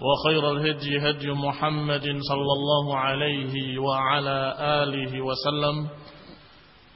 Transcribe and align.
وخير 0.00 0.52
الهدي 0.52 1.10
هدي 1.10 1.30
محمد 1.30 2.06
صلى 2.30 2.52
الله 2.58 2.96
عليه 2.96 3.78
وعلى 3.78 4.54
آله 4.58 5.12
وسلم 5.20 5.88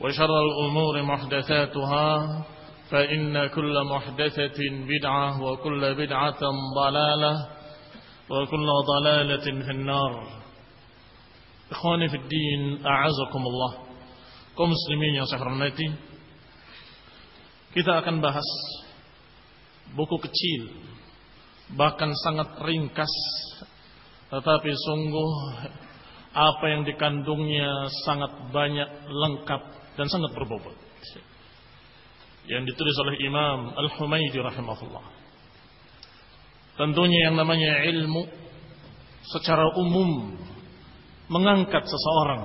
وشر 0.00 0.32
الأمور 0.46 1.02
محدثاتها 1.02 2.08
فإن 2.90 3.46
كل 3.46 3.84
محدثة 3.84 4.58
بدعة 4.88 5.42
وكل 5.42 5.94
بدعة 5.94 6.42
ضلالة 6.76 7.34
وكل 8.30 8.68
ضلالة 8.86 9.46
في 9.64 9.70
النار. 9.70 10.12
إخواني 11.70 12.08
في 12.08 12.16
الدين 12.16 12.86
أعزكم 12.86 13.42
الله. 13.46 13.72
Muslimin 14.52 15.16
yang 15.16 15.24
saya 15.24 15.40
hormati 15.40 15.88
kita 17.72 18.04
akan 18.04 18.20
bahas 18.20 18.44
buku 19.96 20.20
kecil 20.20 20.81
bahkan 21.76 22.12
sangat 22.24 22.56
ringkas. 22.60 23.12
Tetapi 24.32 24.70
sungguh 24.72 25.32
apa 26.32 26.64
yang 26.64 26.82
dikandungnya 26.88 27.92
sangat 28.08 28.32
banyak 28.48 28.88
lengkap 29.08 29.62
dan 30.00 30.06
sangat 30.08 30.32
berbobot. 30.32 30.76
Yang 32.48 32.74
ditulis 32.74 32.96
oleh 33.06 33.14
Imam 33.22 33.76
Al-Humaydi 33.76 34.40
rahimahullah. 34.40 35.04
Tentunya 36.80 37.28
yang 37.30 37.36
namanya 37.36 37.84
ilmu 37.84 38.24
secara 39.36 39.68
umum 39.76 40.40
mengangkat 41.28 41.84
seseorang 41.84 42.42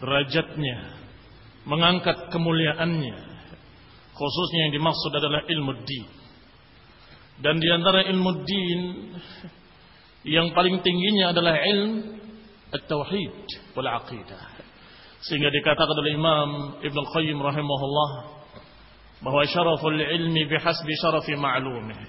derajatnya 0.00 1.00
mengangkat 1.68 2.30
kemuliaannya. 2.32 3.18
Khususnya 4.16 4.60
yang 4.68 4.72
dimaksud 4.76 5.12
adalah 5.12 5.42
ilmu 5.48 5.72
di 5.84 6.19
dan 7.40 7.56
di 7.56 7.68
antara 7.72 8.04
ilmu 8.04 8.30
din 8.44 8.80
yang 10.28 10.52
paling 10.52 10.84
tingginya 10.84 11.32
adalah 11.32 11.56
ilmu 11.56 12.20
at-tauhid 12.76 13.36
wal 13.72 13.88
aqidah. 13.88 14.60
Sehingga 15.24 15.52
dikatakan 15.52 15.96
oleh 15.96 16.16
Imam 16.16 16.48
Ibn 16.80 16.98
Qayyim 17.12 17.38
rahimahullah 17.40 18.10
bahwa 19.20 19.42
syaraful 19.48 19.96
ilmi 19.96 20.48
bihasbi 20.48 20.92
syarafi 21.00 21.36
ma'lumih. 21.36 22.00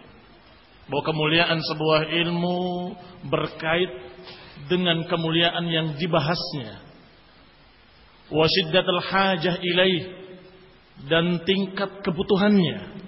Bahwa 0.92 1.04
kemuliaan 1.08 1.60
sebuah 1.60 2.12
ilmu 2.12 2.60
berkait 3.32 3.92
dengan 4.68 5.08
kemuliaan 5.08 5.64
yang 5.72 5.88
dibahasnya. 5.96 6.84
Wa 8.32 8.48
hajah 9.12 9.56
ilaih 9.60 10.04
dan 11.08 11.44
tingkat 11.48 12.04
kebutuhannya 12.04 13.01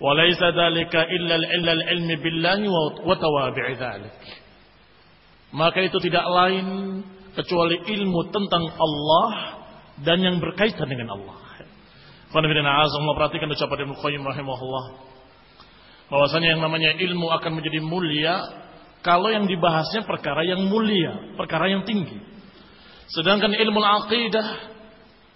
وليس 0.00 0.42
ذلك 0.42 0.94
إلا 0.96 1.34
إلا 1.36 1.72
العلم 1.72 2.08
بالله 2.22 2.60
وتوابع 3.06 3.66
ذلك 3.72 4.14
maka 5.54 5.78
itu 5.86 6.02
tidak 6.02 6.26
lain 6.26 6.66
kecuali 7.38 7.78
ilmu 7.78 8.34
tentang 8.34 8.74
Allah 8.74 9.30
dan 10.02 10.18
yang 10.18 10.42
berkaitan 10.42 10.90
dengan 10.90 11.14
Allah. 11.14 11.38
Qanibina 12.34 12.82
azam 12.82 13.06
perhatikan 13.14 13.46
ucapan 13.46 13.86
Ibnu 13.86 13.94
Qayyim 14.02 14.22
rahimahullah. 14.26 14.84
Bahwasanya 16.10 16.58
yang 16.58 16.62
namanya 16.66 16.98
ilmu 16.98 17.30
akan 17.30 17.54
menjadi 17.54 17.78
mulia 17.86 18.34
kalau 19.06 19.30
yang 19.30 19.46
dibahasnya 19.46 20.02
perkara 20.02 20.42
yang 20.42 20.66
mulia, 20.66 21.38
perkara 21.38 21.70
yang 21.70 21.86
tinggi. 21.86 22.18
Sedangkan 23.14 23.54
ilmu 23.54 23.78
aqidah, 23.78 24.48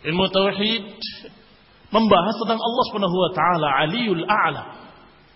ilmu 0.02 0.24
tauhid, 0.34 0.98
membahas 1.93 2.35
tentang 2.41 2.57
Allah 2.57 2.83
Subhanahu 2.89 3.17
wa 3.21 3.31
taala 3.37 3.67
Aliul 3.85 4.25
A'la. 4.25 4.63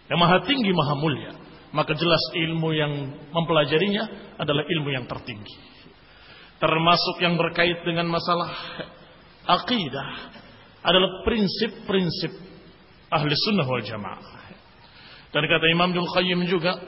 Yang 0.10 0.20
maha 0.20 0.38
tinggi 0.50 0.72
maha 0.74 0.98
mulia. 0.98 1.32
Maka 1.70 1.94
jelas 1.94 2.24
ilmu 2.34 2.74
yang 2.74 2.92
mempelajarinya 3.30 4.34
adalah 4.42 4.66
ilmu 4.66 4.90
yang 4.90 5.06
tertinggi. 5.06 5.54
Termasuk 6.58 7.22
yang 7.22 7.38
berkait 7.38 7.86
dengan 7.86 8.10
masalah 8.10 8.50
akidah 9.46 10.34
adalah 10.82 11.22
prinsip-prinsip 11.22 12.34
ahli 13.14 13.34
sunnah 13.46 13.68
wal 13.68 13.84
jamaah. 13.86 14.50
Dan 15.30 15.44
kata 15.46 15.66
Imam 15.70 15.94
Ibnu 15.94 16.08
Qayyim 16.10 16.40
juga 16.50 16.82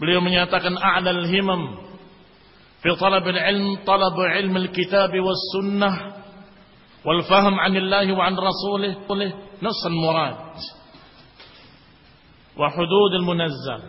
beliau 0.00 0.18
menyatakan 0.18 0.74
a'lal 0.74 1.28
himam 1.28 1.92
fi 2.82 2.90
talab 2.98 3.22
al-ilm 3.22 3.84
talab 3.86 4.18
ilm 4.18 4.54
al-kitab 4.58 5.12
was 5.22 5.38
sunnah 5.54 6.21
wal 7.02 7.22
عن 7.22 7.54
anillahi 7.58 8.10
wa 8.14 8.24
an 8.30 8.34
rasulih 8.38 8.92
المراد 9.06 9.34
وحدود 9.62 9.90
murad. 9.90 10.38
Wa 12.52 12.68
hudud 12.70 13.12
al 13.18 13.24
munazzal. 13.26 13.82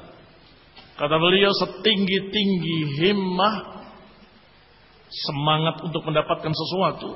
Kata 0.94 1.15
beliau 1.18 1.51
setinggi-tinggi 1.57 3.01
himmah 3.01 3.56
semangat 5.10 5.86
untuk 5.86 6.06
mendapatkan 6.06 6.54
sesuatu 6.54 7.10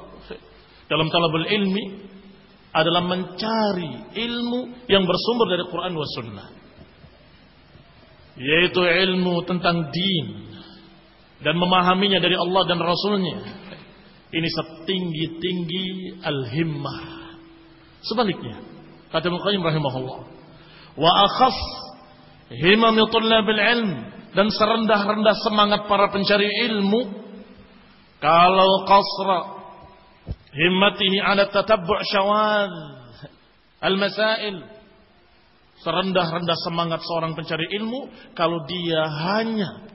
dalam 0.89 1.07
talabul 1.09 1.45
ilmi 1.45 1.85
adalah 2.73 3.01
mencari 3.05 4.17
ilmu 4.17 4.85
yang 4.85 5.03
bersumber 5.07 5.47
dari 5.49 5.63
Quran 5.67 5.91
dan 5.97 6.09
sunnah. 6.13 6.47
Yaitu 8.37 8.81
ilmu 8.85 9.41
tentang 9.49 9.89
din 9.89 10.27
dan 11.41 11.57
memahaminya 11.57 12.21
dari 12.21 12.37
Allah 12.37 12.63
dan 12.69 12.79
Rasulnya 12.81 13.66
ini 14.37 14.49
setinggi-tinggi 14.53 15.85
al-himmah. 16.21 17.33
Sebaliknya, 18.05 18.61
kata 19.09 19.33
Muqayyim 19.33 19.65
rahimahullah, 19.65 20.19
wa 20.95 21.11
akhaf 21.25 21.57
himam 22.53 22.95
tullabil 23.09 23.59
ilm 23.59 23.91
dan 24.31 24.47
serendah-rendah 24.53 25.35
semangat 25.43 25.81
para 25.89 26.13
pencari 26.13 26.47
ilmu 26.69 27.01
kalau 28.21 28.85
qasra 28.85 29.39
himmatihi 30.53 31.17
ala 31.21 31.49
tatabbu' 31.49 32.01
syawad 32.07 32.71
al-masail 33.81 34.63
serendah-rendah 35.85 36.57
semangat 36.65 37.01
seorang 37.05 37.37
pencari 37.37 37.69
ilmu 37.77 38.33
kalau 38.33 38.65
dia 38.65 39.05
hanya 39.05 39.85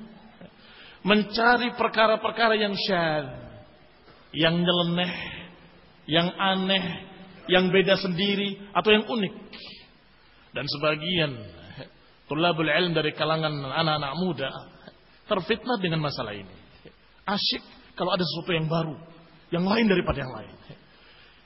mencari 1.03 1.75
perkara-perkara 1.75 2.55
yang 2.55 2.79
syad, 2.79 3.42
yang 4.33 4.61
nyeleneh, 4.61 5.13
yang 6.09 6.29
aneh, 6.33 6.85
yang 7.49 7.69
beda 7.69 8.01
sendiri 8.01 8.73
atau 8.73 8.91
yang 8.93 9.05
unik. 9.05 9.35
Dan 10.53 10.65
sebagian 10.69 11.33
tulabul 12.29 12.69
ilm 12.69 12.93
dari 12.93 13.13
kalangan 13.17 13.53
anak-anak 13.53 14.13
muda 14.21 14.51
terfitnah 15.29 15.81
dengan 15.81 16.05
masalah 16.05 16.37
ini. 16.37 16.53
Asyik 17.25 17.63
kalau 17.97 18.13
ada 18.13 18.25
sesuatu 18.25 18.53
yang 18.53 18.69
baru, 18.69 18.97
yang 19.53 19.65
lain 19.65 19.87
daripada 19.89 20.19
yang 20.21 20.33
lain. 20.33 20.53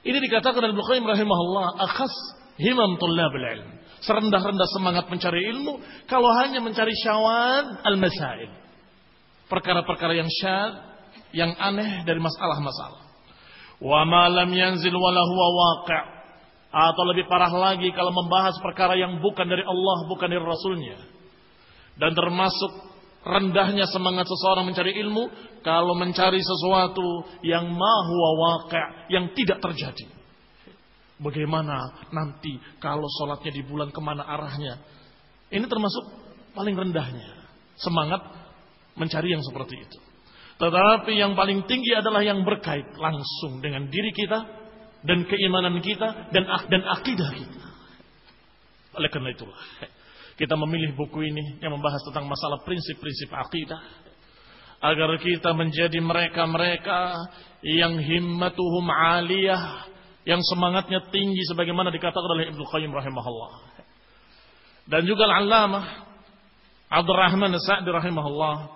Ini 0.07 0.19
dikatakan 0.23 0.63
oleh 0.63 0.75
Qayyim 0.79 1.03
rahimahullah 1.03 1.67
akhas 1.83 2.15
himam 2.63 2.99
tulabul 3.03 3.43
ilm. 3.43 3.71
Serendah-rendah 4.07 4.69
semangat 4.71 5.11
mencari 5.11 5.51
ilmu 5.51 5.83
kalau 6.07 6.31
hanya 6.45 6.63
mencari 6.63 6.95
syawad 7.03 7.83
al-masail. 7.83 8.51
Perkara-perkara 9.51 10.15
yang 10.15 10.31
syad, 10.31 10.96
yang 11.33 11.55
aneh 11.57 12.05
dari 12.07 12.21
masalah-masalah. 12.21 13.03
Wa 13.81 14.03
ma 14.09 14.29
lam 14.29 14.51
yanzil 14.53 14.95
waqi' 14.95 16.05
atau 16.77 17.03
lebih 17.09 17.25
parah 17.31 17.53
lagi 17.53 17.89
kalau 17.97 18.13
membahas 18.13 18.57
perkara 18.61 18.99
yang 18.99 19.23
bukan 19.25 19.49
dari 19.49 19.65
Allah, 19.65 19.99
bukan 20.11 20.29
dari 20.29 20.43
Rasulnya. 20.43 20.99
Dan 21.97 22.13
termasuk 22.13 22.73
rendahnya 23.25 23.89
semangat 23.89 24.29
seseorang 24.29 24.69
mencari 24.69 24.93
ilmu 25.01 25.25
kalau 25.65 25.97
mencari 25.97 26.39
sesuatu 26.39 27.27
yang 27.43 27.67
mahu 27.67 28.15
waqi' 28.39 29.11
yang 29.11 29.33
tidak 29.33 29.59
terjadi. 29.65 30.07
Bagaimana 31.17 32.07
nanti 32.13 32.61
kalau 32.77 33.09
sholatnya 33.17 33.49
di 33.57 33.65
bulan 33.65 33.89
ke 33.89 34.01
mana 34.05 34.21
arahnya? 34.29 34.77
Ini 35.49 35.65
termasuk 35.65 36.05
paling 36.53 36.77
rendahnya 36.77 37.49
semangat 37.81 38.21
mencari 38.97 39.33
yang 39.33 39.41
seperti 39.41 39.81
itu. 39.81 39.99
Tetapi 40.57 41.13
yang 41.13 41.37
paling 41.37 41.69
tinggi 41.69 41.93
adalah 41.93 42.25
yang 42.25 42.41
berkait 42.41 42.89
langsung 42.97 43.61
dengan 43.61 43.93
diri 43.93 44.09
kita 44.13 44.41
dan 45.05 45.29
keimanan 45.29 45.85
kita 45.85 46.33
dan 46.33 46.49
dan 46.49 46.83
akidah 46.97 47.31
kita. 47.37 47.65
Oleh 48.97 49.13
karena 49.13 49.37
itulah 49.37 49.61
kita 50.37 50.57
memilih 50.57 50.97
buku 50.97 51.29
ini 51.29 51.61
yang 51.61 51.77
membahas 51.77 52.01
tentang 52.09 52.29
masalah 52.29 52.61
prinsip-prinsip 52.65 53.29
akidah 53.33 53.81
agar 54.81 55.17
kita 55.21 55.53
menjadi 55.57 55.97
mereka-mereka 56.01 57.17
yang 57.65 57.97
himmatuhum 57.97 58.85
aliyah, 58.93 59.89
yang 60.29 60.41
semangatnya 60.45 61.09
tinggi 61.09 61.41
sebagaimana 61.49 61.89
dikatakan 61.89 62.31
oleh 62.37 62.53
Ibnu 62.53 62.65
Qayyim 62.69 62.93
rahimahullah. 62.93 63.53
Dan 64.87 65.03
juga 65.09 65.27
Al-Allamah 65.27 65.85
Abdurrahman 66.87 67.51
Sa'di 67.59 67.91
rahimahullah 67.91 68.76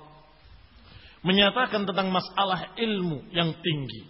menyatakan 1.20 1.84
tentang 1.84 2.08
masalah 2.08 2.72
ilmu 2.76 3.28
yang 3.32 3.52
tinggi. 3.60 4.08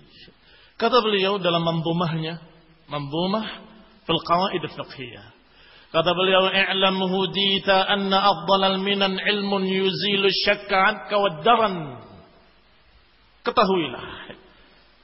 Kata 0.79 1.03
beliau 1.05 1.37
dalam 1.37 1.61
mambumahnya, 1.61 2.41
mambumah 2.89 3.47
fil 4.07 4.23
qawaid 4.25 4.65
fiqhiyah. 4.65 5.27
Kata 5.91 6.11
beliau, 6.15 6.47
"I'lam 6.49 7.03
hudita 7.03 7.91
anna 7.91 8.31
afdalal 8.31 8.79
minan 8.79 9.19
ilmun 9.19 9.67
yuzilu 9.67 10.31
syakka 10.47 10.77
anka 10.79 11.17
wad-daran." 11.19 11.99
Ketahuilah, 13.43 14.05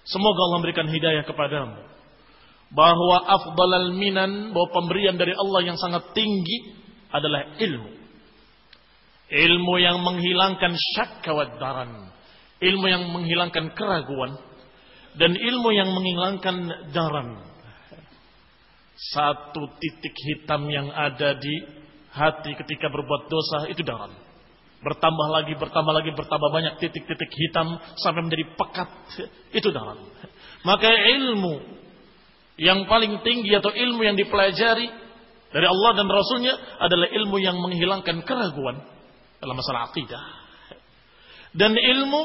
semoga 0.06 0.40
Allah 0.46 0.56
memberikan 0.62 0.86
hidayah 0.86 1.26
kepadamu 1.26 1.96
bahwa 2.70 3.16
afdalal 3.26 3.94
minan, 3.94 4.54
bahwa 4.54 4.68
pemberian 4.74 5.18
dari 5.18 5.34
Allah 5.34 5.60
yang 5.66 5.78
sangat 5.78 6.14
tinggi 6.14 6.78
adalah 7.10 7.58
ilmu. 7.58 8.05
Ilmu 9.26 9.74
yang 9.82 10.02
menghilangkan 10.06 10.72
syakka 10.94 11.34
wad-daran. 11.34 12.14
Ilmu 12.62 12.86
yang 12.86 13.10
menghilangkan 13.10 13.74
keraguan 13.76 14.38
dan 15.16 15.32
ilmu 15.32 15.72
yang 15.72 15.88
menghilangkan 15.96 16.56
daran 16.92 17.40
satu 18.96 19.76
titik 19.76 20.12
hitam 20.12 20.68
yang 20.72 20.88
ada 20.92 21.36
di 21.36 21.54
hati 22.12 22.56
ketika 22.56 22.88
berbuat 22.88 23.28
dosa 23.28 23.68
itu 23.68 23.84
dalam. 23.84 24.12
Bertambah 24.80 25.28
lagi, 25.32 25.52
bertambah 25.56 25.92
lagi, 25.92 26.10
bertambah 26.12 26.50
banyak 26.52 26.74
titik-titik 26.80 27.32
hitam 27.32 27.80
sampai 28.00 28.24
menjadi 28.24 28.44
pekat. 28.56 28.88
Itu 29.52 29.72
dalam. 29.72 30.00
Maka 30.64 30.88
ilmu 30.88 31.60
yang 32.56 32.88
paling 32.88 33.20
tinggi 33.20 33.52
atau 33.56 33.72
ilmu 33.72 34.00
yang 34.04 34.16
dipelajari 34.16 34.88
dari 35.52 35.66
Allah 35.66 35.90
dan 35.96 36.08
Rasulnya 36.08 36.54
adalah 36.80 37.08
ilmu 37.08 37.36
yang 37.40 37.56
menghilangkan 37.60 38.24
keraguan 38.24 38.80
dalam 39.40 39.56
masalah 39.56 39.90
akidah. 39.90 40.24
Dan 41.56 41.72
ilmu 41.72 42.22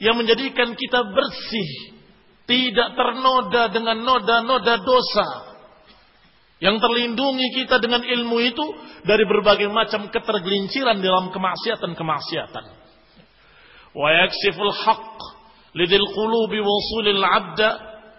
yang 0.00 0.16
menjadikan 0.20 0.76
kita 0.76 1.00
bersih. 1.12 1.96
Tidak 2.46 2.94
ternoda 2.94 3.74
dengan 3.74 4.06
noda-noda 4.06 4.78
dosa 4.78 5.56
yang 6.56 6.80
terlindungi 6.80 7.52
kita 7.52 7.76
dengan 7.82 8.00
ilmu 8.00 8.36
itu 8.40 8.64
dari 9.04 9.28
berbagai 9.28 9.68
macam 9.68 10.08
ketergelinciran 10.08 10.96
dalam 11.04 11.28
kemaksiatan-kemaksiatan. 11.28 12.64
Wa 13.92 14.08
yaksiful 14.24 14.72
haqq 14.72 15.18
lidil 15.76 16.08
qulubi 16.16 16.64
wusulil 16.64 17.20
abda 17.20 17.68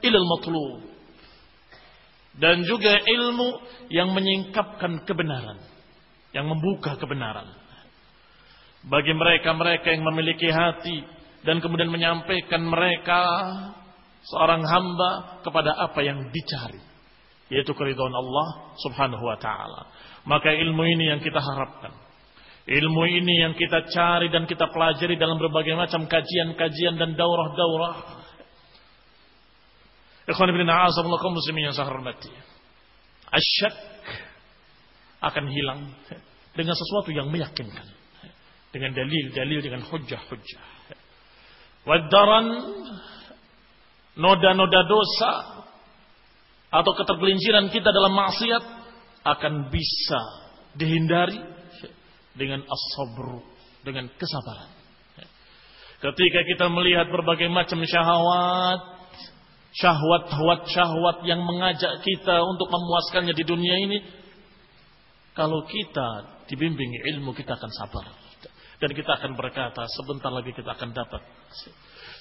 ilal 0.05 0.27
matlub. 0.29 0.85
Dan 2.37 2.61
juga 2.69 3.01
ilmu 3.01 3.49
yang 3.89 4.13
menyingkapkan 4.13 5.01
kebenaran. 5.09 5.57
Yang 6.29 6.45
membuka 6.53 6.93
kebenaran. 7.01 7.56
Bagi 8.87 9.11
mereka-mereka 9.11 9.91
yang 9.91 10.03
memiliki 10.07 10.47
hati 10.47 11.03
dan 11.43 11.59
kemudian 11.59 11.91
menyampaikan 11.91 12.63
mereka 12.63 13.21
seorang 14.27 14.63
hamba 14.63 15.43
kepada 15.43 15.75
apa 15.75 15.99
yang 16.03 16.31
dicari 16.31 16.79
yaitu 17.47 17.71
keridhaan 17.71 18.11
Allah 18.11 18.75
Subhanahu 18.83 19.23
wa 19.23 19.39
taala. 19.39 19.91
Maka 20.27 20.51
ilmu 20.51 20.83
ini 20.83 21.15
yang 21.15 21.23
kita 21.23 21.39
harapkan. 21.39 21.95
Ilmu 22.67 23.03
ini 23.07 23.47
yang 23.47 23.55
kita 23.55 23.87
cari 23.87 24.27
dan 24.27 24.43
kita 24.43 24.67
pelajari 24.67 25.15
dalam 25.15 25.39
berbagai 25.39 25.71
macam 25.79 26.03
kajian-kajian 26.03 26.99
dan 26.99 27.15
daurah-daurah. 27.15 27.95
Ikhwan 30.27 30.51
ibn 30.51 30.67
a'azamullahi 30.67 31.23
kaum 31.23 31.39
muslimin 31.39 31.71
yang 31.71 31.75
saya 31.75 31.87
hormati. 31.87 32.27
Asyak 33.31 33.75
akan 35.23 35.45
hilang 35.47 35.95
dengan 36.51 36.75
sesuatu 36.75 37.15
yang 37.15 37.31
meyakinkan. 37.31 37.96
Dengan 38.71 38.91
dalil-dalil, 38.93 39.59
dengan 39.63 39.81
hujah-hujah. 39.87 40.63
Wadaran, 41.87 42.45
noda-noda 44.19 44.81
dosa, 44.83 45.31
atau 46.67 46.91
ketergelinciran 46.99 47.71
kita 47.71 47.95
dalam 47.95 48.11
maksiat 48.11 48.63
akan 49.23 49.71
bisa 49.71 50.21
dihindari 50.75 51.39
dengan 52.35 52.61
as-sabr, 52.67 53.39
dengan 53.87 54.11
kesabaran. 54.19 54.71
Ketika 55.97 56.39
kita 56.45 56.65
melihat 56.69 57.09
berbagai 57.09 57.49
macam 57.49 57.81
syahwat, 57.81 58.81
syahwat-syahwat 59.73 60.61
syahwat 60.69 61.17
yang 61.25 61.41
mengajak 61.41 62.03
kita 62.05 62.35
untuk 62.45 62.69
memuaskannya 62.69 63.33
di 63.33 63.41
dunia 63.47 63.75
ini, 63.81 63.97
kalau 65.33 65.65
kita 65.65 66.37
dibimbing 66.51 66.89
ilmu 67.15 67.33
kita 67.33 67.57
akan 67.57 67.71
sabar. 67.73 68.26
Dan 68.77 68.93
kita 68.93 69.17
akan 69.17 69.33
berkata, 69.33 69.89
sebentar 69.97 70.29
lagi 70.29 70.53
kita 70.53 70.77
akan 70.77 70.93
dapat. 70.93 71.21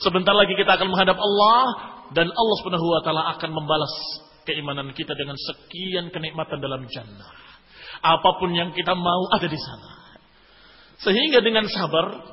Sebentar 0.01 0.33
lagi 0.33 0.57
kita 0.57 0.77
akan 0.77 0.89
menghadap 0.93 1.17
Allah 1.17 1.65
dan 2.13 2.29
Allah 2.29 2.57
Subhanahu 2.61 2.87
wa 2.97 3.01
taala 3.05 3.23
akan 3.37 3.51
membalas 3.53 3.93
keimanan 4.45 4.93
kita 4.93 5.13
dengan 5.17 5.37
sekian 5.37 6.09
kenikmatan 6.13 6.61
dalam 6.61 6.85
jannah. 6.89 7.33
Apa 8.01 8.41
pun 8.41 8.53
yang 8.53 8.73
kita 8.77 8.93
mau 8.93 9.23
ada 9.33 9.49
di 9.49 9.57
sana. 9.57 9.91
Sehingga 11.01 11.45
dengan 11.45 11.65
sabar 11.69 12.25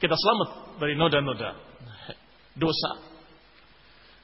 kita 0.00 0.16
selamat 0.16 0.80
dari 0.80 0.94
noda-noda 0.96 1.56
dosa. 2.56 3.04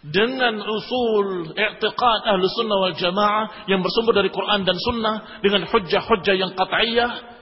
Dengan 0.05 0.61
usul 0.61 1.57
i'tiqad 1.57 2.21
ahlu 2.29 2.45
sunnah 2.53 2.77
wal 2.77 2.97
jamaah 2.97 3.65
yang 3.73 3.81
bersumber 3.81 4.13
dari 4.13 4.29
Quran 4.29 4.69
dan 4.69 4.77
sunnah 4.77 5.41
dengan 5.41 5.65
hujah-hujah 5.65 6.37
yang 6.37 6.53
qat'iyah 6.53 7.34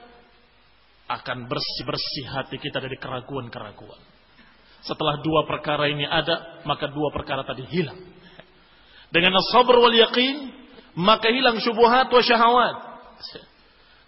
akan 1.07 1.51
bersih-bersih 1.51 2.25
hati 2.31 2.55
kita 2.59 2.79
dari 2.79 2.95
keraguan-keraguan. 2.95 3.99
Setelah 4.83 5.19
dua 5.23 5.47
perkara 5.47 5.87
ini 5.87 6.03
ada, 6.03 6.63
maka 6.67 6.91
dua 6.91 7.11
perkara 7.11 7.43
tadi 7.47 7.63
hilang. 7.67 7.99
Dengan 9.11 9.35
sabar 9.51 9.79
wal 9.79 9.95
yaqin, 9.95 10.51
maka 10.99 11.31
hilang 11.31 11.59
syubhat 11.63 12.11
wa 12.11 12.21
syahwat. 12.23 12.75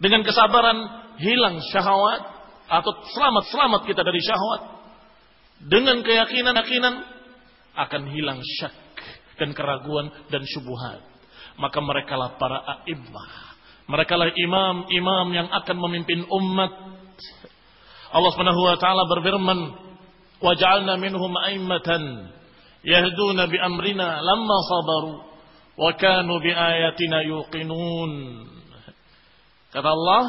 Dengan 0.01 0.27
kesabaran 0.27 0.77
hilang 1.23 1.63
syahwat 1.71 2.21
atau 2.67 2.91
selamat-selamat 3.15 3.81
kita 3.87 4.01
dari 4.03 4.19
syahwat. 4.19 4.61
Dengan 5.63 6.03
keyakinan-keyakinan 6.03 6.95
akan 7.75 8.01
hilang 8.11 8.43
syak 8.59 8.75
dan 9.39 9.55
keraguan 9.55 10.11
dan 10.27 10.43
syubhat. 10.43 10.99
Maka 11.55 11.79
mereka 11.79 12.19
lah 12.19 12.35
para 12.35 12.59
a'immah. 12.59 13.54
Mereka 13.85 14.13
lah 14.17 14.33
imam-imam 14.33 15.27
yang 15.29 15.47
akan 15.53 15.77
memimpin 15.77 16.25
umat. 16.25 16.71
Allah 18.09 18.29
Subhanahu 18.33 18.61
wa 18.65 18.77
taala 18.81 19.05
berfirman, 19.05 19.59
"Wa 20.41 20.53
ja'alna 20.57 20.97
minhum 20.97 21.29
a'immatan 21.37 22.33
yahduna 22.81 23.45
bi 23.45 23.57
amrina 23.61 24.25
lamma 24.25 24.57
sabaru 24.65 25.13
wa 25.77 25.91
kanu 26.01 26.41
bi 26.41 26.49
ayatina 26.49 27.21
yuqinun." 27.29 28.11
Kata 29.69 29.89
Allah, 29.91 30.23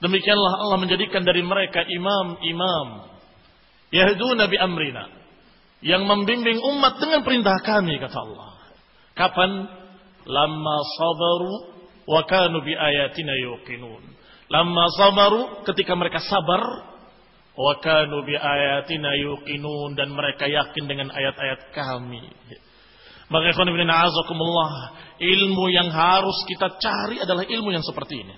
demikianlah 0.00 0.52
Allah 0.64 0.78
menjadikan 0.80 1.28
dari 1.28 1.44
mereka 1.44 1.84
imam-imam 1.84 2.88
yahduna 3.92 4.48
bi 4.48 4.56
amrina 4.56 5.12
yang 5.84 6.08
membimbing 6.08 6.56
umat 6.56 6.96
dengan 6.96 7.20
perintah 7.20 7.58
kami 7.60 8.00
kata 8.00 8.16
Allah. 8.16 8.48
Kapan? 9.12 9.50
Lama 10.28 10.76
sabaru 11.00 11.77
wa 12.08 12.24
kanu 12.24 12.64
bi 12.64 12.72
ayatina 12.72 13.36
yuqinun. 13.36 14.16
Lama 14.48 14.84
sabaru 14.96 15.68
ketika 15.68 15.92
mereka 15.92 16.24
sabar 16.24 16.64
wa 17.52 17.74
kanu 17.84 18.24
bi 18.24 18.32
ayatina 18.32 19.12
yuqinun 19.20 19.92
dan 19.92 20.08
mereka 20.16 20.48
yakin 20.48 20.88
dengan 20.88 21.12
ayat-ayat 21.12 21.76
kami. 21.76 22.24
Maka 23.28 23.52
ikhwan 23.52 23.68
ibn 23.68 23.84
ilmu 25.20 25.64
yang 25.68 25.92
harus 25.92 26.38
kita 26.48 26.80
cari 26.80 27.20
adalah 27.20 27.44
ilmu 27.44 27.68
yang 27.76 27.84
seperti 27.84 28.24
ini. 28.24 28.34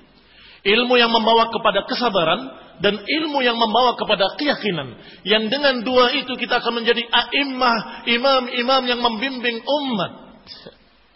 Ilmu 0.61 0.93
yang 0.99 1.09
membawa 1.09 1.49
kepada 1.49 1.87
kesabaran 1.89 2.41
dan 2.85 3.01
ilmu 3.01 3.41
yang 3.41 3.57
membawa 3.57 3.97
kepada 3.97 4.35
keyakinan. 4.37 4.99
Yang 5.25 5.45
dengan 5.53 5.75
dua 5.87 6.13
itu 6.13 6.37
kita 6.37 6.61
akan 6.61 6.85
menjadi 6.85 7.01
a'immah, 7.07 8.05
imam-imam 8.05 8.83
yang 8.85 9.01
membimbing 9.01 9.63
umat 9.63 10.13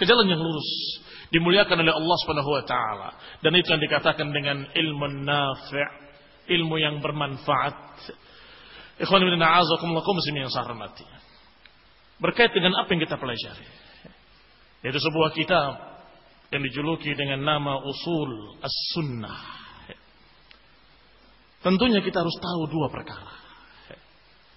ke 0.00 0.04
jalan 0.08 0.32
yang 0.32 0.40
lurus. 0.40 0.70
Dimuliakan 1.34 1.82
oleh 1.82 1.90
Allah 1.90 2.16
Subhanahu 2.22 2.50
wa 2.54 2.62
taala. 2.62 3.08
Dan 3.42 3.58
itu 3.58 3.66
yang 3.74 3.82
dikatakan 3.82 4.30
dengan 4.30 4.70
ilmu 4.70 5.26
nafi', 5.26 5.90
ilmu 6.46 6.78
yang 6.78 7.02
bermanfaat. 7.02 7.98
Ikhwan 9.02 9.18
ibn 9.26 9.42
a'azakumullah 9.42 10.06
muslimin 10.06 10.46
yang 10.46 10.54
saya 10.54 10.70
hormati. 10.70 11.02
Berkait 12.22 12.54
dengan 12.54 12.78
apa 12.78 12.86
yang 12.94 13.02
kita 13.02 13.18
pelajari. 13.18 13.66
Yaitu 14.86 15.00
sebuah 15.02 15.34
kitab 15.34 15.72
yang 16.54 16.62
dijuluki 16.62 17.10
dengan 17.18 17.42
nama 17.42 17.82
usul 17.82 18.62
as-sunnah. 18.62 19.66
Tentunya 21.66 21.98
kita 22.04 22.22
harus 22.22 22.36
tahu 22.38 22.70
dua 22.70 22.92
perkara. 22.94 23.34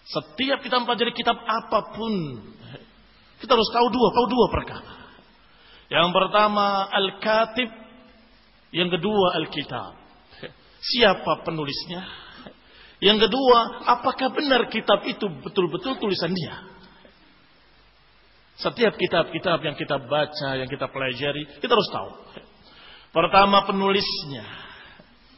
Setiap 0.07 0.61
kita 0.61 0.77
mempelajari 0.77 1.15
kitab 1.15 1.41
apa 1.41 1.95
pun, 1.95 2.13
kita 3.41 3.51
harus 3.51 3.69
tahu 3.73 3.87
dua, 3.89 4.07
tahu 4.13 4.25
dua 4.29 4.45
perkara. 4.53 5.06
Yang 5.87 6.09
pertama 6.11 6.91
al-katib, 6.91 7.71
yang 8.75 8.91
kedua 8.91 9.39
al-kitab. 9.39 9.95
Siapa 10.83 11.47
penulisnya? 11.47 12.03
Yang 12.97 13.29
kedua, 13.29 13.85
apakah 13.85 14.33
benar 14.33 14.67
kitab 14.73 15.05
itu 15.05 15.29
betul-betul 15.41 16.01
tulisan 16.01 16.33
dia? 16.33 16.55
Setiap 18.57 18.97
kitab-kitab 18.97 19.61
yang 19.61 19.77
kita 19.77 20.01
baca, 20.01 20.49
yang 20.57 20.65
kita 20.65 20.89
pelajari, 20.89 21.61
kita 21.61 21.69
harus 21.69 21.89
tahu. 21.93 22.11
Pertama 23.13 23.69
penulisnya. 23.69 24.43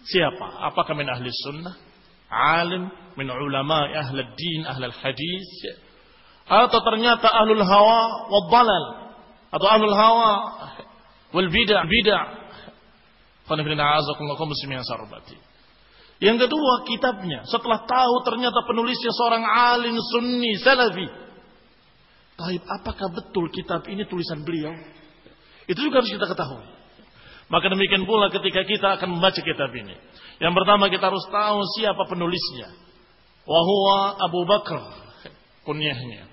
Siapa? 0.08 0.72
Apakah 0.72 0.96
min 0.96 1.06
ahli 1.12 1.28
sunnah? 1.28 1.76
Alim, 2.32 2.88
min 3.20 3.28
ulama, 3.28 3.92
ahli 3.92 4.24
din, 4.40 4.64
ahli 4.64 4.88
hadis. 5.04 5.50
Atau 6.48 6.80
ternyata 6.80 7.28
ahlul 7.28 7.62
hawa 7.62 8.32
dalal. 8.48 9.09
Atau 9.50 9.68
ahlul 9.68 9.96
hawa 9.98 10.34
wal 11.34 11.50
bid'ah. 11.50 11.86
Bid'ah. 11.86 12.26
Yang 16.20 16.38
kedua 16.46 16.74
kitabnya. 16.86 17.40
Setelah 17.50 17.88
tahu 17.90 18.16
ternyata 18.28 18.60
penulisnya 18.70 19.10
seorang 19.16 19.42
alim 19.42 19.98
sunni 19.98 20.54
salafi 20.62 21.30
Taib, 22.40 22.64
apakah 22.64 23.12
betul 23.12 23.52
kitab 23.52 23.84
ini 23.92 24.08
tulisan 24.08 24.48
beliau? 24.48 24.72
Itu 25.68 25.84
juga 25.84 26.00
harus 26.00 26.08
kita 26.08 26.24
ketahui. 26.24 26.64
Maka 27.52 27.68
demikian 27.68 28.08
pula 28.08 28.32
ketika 28.32 28.64
kita 28.64 28.88
akan 28.96 29.20
membaca 29.20 29.42
kitab 29.44 29.68
ini. 29.76 29.92
Yang 30.40 30.54
pertama 30.56 30.88
kita 30.88 31.12
harus 31.12 31.26
tahu 31.28 31.60
siapa 31.76 32.00
penulisnya. 32.08 32.72
Wahua 33.44 34.24
Abu 34.24 34.48
Bakar. 34.48 34.88
Kunyahnya. 35.68 36.32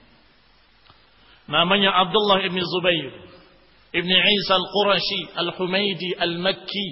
Namanya 1.47 1.95
Abdullah 1.95 2.43
ibn 2.43 2.59
Zubair. 2.59 3.13
Ibn 3.95 4.11
Isa 4.11 4.55
al-Qurashi 4.59 5.21
al-Humaydi 5.35 6.19
al-Makki. 6.19 6.89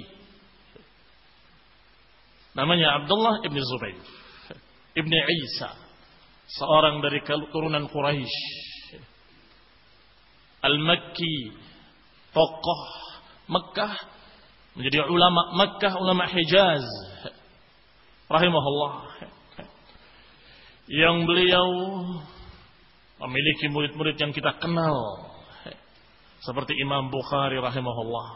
Namanya 2.55 3.03
Abdullah 3.03 3.43
ibn 3.43 3.59
Zubair. 3.59 3.99
Ibn 4.95 5.13
Isa. 5.43 5.75
Seorang 6.45 7.03
dari 7.03 7.19
keturunan 7.25 7.89
Quraisy 7.89 8.65
Al-Makki, 10.65 11.53
tokoh 12.33 12.81
Mekah 13.45 13.93
menjadi 14.73 15.05
ulama 15.05 15.53
Mekah, 15.61 15.93
ulama 16.01 16.25
Hijaz 16.25 16.81
rahimahullah. 18.25 19.13
Yang 20.89 21.17
beliau 21.29 21.69
memiliki 23.21 23.71
murid-murid 23.71 24.19
yang 24.19 24.35
kita 24.35 24.55
kenal 24.59 24.95
seperti 26.43 26.75
Imam 26.77 27.09
Bukhari 27.09 27.57
rahimahullah. 27.57 28.27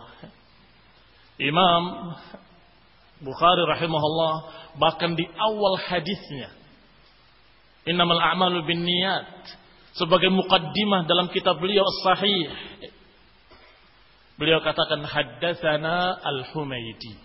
Imam 1.39 1.83
Bukhari 3.19 3.63
rahimahullah 3.67 4.35
bahkan 4.79 5.15
di 5.15 5.27
awal 5.35 5.75
hadisnya 5.75 6.55
innamal 7.83 8.19
a'malu 8.19 8.63
binniyat 8.63 9.43
sebagai 9.97 10.31
mukaddimah 10.31 11.03
dalam 11.09 11.27
kitab 11.31 11.59
beliau 11.59 11.83
Sahih. 12.07 12.47
Beliau 14.39 14.63
katakan 14.63 15.03
haddatsana 15.03 16.15
Al-Humaidi. 16.23 17.19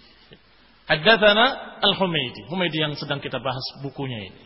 Haddatsana 0.91 1.79
Al-Humaidi. 1.79 2.51
Humaidi 2.51 2.83
yang 2.83 2.99
sedang 2.99 3.23
kita 3.23 3.39
bahas 3.39 3.63
bukunya 3.87 4.19
ini. 4.19 4.41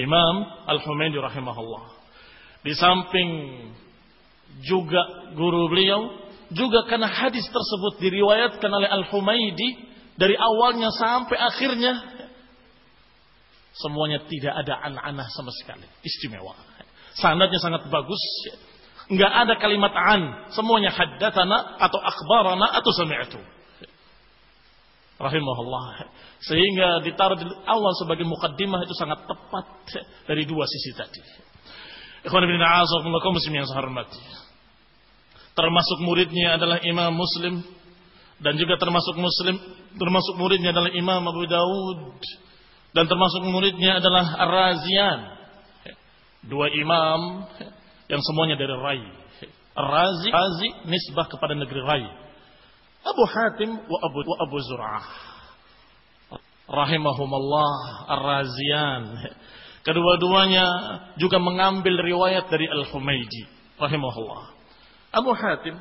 Imam 0.00 0.48
Al-Humaidi 0.64 1.20
rahimahullah. 1.20 1.93
Di 2.64 2.72
samping 2.72 3.28
juga 4.64 5.30
guru 5.36 5.68
beliau, 5.68 6.24
juga 6.48 6.88
karena 6.88 7.08
hadis 7.12 7.44
tersebut 7.44 8.00
diriwayatkan 8.00 8.70
oleh 8.72 8.88
Al-Humaidi 8.88 9.92
dari 10.16 10.38
awalnya 10.38 10.88
sampai 10.94 11.36
akhirnya 11.36 11.92
semuanya 13.74 14.22
tidak 14.30 14.54
ada 14.54 14.80
anak-anak 14.86 15.28
sama 15.34 15.52
sekali. 15.60 15.84
Istimewa. 16.00 16.54
Sanadnya 17.18 17.60
sangat 17.60 17.86
bagus. 17.90 18.22
Enggak 19.10 19.32
ada 19.34 19.54
kalimat 19.60 19.92
an. 19.92 20.48
Semuanya 20.54 20.94
haddatsana 20.94 21.76
atau 21.82 22.00
akhbarana 22.00 22.66
atau 22.80 22.90
sami'tu. 22.96 23.40
Rahimahullah. 25.20 26.10
Sehingga 26.42 27.04
ditaruh 27.04 27.38
di 27.38 27.46
awal 27.68 27.92
sebagai 28.00 28.26
mukaddimah 28.26 28.82
itu 28.82 28.94
sangat 28.98 29.26
tepat 29.28 29.66
dari 30.26 30.42
dua 30.48 30.64
sisi 30.66 30.90
tadi. 30.96 31.43
Ikhwan 32.24 32.44
bin 32.48 32.60
muslim 33.36 33.52
yang 33.52 33.68
saya 33.68 33.84
hormati. 33.84 34.20
Termasuk 35.54 35.98
muridnya 36.02 36.58
adalah 36.58 36.82
Imam 36.82 37.14
Muslim 37.14 37.62
dan 38.42 38.58
juga 38.58 38.74
termasuk 38.74 39.14
Muslim 39.14 39.54
termasuk 39.94 40.34
muridnya 40.34 40.74
adalah 40.74 40.90
Imam 40.90 41.22
Abu 41.22 41.46
Dawud 41.46 42.18
dan 42.90 43.06
termasuk 43.06 43.46
muridnya 43.46 44.02
adalah 44.02 44.34
Ar-Razian 44.34 45.20
dua 46.44 46.68
imam 46.74 47.48
yang 48.08 48.20
semuanya 48.20 48.56
dari 48.60 48.74
Rai. 48.74 49.04
Razi, 49.74 50.28
Razi 50.30 50.68
nisbah 50.86 51.26
kepada 51.26 51.56
negeri 51.56 51.82
Rai. 51.82 52.04
Abu 53.04 53.24
Hatim 53.26 53.70
wa 53.74 53.98
Abu, 54.06 54.18
wa 54.22 54.36
Abu 54.46 54.56
Zur'ah. 54.64 55.06
Rahimahumallah 56.64 57.72
Ar-Razian. 58.08 59.02
Kedua-duanya 59.84 60.66
juga 61.20 61.36
mengambil 61.36 62.00
riwayat 62.00 62.48
dari 62.48 62.64
Al-Humaydi. 62.72 63.44
Rahimahullah. 63.76 64.56
Abu 65.12 65.36
Hatim 65.36 65.76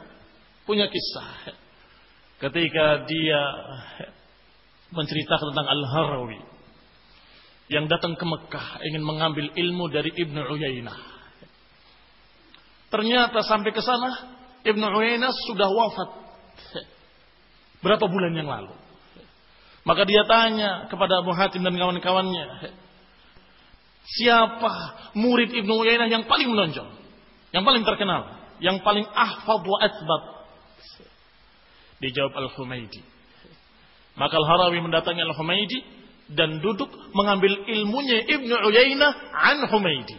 punya 0.68 0.92
kisah. 0.92 1.56
Ketika 2.44 3.08
dia 3.08 3.42
menceritakan 4.92 5.56
tentang 5.56 5.68
Al-Harawi 5.72 6.40
yang 7.72 7.88
datang 7.88 8.20
ke 8.20 8.26
Mekah 8.28 8.84
ingin 8.84 9.02
mengambil 9.08 9.48
ilmu 9.56 9.88
dari 9.88 10.12
Ibnu 10.12 10.52
Uyainah. 10.52 11.00
Ternyata 12.92 13.40
sampai 13.48 13.72
ke 13.72 13.80
sana 13.80 14.36
Ibnu 14.68 14.84
Uyainah 14.84 15.32
sudah 15.48 15.72
wafat 15.72 16.10
berapa 17.80 18.04
bulan 18.04 18.36
yang 18.36 18.52
lalu. 18.52 18.76
Maka 19.84 20.04
dia 20.08 20.24
tanya 20.28 20.88
kepada 20.88 21.24
Abu 21.24 21.36
Hatim 21.36 21.64
dan 21.64 21.76
kawan-kawannya, 21.76 22.72
siapa 24.04 24.74
murid 25.16 25.52
Ibnu 25.52 25.74
Uyainah 25.84 26.12
yang 26.12 26.28
paling 26.28 26.52
menonjol, 26.52 26.88
yang 27.56 27.64
paling 27.64 27.84
terkenal, 27.88 28.36
yang 28.60 28.84
paling 28.84 29.08
ahfad 29.08 29.62
wa 29.64 29.78
asbat? 29.80 30.24
Dijawab 32.04 32.36
Al-Humaidi. 32.36 33.00
Maka 34.20 34.36
Al-Harawi 34.38 34.84
mendatangi 34.84 35.24
Al-Humaidi 35.24 35.80
dan 36.32 36.60
duduk 36.60 36.90
mengambil 37.16 37.64
ilmunya 37.68 38.28
Ibnu 38.28 38.54
Uyainah 38.54 39.12
an 39.32 39.68
Humaidi. 39.68 40.18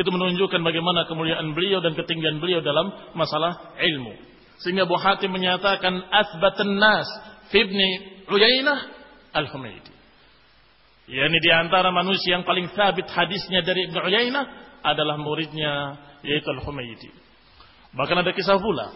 Itu 0.00 0.08
menunjukkan 0.08 0.60
bagaimana 0.64 1.04
kemuliaan 1.04 1.52
beliau 1.52 1.84
dan 1.84 1.92
ketinggian 1.92 2.40
beliau 2.40 2.64
dalam 2.64 2.88
masalah 3.12 3.76
ilmu. 3.76 4.16
Sehingga 4.64 4.88
Abu 4.88 4.96
Hatim 4.96 5.36
menyatakan 5.36 6.00
asbatan 6.08 6.80
nas 6.80 7.04
fi 7.52 7.60
Ibni 7.60 7.88
Uyainah 8.32 8.78
al-Humaidi. 9.36 9.95
Yani 11.06 11.38
di 11.38 11.50
antara 11.54 11.94
manusia 11.94 12.34
yang 12.34 12.42
paling 12.42 12.66
sabit 12.74 13.06
hadisnya 13.06 13.62
dari 13.62 13.86
Ibnu 13.86 13.98
Uyainah 14.02 14.44
adalah 14.82 15.14
muridnya 15.14 15.94
yaitu 16.26 16.50
al-Humaidi. 16.50 17.14
Bahkan 17.94 18.26
ada 18.26 18.34
kisah 18.34 18.58
pula 18.58 18.90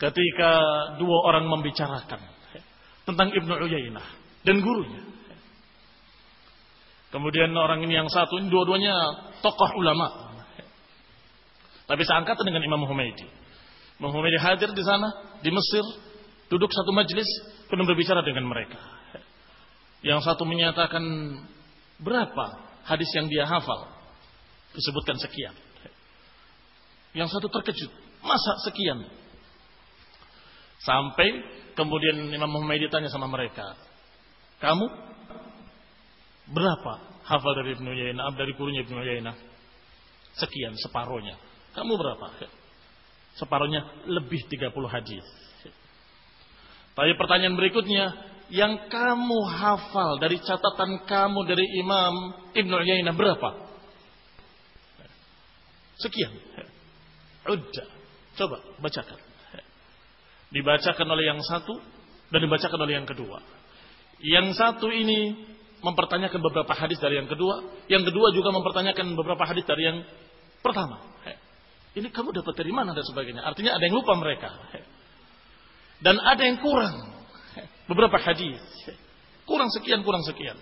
ketika 0.00 0.50
dua 0.96 1.18
orang 1.28 1.44
membicarakan 1.44 2.24
tentang 3.04 3.28
Ibnu 3.36 3.52
Uyainah 3.52 4.06
dan 4.48 4.64
gurunya. 4.64 5.04
Kemudian 7.10 7.50
orang 7.52 7.82
ini 7.84 8.00
yang 8.00 8.08
satu 8.08 8.38
ini 8.38 8.48
dua-duanya 8.48 8.94
tokoh 9.44 9.76
ulama. 9.76 10.30
Tapi 11.90 12.02
seangkatan 12.06 12.46
dengan 12.46 12.62
Imam 12.62 12.86
Humaydi. 12.86 13.26
Imam 13.98 14.14
Humaydi 14.14 14.38
hadir 14.38 14.70
di 14.70 14.82
sana 14.86 15.36
di 15.42 15.50
Mesir, 15.50 15.82
duduk 16.46 16.70
satu 16.70 16.94
majelis, 16.94 17.26
penuh 17.66 17.82
berbicara 17.82 18.22
dengan 18.22 18.46
mereka. 18.46 18.78
Yang 20.00 20.20
satu 20.24 20.48
menyatakan 20.48 21.04
berapa 22.00 22.46
hadis 22.88 23.10
yang 23.12 23.28
dia 23.28 23.44
hafal. 23.44 23.88
Disebutkan 24.72 25.20
sekian. 25.20 25.52
Yang 27.12 27.36
satu 27.36 27.50
terkejut. 27.50 27.90
Masa 28.22 28.52
sekian? 28.64 29.02
Sampai 30.80 31.28
kemudian 31.76 32.32
Imam 32.32 32.48
Muhammad 32.48 32.80
ditanya 32.80 33.12
sama 33.12 33.28
mereka. 33.28 33.76
Kamu 34.60 34.86
berapa 36.52 36.92
hafal 37.24 37.52
dari 37.60 37.76
Ibnu 37.76 37.90
Yainah, 37.92 38.32
dari 38.36 38.52
gurunya 38.56 38.84
Ibnu 38.84 39.00
Yainah? 39.00 39.36
Sekian, 40.36 40.76
separohnya. 40.78 41.36
Kamu 41.76 41.92
berapa? 41.96 42.26
Separohnya 43.36 44.06
lebih 44.08 44.40
30 44.48 44.72
hadis. 44.88 45.26
Tapi 46.94 47.16
pertanyaan 47.16 47.56
berikutnya, 47.56 48.12
yang 48.50 48.90
kamu 48.90 49.38
hafal 49.46 50.18
dari 50.18 50.38
catatan 50.42 51.06
kamu 51.06 51.40
dari 51.46 51.66
Imam 51.78 52.14
Ibnu 52.54 52.74
Yainah 52.82 53.14
berapa? 53.14 53.70
Sekian. 56.02 56.34
Udah. 57.46 57.88
Coba 58.36 58.62
bacakan 58.78 59.30
dibacakan 60.50 61.06
oleh 61.06 61.24
yang 61.30 61.40
satu 61.46 61.78
dan 62.30 62.40
dibacakan 62.42 62.78
oleh 62.82 62.94
yang 63.00 63.08
kedua. 63.08 63.38
Yang 64.20 64.58
satu 64.58 64.90
ini 64.90 65.48
mempertanyakan 65.80 66.40
beberapa 66.44 66.76
hadis 66.76 67.00
dari 67.00 67.16
yang 67.16 67.30
kedua, 67.30 67.86
yang 67.88 68.04
kedua 68.04 68.28
juga 68.36 68.52
mempertanyakan 68.52 69.16
beberapa 69.16 69.42
hadis 69.48 69.64
dari 69.64 69.82
yang 69.88 69.98
pertama. 70.60 71.00
Ini 71.90 72.06
kamu 72.14 72.30
dapat 72.30 72.54
dari 72.54 72.70
mana 72.70 72.94
dan 72.94 73.02
sebagainya. 73.02 73.42
Artinya 73.42 73.74
ada 73.74 73.82
yang 73.82 73.98
lupa 73.98 74.14
mereka. 74.14 74.50
Dan 75.98 76.22
ada 76.22 76.38
yang 76.38 76.62
kurang. 76.62 77.19
Beberapa 77.90 78.22
hadis. 78.22 78.62
Kurang 79.42 79.66
sekian, 79.74 80.06
kurang 80.06 80.22
sekian. 80.22 80.54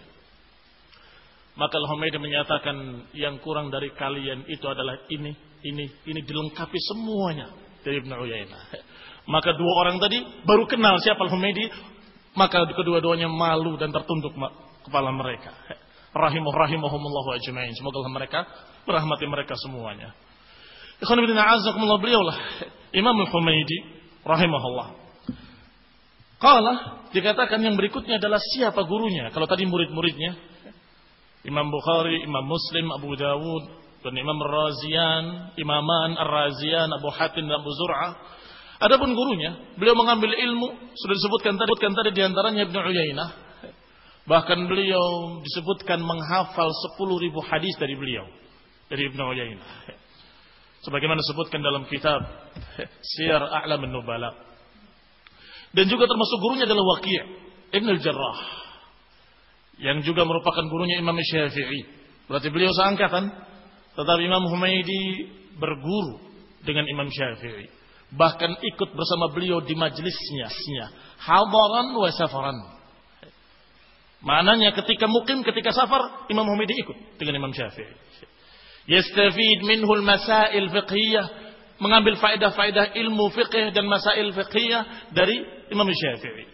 Maka 1.60 1.76
Al-Humaydi 1.76 2.16
menyatakan 2.16 2.76
yang 3.12 3.36
kurang 3.44 3.68
dari 3.68 3.92
kalian 3.92 4.48
itu 4.48 4.64
adalah 4.64 4.96
ini, 5.12 5.36
ini, 5.60 5.84
ini 6.08 6.20
dilengkapi 6.24 6.78
semuanya 6.88 7.52
dari 7.84 8.00
Ibn 8.00 8.16
Uyainah. 8.16 8.62
Maka 9.28 9.52
dua 9.52 9.72
orang 9.84 10.00
tadi 10.00 10.24
baru 10.46 10.64
kenal 10.64 10.96
siapa 11.04 11.28
Al-Humaydi, 11.28 11.68
maka 12.32 12.64
kedua-duanya 12.64 13.28
malu 13.28 13.76
dan 13.76 13.92
tertunduk 13.92 14.32
kepala 14.88 15.12
mereka. 15.12 15.52
Rahimah 16.16 16.54
rahimahumullah 16.64 17.26
ajma'in. 17.36 17.76
Semoga 17.76 18.08
mereka 18.08 18.48
merahmati 18.88 19.28
mereka 19.28 19.52
semuanya. 19.60 20.16
Ikhwan 21.04 21.20
bin 21.20 21.36
a'azakumullah 21.36 22.00
beliaulah 22.00 22.38
Imam 22.96 23.18
Al-Humaydi 23.20 23.78
rahimahullah. 24.24 25.07
Qala 26.38 27.06
dikatakan 27.10 27.58
yang 27.58 27.74
berikutnya 27.74 28.22
adalah 28.22 28.38
siapa 28.38 28.86
gurunya? 28.86 29.30
Kalau 29.34 29.50
tadi 29.50 29.66
murid-muridnya 29.66 30.38
Imam 31.42 31.66
Bukhari, 31.70 32.22
Imam 32.22 32.46
Muslim, 32.46 32.94
Abu 32.94 33.14
Dawud, 33.18 33.64
dan 34.06 34.14
Imam 34.14 34.38
Razian, 34.38 35.54
Imaman 35.58 36.14
Ar-Razian, 36.14 36.86
Abu 36.94 37.10
Hatim 37.10 37.50
dan 37.50 37.58
Abu 37.58 37.70
Zur'ah 37.74 38.38
Adapun 38.78 39.10
gurunya, 39.10 39.74
beliau 39.74 39.98
mengambil 39.98 40.38
ilmu 40.38 40.70
sudah 40.94 41.14
disebutkan 41.18 41.58
tadi, 41.58 41.66
disebutkan 41.66 41.92
tadi 41.98 42.10
di 42.14 42.22
antaranya 42.22 42.62
Ibnu 42.62 42.78
Uyainah. 42.78 43.30
Bahkan 44.22 44.58
beliau 44.70 45.40
disebutkan 45.42 45.98
menghafal 45.98 46.70
10 46.70 47.24
ribu 47.26 47.42
hadis 47.42 47.74
dari 47.74 47.98
beliau 47.98 48.22
dari 48.86 49.10
Ibnu 49.10 49.18
Uyainah. 49.18 49.70
Sebagaimana 50.86 51.18
disebutkan 51.18 51.58
dalam 51.58 51.90
kitab 51.90 52.22
Syiar 53.02 53.42
A'lam 53.42 53.82
Nubala. 53.90 54.47
Dan 55.76 55.84
juga 55.88 56.08
termasuk 56.08 56.38
gurunya 56.40 56.64
adalah 56.64 56.84
Waqi' 56.96 57.20
Ibn 57.76 57.88
al-Jarrah. 57.98 58.38
Yang 59.78 60.10
juga 60.10 60.26
merupakan 60.26 60.64
gurunya 60.66 60.98
Imam 60.98 61.14
Syafi'i. 61.14 61.86
Berarti 62.26 62.48
beliau 62.50 62.72
seangkatan. 62.74 63.30
Tetapi 63.94 64.20
Imam 64.26 64.46
Humaydi 64.48 65.28
berguru 65.58 66.22
dengan 66.62 66.86
Imam 66.86 67.10
Syafi'i 67.10 67.78
bahkan 68.08 68.56
ikut 68.56 68.96
bersama 68.96 69.28
beliau 69.36 69.60
di 69.60 69.76
majelisnya 69.76 70.48
hadaran 71.20 71.92
wa 71.92 72.08
safaran 72.08 72.56
maknanya 74.24 74.72
ketika 74.72 75.04
mukim 75.04 75.44
ketika 75.44 75.76
safar 75.76 76.24
Imam 76.32 76.48
Humaydi 76.48 76.72
ikut 76.72 77.20
dengan 77.20 77.44
Imam 77.44 77.52
Syafi'i 77.52 77.92
yastafid 78.88 79.60
minhu 79.68 79.92
masail 80.00 80.72
fiqhiyah 80.72 81.47
mengambil 81.78 82.18
faedah-faedah 82.18 82.94
ilmu 82.98 83.30
fiqh 83.34 83.74
dan 83.74 83.84
masail 83.86 84.34
fiqhiyah 84.34 85.14
dari 85.14 85.42
Imam 85.70 85.86
Syafi'i 85.86 86.46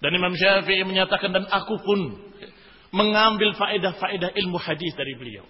dan 0.00 0.10
Imam 0.12 0.32
Syafi'i 0.32 0.84
menyatakan 0.84 1.32
dan 1.32 1.44
aku 1.48 1.76
pun 1.80 2.00
mengambil 2.92 3.52
faedah-faedah 3.56 4.32
ilmu 4.32 4.56
hadis 4.56 4.92
dari 4.96 5.12
beliau 5.16 5.44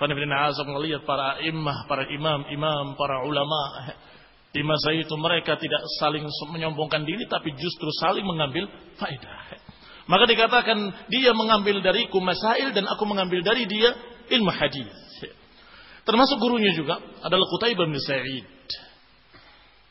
Fanifidina 0.00 0.48
azab 0.48 0.64
melihat 0.64 1.04
para 1.04 1.44
imam, 1.44 1.84
para 1.84 2.08
imam, 2.08 2.48
imam, 2.48 2.96
para 2.96 3.20
ulama. 3.20 3.92
Di 4.48 4.64
masa 4.64 4.96
itu 4.96 5.12
mereka 5.20 5.60
tidak 5.60 5.84
saling 6.00 6.24
menyombongkan 6.24 7.04
diri, 7.04 7.28
tapi 7.28 7.52
justru 7.52 7.86
saling 8.00 8.24
mengambil 8.24 8.64
faedah. 8.96 9.60
Maka 10.08 10.24
dikatakan 10.24 11.06
dia 11.12 11.36
mengambil 11.36 11.84
dariku 11.84 12.18
masail 12.18 12.72
dan 12.72 12.88
aku 12.88 13.04
mengambil 13.04 13.44
dari 13.44 13.68
dia 13.68 13.92
ilmu 14.32 14.48
hadis. 14.50 14.90
Termasuk 16.04 16.36
gurunya 16.40 16.72
juga 16.74 16.98
adalah 17.20 17.44
Qutaibah 17.44 17.86
bin 17.86 18.00
Sa'id 18.00 18.46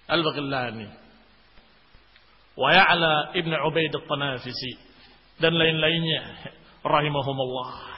Al-Baghillani 0.09 0.87
wa 2.59 2.69
Ya'la 2.75 3.37
ibn 3.39 3.53
Ubaid 3.55 3.93
al-Tanafisi 3.93 4.73
dan 5.39 5.55
lain-lainnya 5.55 6.51
rahimahumullah 6.83 7.89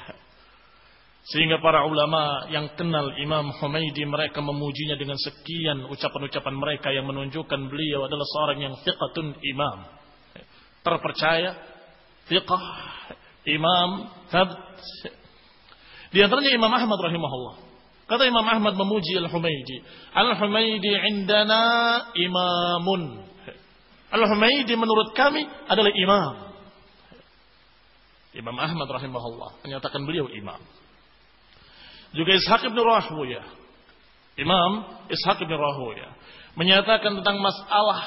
sehingga 1.22 1.62
para 1.62 1.86
ulama 1.86 2.50
yang 2.50 2.74
kenal 2.74 3.14
Imam 3.22 3.54
Humaydi 3.54 4.04
mereka 4.10 4.42
memujinya 4.42 4.98
dengan 4.98 5.22
sekian 5.22 5.86
ucapan-ucapan 5.86 6.56
mereka 6.58 6.90
yang 6.90 7.06
menunjukkan 7.06 7.62
beliau 7.70 8.10
adalah 8.10 8.26
seorang 8.26 8.60
yang 8.60 8.74
thiqatun 8.82 9.38
imam. 9.40 9.78
Terpercaya, 10.82 11.62
thiqah, 12.26 12.64
imam, 13.46 13.90
thabt. 14.34 14.82
Di 16.10 16.26
antaranya 16.26 16.52
Imam 16.58 16.74
Ahmad 16.74 17.00
rahimahullah. 17.00 17.71
Kata 18.12 18.28
Imam 18.28 18.44
Ahmad 18.44 18.76
memuji 18.76 19.16
Al-Humaydi. 19.16 19.80
Al-Humaydi 20.12 20.92
indana 21.16 21.64
imamun. 22.12 23.24
Al-Humaydi 24.12 24.76
menurut 24.76 25.16
kami 25.16 25.48
adalah 25.72 25.96
imam. 25.96 26.52
Imam 28.36 28.58
Ahmad 28.60 28.92
rahimahullah 28.92 29.64
menyatakan 29.64 30.04
beliau 30.04 30.28
imam. 30.28 30.60
Juga 32.12 32.36
Ishaq 32.36 32.68
bin 32.68 32.84
Rahuya. 32.84 33.48
Imam 34.36 34.72
Ishaq 35.08 35.48
bin 35.48 35.56
Rahuya. 35.56 36.12
Menyatakan 36.60 37.16
tentang 37.24 37.40
masalah 37.40 38.04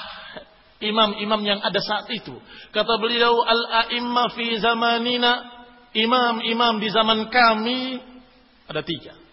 imam-imam 0.84 1.40
yang 1.48 1.64
ada 1.64 1.80
saat 1.80 2.12
itu. 2.12 2.36
Kata 2.76 3.00
beliau, 3.00 3.40
Al-a'imma 3.40 4.36
fi 4.36 4.60
zamanina. 4.60 5.64
Imam-imam 5.96 6.76
di 6.76 6.92
zaman 6.92 7.32
kami 7.32 8.04
ada 8.68 8.84
tiga. 8.84 9.23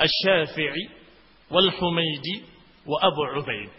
Al-Syafi'i, 0.00 0.84
Wal-Humaydi, 1.52 2.34
wa 2.88 2.96
Abu 3.04 3.20
Ubaid. 3.44 3.70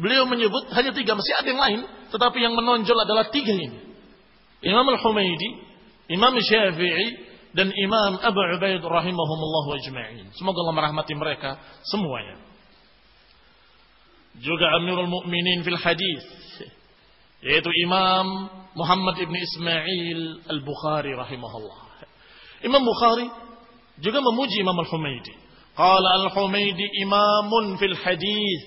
Beliau 0.00 0.24
menyebut 0.26 0.64
hanya 0.74 0.90
tiga, 0.90 1.14
masih 1.14 1.34
ada 1.38 1.48
yang 1.52 1.62
lain. 1.62 1.80
Tetapi 2.10 2.38
yang 2.42 2.58
menonjol 2.58 2.98
adalah 2.98 3.30
tiga 3.30 3.54
ini. 3.54 3.78
Imam 4.66 4.88
Al-Humaydi, 4.88 5.50
Imam 6.10 6.34
Syafi'i 6.34 7.06
dan 7.54 7.70
Imam 7.70 8.18
Abu 8.18 8.40
Ubaid 8.58 8.82
rahimahumullah 8.82 9.66
ajma'in. 9.78 10.26
Semoga 10.34 10.58
Allah 10.66 10.76
merahmati 10.76 11.14
mereka 11.14 11.60
semuanya. 11.86 12.42
Juga 14.42 14.76
Amirul 14.76 15.08
Mukminin 15.08 15.64
fil 15.64 15.80
hadis 15.80 16.24
yaitu 17.46 17.70
Imam 17.84 18.50
Muhammad 18.74 19.16
ibn 19.22 19.32
Ismail 19.32 20.50
Al-Bukhari 20.50 21.14
rahimahullah. 21.14 21.85
Imam 22.66 22.82
Bukhari 22.82 23.30
juga 24.02 24.18
memuji 24.20 24.60
Imam 24.60 24.74
Al-Humaidi. 24.74 25.34
Qala 25.76 26.26
Al-Humaidi 26.26 26.84
imamun 27.06 27.78
fil 27.78 27.94
hadis. 27.94 28.62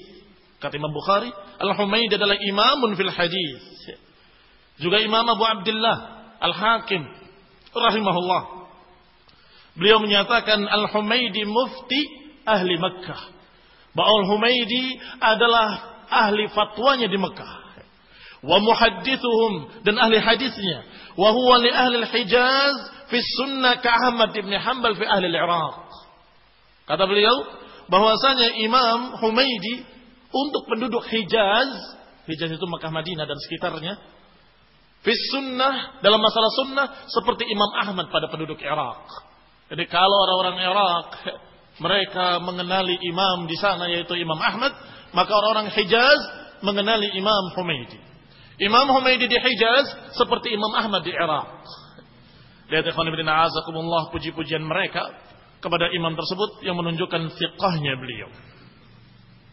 Kata 0.64 0.80
Imam 0.80 0.92
Bukhari, 0.96 1.30
Al-Humaidi 1.60 2.16
adalah 2.16 2.40
imamun 2.40 2.96
fil 2.96 3.12
hadis. 3.12 3.64
Juga 4.80 5.04
Imam 5.04 5.28
Abu 5.28 5.44
Abdullah 5.44 5.98
Al-Hakim 6.40 7.04
rahimahullah. 7.76 8.72
Beliau 9.76 10.00
menyatakan 10.00 10.64
Al-Humaidi 10.64 11.44
mufti 11.44 12.02
ahli 12.48 12.80
Makkah. 12.80 13.36
Bahwa 13.92 14.24
Al-Humaidi 14.24 14.96
adalah 15.20 16.00
ahli 16.10 16.50
fatwanya 16.50 17.06
di 17.06 17.18
Mekah 17.22 17.70
wa 18.40 18.56
muhaddithuhum 18.64 19.84
dan 19.84 20.00
ahli 20.00 20.16
hadisnya 20.20 20.88
wa 21.20 21.32
huwa 21.36 21.60
li 21.60 21.70
ahli 21.76 21.96
al-Hijaz 22.08 22.76
fi 23.10 23.18
sunnah 23.42 23.82
ka 23.82 23.90
Ahmad 23.90 24.32
bin 24.32 24.54
Hanbal 24.54 24.96
fi 24.96 25.06
ahli 25.06 25.28
al-Iraq. 25.34 25.90
Kata 26.86 27.04
beliau 27.06 27.36
bahwasanya 27.90 28.62
Imam 28.62 29.18
Humaidi 29.18 29.86
untuk 30.30 30.70
penduduk 30.70 31.04
Hijaz 31.10 31.70
Hijaz 32.30 32.50
itu 32.54 32.66
Makkah 32.70 32.94
Madinah 32.94 33.26
dan 33.26 33.38
sekitarnya 33.50 33.98
fi 35.02 35.14
sunnah 35.34 36.02
dalam 36.06 36.22
masalah 36.22 36.52
sunnah 36.54 36.88
seperti 37.10 37.50
Imam 37.50 37.72
Ahmad 37.82 38.14
pada 38.14 38.30
penduduk 38.30 38.62
Irak 38.62 39.10
jadi 39.74 39.90
kalau 39.90 40.18
orang-orang 40.30 40.58
Irak 40.62 41.10
mereka 41.82 42.38
mengenali 42.46 42.94
imam 43.10 43.50
di 43.50 43.58
sana 43.58 43.90
yaitu 43.90 44.14
Imam 44.22 44.38
Ahmad 44.38 44.70
maka 45.18 45.32
orang-orang 45.34 45.74
Hijaz 45.74 46.20
mengenali 46.62 47.10
Imam 47.18 47.58
Humaidi 47.58 48.10
Imam 48.60 48.92
Humaydi 48.92 49.32
di 49.32 49.38
Hijaz 49.40 50.14
seperti 50.20 50.52
Imam 50.52 50.76
Ahmad 50.76 51.08
di 51.08 51.16
Irak. 51.16 51.64
Lihat 52.70 52.86
ikhwan 52.86 53.10
ibn 53.10 53.26
a'azakumullah 53.26 54.14
puji-pujian 54.14 54.62
mereka 54.62 55.10
kepada 55.60 55.90
imam 55.92 56.14
tersebut 56.14 56.62
yang 56.64 56.78
menunjukkan 56.78 57.34
fiqahnya 57.36 57.98
beliau. 57.98 58.30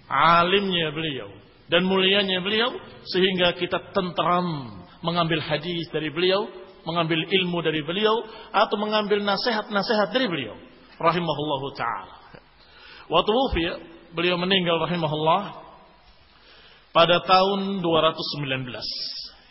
Alimnya 0.06 0.94
beliau 0.94 1.32
dan 1.66 1.82
mulianya 1.82 2.38
beliau 2.44 2.70
sehingga 3.10 3.58
kita 3.58 3.90
tentram 3.90 4.78
mengambil 5.02 5.42
hadis 5.42 5.90
dari 5.90 6.14
beliau, 6.14 6.46
mengambil 6.86 7.26
ilmu 7.26 7.58
dari 7.64 7.82
beliau 7.82 8.22
atau 8.54 8.76
mengambil 8.78 9.18
nasihat-nasihat 9.24 10.14
dari 10.14 10.30
beliau 10.30 10.54
rahimahullahu 11.00 11.68
taala. 11.74 12.14
Wa 13.10 13.22
beliau 14.14 14.38
meninggal 14.38 14.78
rahimahullah 14.86 15.66
pada 16.94 17.20
tahun 17.26 17.82
219 17.82 18.72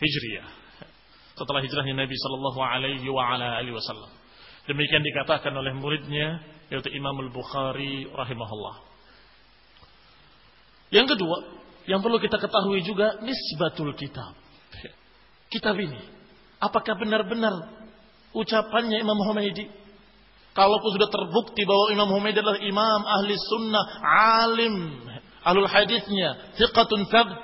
Hijriah. 0.02 0.65
Setelah 1.36 1.62
hijrahnya 1.62 1.96
Nabi 2.08 2.16
Shallallahu 2.16 2.60
Alaihi 2.64 3.72
Wasallam. 3.76 4.12
Demikian 4.66 5.04
dikatakan 5.04 5.52
oleh 5.54 5.76
muridnya 5.76 6.42
yaitu 6.72 6.90
Imam 6.96 7.14
Al 7.22 7.30
Bukhari 7.30 8.10
rahimahullah. 8.10 8.76
Yang 10.90 11.18
kedua, 11.18 11.38
yang 11.86 12.02
perlu 12.02 12.18
kita 12.18 12.40
ketahui 12.40 12.82
juga 12.82 13.22
nisbatul 13.22 13.94
kitab. 13.94 14.34
Kitab 15.52 15.78
ini, 15.78 16.02
apakah 16.58 16.98
benar-benar 16.98 17.54
ucapannya 18.34 18.98
Imam 18.98 19.20
Humaydi? 19.22 19.70
Kalaupun 20.56 20.90
sudah 20.96 21.12
terbukti 21.12 21.68
bahwa 21.68 21.86
Imam 21.92 22.10
Humaydi 22.16 22.40
adalah 22.40 22.58
imam 22.64 23.02
ahli 23.04 23.36
sunnah, 23.36 23.86
alim, 24.40 25.04
Alul 25.46 25.70
hadisnya 25.70 26.58
thiqatun 26.58 27.06
thabt. 27.14 27.38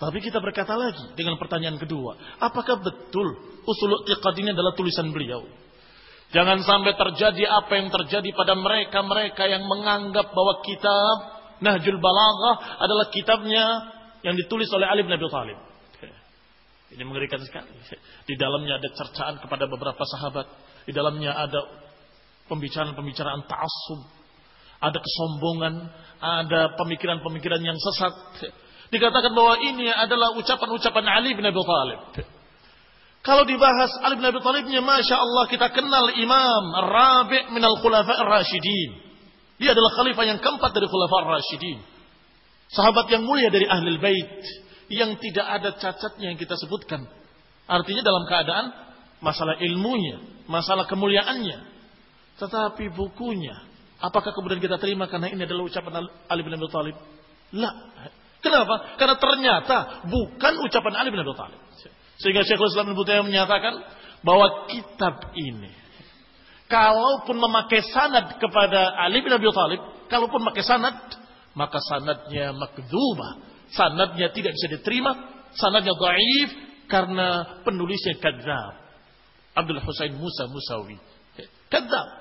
Tapi 0.00 0.18
kita 0.24 0.40
berkata 0.40 0.72
lagi 0.80 1.12
dengan 1.12 1.36
pertanyaan 1.36 1.76
kedua, 1.76 2.16
apakah 2.40 2.80
betul 2.80 3.36
usul 3.68 3.90
i'tiqad 4.08 4.32
ini 4.40 4.56
adalah 4.56 4.72
tulisan 4.72 5.12
beliau? 5.12 5.44
Jangan 6.32 6.64
sampai 6.64 6.96
terjadi 6.96 7.44
apa 7.44 7.72
yang 7.76 7.92
terjadi 7.92 8.32
pada 8.32 8.56
mereka-mereka 8.56 9.44
yang 9.44 9.66
menganggap 9.68 10.32
bahwa 10.32 10.64
kitab 10.64 11.16
Nahjul 11.60 12.00
Balaghah 12.00 12.80
adalah 12.80 13.12
kitabnya 13.12 13.64
yang 14.24 14.32
ditulis 14.40 14.72
oleh 14.72 14.88
Ali 14.88 15.04
bin 15.04 15.12
Abi 15.12 15.28
Thalib. 15.28 15.58
Ini 16.96 17.02
mengerikan 17.04 17.38
sekali. 17.44 17.68
Di 18.24 18.34
dalamnya 18.40 18.80
ada 18.80 18.88
cercaan 18.96 19.36
kepada 19.36 19.68
beberapa 19.68 20.00
sahabat. 20.16 20.48
Di 20.88 20.96
dalamnya 20.96 21.36
ada 21.36 21.60
pembicaraan-pembicaraan 22.48 23.44
ta'assub 23.46 24.20
ada 24.80 24.96
kesombongan, 24.96 25.74
ada 26.24 26.72
pemikiran-pemikiran 26.80 27.60
yang 27.60 27.76
sesat. 27.76 28.16
Dikatakan 28.90 29.32
bahwa 29.34 29.54
ini 29.62 29.86
adalah 29.86 30.34
ucapan-ucapan 30.34 31.04
Ali 31.06 31.38
bin 31.38 31.46
Abi 31.46 31.62
Thalib. 31.62 32.00
Kalau 33.22 33.46
dibahas 33.46 33.94
Ali 34.02 34.18
bin 34.18 34.26
Abi 34.26 34.42
Thalibnya, 34.42 34.82
Masya 34.82 35.16
Allah 35.18 35.44
kita 35.46 35.70
kenal 35.70 36.10
Imam 36.18 36.64
Rabi' 36.74 37.54
min 37.54 37.62
al-Khulafa 37.62 38.18
ar-Rashidin. 38.26 39.10
Dia 39.60 39.76
adalah 39.76 39.92
khalifah 39.94 40.24
yang 40.24 40.38
keempat 40.42 40.70
dari 40.74 40.90
Khulafa 40.90 41.16
ar-Rashidin. 41.28 41.78
Sahabat 42.70 43.06
yang 43.12 43.22
mulia 43.22 43.52
dari 43.52 43.66
Ahlul 43.68 44.00
Bait. 44.02 44.42
Yang 44.90 45.22
tidak 45.22 45.46
ada 45.46 45.70
cacatnya 45.78 46.34
yang 46.34 46.38
kita 46.40 46.58
sebutkan. 46.58 47.06
Artinya 47.70 48.02
dalam 48.02 48.26
keadaan 48.26 48.66
masalah 49.22 49.54
ilmunya, 49.62 50.42
masalah 50.50 50.90
kemuliaannya. 50.90 51.78
Tetapi 52.42 52.90
bukunya, 52.90 53.70
Apakah 54.00 54.32
kemudian 54.32 54.64
kita 54.64 54.80
terima 54.80 55.04
karena 55.12 55.28
ini 55.28 55.44
adalah 55.44 55.68
ucapan 55.68 56.08
Ali 56.24 56.40
bin 56.40 56.56
Abi 56.56 56.66
Thalib? 56.72 56.96
La. 57.52 57.70
Kenapa? 58.40 58.96
Karena 58.96 59.16
ternyata 59.20 59.76
bukan 60.08 60.52
ucapan 60.64 60.94
Ali 60.96 61.12
bin 61.12 61.20
Abi 61.20 61.32
Thalib. 61.36 61.60
Sehingga 62.20 62.44
Syekhul 62.44 62.68
Islam 62.68 62.92
Ibnu 62.92 63.04
Taimiyah 63.04 63.26
menyatakan 63.28 63.74
bahwa 64.20 64.68
kitab 64.68 65.32
ini 65.32 65.72
kalaupun 66.70 67.36
memakai 67.36 67.82
sanad 67.90 68.38
kepada 68.38 68.94
Ali 69.00 69.20
bin 69.24 69.32
Abi 69.34 69.48
Thalib, 69.50 69.80
kalaupun 70.06 70.38
memakai 70.44 70.62
sanad, 70.62 70.96
maka 71.58 71.82
sanadnya 71.82 72.54
makdzuba. 72.54 73.50
Sanadnya 73.70 74.34
tidak 74.34 74.54
bisa 74.54 74.66
diterima, 74.70 75.12
sanadnya 75.54 75.94
dhaif 75.94 76.50
karena 76.86 77.58
penulisnya 77.66 78.18
kadzab. 78.18 78.74
Abdul 79.54 79.82
Husain 79.82 80.14
Musa 80.14 80.46
Musawi. 80.46 80.98
Kadzab. 81.70 82.19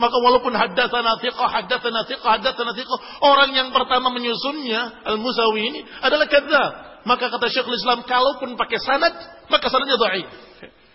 Maka 0.00 0.16
walaupun 0.16 0.56
haddatsana 0.56 1.20
thiqah, 1.20 1.48
haddatsana 1.60 2.08
thiqah, 2.08 2.30
haddatsana 2.40 2.72
thiqah, 2.72 2.98
orang 3.20 3.52
yang 3.52 3.68
pertama 3.68 4.08
menyusunnya 4.08 5.04
Al-Musawi 5.04 5.60
ini 5.60 5.80
adalah 6.00 6.24
kadzab. 6.24 6.72
Maka 7.04 7.28
kata 7.28 7.46
Syekhul 7.52 7.76
Islam, 7.76 8.08
kalaupun 8.08 8.56
pakai 8.56 8.80
sanad, 8.80 9.12
maka 9.52 9.68
sanadnya 9.68 10.00
dhaif. 10.00 10.28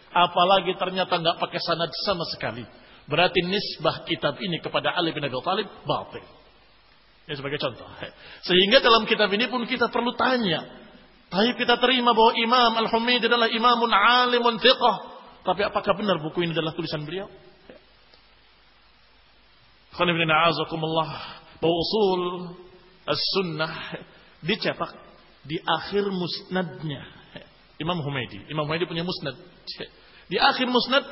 Apalagi 0.10 0.74
ternyata 0.74 1.22
nggak 1.22 1.38
pakai 1.38 1.62
sanad 1.62 1.94
sama 2.02 2.26
sekali. 2.34 2.66
Berarti 3.06 3.46
nisbah 3.46 4.02
kitab 4.10 4.42
ini 4.42 4.58
kepada 4.58 4.98
Ali 4.98 5.14
bin 5.14 5.22
Abi 5.22 5.38
Thalib 5.38 5.70
batil. 5.86 6.26
Ini 7.30 7.34
sebagai 7.38 7.62
contoh. 7.62 7.86
Sehingga 8.42 8.82
dalam 8.82 9.06
kitab 9.06 9.30
ini 9.30 9.46
pun 9.50 9.70
kita 9.70 9.94
perlu 9.94 10.18
tanya. 10.18 10.66
Tapi 11.30 11.58
kita 11.58 11.78
terima 11.78 12.14
bahwa 12.18 12.34
Imam 12.38 12.72
Al-Humaid 12.86 13.22
adalah 13.26 13.50
imamun 13.50 13.90
alimun 13.94 14.58
thiqah. 14.58 14.98
Tapi 15.46 15.62
apakah 15.62 15.94
benar 15.94 16.18
buku 16.22 16.42
ini 16.42 16.58
adalah 16.58 16.74
tulisan 16.74 17.06
beliau? 17.06 17.30
Bahwa 19.96 21.76
usul 21.82 22.22
as-sunnah 23.06 23.74
dicetak 24.44 24.92
di 25.46 25.58
akhir 25.62 26.10
musnadnya 26.10 27.06
Imam 27.80 28.00
Humaydi. 28.00 28.50
Imam 28.50 28.66
Humaydi 28.66 28.88
punya 28.88 29.04
musnad. 29.04 29.36
Di 30.32 30.38
akhir 30.40 30.68
musnad 30.68 31.04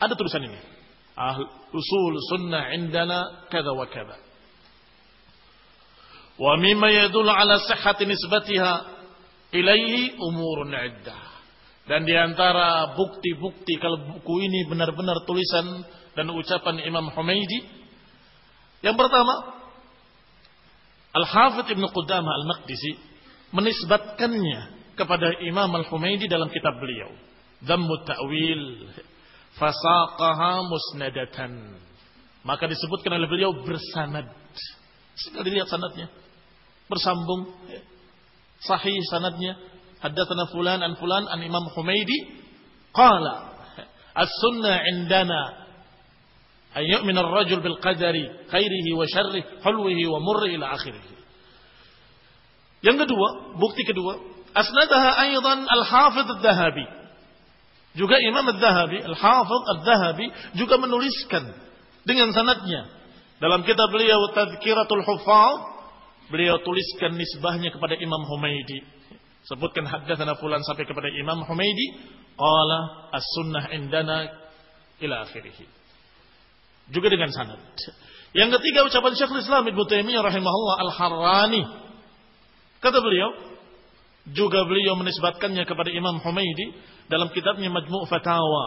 ada 0.00 0.14
tulisan 0.16 0.44
ini. 0.44 0.58
Ahl 1.16 1.44
usul 1.72 2.14
sunnah 2.28 2.72
indana 2.76 3.48
kada 3.48 3.72
wa 3.72 3.88
kada. 3.88 4.16
Wa 6.36 6.60
mimma 6.60 6.92
yadullu 6.92 7.32
ala 7.32 7.56
sihhati 7.64 8.04
nisbatiha 8.04 8.72
ilaihi 9.56 10.20
umurun 10.20 10.72
iddah. 10.76 11.22
Dan 11.86 12.02
di 12.02 12.12
antara 12.18 12.92
bukti-bukti 12.98 13.78
kalau 13.78 14.18
buku 14.18 14.34
ini 14.42 14.66
benar-benar 14.66 15.22
tulisan 15.22 15.86
dan 16.18 16.26
ucapan 16.34 16.82
Imam 16.82 17.08
Humaydi 17.14 17.85
yang 18.86 18.94
pertama, 18.94 19.58
Al-Hafidh 21.10 21.74
Ibn 21.74 21.84
Qudamah 21.90 22.32
Al-Maqdisi 22.44 22.94
menisbatkannya 23.50 24.94
kepada 24.94 25.42
Imam 25.42 25.74
Al-Humaydi 25.74 26.30
dalam 26.30 26.46
kitab 26.54 26.78
beliau. 26.78 27.10
Dhammu 27.66 27.94
ta'wil 28.06 28.62
fasaqaha 29.58 30.62
musnadatan. 30.70 31.82
Maka 32.46 32.70
disebutkan 32.70 33.18
oleh 33.18 33.26
beliau 33.26 33.50
bersanad. 33.66 34.30
Sekali 35.18 35.50
lihat 35.50 35.66
sanadnya. 35.66 36.06
Bersambung. 36.86 37.58
Sahih 38.62 38.94
sanadnya. 39.10 39.58
Haddatsana 39.98 40.46
fulan 40.54 40.78
an 40.84 40.94
fulan 41.00 41.26
an 41.26 41.42
Imam 41.42 41.66
Humaydi 41.74 42.44
qala 42.92 43.56
As-sunnah 44.16 44.80
indana 44.96 45.65
an 46.76 46.84
yu'min 46.84 47.16
ar-rajul 47.16 47.64
bil 47.64 47.80
qadari 47.80 48.28
khairihi 48.52 48.90
wa 48.92 49.08
syarrihi 49.08 49.64
hulwihi 49.64 50.04
wa 50.12 50.20
murri 50.20 50.60
ila 50.60 50.76
akhirih. 50.76 51.00
Yang 52.84 53.08
kedua, 53.08 53.56
bukti 53.56 53.82
kedua, 53.88 54.20
asnadaha 54.52 55.10
aidan 55.24 55.64
al-Hafidz 55.64 56.28
Adz-Dzahabi. 56.36 56.86
Juga 57.96 58.20
Imam 58.20 58.44
Adz-Dzahabi, 58.44 59.08
Al-Hafidz 59.08 59.64
Adz-Dzahabi 59.72 60.26
juga 60.60 60.76
menuliskan 60.76 61.48
dengan 62.04 62.28
sanadnya 62.36 62.92
dalam 63.40 63.64
kitab 63.64 63.88
beliau 63.88 64.20
Tadhkiratul 64.36 65.00
Huffaz, 65.00 65.56
beliau 66.28 66.60
tuliskan 66.60 67.16
nisbahnya 67.16 67.72
kepada 67.72 67.96
Imam 67.96 68.20
Humaidi. 68.28 68.84
Sebutkan 69.48 69.88
haddatsana 69.88 70.36
fulan 70.36 70.60
sampai 70.60 70.84
kepada 70.84 71.08
Imam 71.08 71.40
Humaidi, 71.48 71.96
qala 72.36 73.08
as-sunnah 73.16 73.72
indana 73.72 74.28
ila 75.00 75.24
akhirih. 75.24 75.54
Juga 76.90 77.10
dengan 77.10 77.30
sanad. 77.34 77.58
Yang 78.36 78.60
ketiga 78.60 78.86
ucapan 78.86 79.12
Syekhul 79.16 79.42
Islam 79.42 79.64
Ibnu 79.66 79.82
Taimiyah 79.88 80.22
rahimahullah 80.22 80.76
Al-Harrani. 80.86 81.62
Kata 82.78 83.00
beliau, 83.00 83.32
juga 84.30 84.66
beliau 84.66 84.98
menisbatkannya 84.98 85.64
kepada 85.66 85.90
Imam 85.90 86.18
Humaidi 86.18 86.74
dalam 87.06 87.30
kitabnya 87.30 87.70
Majmu' 87.70 88.06
Fatawa. 88.10 88.66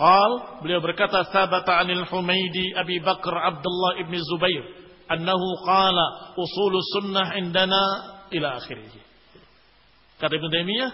Qal 0.00 0.32
beliau 0.64 0.80
berkata 0.80 1.28
sabata 1.28 1.76
'anil 1.76 2.08
Humaidi 2.08 2.72
Abi 2.72 3.04
Bakar 3.04 3.52
Abdullah 3.52 4.00
ibn 4.00 4.16
Zubair 4.16 4.64
annahu 5.12 5.48
qala 5.68 6.32
usul 6.40 6.72
sunnah 6.96 7.36
indana 7.36 7.82
ila 8.32 8.56
akhirih. 8.56 8.96
Kata 10.16 10.32
Ibnu 10.40 10.48
Taimiyah 10.48 10.90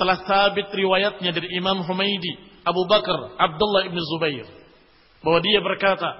telah 0.00 0.24
sabit 0.24 0.72
riwayatnya 0.72 1.36
dari 1.36 1.52
Imam 1.52 1.84
Humaidi 1.84 2.49
Abu 2.64 2.82
Bakar 2.86 3.36
Abdullah 3.38 3.88
ibn 3.88 3.98
Zubair 3.98 4.46
bahwa 5.20 5.38
dia 5.44 5.60
berkata 5.60 6.10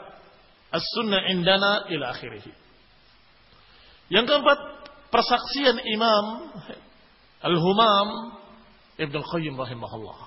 as-sunnah 0.70 1.28
indana 1.32 1.88
ila 1.90 2.14
akhirih. 2.14 2.44
Yang 4.10 4.26
keempat, 4.26 4.58
persaksian 5.14 5.78
Imam 5.86 6.50
Al-Humam 7.40 8.08
Ibn 8.98 9.14
Al-Qayyim 9.16 9.54
rahimahullah. 9.56 10.18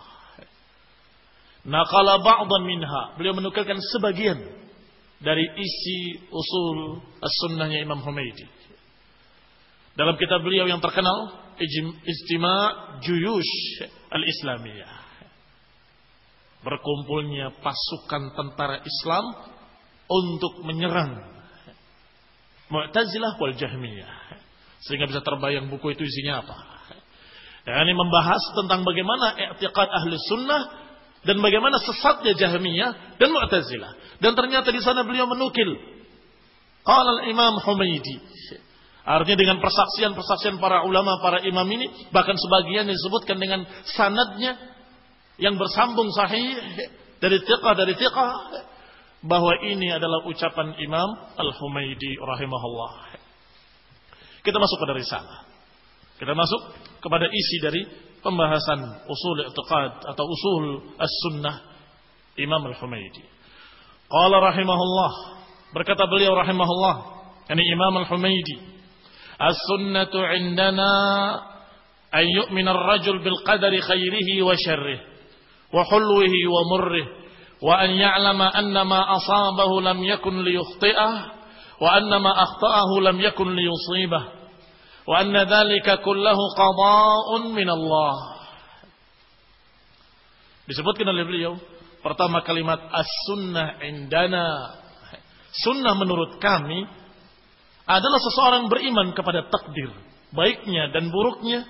Naqala 1.63 2.19
ba'dan 2.19 2.63
minha. 2.67 3.15
Beliau 3.15 3.37
menukilkan 3.37 3.79
sebagian 3.95 4.39
dari 5.23 5.45
isi 5.47 6.19
usul 6.27 6.99
as-sunnahnya 7.23 7.79
Imam 7.79 8.03
Humaydi. 8.03 8.49
Dalam 9.93 10.17
kitab 10.17 10.41
beliau 10.41 10.65
yang 10.65 10.81
terkenal, 10.81 11.37
Ijtima' 12.03 12.99
Juyush 13.05 13.85
Al-Islamiyah. 14.09 15.02
Berkumpulnya 16.63 17.59
pasukan 17.59 18.33
tentara 18.39 18.79
Islam 18.81 19.25
untuk 20.07 20.63
menyerang 20.63 21.33
Mu'tazilah 22.71 23.37
wal 23.37 23.53
Jahmiyah. 23.53 24.39
Sehingga 24.83 25.07
bisa 25.07 25.21
terbayang 25.21 25.69
buku 25.69 25.93
itu 25.93 26.03
isinya 26.07 26.41
apa. 26.43 26.55
Dan 27.63 27.87
ini 27.87 27.95
membahas 27.95 28.43
tentang 28.55 28.83
bagaimana 28.83 29.39
i'tiqad 29.39 29.87
ahli 29.87 30.15
sunnah 30.27 30.61
dan 31.23 31.39
bagaimana 31.39 31.79
sesatnya 31.79 32.35
Jahmiyah 32.35 33.19
dan 33.21 33.29
Mu'tazilah. 33.31 34.19
Dan 34.19 34.35
ternyata 34.35 34.71
di 34.71 34.81
sana 34.83 35.07
beliau 35.07 35.27
menukil 35.27 35.75
qala 36.83 37.23
al-Imam 37.23 37.59
Humaidi. 37.63 38.19
Artinya 39.03 39.35
dengan 39.35 39.57
persaksian-persaksian 39.59 40.63
para 40.63 40.87
ulama, 40.87 41.19
para 41.19 41.43
imam 41.43 41.67
ini 41.67 42.07
bahkan 42.15 42.39
sebagian 42.39 42.87
disebutkan 42.87 43.35
dengan 43.35 43.67
sanadnya 43.83 44.55
yang 45.41 45.57
bersambung 45.57 46.09
sahih 46.13 46.61
dari 47.17 47.41
tiqah 47.41 47.73
dari 47.73 47.93
tiqah 47.97 48.31
bahwa 49.23 49.55
ini 49.63 49.87
adalah 49.87 50.27
ucapan 50.27 50.75
Imam 50.83 51.09
Al-Humaidi 51.39 52.19
rahimahullah. 52.19 53.15
Kita 54.43 54.59
masuk 54.59 54.77
pada 54.83 54.93
risalah. 54.99 55.47
Kita 56.19 56.35
masuk 56.35 56.61
kepada 56.99 57.31
isi 57.31 57.57
dari 57.63 57.81
pembahasan 58.19 59.07
usul 59.07 59.47
i'tiqad 59.47 60.11
atau 60.11 60.25
usul 60.27 60.63
as-sunnah 60.99 61.55
Imam 62.35 62.67
Al-Humaidi. 62.67 63.23
Qala 64.11 64.43
rahimahullah, 64.43 65.11
berkata 65.71 66.05
beliau 66.11 66.35
rahimahullah, 66.35 66.95
ini 67.55 67.63
Imam 67.71 68.03
Al-Humaidi, 68.03 68.59
as-sunnatu 69.39 70.19
indana 70.35 70.91
an 72.11 72.25
yu'mina 72.27 72.75
ar-rajul 72.75 73.23
bil 73.23 73.39
qadari 73.47 73.79
khairihi 73.79 74.43
wa 74.43 74.53
syarrihi 74.53 75.12
wa 75.72 75.82
hulwihi 75.84 76.40
wa 76.48 76.62
murrihi 76.72 77.18
وأن 77.62 77.90
يعلم 77.90 78.42
أن 78.42 78.80
ما 78.82 79.16
أصابه 79.16 79.80
لم 79.80 79.98
يكن 80.04 80.44
ليخطئه 80.44 81.10
وأن 81.80 82.16
ما 82.16 82.42
أخطأه 82.42 83.00
لم 83.00 83.20
يكن 83.20 83.56
ليصيبه 83.56 84.22
وأن 85.06 85.36
ذلك 85.36 86.02
كله 86.02 86.38
قضاء 86.58 87.28
من 87.50 87.68
الله 87.70 88.14
disebutkan 90.68 91.08
oleh 91.08 91.24
beliau 91.24 91.52
pertama 92.04 92.44
kalimat 92.44 92.76
as-sunnah 92.92 93.80
indana 93.88 94.76
sunnah 95.64 95.96
menurut 95.96 96.36
kami 96.36 96.84
adalah 97.88 98.20
seseorang 98.20 98.68
beriman 98.68 99.16
kepada 99.16 99.48
takdir 99.48 99.88
baiknya 100.28 100.92
dan 100.92 101.08
buruknya 101.08 101.64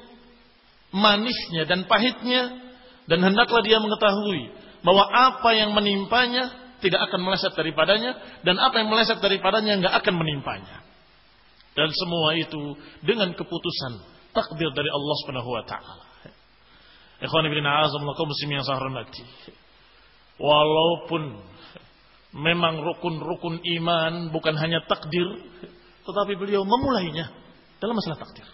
manisnya 0.90 1.62
dan 1.70 1.86
pahitnya 1.86 2.61
dan 3.07 3.19
hendaklah 3.19 3.61
dia 3.65 3.79
mengetahui 3.83 4.51
bahwa 4.83 5.03
apa 5.11 5.49
yang 5.55 5.75
menimpanya 5.75 6.75
tidak 6.83 7.07
akan 7.07 7.19
meleset 7.23 7.55
daripadanya 7.55 8.19
dan 8.43 8.59
apa 8.59 8.83
yang 8.83 8.91
meleset 8.91 9.19
daripadanya 9.23 9.79
nggak 9.79 9.95
akan 10.03 10.15
menimpanya. 10.19 10.83
Dan 11.73 11.89
semua 11.89 12.37
itu 12.37 12.77
dengan 13.01 13.33
keputusan 13.33 13.93
takdir 14.35 14.69
dari 14.75 14.89
Allah 14.91 15.15
Subhanahu 15.23 15.49
wa 15.49 15.63
taala. 15.65 16.05
Ikhwan 17.23 17.47
ibn 17.47 17.63
a'azam 17.63 18.03
lakum 18.03 18.27
muslimin 18.27 18.61
yang. 18.61 19.23
Walaupun 20.37 21.39
memang 22.35 22.83
rukun-rukun 22.83 23.63
iman 23.79 24.33
bukan 24.35 24.53
hanya 24.59 24.83
takdir, 24.85 25.23
tetapi 26.03 26.35
beliau 26.35 26.67
memulainya 26.67 27.31
dalam 27.79 27.95
masalah 27.95 28.19
takdir. 28.19 28.45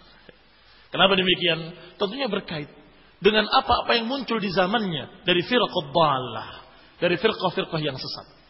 Kenapa 0.94 1.18
demikian? 1.18 1.74
Tentunya 1.98 2.30
berkait 2.30 2.70
dengan 3.20 3.44
apa-apa 3.44 4.00
yang 4.00 4.08
muncul 4.08 4.40
di 4.40 4.48
zamannya 4.48 5.24
dari 5.28 5.44
firqah 5.44 5.84
dhalah, 5.92 6.50
dari 6.96 7.20
firqah-firqah 7.20 7.80
yang 7.84 7.96
sesat. 8.00 8.40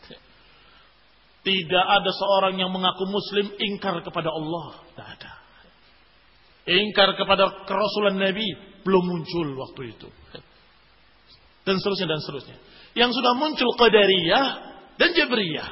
Tidak 1.40 1.84
ada 1.88 2.10
seorang 2.14 2.60
yang 2.60 2.70
mengaku 2.70 3.08
muslim 3.08 3.50
ingkar 3.58 3.98
kepada 4.06 4.30
Allah, 4.30 4.86
tidak 4.92 5.08
ada. 5.18 5.32
Ingkar 6.70 7.16
kepada 7.18 7.66
kerasulan 7.66 8.20
Nabi 8.20 8.46
belum 8.86 9.04
muncul 9.08 9.48
waktu 9.58 9.96
itu. 9.96 10.08
Dan 11.64 11.80
seterusnya 11.80 12.06
dan 12.12 12.20
seterusnya. 12.22 12.56
Yang 12.94 13.16
sudah 13.16 13.32
muncul 13.40 13.72
Qadariyah 13.74 14.46
dan 15.00 15.10
Jabriyah. 15.16 15.70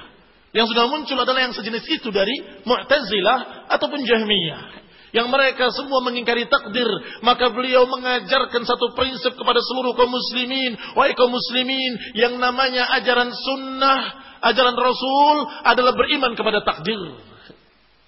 Yang 0.56 0.72
sudah 0.72 0.88
muncul 0.88 1.16
adalah 1.20 1.44
yang 1.44 1.52
sejenis 1.52 1.84
itu 1.84 2.08
dari 2.08 2.64
Mu'tazilah 2.64 3.68
ataupun 3.68 4.00
Jahmiyah 4.08 4.87
yang 5.16 5.32
mereka 5.32 5.72
semua 5.72 6.04
mengingkari 6.04 6.44
takdir, 6.52 6.88
maka 7.24 7.48
beliau 7.48 7.88
mengajarkan 7.88 8.62
satu 8.68 8.92
prinsip 8.92 9.32
kepada 9.40 9.60
seluruh 9.64 9.96
kaum 9.96 10.12
muslimin, 10.12 10.76
wahai 10.92 11.16
kaum 11.16 11.32
muslimin, 11.32 11.96
yang 12.12 12.36
namanya 12.36 12.84
ajaran 13.00 13.32
sunnah, 13.32 14.00
ajaran 14.44 14.76
Rasul 14.76 15.36
adalah 15.64 15.96
beriman 15.96 16.36
kepada 16.36 16.60
takdir. 16.60 17.00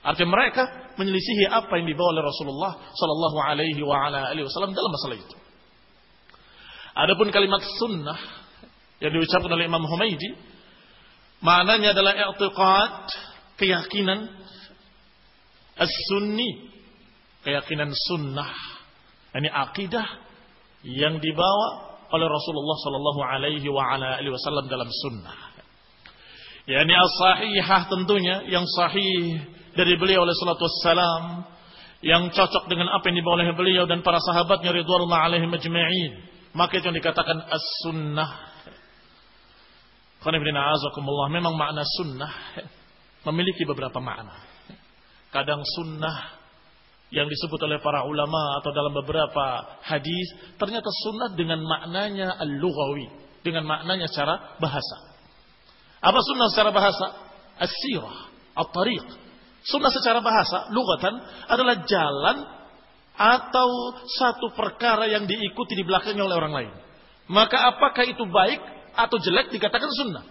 Artinya 0.00 0.32
mereka 0.32 0.62
menyelisihi 0.96 1.48
apa 1.48 1.76
yang 1.80 1.88
dibawa 1.88 2.16
oleh 2.16 2.24
Rasulullah 2.24 2.72
Sallallahu 2.92 3.38
Alaihi 3.40 3.80
Wasallam 4.44 4.72
dalam 4.72 4.92
masalah 4.92 5.16
itu. 5.16 5.36
Adapun 6.96 7.28
kalimat 7.32 7.64
sunnah 7.80 8.20
yang 9.00 9.12
diucapkan 9.16 9.52
oleh 9.56 9.68
Imam 9.68 9.84
Humaydi, 9.88 10.36
maknanya 11.40 11.96
adalah 11.96 12.12
i'tiqad, 12.12 13.08
keyakinan 13.56 14.28
as-sunni 15.80 16.69
keyakinan 17.44 17.92
sunnah. 17.94 18.52
Ini 19.30 19.46
akidah 19.46 20.06
yang 20.82 21.22
dibawa 21.22 21.66
oleh 22.10 22.26
Rasulullah 22.26 22.76
Sallallahu 22.82 23.20
Alaihi 23.22 23.68
Wasallam 24.26 24.66
dalam 24.66 24.90
sunnah. 24.90 25.50
Ya 26.68 26.82
ini 26.86 26.94
as-sahihah 26.94 27.90
tentunya 27.90 28.46
yang 28.46 28.66
sahih 28.68 29.42
dari 29.74 29.94
beliau 29.96 30.22
oleh 30.22 30.34
salatu 30.38 30.66
wassalam 30.66 31.46
yang 32.04 32.30
cocok 32.30 32.68
dengan 32.70 32.90
apa 32.94 33.10
yang 33.10 33.22
dibawa 33.22 33.42
oleh 33.42 33.54
beliau 33.54 33.84
dan 33.86 34.02
para 34.06 34.18
sahabatnya 34.22 34.70
ridwanullah 34.74 35.30
alaihi 35.30 35.46
majma'in. 35.50 36.12
Maka 36.54 36.82
itu 36.82 36.90
yang 36.90 36.98
dikatakan 36.98 37.38
as-sunnah. 37.46 38.50
Memang 41.30 41.54
makna 41.56 41.82
sunnah 41.96 42.32
memiliki 43.24 43.64
beberapa 43.64 44.02
makna. 44.02 44.36
Kadang 45.30 45.62
sunnah 45.64 46.39
yang 47.10 47.26
disebut 47.26 47.58
oleh 47.66 47.82
para 47.82 48.06
ulama 48.06 48.62
atau 48.62 48.70
dalam 48.70 48.94
beberapa 48.94 49.78
hadis 49.82 50.30
ternyata 50.56 50.86
sunnah 51.02 51.34
dengan 51.34 51.58
maknanya 51.62 52.38
al-lughawi, 52.38 53.10
dengan 53.42 53.66
maknanya 53.66 54.06
secara 54.06 54.56
bahasa. 54.62 54.96
Apa 56.00 56.18
sunnah 56.22 56.48
secara 56.54 56.70
bahasa? 56.70 57.06
As-sirah, 57.60 58.30
at-tariq. 58.56 59.04
Sunnah 59.66 59.92
secara 59.92 60.24
bahasa, 60.24 60.72
lugatan 60.72 61.20
adalah 61.50 61.84
jalan 61.84 62.36
atau 63.20 63.68
satu 64.08 64.56
perkara 64.56 65.04
yang 65.10 65.28
diikuti 65.28 65.76
di 65.76 65.84
belakangnya 65.84 66.24
oleh 66.24 66.36
orang 66.40 66.54
lain. 66.56 66.72
Maka 67.28 67.76
apakah 67.76 68.08
itu 68.08 68.24
baik 68.24 68.60
atau 68.96 69.20
jelek 69.20 69.52
dikatakan 69.52 69.90
sunnah. 69.92 70.24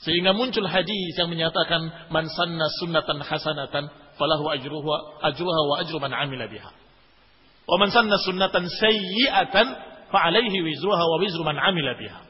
Sehingga 0.00 0.32
muncul 0.32 0.64
hadis 0.64 1.12
yang 1.18 1.28
menyatakan 1.28 2.08
man 2.08 2.24
sanna 2.30 2.66
sunnatan 2.80 3.20
hasanatan 3.20 3.84
falahu 4.20 4.44
ajruha 4.52 4.96
ajruha 5.32 5.60
wa 5.64 5.74
ajru 5.80 5.96
man 5.96 6.12
amila 6.12 6.44
biha. 6.44 6.70
Wa 7.64 7.76
man 7.80 7.88
sanna 7.88 8.20
sunnatan 8.20 8.68
sayyi'atan 8.68 9.66
fa 10.12 10.18
alaihi 10.28 10.60
wizruha 10.60 11.00
wa 11.00 11.16
wizru 11.16 11.40
man 11.40 11.56
amila 11.56 11.96
biha. 11.96 12.20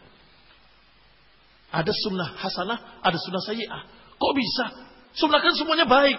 Ada 1.75 1.91
sunnah 1.91 2.29
hasanah, 2.39 2.79
ada 3.03 3.19
sunnah 3.19 3.43
sayyi'ah. 3.43 3.83
Kok 4.15 4.33
bisa? 4.39 4.67
Sunnah 5.19 5.43
kan 5.43 5.55
semuanya 5.59 5.87
baik. 5.91 6.19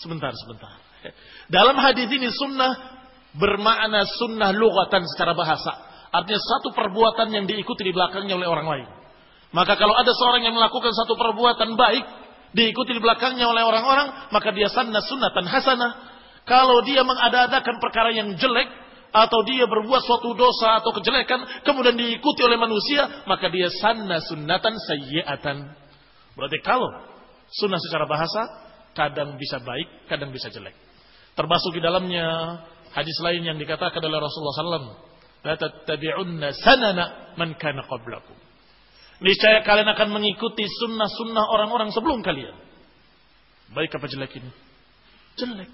Sebentar, 0.00 0.32
sebentar. 0.32 0.80
Dalam 1.52 1.76
hadis 1.76 2.08
ini 2.08 2.32
sunnah 2.32 2.72
bermakna 3.36 4.04
sunnah 4.16 4.52
lugatan 4.56 5.04
secara 5.08 5.36
bahasa. 5.36 5.72
Artinya 6.12 6.40
satu 6.40 6.76
perbuatan 6.76 7.32
yang 7.32 7.44
diikuti 7.48 7.88
di 7.88 7.92
belakangnya 7.92 8.36
oleh 8.36 8.48
orang 8.48 8.68
lain. 8.68 8.88
Maka 9.52 9.76
kalau 9.76 9.92
ada 9.96 10.12
seorang 10.16 10.44
yang 10.44 10.56
melakukan 10.56 10.92
satu 10.92 11.16
perbuatan 11.16 11.76
baik, 11.76 12.04
diikuti 12.52 12.96
di 12.96 13.00
belakangnya 13.00 13.48
oleh 13.48 13.64
orang-orang, 13.64 14.32
maka 14.32 14.52
dia 14.52 14.68
sanna 14.68 15.00
sunnatan 15.04 15.44
hasanah. 15.48 15.92
Kalau 16.44 16.84
dia 16.84 17.04
mengada-adakan 17.04 17.80
perkara 17.80 18.12
yang 18.12 18.34
jelek, 18.36 18.68
atau 19.12 19.44
dia 19.44 19.68
berbuat 19.68 20.02
suatu 20.08 20.32
dosa 20.32 20.80
atau 20.80 20.88
kejelekan, 20.96 21.64
kemudian 21.68 21.92
diikuti 22.00 22.40
oleh 22.48 22.56
manusia, 22.56 23.24
maka 23.28 23.52
dia 23.52 23.68
sanna 23.68 24.24
sunnatan 24.24 24.72
sayyi'atan. 24.72 25.68
Berarti 26.32 26.58
kalau 26.64 26.88
sunnah 27.52 27.76
secara 27.76 28.08
bahasa, 28.08 28.48
kadang 28.96 29.36
bisa 29.36 29.60
baik, 29.60 30.08
kadang 30.08 30.32
bisa 30.32 30.48
jelek. 30.48 30.72
Termasuk 31.36 31.76
di 31.76 31.80
dalamnya 31.84 32.24
hadis 32.96 33.16
lain 33.20 33.44
yang 33.44 33.60
dikatakan 33.60 34.00
oleh 34.00 34.16
Rasulullah 34.20 34.56
SAW. 34.56 34.96
La 35.44 35.54
tattabi'unna 35.60 36.48
sanana 36.56 37.36
man 37.36 37.52
kana 37.60 37.84
qablakum. 37.84 38.36
Niscaya 39.22 39.62
kalian 39.62 39.86
akan 39.86 40.08
mengikuti 40.10 40.66
sunnah-sunnah 40.66 41.44
orang-orang 41.54 41.94
sebelum 41.94 42.26
kalian. 42.26 42.58
Baik 43.70 43.94
apa 43.94 44.06
jelek 44.10 44.34
ini? 44.42 44.50
Jelek. 45.38 45.70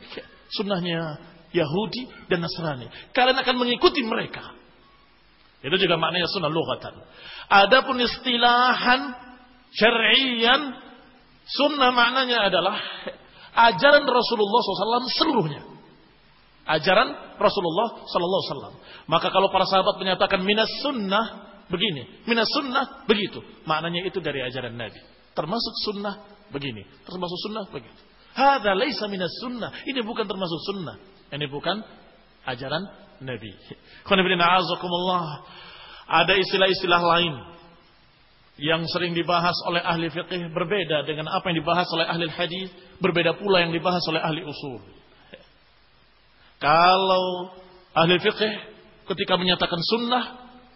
Sunnahnya 0.53 1.19
Yahudi 1.57 2.29
dan 2.29 2.45
Nasrani. 2.45 2.93
Kalian 3.17 3.41
akan 3.41 3.57
mengikuti 3.57 4.05
mereka. 4.05 4.53
Itu 5.65 5.75
juga 5.81 5.99
maknanya 5.99 6.29
sunnah 6.31 6.53
lughatan. 6.53 6.95
Adapun 7.51 7.99
istilahan 7.99 9.17
syar'iyan 9.75 10.63
sunnah 11.49 11.91
maknanya 11.91 12.53
adalah 12.53 12.77
ajaran 13.73 14.05
Rasulullah 14.07 14.61
SAW 14.63 15.09
seluruhnya. 15.19 15.63
Ajaran 16.69 17.41
Rasulullah 17.41 18.05
SAW. 18.05 18.77
Maka 19.09 19.33
kalau 19.33 19.49
para 19.49 19.65
sahabat 19.65 19.97
menyatakan 19.97 20.45
minas 20.45 20.69
sunnah, 20.85 21.49
begini. 21.69 22.25
Minas 22.29 22.49
sunnah 22.53 23.05
begitu. 23.09 23.41
Maknanya 23.65 24.09
itu 24.09 24.19
dari 24.21 24.45
ajaran 24.45 24.75
Nabi. 24.75 25.01
Termasuk 25.37 25.75
sunnah 25.85 26.15
begini. 26.51 26.85
Termasuk 27.05 27.39
sunnah 27.49 27.65
begitu. 27.71 28.01
Hada 28.35 28.75
laisa 28.75 29.07
minas 29.09 29.33
sunnah. 29.41 29.71
Ini 29.87 30.01
bukan 30.05 30.25
termasuk 30.29 30.61
sunnah. 30.69 30.97
Ini 31.33 31.47
bukan 31.49 31.81
ajaran 32.49 32.83
Nabi. 33.21 33.53
Ada 36.09 36.33
istilah-istilah 36.41 37.03
lain 37.05 37.35
yang 38.59 38.83
sering 38.91 39.15
dibahas 39.15 39.55
oleh 39.71 39.79
ahli 39.79 40.11
fikih 40.11 40.51
berbeda 40.51 41.07
dengan 41.07 41.31
apa 41.31 41.47
yang 41.51 41.63
dibahas 41.63 41.87
oleh 41.95 42.07
ahli 42.11 42.27
hadis, 42.27 42.69
berbeda 42.99 43.39
pula 43.39 43.63
yang 43.63 43.71
dibahas 43.71 44.03
oleh 44.11 44.19
ahli 44.19 44.43
usul. 44.43 44.83
Kalau 46.59 47.55
ahli 47.95 48.19
fikih 48.19 48.55
ketika 49.07 49.39
menyatakan 49.39 49.79
sunnah 49.79 50.25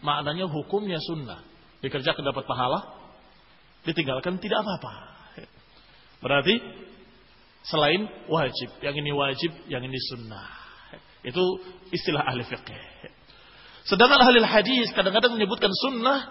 maknanya 0.02 0.50
hukumnya 0.50 0.98
sunnah. 1.00 1.40
Dikerjakan 1.82 2.22
dapat 2.22 2.44
pahala, 2.46 2.80
ditinggalkan 3.82 4.38
tidak 4.38 4.62
apa-apa. 4.62 4.92
Berarti 6.22 6.54
selain 7.66 8.06
wajib, 8.30 8.70
yang 8.82 8.94
ini 8.94 9.10
wajib, 9.10 9.50
yang 9.66 9.82
ini 9.82 9.98
sunnah. 10.10 10.46
Itu 11.26 11.42
istilah 11.90 12.22
ahli 12.26 12.46
fikih. 12.46 12.82
Sedangkan 13.86 14.22
ahli 14.22 14.38
hadis 14.46 14.94
kadang-kadang 14.94 15.34
menyebutkan 15.34 15.70
sunnah 15.74 16.30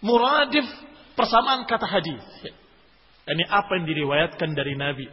muradif 0.00 0.64
persamaan 1.12 1.68
kata 1.68 1.84
hadis. 1.84 2.24
Ini 3.28 3.44
apa 3.46 3.76
yang 3.76 3.84
diriwayatkan 3.84 4.50
dari 4.56 4.74
Nabi. 4.80 5.06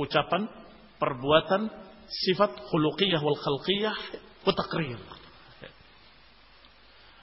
Ucapan, 0.00 0.48
perbuatan, 0.96 1.68
sifat 2.08 2.52
khuluqiyah 2.72 3.20
wal 3.20 3.36
khalqiyah, 3.36 3.96
wa 4.44 4.52
takrir. 4.56 5.00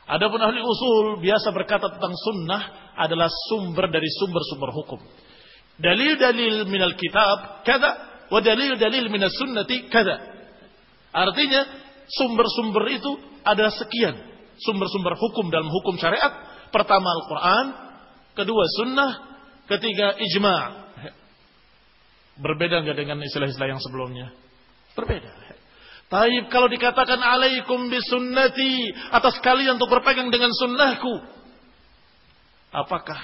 Adapun 0.03 0.39
ahli 0.43 0.59
usul 0.59 1.23
biasa 1.23 1.55
berkata 1.55 1.87
tentang 1.87 2.11
sunnah 2.11 2.93
adalah 2.99 3.31
sumber 3.49 3.87
dari 3.87 4.07
sumber-sumber 4.19 4.69
hukum. 4.75 4.99
Dalil-dalil 5.79 6.67
minal 6.67 6.93
kitab 6.99 7.65
kada 7.65 7.91
wa 8.27 8.39
dalil-dalil 8.43 9.07
minas 9.07 9.33
sunnati 9.39 9.87
kada. 9.87 10.19
Artinya 11.13 11.61
sumber-sumber 12.09 12.83
itu 12.91 13.11
adalah 13.47 13.71
sekian. 13.71 14.15
Sumber-sumber 14.59 15.15
hukum 15.15 15.49
dalam 15.49 15.71
hukum 15.71 15.95
syariat. 15.97 16.31
Pertama 16.69 17.07
Al-Quran. 17.09 17.65
Kedua 18.33 18.63
sunnah. 18.81 19.11
Ketiga 19.63 20.19
ijma' 20.19 20.83
Berbeda 22.33 22.81
nggak 22.81 22.97
dengan 22.97 23.21
istilah-istilah 23.21 23.69
yang 23.69 23.81
sebelumnya? 23.81 24.33
Berbeda. 24.97 25.29
Taib 26.13 26.45
kalau 26.53 26.69
dikatakan 26.69 27.17
alaikum 27.17 27.89
bisunnati 27.89 28.93
atas 29.09 29.41
kalian 29.41 29.81
untuk 29.81 29.89
berpegang 29.89 30.29
dengan 30.29 30.53
sunnahku. 30.53 31.09
Apakah 32.69 33.17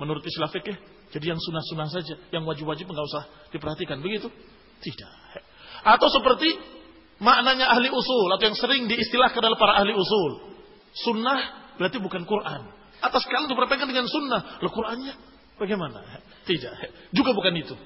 menurut 0.00 0.24
istilah 0.24 0.48
fikih 0.48 0.72
jadi 1.12 1.36
yang 1.36 1.40
sunnah-sunnah 1.40 1.92
saja, 1.92 2.16
yang 2.32 2.48
wajib-wajib 2.48 2.88
nggak 2.88 3.06
usah 3.12 3.28
diperhatikan 3.52 4.00
begitu? 4.00 4.32
Tidak. 4.80 5.12
Atau 5.84 6.08
seperti 6.08 6.56
maknanya 7.20 7.68
ahli 7.68 7.92
usul 7.92 8.32
atau 8.32 8.44
yang 8.48 8.56
sering 8.56 8.88
diistilahkan 8.88 9.44
oleh 9.44 9.60
para 9.60 9.84
ahli 9.84 9.92
usul. 9.92 10.56
Sunnah 10.96 11.70
berarti 11.76 12.00
bukan 12.00 12.24
Quran. 12.24 12.72
Atas 13.04 13.28
kalian 13.28 13.52
untuk 13.52 13.60
berpegang 13.60 13.92
dengan 13.92 14.08
sunnah. 14.08 14.64
Lo 14.64 14.72
Qurannya 14.72 15.12
bagaimana? 15.60 16.24
Tidak. 16.48 16.72
Juga 17.12 17.36
bukan 17.36 17.52
itu. 17.52 17.76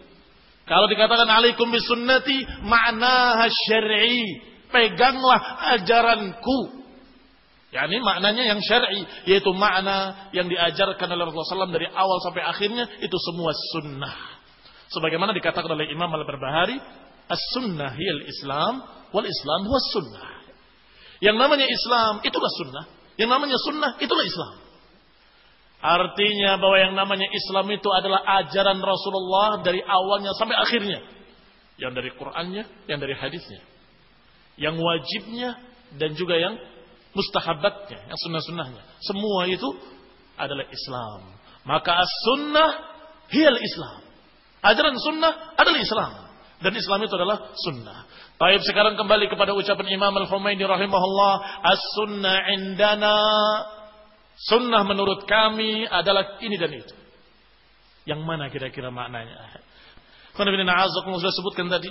Kalau 0.69 0.87
dikatakan 0.87 1.25
alaikum 1.25 1.73
bisunnati 1.73 2.45
makna 2.63 3.41
syar'i. 3.49 4.45
Peganglah 4.69 5.41
ajaranku. 5.81 6.85
Ya 7.73 7.89
ini 7.89 8.05
maknanya 8.05 8.53
yang 8.53 8.61
syar'i. 8.61 9.01
Yaitu 9.25 9.49
makna 9.57 10.29
yang 10.37 10.45
diajarkan 10.53 11.09
oleh 11.09 11.25
Rasulullah 11.25 11.65
SAW 11.65 11.73
dari 11.73 11.89
awal 11.89 12.21
sampai 12.21 12.45
akhirnya. 12.45 12.85
Itu 13.01 13.17
semua 13.17 13.57
sunnah. 13.73 14.17
Sebagaimana 14.93 15.33
dikatakan 15.33 15.73
oleh 15.73 15.89
Imam 15.89 16.13
Al-Barbahari. 16.13 16.77
As-sunnah 17.33 17.97
hiyal 17.97 18.29
Islam. 18.29 18.85
Wal 19.09 19.25
Islam 19.25 19.61
huwa 19.65 19.81
sunnah. 19.97 20.29
Yang 21.25 21.37
namanya 21.41 21.65
Islam 21.65 22.21
itulah 22.21 22.53
sunnah. 22.61 22.85
Yang 23.17 23.31
namanya 23.33 23.57
sunnah 23.57 23.91
itulah 24.05 24.25
Islam. 24.29 24.68
Artinya 25.79 26.59
bahwa 26.59 26.77
yang 26.83 26.95
namanya 26.99 27.31
Islam 27.31 27.71
itu 27.71 27.87
adalah 27.95 28.27
ajaran 28.43 28.83
Rasulullah 28.83 29.63
dari 29.63 29.79
awalnya 29.79 30.35
sampai 30.35 30.59
akhirnya. 30.59 30.99
Yang 31.79 31.93
dari 32.03 32.11
Qur'annya, 32.19 32.65
yang 32.91 32.99
dari 32.99 33.15
hadisnya. 33.15 33.63
Yang 34.59 34.75
wajibnya 34.83 35.55
dan 35.95 36.19
juga 36.19 36.35
yang 36.35 36.59
mustahabatnya, 37.15 38.11
yang 38.11 38.19
sunnah-sunnahnya. 38.19 38.83
Semua 39.07 39.47
itu 39.47 39.71
adalah 40.35 40.67
Islam. 40.67 41.39
Maka 41.63 42.03
as-sunnah 42.03 42.71
hiyal 43.31 43.59
Islam. 43.63 44.03
Ajaran 44.67 44.99
sunnah 44.99 45.55
adalah 45.55 45.79
Islam. 45.79 46.13
Dan 46.59 46.75
Islam 46.75 47.07
itu 47.07 47.15
adalah 47.15 47.55
sunnah. 47.55 48.11
Baik 48.35 48.67
sekarang 48.67 48.99
kembali 48.99 49.31
kepada 49.31 49.55
ucapan 49.55 49.95
Imam 49.95 50.11
Al-Humayni 50.11 50.67
rahimahullah. 50.67 51.35
As-sunnah 51.63 52.51
indana 52.51 53.15
Sunnah 54.39 54.87
menurut 54.87 55.27
kami 55.27 55.83
adalah 55.83 56.39
ini 56.39 56.55
dan 56.55 56.71
itu. 56.71 56.95
Yang 58.07 58.21
mana 58.23 58.47
kira-kira 58.49 58.89
maknanya? 58.95 59.59
Bin 60.39 60.71
sudah 61.19 61.35
sebutkan 61.35 61.67
tadi. 61.67 61.91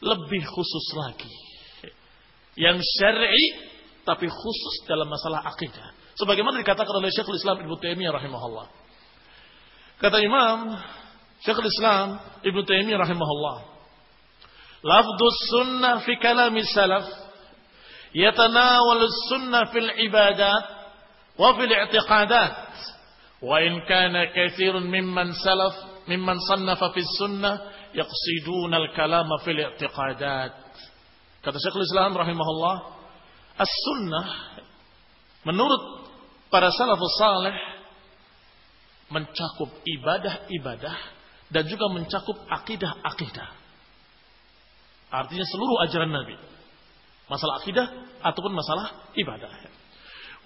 Lebih 0.00 0.42
khusus 0.48 0.86
lagi. 0.96 1.32
Yang 2.56 2.80
syar'i 2.96 3.44
tapi 4.08 4.30
khusus 4.32 4.74
dalam 4.88 5.10
masalah 5.12 5.44
akidah. 5.44 5.92
Sebagaimana 6.16 6.64
dikatakan 6.64 6.94
oleh 6.96 7.12
Syekhul 7.12 7.36
Islam 7.36 7.60
Ibnu 7.60 7.76
Taimiyah 7.76 8.16
rahimahullah. 8.16 8.66
Kata 10.00 10.16
Imam 10.24 10.72
Syekhul 11.44 11.68
Islam 11.68 12.16
Ibnu 12.40 12.64
Taimiyah 12.64 13.04
rahimahullah. 13.04 13.56
lafdus 14.80 15.38
sunnah 15.52 16.00
fi 16.06 16.16
kalami 16.16 16.64
salaf 16.72 17.04
yatanawal 18.16 19.04
sunnah 19.28 19.68
fil 19.74 19.90
ibadat 20.08 20.75
i'tiqadat 21.38 22.54
wa 23.42 23.56
in 23.60 23.84
kana 23.88 24.32
kathirun 24.32 24.88
mimman 24.88 25.32
salaf 25.44 25.74
mimman 26.08 26.40
sannafa 26.48 26.92
fi 26.94 27.00
sunnah 27.18 27.54
yaqsiduna 27.92 28.76
al-kalama 28.76 29.38
fil 29.44 29.60
i'tiqadat 29.60 30.52
kata 31.44 31.56
Syekhul 31.60 31.84
Islam 31.84 32.16
rahimahullah 32.16 32.76
as-sunnah 33.60 34.26
menurut 35.44 35.82
para 36.50 36.72
salafus 36.72 37.16
saleh 37.20 37.56
mencakup 39.10 39.70
ibadah-ibadah 39.86 40.96
dan 41.50 41.62
juga 41.70 41.86
mencakup 41.94 42.42
akidah-akidah. 42.50 43.48
Artinya 45.14 45.46
seluruh 45.46 45.76
ajaran 45.86 46.10
Nabi. 46.10 46.34
Masalah 47.30 47.62
akidah 47.62 47.86
ataupun 48.22 48.50
masalah 48.54 49.14
ibadah. 49.14 49.50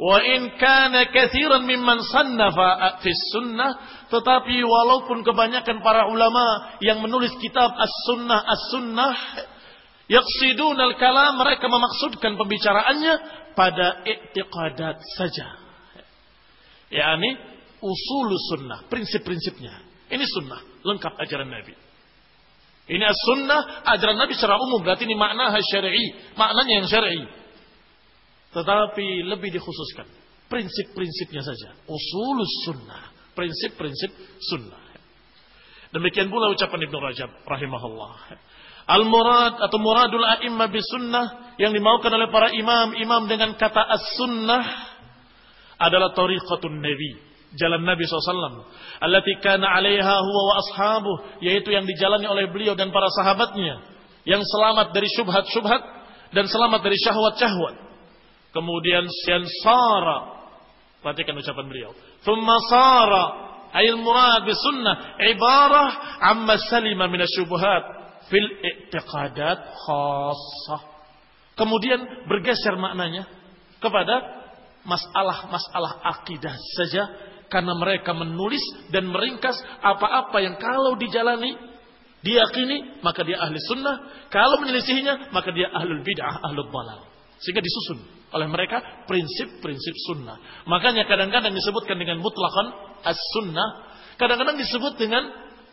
Wa 0.01 0.16
in 0.24 0.57
kana 0.57 1.12
katsiran 1.12 1.68
mimman 1.68 2.01
sannafa 2.09 3.05
fi 3.05 3.12
sunnah 3.36 3.70
tetapi 4.09 4.64
walaupun 4.64 5.20
kebanyakan 5.20 5.84
para 5.84 6.09
ulama 6.09 6.72
yang 6.80 7.05
menulis 7.05 7.36
kitab 7.36 7.68
as-sunnah 7.76 8.40
as-sunnah 8.48 9.12
yaqsidun 10.09 10.80
al-kalam 10.80 11.36
mereka 11.36 11.68
memaksudkan 11.68 12.32
pembicaraannya 12.40 13.14
pada 13.53 14.01
i'tiqadat 14.09 15.05
saja. 15.20 15.61
yakni 16.88 17.36
usul 17.84 18.28
sunnah, 18.57 18.88
prinsip-prinsipnya. 18.88 19.84
Ini 20.09 20.24
sunnah, 20.24 20.80
lengkap 20.80 21.12
ajaran 21.28 21.48
Nabi. 21.53 21.76
Ini 22.88 23.05
as-sunnah, 23.05 23.84
ajaran 23.84 24.16
Nabi 24.16 24.32
secara 24.32 24.57
umum, 24.57 24.80
berarti 24.80 25.05
ini 25.05 25.14
makna 25.14 25.53
syar'i, 25.61 26.34
maknanya 26.40 26.72
yang 26.82 26.88
syar'i. 26.88 27.20
Tetapi 28.51 29.30
lebih 29.30 29.51
dikhususkan, 29.55 30.07
prinsip-prinsipnya 30.51 31.42
saja. 31.46 31.68
Usul 31.86 32.38
sunnah, 32.66 33.14
prinsip-prinsip 33.38 34.11
sunnah. 34.42 34.82
Demikian 35.90 36.30
pula 36.30 36.51
ucapan 36.55 36.86
Ibnu 36.86 36.98
Rajab 36.98 37.30
rahimahullah. 37.46 38.14
Al-murad 38.90 39.55
atau 39.62 39.78
muradul 39.78 40.26
a'imma 40.26 40.66
bis 40.70 40.86
sunnah 40.90 41.55
yang 41.62 41.70
dimaukan 41.70 42.11
oleh 42.11 42.26
para 42.30 42.51
imam-imam 42.51 43.30
dengan 43.30 43.55
kata 43.55 43.86
as-sunnah 43.86 44.64
adalah 45.78 46.11
tariqatun 46.14 46.82
nabi 46.82 47.30
jalan 47.59 47.82
Nabi 47.82 48.07
SAW. 48.07 48.70
Allati 49.03 49.32
kana 49.42 49.66
alaiha 49.74 50.16
huwa 50.22 50.42
wa 50.46 50.55
ashabuh. 50.62 51.16
Yaitu 51.42 51.74
yang 51.74 51.86
dijalani 51.88 52.26
oleh 52.30 52.46
beliau 52.53 52.78
dan 52.78 52.94
para 52.94 53.11
sahabatnya. 53.11 53.82
Yang 54.22 54.46
selamat 54.51 54.94
dari 54.94 55.09
syubhat-syubhat. 55.11 55.82
Dan 56.30 56.46
selamat 56.46 56.80
dari 56.86 56.94
syahwat-syahwat. 57.01 57.89
Kemudian 58.51 59.07
siansara. 59.07 60.42
Perhatikan 61.01 61.38
ucapan 61.38 61.66
beliau. 61.70 61.90
Thumma 62.26 62.57
sara. 62.68 63.24
Ayil 63.70 64.03
murad 64.03 64.42
sunnah 64.51 65.14
Ibarah 65.22 66.20
amma 66.26 66.59
salima 66.68 67.07
minasyubuhat. 67.07 67.84
Fil 68.26 68.51
i'tiqadat 68.62 69.61
khasah. 69.86 70.82
Kemudian 71.55 72.26
bergeser 72.26 72.74
maknanya 72.78 73.26
kepada 73.78 74.40
masalah-masalah 74.84 76.03
akidah 76.18 76.57
saja 76.78 77.03
karena 77.51 77.74
mereka 77.76 78.14
menulis 78.14 78.62
dan 78.94 79.11
meringkas 79.11 79.59
apa-apa 79.82 80.38
yang 80.40 80.57
kalau 80.57 80.96
dijalani 80.96 81.59
diyakini 82.24 83.01
maka 83.05 83.26
dia 83.26 83.40
ahli 83.40 83.59
sunnah 83.64 84.28
kalau 84.32 84.61
menyelisihinya 84.62 85.32
maka 85.34 85.53
dia 85.53 85.68
ahlul 85.72 86.01
bid'ah 86.05 86.36
ahlul 86.48 86.68
balal 86.68 87.09
sehingga 87.40 87.64
disusun 87.64 88.20
oleh 88.31 88.47
mereka 88.47 89.05
prinsip-prinsip 89.11 89.95
sunnah. 90.11 90.39
Makanya 90.66 91.07
kadang-kadang 91.07 91.51
disebutkan 91.55 91.99
dengan 91.99 92.22
mutlakon 92.22 92.66
as 93.03 93.18
sunnah 93.39 93.91
kadang-kadang 94.20 94.61
disebut 94.61 95.01
dengan 95.01 95.24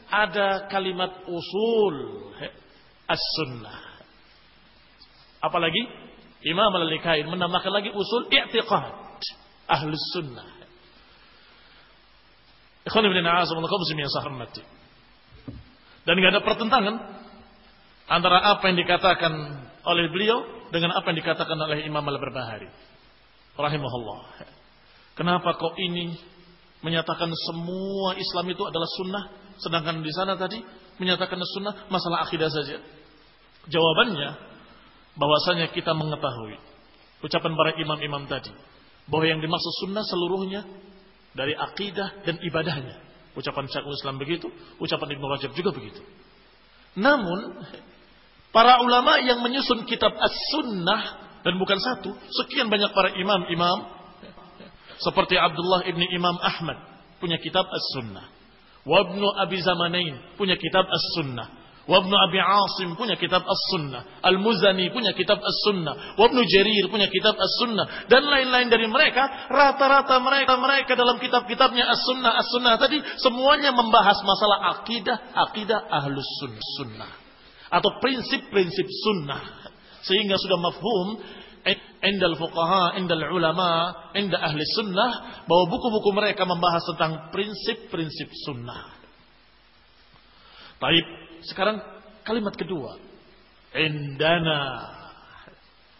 ada 0.07 0.71
kalimat 0.71 1.27
usul 1.27 1.95
as 3.07 3.21
sunnah 3.35 3.99
apalagi 5.43 6.07
Imam 6.45 6.69
al-Likain 6.69 7.25
menambahkan 7.27 7.71
lagi 7.73 7.89
usul 7.91 8.29
i'tiqad 8.29 8.93
ahlus 9.67 10.05
sunnah. 10.15 10.47
Ikhwan 12.87 13.03
ibn. 13.03 13.19
Dan 16.07 16.13
tidak 16.15 16.31
ada 16.31 16.41
pertentangan 16.45 16.95
antara 18.07 18.39
apa 18.55 18.63
yang 18.71 18.79
dikatakan 18.79 19.33
oleh 19.83 20.07
beliau 20.07 20.56
dengan 20.71 20.95
apa 20.95 21.11
yang 21.11 21.17
dikatakan 21.23 21.57
oleh 21.57 21.85
Imam 21.87 22.03
Al-Barbahari. 22.03 22.67
Rahimahullah. 23.57 24.19
Kenapa 25.17 25.57
kok 25.57 25.73
ini 25.81 26.13
menyatakan 26.85 27.31
semua 27.49 28.13
Islam 28.19 28.45
itu 28.53 28.63
adalah 28.63 28.89
sunnah, 29.01 29.23
sedangkan 29.57 30.05
di 30.05 30.11
sana 30.13 30.37
tadi 30.37 30.61
menyatakan 31.01 31.41
sunnah 31.57 31.89
masalah 31.89 32.29
akidah 32.29 32.49
saja. 32.53 32.77
Jawabannya, 33.67 34.29
bahwasanya 35.17 35.73
kita 35.73 35.91
mengetahui 35.97 36.55
ucapan 37.25 37.51
para 37.57 37.71
imam-imam 37.81 38.29
tadi, 38.29 38.53
bahwa 39.09 39.25
yang 39.25 39.41
dimaksud 39.41 39.73
sunnah 39.81 40.05
seluruhnya 40.05 40.61
dari 41.33 41.57
akidah 41.57 42.21
dan 42.25 42.37
ibadahnya. 42.45 43.05
Ucapan 43.37 43.69
Syekhul 43.69 43.93
Islam 43.93 44.17
begitu, 44.17 44.49
ucapan 44.81 45.13
Ibnu 45.13 45.25
Rajab 45.29 45.51
juga 45.53 45.69
begitu. 45.69 46.01
Namun, 46.97 47.61
para 48.51 48.81
ulama 48.81 49.21
yang 49.21 49.39
menyusun 49.43 49.85
kitab 49.85 50.13
As-Sunnah 50.15 51.01
dan 51.45 51.53
bukan 51.61 51.79
satu, 51.79 52.15
sekian 52.43 52.67
banyak 52.67 52.91
para 52.91 53.15
imam-imam 53.15 53.97
seperti 54.97 55.37
Abdullah 55.37 55.85
ibni 55.85 56.09
Imam 56.09 56.35
Ahmad 56.41 56.77
punya 57.21 57.37
kitab 57.37 57.65
As-Sunnah. 57.69 58.33
Wabnu 58.87 59.27
Abi 59.35 59.59
Zamanain 59.59 60.39
punya 60.39 60.55
kitab 60.55 60.87
As-Sunnah. 60.87 61.67
Wabnu 61.87 62.15
Abi 62.19 62.39
Asim 62.43 62.99
punya 62.99 63.15
kitab 63.15 63.47
As-Sunnah. 63.47 64.19
Al-Muzani 64.19 64.91
punya 64.91 65.15
kitab 65.15 65.39
As-Sunnah. 65.39 66.19
Wabnu 66.19 66.43
Jarir 66.43 66.91
punya 66.91 67.07
kitab 67.07 67.39
As-Sunnah. 67.39 68.11
Dan 68.11 68.27
lain-lain 68.27 68.67
dari 68.67 68.91
mereka. 68.91 69.47
Rata-rata 69.47 70.19
mereka 70.19 70.59
mereka 70.59 70.99
dalam 70.99 71.15
kitab-kitabnya 71.15 71.87
As-Sunnah. 71.87 72.31
As-Sunnah 72.43 72.75
tadi 72.75 72.99
semuanya 73.23 73.71
membahas 73.71 74.19
masalah 74.19 74.83
akidah. 74.83 75.15
Akidah 75.47 75.79
ahlus 75.87 76.27
sunnah. 76.75 77.26
Atau 77.67 77.99
prinsip-prinsip 77.99 78.87
sunnah. 78.87 79.43
Sehingga 80.07 80.39
sudah 80.39 80.57
mafhum 80.61 81.07
indal 82.03 82.37
fuqaha, 82.37 82.95
indal 83.01 83.25
ulama, 83.33 83.91
inda 84.13 84.37
ahli 84.37 84.61
sunnah 84.77 85.43
bahwa 85.49 85.65
buku-buku 85.67 86.09
mereka 86.13 86.45
membahas 86.45 86.83
tentang 86.93 87.33
prinsip-prinsip 87.33 88.29
sunnah. 88.45 88.95
Taib 90.77 91.05
sekarang 91.49 91.81
kalimat 92.21 92.53
kedua. 92.53 93.01
Indana. 93.73 94.61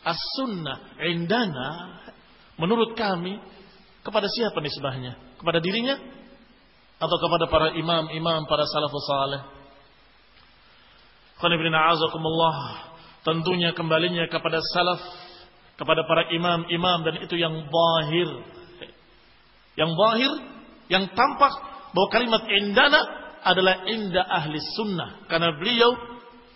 As-sunnah. 0.06 1.02
Indana. 1.04 1.68
Menurut 2.62 2.94
kami. 2.94 3.42
Kepada 4.06 4.24
siapa 4.32 4.64
nisbahnya? 4.64 5.20
Kepada 5.36 5.60
dirinya? 5.60 6.00
Atau 6.98 7.18
kepada 7.20 7.46
para 7.52 7.68
imam-imam, 7.76 8.48
para 8.48 8.64
salafus 8.64 9.04
salih? 9.04 9.42
Tentunya 13.26 13.76
kembalinya 13.78 14.26
kepada 14.30 14.60
salaf. 14.74 15.02
Kepada 15.78 16.06
para 16.10 16.30
imam-imam. 16.34 17.00
Dan 17.06 17.22
itu 17.22 17.38
yang 17.38 17.54
bahir. 17.70 18.30
Yang 19.78 19.92
bahir. 19.94 20.32
Yang 20.88 21.04
tampak 21.14 21.54
bahwa 21.92 22.08
kalimat 22.12 22.44
indana 22.48 23.02
adalah 23.44 23.88
indah 23.88 24.26
ahli 24.28 24.58
sunnah. 24.76 25.28
Karena 25.32 25.56
beliau 25.56 25.94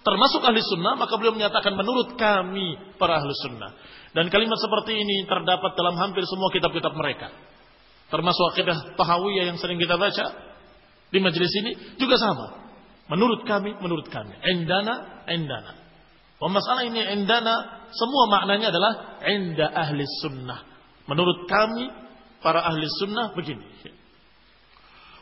termasuk 0.01 0.41
ahli 0.43 0.59
sunnah, 0.59 0.97
maka 0.97 1.13
beliau 1.15 1.35
menyatakan 1.35 1.73
menurut 1.77 2.17
kami 2.19 2.95
para 2.97 3.21
ahli 3.21 3.31
sunnah. 3.43 3.71
Dan 4.11 4.27
kalimat 4.27 4.59
seperti 4.59 4.97
ini 4.97 5.23
terdapat 5.23 5.71
dalam 5.79 5.95
hampir 5.95 6.23
semua 6.27 6.51
kitab-kitab 6.51 6.91
mereka. 6.95 7.31
Termasuk 8.11 8.43
akidah 8.51 8.75
Tahawiyah 8.99 9.55
yang 9.55 9.57
sering 9.57 9.79
kita 9.79 9.95
baca 9.95 10.25
di 11.15 11.19
majelis 11.23 11.51
ini 11.63 11.95
juga 11.95 12.19
sama. 12.19 12.70
Menurut 13.11 13.43
kami, 13.43 13.75
menurut 13.83 14.07
kami. 14.07 14.31
Indana, 14.55 15.27
indana. 15.27 15.75
masalah 16.39 16.87
ini 16.87 17.03
indana, 17.11 17.83
semua 17.91 18.23
maknanya 18.31 18.71
adalah 18.71 19.19
inda 19.27 19.67
ahli 19.67 20.07
sunnah. 20.23 20.63
Menurut 21.11 21.43
kami, 21.43 21.91
para 22.39 22.63
ahli 22.63 22.87
sunnah 23.03 23.35
begini. 23.35 23.67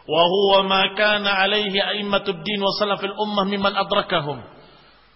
Wa 0.06 0.22
huwa 0.22 0.70
ma 0.70 0.82
kana 0.94 1.34
alaihi 1.34 1.82
a'immatul 1.82 2.46
din 2.46 2.62
wa 2.62 2.70
salafil 2.78 3.18
ummah 3.18 3.50
mimman 3.50 3.74
adrakahum. 3.74 4.38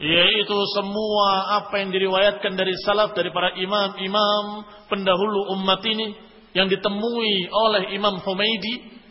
Yaitu 0.01 0.57
semua 0.73 1.61
apa 1.61 1.77
yang 1.77 1.93
diriwayatkan 1.93 2.57
dari 2.57 2.73
salaf, 2.81 3.13
dari 3.13 3.29
para 3.29 3.53
imam-imam 3.53 4.65
pendahulu 4.89 5.53
umat 5.61 5.85
ini. 5.85 6.33
Yang 6.57 6.81
ditemui 6.81 7.49
oleh 7.53 7.93
Imam 7.93 8.17
Humaydi. 8.21 9.01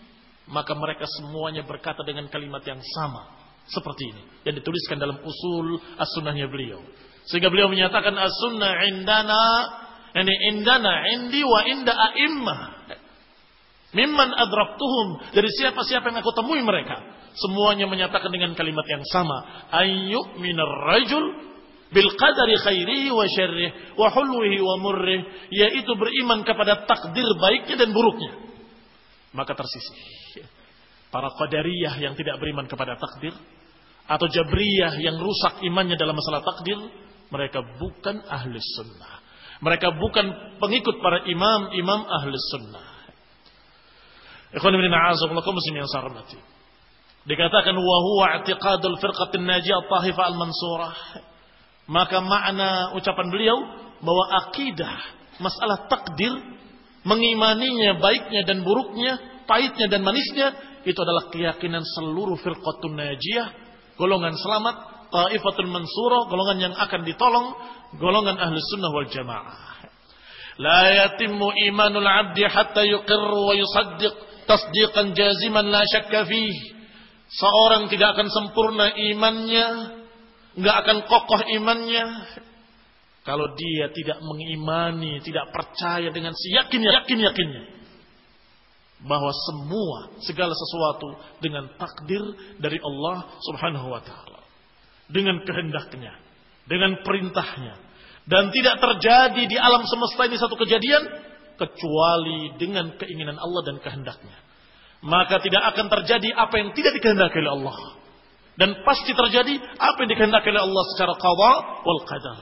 Maka 0.50 0.74
mereka 0.74 1.06
semuanya 1.06 1.62
berkata 1.62 2.02
dengan 2.02 2.26
kalimat 2.26 2.62
yang 2.66 2.82
sama 2.98 3.41
seperti 3.72 4.12
ini 4.12 4.22
yang 4.44 4.54
dituliskan 4.60 5.00
dalam 5.00 5.16
usul 5.24 5.80
as-sunnahnya 5.96 6.46
beliau. 6.52 6.84
Sehingga 7.26 7.48
beliau 7.48 7.72
menyatakan 7.72 8.12
as-sunnah 8.12 8.72
indana 8.92 9.44
ini 10.12 10.34
indana 10.52 11.08
indi 11.08 11.40
wa 11.40 11.60
inda 11.64 11.92
a'immah. 11.96 12.60
Mimman 13.92 14.28
adraktuhum 14.32 15.32
dari 15.36 15.48
siapa-siapa 15.52 16.12
yang 16.12 16.20
aku 16.20 16.32
temui 16.36 16.60
mereka. 16.64 17.00
Semuanya 17.32 17.88
menyatakan 17.88 18.28
dengan 18.28 18.52
kalimat 18.52 18.84
yang 18.88 19.04
sama. 19.08 19.68
Ayyuk 19.72 20.36
minar 20.40 20.68
rajul 20.92 21.52
bil 21.92 22.10
qadari 22.16 22.56
khairihi 22.56 23.08
wa 23.12 23.24
syarrih 23.28 23.70
wa 24.00 24.08
hulwihi 24.08 24.58
wa 24.64 24.74
murrih 24.80 25.20
yaitu 25.52 25.92
beriman 25.92 26.40
kepada 26.42 26.88
takdir 26.88 27.28
baiknya 27.36 27.84
dan 27.84 27.92
buruknya 27.92 28.32
maka 29.36 29.52
tersisih 29.52 30.44
para 31.12 31.28
qadariyah 31.36 32.00
yang 32.00 32.16
tidak 32.16 32.40
beriman 32.40 32.64
kepada 32.64 32.96
takdir 32.96 33.36
atau 34.12 34.28
jabriyah 34.28 35.00
yang 35.00 35.16
rusak 35.16 35.64
imannya 35.64 35.96
dalam 35.96 36.12
masalah 36.12 36.44
takdir 36.44 36.76
mereka 37.32 37.64
bukan 37.80 38.20
ahli 38.28 38.60
sunnah. 38.60 39.24
Mereka 39.64 39.96
bukan 39.96 40.58
pengikut 40.60 41.00
para 41.00 41.24
imam-imam 41.24 42.00
ahli 42.04 42.36
sunnah. 42.52 42.92
Ikhwan 44.52 44.76
ibn 44.76 44.92
muslim 45.32 45.74
yang 45.80 45.88
saya 45.88 46.12
hormati. 46.12 46.36
Dikatakan 47.24 47.72
wa 47.72 47.96
huwa 48.04 48.24
i'tiqadul 48.42 49.00
firqatin 49.00 49.48
najiyah 49.48 49.80
tahifah 49.88 50.24
al-mansurah. 50.28 50.96
Maka 51.88 52.20
makna 52.20 52.92
ucapan 52.98 53.26
beliau 53.32 53.56
bahwa 54.04 54.24
akidah 54.44 54.98
masalah 55.40 55.88
takdir 55.88 56.36
mengimaninya 57.06 57.96
baiknya 57.96 58.44
dan 58.44 58.60
buruknya, 58.60 59.42
pahitnya 59.48 59.88
dan 59.88 60.04
manisnya 60.04 60.52
itu 60.82 60.98
adalah 60.98 61.30
keyakinan 61.30 61.82
seluruh 61.96 62.36
firqatun 62.42 62.98
najiyah, 62.98 63.48
golongan 63.96 64.34
selamat, 64.36 64.76
taifatul 65.12 65.68
mansura, 65.68 66.28
golongan 66.28 66.58
yang 66.70 66.74
akan 66.76 67.00
ditolong, 67.04 67.46
golongan 68.00 68.36
ahli 68.40 68.56
sunnah 68.72 68.90
wal 68.92 69.08
jamaah. 69.08 69.56
La 70.60 70.82
yatimmu 70.92 71.48
imanul 71.72 72.04
abdi 72.04 72.44
hatta 72.44 72.84
yuqirru 72.84 73.40
wa 73.48 73.54
yusaddiq 73.56 74.14
tasdiqan 74.44 75.16
jaziman 75.16 75.68
la 75.68 75.82
syakka 75.88 76.28
fih. 76.28 76.54
Seorang 77.32 77.88
tidak 77.88 78.12
akan 78.12 78.28
sempurna 78.28 78.92
imannya 78.92 79.68
nggak 80.52 80.76
akan 80.84 80.98
kokoh 81.08 81.40
imannya 81.48 82.04
kalau 83.24 83.54
dia 83.56 83.88
tidak 83.94 84.18
mengimani, 84.20 85.22
tidak 85.24 85.48
percaya 85.54 86.10
dengan 86.12 86.36
siyakin 86.36 86.82
yakin 86.84 87.18
yakinnya 87.22 87.81
bahwa 89.02 89.30
semua 89.50 89.98
segala 90.22 90.54
sesuatu 90.54 91.18
dengan 91.42 91.66
takdir 91.74 92.22
dari 92.62 92.78
Allah 92.78 93.26
Subhanahu 93.42 93.90
wa 93.90 94.02
taala. 94.02 94.40
Dengan 95.10 95.42
kehendaknya, 95.44 96.14
dengan 96.66 97.02
perintahnya 97.02 97.92
dan 98.22 98.54
tidak 98.54 98.78
terjadi 98.78 99.42
di 99.50 99.56
alam 99.58 99.82
semesta 99.82 100.30
ini 100.30 100.38
satu 100.38 100.54
kejadian 100.54 101.02
kecuali 101.58 102.54
dengan 102.54 102.94
keinginan 102.94 103.34
Allah 103.38 103.62
dan 103.66 103.76
kehendaknya. 103.82 104.38
Maka 105.02 105.42
tidak 105.42 105.74
akan 105.74 105.90
terjadi 105.90 106.30
apa 106.38 106.54
yang 106.62 106.70
tidak 106.78 106.94
dikehendaki 107.02 107.42
oleh 107.42 107.52
Allah. 107.58 107.78
Dan 108.54 108.78
pasti 108.86 109.10
terjadi 109.10 109.58
apa 109.58 109.98
yang 110.06 110.10
dikehendaki 110.14 110.54
oleh 110.54 110.62
Allah 110.62 110.84
secara 110.94 111.12
qada 111.18 111.52
wal 111.82 112.02
qadar. 112.06 112.38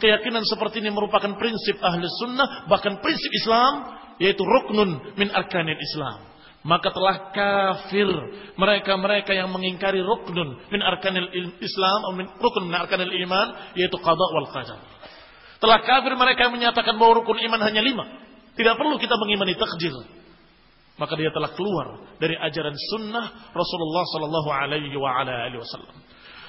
Keyakinan 0.00 0.46
seperti 0.48 0.80
ini 0.80 0.94
merupakan 0.94 1.34
prinsip 1.36 1.82
ahli 1.82 2.06
sunnah, 2.22 2.70
bahkan 2.70 3.02
prinsip 3.04 3.30
Islam, 3.36 4.00
yaitu 4.22 4.46
ruknun 4.46 5.18
min 5.18 5.28
arkanil 5.34 5.74
Islam. 5.74 6.30
Maka 6.62 6.94
telah 6.94 7.34
kafir 7.34 8.06
mereka-mereka 8.54 9.34
yang 9.34 9.50
mengingkari 9.50 9.98
ruknun 9.98 10.62
min 10.70 10.78
arkanil 10.78 11.26
Islam, 11.58 11.98
atau 12.06 12.14
min, 12.14 12.26
rukun 12.38 12.70
min 12.70 12.76
arkanil 12.78 13.10
iman, 13.26 13.74
yaitu 13.74 13.98
qada 13.98 14.26
wal 14.30 14.46
qadar. 14.54 14.78
Telah 15.58 15.78
kafir 15.82 16.14
mereka 16.14 16.46
yang 16.46 16.54
menyatakan 16.54 16.94
bahwa 16.94 17.18
rukun 17.18 17.42
iman 17.42 17.60
hanya 17.66 17.82
lima. 17.82 18.06
Tidak 18.54 18.78
perlu 18.78 18.94
kita 19.02 19.18
mengimani 19.18 19.58
takdir 19.58 20.22
maka 21.00 21.16
dia 21.16 21.32
telah 21.32 21.50
keluar 21.56 22.14
dari 22.20 22.36
ajaran 22.36 22.76
sunnah 22.92 23.50
Rasulullah 23.56 24.04
Sallallahu 24.12 24.48
Alaihi 24.52 25.56
Wasallam. 25.56 26.01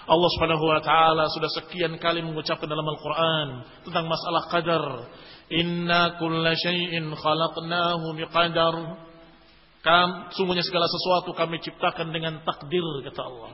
Allah 0.04 0.30
Subhanahu 0.36 0.64
Wa 0.68 0.82
Taala 0.84 1.32
sudah 1.32 1.48
sekian 1.64 1.96
kali 1.96 2.20
mengucapkan 2.20 2.68
dalam 2.68 2.84
Al-Quran 2.84 3.48
tentang 3.88 4.06
masalah 4.12 4.52
qadar. 4.52 4.86
Inna 5.48 6.20
kulla 6.20 6.52
syai'in 6.60 7.08
khalaqnahu 7.16 8.12
biqadar. 8.20 8.76
Kam, 9.84 10.32
sungguhnya 10.32 10.64
segala 10.64 10.88
sesuatu 10.88 11.36
kami 11.36 11.60
ciptakan 11.60 12.12
dengan 12.16 12.40
takdir 12.44 12.84
kata 13.04 13.22
Allah. 13.24 13.52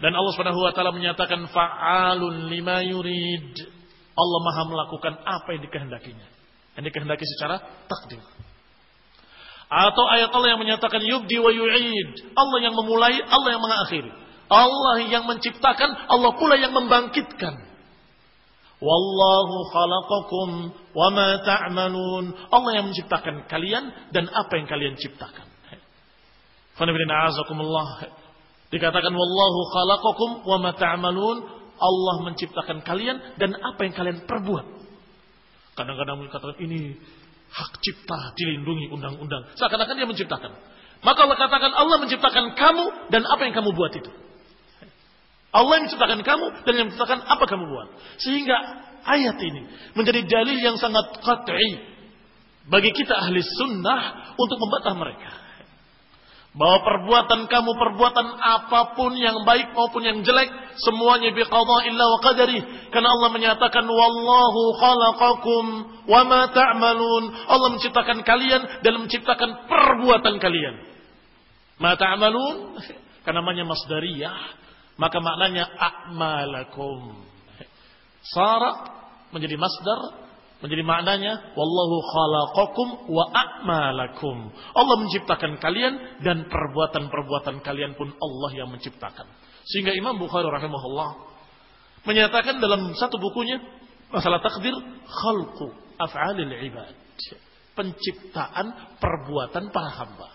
Dan 0.00 0.12
Allah 0.16 0.32
Subhanahu 0.36 0.60
wa 0.64 0.72
taala 0.72 0.92
menyatakan 0.92 1.48
fa'alun 1.48 2.48
lima 2.48 2.80
yurid. 2.84 3.56
Allah 4.12 4.40
Maha 4.44 4.62
melakukan 4.68 5.14
apa 5.24 5.48
yang 5.56 5.62
dikehendakinya. 5.64 6.28
Yang 6.76 6.84
dikehendaki 6.92 7.24
secara 7.36 7.60
takdir. 7.88 8.20
Atau 9.72 10.04
ayat 10.04 10.28
Allah 10.28 10.56
yang 10.56 10.60
menyatakan 10.60 11.00
yubdi 11.00 11.40
wa 11.40 11.48
yu'id. 11.48 12.36
Allah 12.36 12.58
yang 12.60 12.76
memulai, 12.76 13.24
Allah 13.24 13.50
yang 13.56 13.62
mengakhiri. 13.64 14.21
Allah 14.52 15.08
yang 15.08 15.24
menciptakan, 15.24 16.12
Allah 16.12 16.30
pula 16.36 16.60
yang 16.60 16.76
membangkitkan. 16.76 17.72
Wallahu 18.82 19.56
khalaqakum 19.72 20.48
wa 20.92 21.08
ma 21.08 21.40
ta'malun. 21.40 22.36
Allah 22.52 22.70
yang 22.76 22.92
menciptakan 22.92 23.48
kalian 23.48 24.12
dan 24.12 24.28
apa 24.28 24.52
yang 24.60 24.68
kalian 24.68 24.98
ciptakan. 25.00 25.48
Dikatakan 28.72 29.12
wallahu 29.14 29.60
khalaqakum 29.72 30.30
wa 30.44 30.58
ma 30.60 30.70
ta'malun. 30.76 31.62
Allah 31.82 32.16
menciptakan 32.28 32.84
kalian 32.84 33.38
dan 33.40 33.56
apa 33.56 33.80
yang 33.88 33.94
kalian 33.96 34.18
perbuat. 34.28 34.66
Kadang-kadang 35.72 36.28
katakan 36.28 36.58
ini 36.60 36.94
hak 37.48 37.72
cipta 37.80 38.36
dilindungi 38.36 38.92
undang-undang. 38.92 39.48
Seakan-akan 39.56 39.94
dia 39.96 40.08
menciptakan. 40.10 40.52
Maka 41.02 41.20
Allah 41.26 41.38
katakan 41.38 41.72
Allah 41.74 41.96
menciptakan 42.02 42.44
kamu 42.54 42.84
dan 43.10 43.22
apa 43.26 43.42
yang 43.46 43.54
kamu 43.56 43.70
buat 43.74 43.94
itu. 43.94 44.10
Allah 45.52 45.72
yang 45.78 45.84
menciptakan 45.84 46.20
kamu 46.24 46.46
dan 46.64 46.72
yang 46.72 46.86
menciptakan 46.88 47.20
apa 47.28 47.44
kamu 47.44 47.64
buat. 47.68 47.88
Sehingga 48.24 48.56
ayat 49.04 49.36
ini 49.36 49.68
menjadi 49.92 50.24
dalil 50.24 50.56
yang 50.56 50.80
sangat 50.80 51.20
qat'i 51.20 51.92
bagi 52.72 52.90
kita 52.96 53.12
ahli 53.12 53.44
sunnah 53.44 54.32
untuk 54.40 54.56
membantah 54.56 54.96
mereka. 54.96 55.32
Bahwa 56.52 56.84
perbuatan 56.84 57.48
kamu 57.48 57.70
perbuatan 57.80 58.26
apa 58.36 58.92
pun 58.92 59.16
yang 59.16 59.40
baik 59.44 59.72
maupun 59.72 60.04
yang 60.04 60.20
jelek 60.20 60.52
semuanya 60.80 61.32
biqadha 61.36 61.76
illa 61.88 62.04
wa 62.12 62.18
qadari. 62.24 62.60
Karena 62.92 63.08
Allah 63.08 63.30
menyatakan 63.32 63.84
wallahu 63.88 64.62
khalaqakum 64.80 65.64
wa 66.08 66.20
ma 66.28 66.48
ta'malun. 66.48 67.24
Allah 67.48 67.68
menciptakan 67.76 68.24
kalian 68.24 68.84
dan 68.84 68.92
menciptakan 69.00 69.68
perbuatan 69.68 70.40
kalian. 70.40 70.76
Ma 71.80 71.96
ta'malun 71.96 72.80
karena 73.24 73.40
namanya 73.40 73.64
masdariyah 73.68 74.62
maka 74.96 75.18
maknanya 75.20 75.68
a'malakum 75.68 77.24
sara 78.22 78.70
menjadi 79.32 79.56
masdar 79.56 80.22
Menjadi 80.62 80.86
maknanya 80.86 81.58
wallahu 81.58 81.98
khalaqakum 82.06 82.88
wa 83.10 83.26
a'malakum. 83.34 84.54
Allah 84.78 84.96
menciptakan 85.02 85.58
kalian 85.58 86.22
dan 86.22 86.46
perbuatan-perbuatan 86.46 87.66
kalian 87.66 87.98
pun 87.98 88.14
Allah 88.14 88.50
yang 88.54 88.70
menciptakan. 88.70 89.26
Sehingga 89.66 89.90
Imam 89.90 90.22
Bukhari 90.22 90.46
rahimahullah 90.46 91.34
menyatakan 92.06 92.62
dalam 92.62 92.94
satu 92.94 93.18
bukunya 93.18 93.58
masalah 94.14 94.38
takdir 94.38 94.70
khalqu 95.02 95.66
af'alil 95.98 96.54
ibad. 96.70 96.94
Penciptaan 97.74 98.94
perbuatan 99.02 99.66
para 99.74 99.90
hamba. 99.98 100.30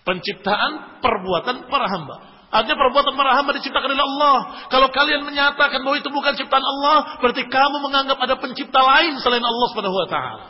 Penciptaan 0.00 1.04
perbuatan 1.04 1.68
para 1.68 1.86
hamba. 1.92 2.35
Artinya 2.46 2.78
perbuatan 2.78 3.14
para 3.18 3.34
hamba 3.34 3.58
diciptakan 3.58 3.90
oleh 3.90 4.06
Allah. 4.06 4.36
Kalau 4.70 4.88
kalian 4.94 5.26
menyatakan 5.26 5.82
bahwa 5.82 5.98
itu 5.98 6.10
bukan 6.14 6.38
ciptaan 6.38 6.62
Allah, 6.62 7.18
berarti 7.18 7.42
kamu 7.50 7.76
menganggap 7.82 8.18
ada 8.22 8.38
pencipta 8.38 8.80
lain 8.80 9.18
selain 9.18 9.42
Allah 9.42 9.66
Subhanahu 9.74 9.98
wa 9.98 10.08
taala. 10.08 10.46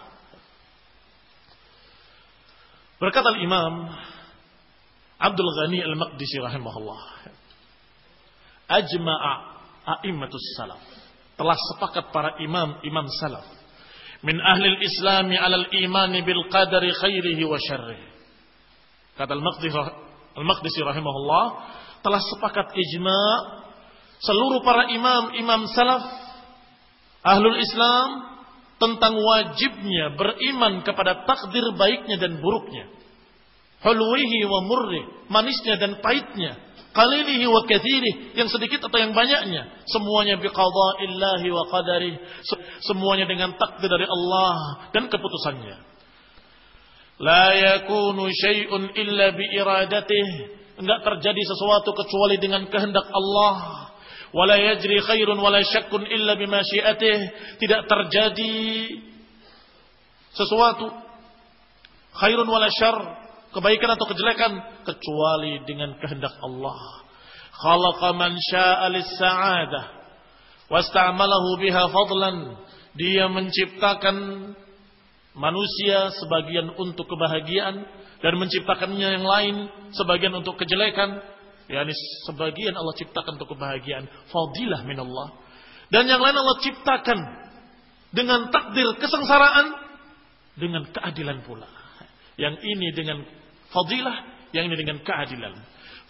Berkata 3.01 3.33
Imam 3.41 3.93
Abdul 5.17 5.49
Ghani 5.57 5.81
Al-Maqdisi 5.85 6.37
rahimahullah. 6.41 7.01
Ajma'a 8.69 9.33
a'immatus 10.01 10.47
salaf. 10.61 10.85
Telah 11.37 11.57
sepakat 11.73 12.13
para 12.13 12.41
imam 12.41 12.81
imam 12.81 13.07
salaf 13.21 13.45
min 14.25 14.41
ahli 14.41 14.73
al-islami 14.73 15.37
'ala 15.37 15.61
al-imani 15.65 16.25
bil 16.25 16.49
qadari 16.49 16.93
khairihi 16.93 17.45
wa 17.45 17.61
syarrihi. 17.61 18.05
Kata 19.17 19.33
Al-Maqdisi 19.33 19.77
Al-Maqdisi 20.37 20.81
rahimahullah, 20.85 21.45
telah 22.07 22.23
sepakat 22.23 22.71
ijma 22.71 23.23
seluruh 24.23 24.63
para 24.63 24.87
imam, 24.95 25.35
imam 25.35 25.67
salaf, 25.75 26.07
ahlul 27.27 27.59
Islam 27.59 28.09
tentang 28.79 29.19
wajibnya 29.19 30.15
beriman 30.15 30.87
kepada 30.87 31.27
takdir 31.27 31.65
baiknya 31.75 32.17
dan 32.21 32.39
buruknya. 32.39 32.95
Hulwihi 33.83 34.41
wa 34.49 34.61
murri, 34.65 35.03
manisnya 35.29 35.77
dan 35.77 36.01
pahitnya. 36.01 36.65
Qalilihi 36.97 37.45
wa 37.45 37.61
kathirih, 37.69 38.33
yang 38.41 38.49
sedikit 38.49 38.89
atau 38.89 38.97
yang 38.97 39.13
banyaknya. 39.13 39.85
Semuanya 39.85 40.41
biqada'illahi 40.41 41.49
wa 41.53 41.65
qadarih. 41.69 42.15
Semuanya 42.89 43.29
dengan 43.29 43.53
takdir 43.61 43.93
dari 43.93 44.09
Allah 44.09 44.81
dan 44.97 45.13
keputusannya. 45.13 45.77
La 47.21 47.53
yakunu 47.53 48.33
syai'un 48.33 48.97
illa 48.97 49.27
bi 49.37 49.45
iradatih. 49.45 50.29
Enggak 50.77 51.01
terjadi 51.05 51.43
sesuatu 51.49 51.91
kecuali 51.97 52.37
dengan 52.37 52.69
kehendak 52.69 53.09
Allah. 53.09 53.89
Wala 54.37 54.61
yajri 54.61 55.01
khairun 55.01 55.41
wala 55.41 55.65
syakkun 55.65 56.05
illa 56.05 56.37
bimasyiatih. 56.37 57.17
Tidak 57.57 57.81
terjadi 57.89 58.57
sesuatu 60.37 60.93
khairun 62.21 62.45
wala 62.45 62.69
kebaikan 63.57 63.91
atau 63.97 64.07
kejelekan 64.13 64.53
kecuali 64.85 65.65
dengan 65.65 65.97
kehendak 65.97 66.37
Allah. 66.45 66.77
Khalaqa 67.57 68.13
man 68.13 68.37
syaa'a 68.37 68.93
lis-sa'adah 68.93 69.85
wasta'malahu 70.69 71.57
biha 71.57 71.89
fadlan. 71.89 72.37
Dia 72.97 73.33
menciptakan 73.33 74.17
manusia 75.37 76.13
sebagian 76.17 76.73
untuk 76.77 77.09
kebahagiaan 77.09 77.85
dan 78.27 78.43
menciptakannya 78.43 79.23
yang 79.23 79.23
lain 79.23 79.55
sebagian 79.95 80.35
untuk 80.35 80.59
kejelekan. 80.59 81.23
Yani 81.71 81.95
sebagian 82.27 82.75
Allah 82.75 82.91
ciptakan 82.99 83.39
untuk 83.39 83.55
kebahagiaan, 83.55 84.11
fadilah 84.35 84.83
min 84.83 84.99
Allah. 84.99 85.31
Dan 85.95 86.11
yang 86.11 86.19
lain 86.19 86.35
Allah 86.35 86.59
ciptakan 86.59 87.19
dengan 88.11 88.51
takdir 88.51 88.99
kesengsaraan 88.99 89.79
dengan 90.59 90.91
keadilan 90.91 91.47
pula. 91.47 91.71
Yang 92.35 92.67
ini 92.67 92.89
dengan 92.99 93.23
fadilah, 93.71 94.51
yang 94.51 94.75
ini 94.75 94.75
dengan 94.75 94.99
keadilan. 95.07 95.55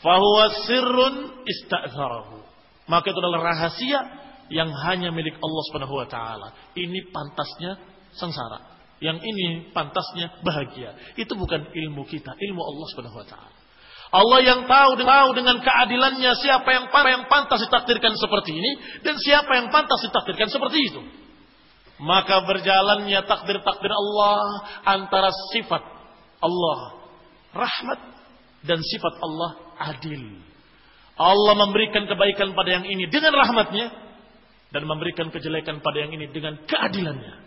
Fahuwa 0.01 0.45
sirrun 0.65 1.45
ista'tharahu. 1.45 2.41
Maka 2.89 3.13
itu 3.13 3.19
adalah 3.21 3.53
rahasia 3.53 4.01
yang 4.49 4.73
hanya 4.89 5.13
milik 5.13 5.37
Allah 5.37 5.63
Subhanahu 5.69 6.01
wa 6.01 6.09
taala. 6.09 6.49
Ini 6.73 7.13
pantasnya 7.13 7.77
sengsara. 8.17 8.76
Yang 8.97 9.19
ini 9.29 9.47
pantasnya 9.77 10.41
bahagia. 10.41 10.97
Itu 11.21 11.37
bukan 11.37 11.69
ilmu 11.69 12.09
kita, 12.09 12.33
ilmu 12.33 12.61
Allah 12.65 12.87
Subhanahu 12.93 13.21
wa 13.21 13.29
taala. 13.29 13.57
Allah 14.07 14.41
yang 14.41 14.61
tahu 14.71 15.03
tahu 15.03 15.29
dengan 15.35 15.59
keadilannya 15.61 16.33
siapa 16.39 16.69
yang 16.71 16.87
yang 16.89 17.25
pantas 17.27 17.59
ditakdirkan 17.67 18.15
seperti 18.15 18.55
ini 18.55 18.73
dan 19.03 19.19
siapa 19.19 19.51
yang 19.59 19.69
pantas 19.75 19.99
ditakdirkan 20.07 20.49
seperti 20.49 20.79
itu. 20.79 21.03
Maka 21.97 22.45
berjalannya 22.45 23.25
takdir-takdir 23.25 23.93
Allah 23.93 24.41
antara 24.85 25.33
sifat 25.53 25.83
Allah 26.45 26.79
rahmat 27.57 28.01
dan 28.69 28.79
sifat 28.85 29.15
Allah 29.21 29.51
adil. 29.93 30.45
Allah 31.17 31.55
memberikan 31.57 32.05
kebaikan 32.05 32.53
pada 32.53 32.77
yang 32.77 32.85
ini 32.85 33.09
dengan 33.09 33.33
rahmatnya 33.33 33.89
dan 34.71 34.83
memberikan 34.85 35.33
kejelekan 35.33 35.81
pada 35.81 36.05
yang 36.05 36.13
ini 36.13 36.29
dengan 36.29 36.61
keadilannya. 36.69 37.46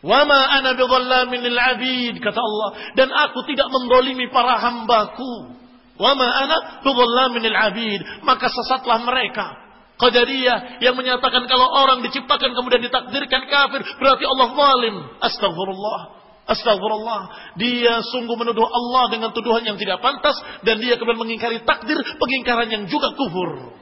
Wama 0.00 0.40
ana 0.48 0.72
bidhallamin 0.72 1.44
lil 1.44 1.58
abid 1.60 2.14
kata 2.24 2.40
Allah 2.40 2.70
dan 2.96 3.08
aku 3.12 3.44
tidak 3.44 3.68
mendolimi 3.68 4.32
para 4.32 4.56
hambaku. 4.56 5.60
Wama 6.00 6.24
ana 6.24 6.80
bidhallamin 6.80 7.44
lil 7.44 7.56
abid 7.56 8.00
maka 8.24 8.48
sesatlah 8.48 9.04
mereka. 9.04 9.60
Qadariyah 10.00 10.80
yang 10.80 10.96
menyatakan 10.96 11.44
kalau 11.44 11.68
orang 11.84 12.00
diciptakan 12.00 12.56
kemudian 12.56 12.80
ditakdirkan 12.80 13.44
kafir 13.52 13.84
berarti 14.00 14.24
Allah 14.24 14.48
zalim. 14.56 14.96
Astagfirullah. 15.20 16.00
Astagfirullah. 16.48 17.20
Dia 17.60 18.00
sungguh 18.00 18.32
menuduh 18.32 18.64
Allah 18.64 19.12
dengan 19.12 19.36
tuduhan 19.36 19.60
yang 19.60 19.76
tidak 19.76 20.00
pantas. 20.00 20.40
Dan 20.64 20.80
dia 20.80 20.96
kemudian 20.96 21.20
mengingkari 21.20 21.60
takdir. 21.68 22.00
Pengingkaran 22.16 22.72
yang 22.72 22.88
juga 22.88 23.12
kufur. 23.12 23.76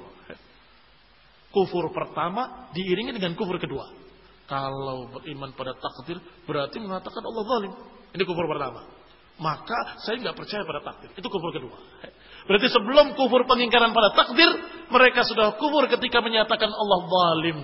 Kufur 1.54 1.94
pertama 1.94 2.66
diiringi 2.74 3.14
dengan 3.14 3.38
kufur 3.38 3.62
kedua. 3.62 4.07
Kalau 4.47 5.07
beriman 5.09 5.55
pada 5.55 5.73
takdir 5.79 6.19
berarti 6.43 6.77
mengatakan 6.77 7.23
Allah 7.23 7.43
zalim. 7.47 7.73
Ini 8.13 8.23
kufur 8.27 8.45
pertama. 8.45 8.85
Maka 9.41 9.97
saya 10.05 10.21
nggak 10.21 10.37
percaya 10.37 10.61
pada 10.61 10.83
takdir. 10.85 11.09
Itu 11.17 11.27
kufur 11.31 11.49
kedua. 11.49 11.73
Berarti 12.45 12.67
sebelum 12.69 13.15
kufur 13.15 13.47
pengingkaran 13.47 13.95
pada 13.95 14.13
takdir, 14.13 14.49
mereka 14.91 15.23
sudah 15.25 15.55
kufur 15.57 15.87
ketika 15.87 16.19
menyatakan 16.19 16.69
Allah 16.69 16.99
zalim. 17.07 17.59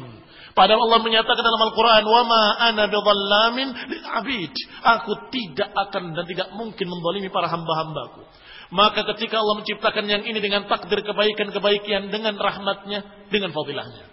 Padahal 0.58 0.82
Allah 0.89 1.02
menyatakan 1.06 1.43
dalam 1.45 1.62
Al-Quran, 1.72 2.04
وَمَا 2.04 2.43
أَنَا 2.74 2.84
بِظَلَّامٍ 2.89 3.58
لِلْعَبِيدِ 3.86 4.56
Aku 4.97 5.12
tidak 5.30 5.70
akan 5.72 6.18
dan 6.18 6.26
tidak 6.26 6.52
mungkin 6.58 6.89
membalimi 6.89 7.30
para 7.30 7.47
hamba-hambaku. 7.47 8.26
Maka 8.74 9.06
ketika 9.14 9.39
Allah 9.39 9.62
menciptakan 9.62 10.06
yang 10.10 10.24
ini 10.26 10.41
dengan 10.41 10.66
takdir 10.66 11.02
kebaikan-kebaikan, 11.06 12.10
dengan 12.10 12.38
rahmatnya, 12.38 13.30
dengan 13.30 13.54
fadilahnya. 13.54 14.12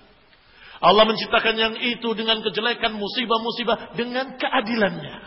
Allah 0.81 1.05
menciptakan 1.05 1.55
yang 1.61 1.73
itu 1.77 2.09
dengan 2.17 2.41
kejelekan, 2.41 2.97
musibah-musibah, 2.97 3.93
dengan 3.93 4.33
keadilannya. 4.33 5.17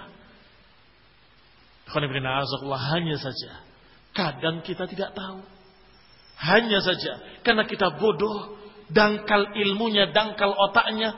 Hanya 1.95 3.17
saja. 3.23 3.63
Kadang 4.11 4.67
kita 4.67 4.91
tidak 4.91 5.15
tahu. 5.15 5.47
Hanya 6.43 6.83
saja. 6.83 7.23
Karena 7.47 7.71
kita 7.71 7.95
bodoh 8.03 8.59
dangkal 8.91 9.55
ilmunya, 9.55 10.11
dangkal 10.11 10.51
otaknya, 10.51 11.15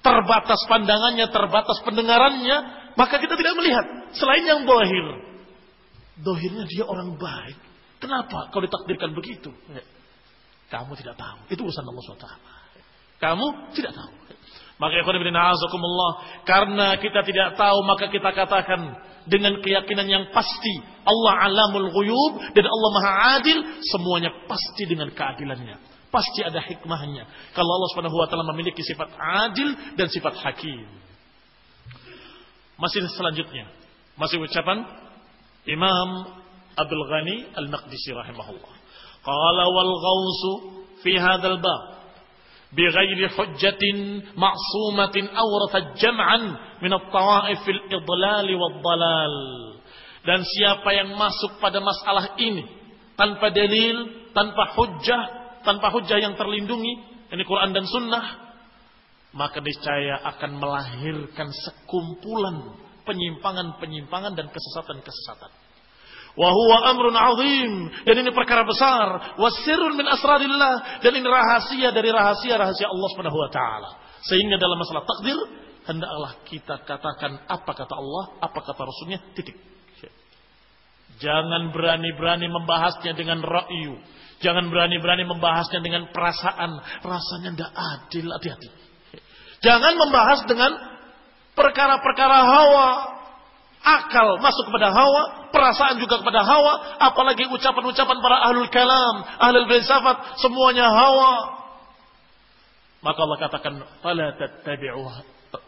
terbatas 0.00 0.64
pandangannya, 0.72 1.28
terbatas 1.28 1.76
pendengarannya, 1.84 2.56
maka 2.96 3.20
kita 3.20 3.36
tidak 3.36 3.54
melihat 3.60 3.84
selain 4.16 4.48
yang 4.48 4.64
dohir. 4.64 5.06
Dohirnya 6.24 6.64
dia 6.64 6.88
orang 6.88 7.20
baik. 7.20 7.60
Kenapa 8.00 8.48
kau 8.48 8.64
ditakdirkan 8.64 9.12
begitu? 9.12 9.52
Kamu 10.72 10.96
tidak 10.96 11.20
tahu. 11.20 11.52
Itu 11.52 11.60
urusan 11.68 11.84
Allah 11.84 12.04
SWT. 12.08 12.55
Kamu 13.16 13.72
tidak 13.72 13.96
tahu. 13.96 14.10
Maka 14.76 14.92
ikhwan 15.00 15.16
ibn 15.16 15.32
a'azakumullah. 15.32 16.10
Karena 16.44 16.86
kita 17.00 17.24
tidak 17.24 17.56
tahu 17.56 17.80
maka 17.88 18.12
kita 18.12 18.28
katakan 18.28 18.80
dengan 19.24 19.56
keyakinan 19.64 20.04
yang 20.04 20.24
pasti. 20.36 20.84
Allah 21.08 21.48
alamul 21.48 21.88
ghuyub 21.88 22.52
dan 22.52 22.64
Allah 22.68 22.90
maha 22.92 23.12
adil. 23.40 23.58
Semuanya 23.88 24.30
pasti 24.44 24.84
dengan 24.84 25.08
keadilannya. 25.08 25.80
Pasti 26.12 26.44
ada 26.44 26.60
hikmahnya. 26.60 27.24
Kalau 27.56 27.70
Allah 27.72 27.88
Subhanahu 27.96 28.16
wa 28.20 28.52
memiliki 28.52 28.84
sifat 28.84 29.16
adil 29.16 29.96
dan 29.96 30.12
sifat 30.12 30.36
hakim. 30.44 30.84
Masih 32.76 33.00
selanjutnya, 33.16 33.72
masih 34.20 34.36
ucapan 34.36 34.84
Imam 35.64 36.28
Abdul 36.76 37.04
Ghani 37.08 37.56
Al-Maqdisi 37.56 38.12
rahimahullah. 38.12 38.74
Qala 39.24 39.64
wal 39.72 39.92
ghausu 39.96 40.52
fi 41.00 41.16
hadzal 41.16 41.56
bab 41.56 41.95
بغير 42.71 43.19
حجة 43.29 43.83
معصومة 44.35 45.15
أورث 45.43 45.73
جمعا 45.99 46.39
من 46.81 46.93
الطوائف 46.93 47.59
في 47.67 47.71
الإضلال 47.71 48.47
والضلال 48.55 49.35
dan 50.21 50.45
siapa 50.45 50.89
yang 50.93 51.17
masuk 51.17 51.57
pada 51.57 51.81
masalah 51.81 52.37
ini 52.37 52.61
tanpa 53.17 53.49
dalil, 53.49 54.29
tanpa 54.37 54.77
hujjah, 54.77 55.23
tanpa 55.65 55.89
hujah 55.89 56.21
yang 56.21 56.37
terlindungi, 56.37 56.93
ini 57.33 57.41
Quran 57.41 57.73
dan 57.73 57.89
Sunnah, 57.89 58.25
maka 59.33 59.57
niscaya 59.65 60.21
akan 60.35 60.61
melahirkan 60.61 61.49
sekumpulan 61.49 62.77
penyimpangan-penyimpangan 63.01 64.37
dan 64.37 64.45
kesesatan-kesesatan. 64.53 65.51
Wahuwa 66.36 66.92
amrun 66.92 67.16
azim. 67.16 67.72
Dan 68.04 68.20
ini 68.20 68.30
perkara 68.30 68.62
besar. 68.68 69.40
Wasirun 69.40 69.96
min 69.96 70.04
asradillah. 70.04 71.00
Dan 71.00 71.16
ini 71.16 71.24
rahasia 71.24 71.88
dari 71.96 72.12
rahasia-rahasia 72.12 72.86
Allah 72.92 73.08
subhanahu 73.16 73.40
wa 73.40 73.48
ta'ala. 73.48 73.90
Sehingga 74.20 74.60
dalam 74.60 74.76
masalah 74.76 75.08
takdir. 75.08 75.38
Hendaklah 75.88 76.32
kita 76.44 76.84
katakan 76.84 77.40
apa 77.48 77.72
kata 77.72 77.94
Allah. 77.96 78.24
Apa 78.44 78.60
kata 78.60 78.84
Rasulnya. 78.84 79.18
Titik. 79.32 79.56
Jangan 81.16 81.72
berani-berani 81.72 82.44
membahasnya 82.52 83.16
dengan 83.16 83.40
ra'yu. 83.40 83.96
Jangan 84.44 84.68
berani-berani 84.68 85.24
membahasnya 85.24 85.80
dengan 85.80 86.12
perasaan. 86.12 86.76
Rasanya 87.00 87.56
tidak 87.56 87.72
adil, 87.72 88.26
hati-hati. 88.28 88.68
Jangan 89.64 89.96
membahas 89.96 90.44
dengan 90.44 90.76
perkara-perkara 91.56 92.38
hawa. 92.44 93.15
Akal 93.86 94.42
masuk 94.42 94.66
kepada 94.66 94.90
hawa, 94.90 95.46
perasaan 95.54 96.02
juga 96.02 96.18
kepada 96.18 96.42
hawa, 96.42 96.98
apalagi 96.98 97.46
ucapan-ucapan 97.46 98.18
para 98.18 98.50
ahlul 98.50 98.66
kalam, 98.66 99.22
ahlul 99.38 99.70
filsafat, 99.70 100.42
semuanya 100.42 100.90
hawa. 100.90 101.54
Maka 103.06 103.18
Allah 103.22 103.38
katakan, 103.38 103.74
"Fala 104.02 104.34
tattabi'u 104.34 105.06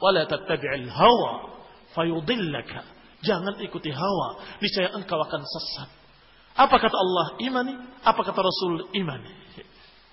wala 0.02 0.26
tattabi'il 0.26 0.90
hawa 0.90 1.62
fayudillaka." 1.94 2.82
Jangan 3.22 3.54
ikuti 3.62 3.94
hawa, 3.94 4.58
niscaya 4.58 4.94
engkau 4.98 5.22
akan 5.22 5.42
sesat. 5.46 5.90
Apa 6.58 6.74
kata 6.74 6.96
Allah? 6.98 7.26
Imani. 7.38 7.74
Apa 8.02 8.26
kata 8.26 8.42
Rasul? 8.42 8.90
Imani. 8.98 9.30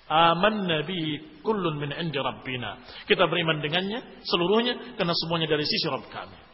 Aman 0.06 0.70
Nabi 0.70 1.18
kullun 1.42 1.82
min 1.82 1.90
indi 1.90 2.22
rabbina. 2.22 2.78
Kita 3.10 3.26
beriman 3.26 3.58
dengannya 3.58 4.22
seluruhnya 4.22 4.94
karena 4.94 5.14
semuanya 5.18 5.50
dari 5.50 5.66
sisi 5.66 5.90
Rabb 5.90 6.06
kami. 6.06 6.45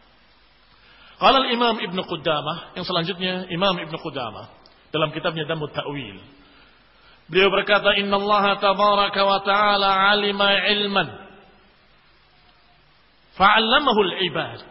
Qala 1.23 1.47
Imam 1.55 1.79
Ibn 1.79 1.99
Qudamah, 2.03 2.75
yang 2.75 2.83
selanjutnya 2.83 3.47
Imam 3.47 3.79
Ibn 3.79 3.95
Qudamah 3.95 4.59
dalam 4.91 5.15
kitabnya 5.15 5.47
Damu 5.47 5.71
Ta'wil. 5.71 6.19
Beliau 7.31 7.47
berkata, 7.47 7.95
"Inna 7.95 8.19
Allah 8.19 8.59
tabaraka 8.59 9.23
wa 9.23 9.39
ta'ala 9.47 9.89
'alima 10.11 10.51
'ilman 10.67 11.09
fa'allamahu 13.39 14.01
al-'ibad 14.03 14.67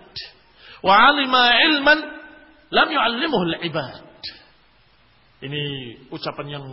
wa 0.84 0.92
'alima 0.92 1.44
'ilman 1.56 2.00
lam 2.68 2.88
yu'allimuhu 2.92 3.44
al-'ibad." 3.56 4.04
Ini 5.48 5.64
ucapan 6.12 6.60
yang 6.60 6.66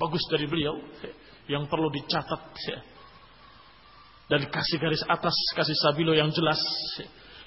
bagus 0.00 0.24
dari 0.32 0.48
beliau 0.48 0.80
yang 1.44 1.68
perlu 1.68 1.92
dicatat 1.92 2.56
dan 4.32 4.40
kasih 4.48 4.80
garis 4.80 5.04
atas, 5.04 5.36
kasih 5.52 5.76
sabilo 5.84 6.16
yang 6.16 6.32
jelas. 6.32 6.58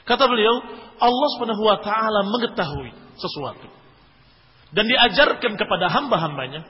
Kata 0.09 0.25
beliau, 0.25 0.57
Allah 0.97 1.27
Subhanahu 1.37 1.61
wa 1.61 1.77
taala 1.85 2.25
mengetahui 2.25 2.89
sesuatu 3.21 3.69
dan 4.73 4.89
diajarkan 4.89 5.53
kepada 5.53 5.85
hamba-hambanya 5.93 6.65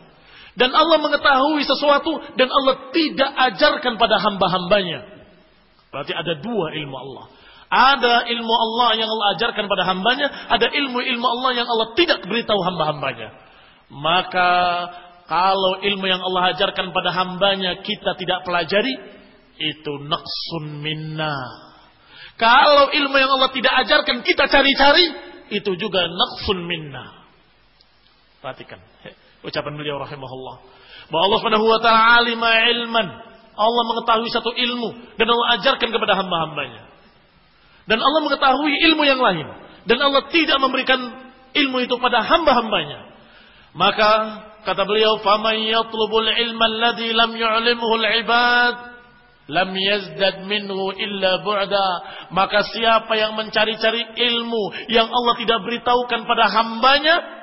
dan 0.59 0.75
Allah 0.75 0.99
mengetahui 0.99 1.63
sesuatu 1.63 2.19
dan 2.35 2.51
Allah 2.51 2.91
tidak 2.91 3.31
ajarkan 3.53 3.95
pada 3.95 4.19
hamba-hambanya. 4.19 5.23
Berarti 5.87 6.11
ada 6.11 6.35
dua 6.43 6.75
ilmu 6.75 6.95
Allah. 6.99 7.25
Ada 7.69 8.25
ilmu 8.27 8.49
Allah 8.49 8.97
yang 8.97 9.07
Allah 9.07 9.27
ajarkan 9.37 9.69
pada 9.69 9.87
hambanya, 9.87 10.27
ada 10.49 10.67
ilmu-ilmu 10.73 11.21
Allah 11.21 11.51
yang 11.53 11.67
Allah 11.69 11.93
tidak 11.93 12.25
beritahu 12.25 12.59
hamba-hambanya. 12.65 13.29
Maka 13.93 14.51
kalau 15.29 15.77
ilmu 15.79 16.05
yang 16.09 16.19
Allah 16.19 16.57
ajarkan 16.57 16.89
pada 16.91 17.13
hambanya 17.13 17.79
kita 17.85 18.17
tidak 18.17 18.41
pelajari, 18.41 19.21
itu 19.61 19.91
naqsun 20.01 20.81
minna. 20.81 21.68
Kalau 22.39 22.87
ilmu 22.95 23.15
yang 23.19 23.31
Allah 23.35 23.51
tidak 23.51 23.73
ajarkan 23.83 24.23
kita 24.23 24.47
cari-cari, 24.47 25.05
itu 25.51 25.75
juga 25.75 26.07
naqsun 26.07 26.63
minna. 26.63 27.27
Perhatikan 28.39 28.79
ucapan 29.43 29.75
beliau 29.75 29.99
rahimahullah. 29.99 30.55
Bahwa 31.11 31.23
Allah 31.27 31.39
Subhanahu 31.43 31.67
wa 31.67 31.79
taala 31.83 32.23
alima 32.23 32.51
ilman. 32.71 33.07
Allah 33.59 33.83
mengetahui 33.91 34.31
satu 34.31 34.55
ilmu 34.55 35.19
dan 35.19 35.27
Allah 35.27 35.59
ajarkan 35.59 35.89
kepada 35.91 36.15
hamba-hambanya. 36.15 36.87
Dan 37.91 37.99
Allah 37.99 38.21
mengetahui 38.23 38.71
ilmu 38.87 39.03
yang 39.03 39.19
lain 39.19 39.47
dan 39.83 39.99
Allah 39.99 40.31
tidak 40.31 40.63
memberikan 40.63 40.99
ilmu 41.51 41.83
itu 41.83 41.99
pada 41.99 42.23
hamba-hambanya. 42.23 43.09
Maka 43.75 44.09
kata 44.63 44.87
beliau, 44.87 45.19
"Faman 45.19 45.59
yatlubul 45.67 46.23
ilma 46.23 46.65
alladhi 46.71 47.11
lam 47.11 47.35
yu'limhu 47.35 47.91
al-ibad 47.99 48.88
lam 49.49 49.73
yazdad 49.73 50.45
minhu 50.45 50.93
illa 50.93 51.41
bu'da. 51.41 51.89
Maka 52.31 52.63
siapa 52.69 53.17
yang 53.17 53.33
mencari-cari 53.33 54.15
ilmu 54.15 54.87
yang 54.93 55.09
Allah 55.09 55.35
tidak 55.41 55.59
beritahukan 55.65 56.21
pada 56.29 56.45
hambanya 56.53 57.39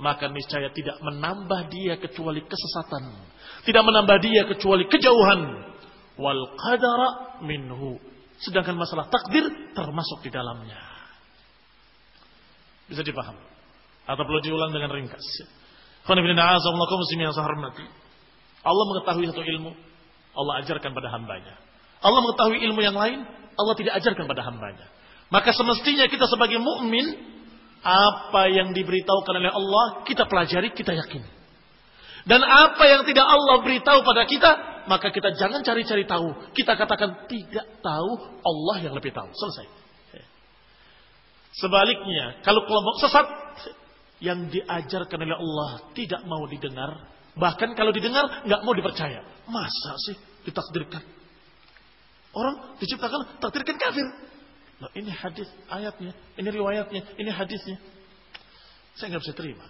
maka 0.00 0.32
niscaya 0.32 0.72
tidak 0.72 0.96
menambah 1.04 1.68
dia 1.68 2.00
kecuali 2.00 2.40
kesesatan. 2.40 3.20
Tidak 3.68 3.82
menambah 3.84 4.16
dia 4.24 4.48
kecuali 4.48 4.88
kejauhan. 4.88 5.40
Wal 6.16 6.42
qadara 6.56 7.08
minhu. 7.44 8.00
Sedangkan 8.40 8.80
masalah 8.80 9.12
takdir 9.12 9.44
termasuk 9.76 10.24
di 10.24 10.32
dalamnya. 10.32 10.80
Bisa 12.88 13.04
dipaham? 13.04 13.36
Atau 14.08 14.24
perlu 14.24 14.40
diulang 14.40 14.72
dengan 14.72 14.88
ringkas? 14.88 15.22
Allah 18.64 18.84
mengetahui 18.88 19.24
satu 19.28 19.44
ilmu 19.44 19.89
Allah 20.36 20.62
ajarkan 20.64 20.90
pada 20.94 21.08
hambanya. 21.10 21.54
Allah 22.00 22.20
mengetahui 22.24 22.58
ilmu 22.70 22.80
yang 22.80 22.96
lain, 22.96 23.26
Allah 23.56 23.74
tidak 23.76 23.98
ajarkan 24.00 24.24
pada 24.24 24.42
hambanya. 24.46 24.86
Maka 25.30 25.54
semestinya 25.54 26.10
kita 26.10 26.26
sebagai 26.26 26.58
mukmin 26.58 27.06
apa 27.80 28.50
yang 28.50 28.76
diberitahukan 28.76 29.34
oleh 29.40 29.52
Allah 29.52 30.04
kita 30.04 30.26
pelajari, 30.26 30.74
kita 30.74 30.92
yakin. 30.96 31.22
Dan 32.28 32.44
apa 32.44 32.84
yang 32.84 33.02
tidak 33.08 33.24
Allah 33.24 33.64
beritahu 33.64 34.04
pada 34.04 34.28
kita, 34.28 34.50
maka 34.86 35.08
kita 35.08 35.32
jangan 35.40 35.64
cari-cari 35.64 36.04
tahu. 36.04 36.52
Kita 36.52 36.76
katakan 36.76 37.24
tidak 37.26 37.80
tahu, 37.80 38.10
Allah 38.44 38.76
yang 38.84 38.92
lebih 38.92 39.08
tahu. 39.14 39.28
Selesai. 39.32 39.80
Sebaliknya, 41.56 42.44
kalau 42.46 42.62
kelompok 42.68 43.02
sesat 43.02 43.26
yang 44.22 44.46
diajarkan 44.52 45.18
oleh 45.18 45.34
Allah 45.34 45.70
tidak 45.96 46.22
mau 46.28 46.44
didengar, 46.46 47.09
bahkan 47.36 47.74
kalau 47.78 47.90
didengar 47.94 48.46
nggak 48.46 48.60
mau 48.66 48.74
dipercaya. 48.74 49.22
Masa 49.50 49.92
sih 50.06 50.16
ditakdirkan? 50.46 51.02
Orang 52.30 52.78
diciptakan 52.78 53.42
takdirkan 53.42 53.76
kafir. 53.78 54.06
Nah, 54.80 54.88
ini 54.96 55.12
hadis 55.12 55.50
ayatnya, 55.68 56.16
ini 56.40 56.48
riwayatnya, 56.48 57.02
ini 57.20 57.30
hadisnya. 57.30 57.76
Saya 58.96 59.12
nggak 59.14 59.22
bisa 59.26 59.34
terima. 59.36 59.64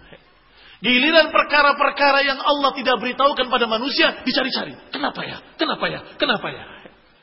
Giliran 0.80 1.28
perkara-perkara 1.28 2.24
yang 2.24 2.40
Allah 2.40 2.72
tidak 2.72 2.96
beritahukan 3.04 3.52
pada 3.52 3.66
manusia 3.68 4.24
dicari-cari. 4.24 4.72
Kenapa 4.88 5.20
ya? 5.28 5.36
Kenapa 5.61 5.84
ya? 5.92 6.00
Kenapa 6.16 6.46
ya? 6.48 6.64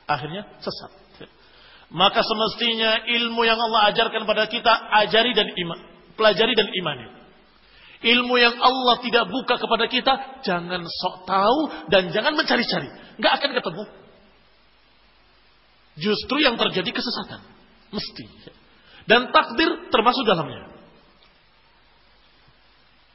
Akhirnya 0.05 0.45
sesat. 0.61 1.07
Maka 1.87 2.19
semestinya 2.19 3.07
ilmu 3.07 3.47
yang 3.47 3.55
Allah 3.55 3.95
ajarkan 3.95 4.27
pada 4.27 4.51
kita 4.51 4.73
ajari 5.07 5.31
dan 5.31 5.47
iman, 5.55 5.79
pelajari 6.19 6.51
dan 6.53 6.67
imani. 6.75 7.16
Ilmu 7.97 8.35
yang 8.37 8.53
Allah 8.61 9.01
tidak 9.01 9.25
buka 9.25 9.57
kepada 9.57 9.89
kita, 9.89 10.13
jangan 10.45 10.85
sok 10.85 11.25
tahu 11.25 11.59
dan 11.89 12.13
jangan 12.13 12.37
mencari-cari. 12.37 12.89
Nggak 13.17 13.33
akan 13.41 13.51
ketemu. 13.57 13.83
Justru 15.97 16.37
yang 16.45 16.61
terjadi 16.61 16.93
kesesatan. 16.93 17.41
Mesti. 17.89 18.53
Dan 19.09 19.33
takdir 19.33 19.89
termasuk 19.89 20.21
dalamnya. 20.29 20.69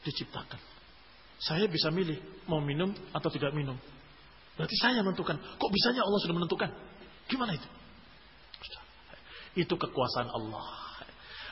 Diciptakan. 0.03 0.59
Saya 1.39 1.71
bisa 1.71 1.95
milih 1.95 2.19
mau 2.51 2.59
minum 2.59 2.91
atau 3.15 3.31
tidak 3.31 3.55
minum. 3.55 3.79
Berarti 4.59 4.77
saya 4.83 4.99
menentukan. 5.07 5.39
Kok 5.39 5.71
bisanya 5.71 6.03
Allah 6.03 6.21
sudah 6.27 6.35
menentukan? 6.35 6.71
Gimana 7.31 7.55
itu? 7.55 7.69
Itu 9.53 9.75
kekuasaan 9.77 10.33
Allah. 10.33 10.67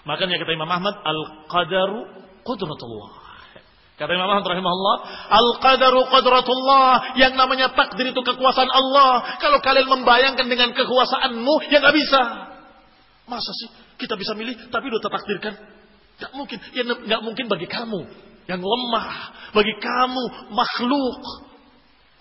Makanya 0.08 0.40
kata 0.40 0.56
Imam 0.56 0.72
Ahmad, 0.72 0.96
Al-Qadaru 1.04 2.00
Qudratullah. 2.40 3.19
Kata 4.00 4.16
Imam 4.16 4.32
Ahmad 4.32 4.48
rahimahullah, 4.48 4.96
Al-qadaru 5.28 6.08
qadratullah. 6.08 7.20
Yang 7.20 7.36
namanya 7.36 7.76
takdir 7.76 8.08
itu 8.08 8.20
kekuasaan 8.24 8.72
Allah. 8.72 9.36
Kalau 9.44 9.60
kalian 9.60 9.92
membayangkan 9.92 10.48
dengan 10.48 10.72
kekuasaanmu, 10.72 11.68
ya 11.68 11.84
nggak 11.84 11.96
bisa. 12.00 12.20
Masa 13.28 13.52
sih 13.52 13.68
kita 14.00 14.16
bisa 14.16 14.32
milih 14.32 14.72
tapi 14.72 14.88
udah 14.88 15.04
tertakdirkan? 15.04 15.52
Gak 16.16 16.32
mungkin. 16.32 16.56
Ya 16.72 16.88
nggak 16.88 17.20
mungkin 17.20 17.44
bagi 17.52 17.68
kamu 17.68 18.00
yang 18.48 18.64
lemah, 18.64 19.08
bagi 19.52 19.76
kamu 19.76 20.22
makhluk. 20.48 21.20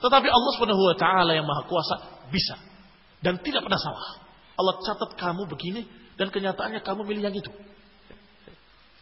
Tetapi 0.04 0.28
Allah 0.28 0.52
Subhanahu 0.60 0.84
wa 0.84 0.96
taala 1.00 1.32
yang 1.32 1.48
Maha 1.48 1.64
Kuasa 1.64 2.28
bisa 2.28 2.60
dan 3.24 3.40
tidak 3.40 3.64
pernah 3.64 3.80
salah. 3.80 4.20
Allah 4.60 4.76
catat 4.84 5.16
kamu 5.16 5.48
begini 5.48 5.88
dan 6.20 6.28
kenyataannya 6.28 6.84
kamu 6.84 7.08
milih 7.08 7.24
yang 7.24 7.36
itu 7.40 7.52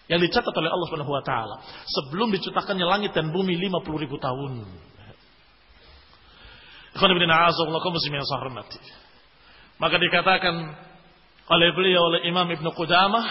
yang 0.08 0.20
dicatat 0.24 0.56
oleh 0.56 0.72
Allah 0.72 0.88
Subhanahu 0.88 1.12
wa 1.12 1.24
taala 1.24 1.56
sebelum 1.88 2.32
diciptakannya 2.32 2.88
langit 2.88 3.12
dan 3.12 3.32
bumi 3.32 3.56
50 3.60 4.04
ribu 4.04 4.16
tahun. 4.20 4.64
Maka 9.78 9.96
dikatakan 10.02 10.56
oleh 11.48 11.70
beliau 11.78 12.02
oleh 12.10 12.26
Imam 12.26 12.50
Ibn 12.50 12.66
Qudamah 12.74 13.28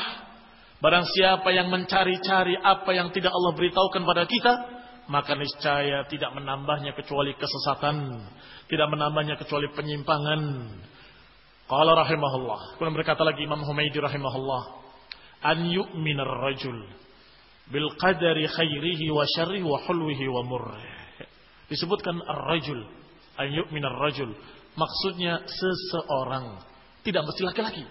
barang 0.79 1.07
siapa 1.11 1.51
yang 1.51 1.73
mencari-cari 1.73 2.55
apa 2.55 2.91
yang 2.95 3.11
tidak 3.11 3.35
Allah 3.35 3.53
beritahukan 3.57 4.03
pada 4.07 4.25
kita 4.29 4.53
maka 5.07 5.39
niscaya 5.39 6.03
tidak 6.11 6.35
menambahnya 6.35 6.95
kecuali 6.99 7.35
kesesatan, 7.39 8.27
tidak 8.67 8.89
menambahnya 8.91 9.39
kecuali 9.39 9.71
penyimpangan. 9.71 10.41
Qala 11.67 11.93
rahimahullah. 11.99 12.79
Kemudian 12.79 12.95
berkata 12.95 13.23
lagi 13.27 13.43
Imam 13.43 13.63
Humaydi 13.63 13.99
rahimahullah, 13.99 14.63
an 15.43 15.69
yu'min 15.69 16.19
ar-rajul 16.21 16.79
bil 17.71 17.89
qadari 17.99 18.47
khairihi 18.47 19.11
wa 19.11 19.27
syarrihi 19.27 19.67
wa 19.67 19.79
hulwihi 19.87 20.25
wa 20.31 20.43
murrih. 20.47 20.87
Disebutkan 21.67 22.23
ar-rajul, 22.23 22.79
an 23.39 23.49
yu'min 23.51 23.83
ar-rajul. 23.83 24.31
Maksudnya 24.77 25.43
seseorang, 25.43 26.63
tidak 27.03 27.27
mesti 27.27 27.43
laki-laki. 27.43 27.85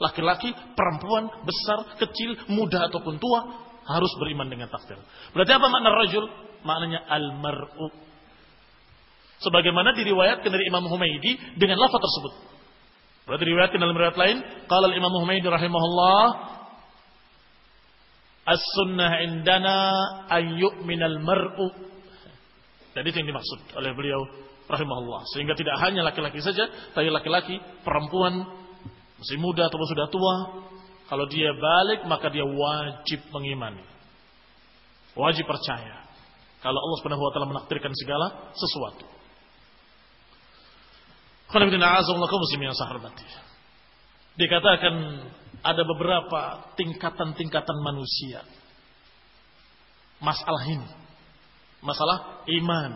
Laki-laki, 0.00 0.50
perempuan, 0.72 1.28
besar, 1.44 1.98
kecil, 2.00 2.34
muda 2.48 2.88
ataupun 2.88 3.20
tua 3.20 3.40
harus 3.84 4.12
beriman 4.16 4.48
dengan 4.48 4.70
takdir. 4.72 4.96
Berarti 5.36 5.52
apa 5.52 5.66
makna 5.68 5.90
rajul? 5.92 6.24
Maknanya 6.62 7.00
al-mar'u. 7.10 7.90
Sebagaimana 9.42 9.92
diriwayatkan 9.98 10.46
dari 10.46 10.70
Imam 10.70 10.86
Humaydi 10.86 11.58
dengan 11.58 11.74
lafaz 11.82 11.98
tersebut. 11.98 12.32
Berarti 13.26 13.42
diriwayatkan 13.42 13.78
dalam 13.82 13.94
riwayat 13.98 14.18
lain, 14.18 14.38
qala 14.70 14.88
Imam 14.94 15.10
Humaydi 15.18 15.46
rahimahullah 15.50 16.22
As-sunnah 18.42 19.22
indana 19.22 19.76
an 20.26 20.44
yu'minal 20.58 21.18
mar'u. 21.22 21.70
Dan 22.92 23.02
itu 23.06 23.22
yang 23.22 23.30
dimaksud 23.30 23.78
oleh 23.78 23.94
beliau 23.94 24.20
rahimahullah. 24.66 25.22
Sehingga 25.32 25.54
tidak 25.54 25.78
hanya 25.80 26.02
laki-laki 26.02 26.42
saja, 26.42 26.66
tapi 26.92 27.08
laki-laki, 27.08 27.56
perempuan, 27.86 28.42
masih 29.22 29.38
muda 29.38 29.70
atau 29.70 29.78
sudah 29.86 30.06
tua, 30.10 30.36
Kalau 31.12 31.28
dia 31.28 31.52
balik 31.52 32.08
maka 32.08 32.32
dia 32.32 32.40
wajib 32.40 33.20
mengimani. 33.36 33.84
Wajib 35.12 35.44
percaya. 35.44 36.08
Kalau 36.64 36.78
Allah 36.80 36.98
Subhanahu 37.04 37.20
wa 37.20 37.32
taala 37.36 37.52
menakdirkan 37.52 37.92
segala 37.92 38.48
sesuatu. 38.56 39.04
Dikatakan 44.40 44.94
ada 45.63 45.83
beberapa 45.83 46.71
tingkatan-tingkatan 46.77 47.77
manusia. 47.83 48.45
Masalah 50.21 50.63
ini. 50.65 50.89
Masalah 51.81 52.45
iman. 52.45 52.91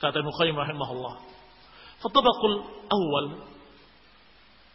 Kata 0.00 0.20
Ibn 0.20 0.30
Qayyim 0.32 0.56
rahimahullah. 0.56 1.14
Fatabaqul 2.00 2.56
awal. 2.88 3.26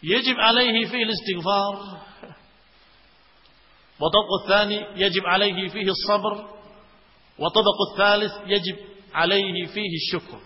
Yajib 0.01 0.38
alaihi 0.38 0.86
fihi 0.86 1.05
istighfar. 1.05 2.05
وطبق 3.99 4.30
الثاني 4.43 5.01
يجب 5.01 5.26
عليه 5.26 5.68
فيه 5.74 5.89
الصبر 5.89 6.34
وطبق 7.39 7.78
الثالث 7.91 8.34
يجب 8.45 8.78
عليه 9.13 9.65
فيه 9.65 9.91
الشكر 9.95 10.39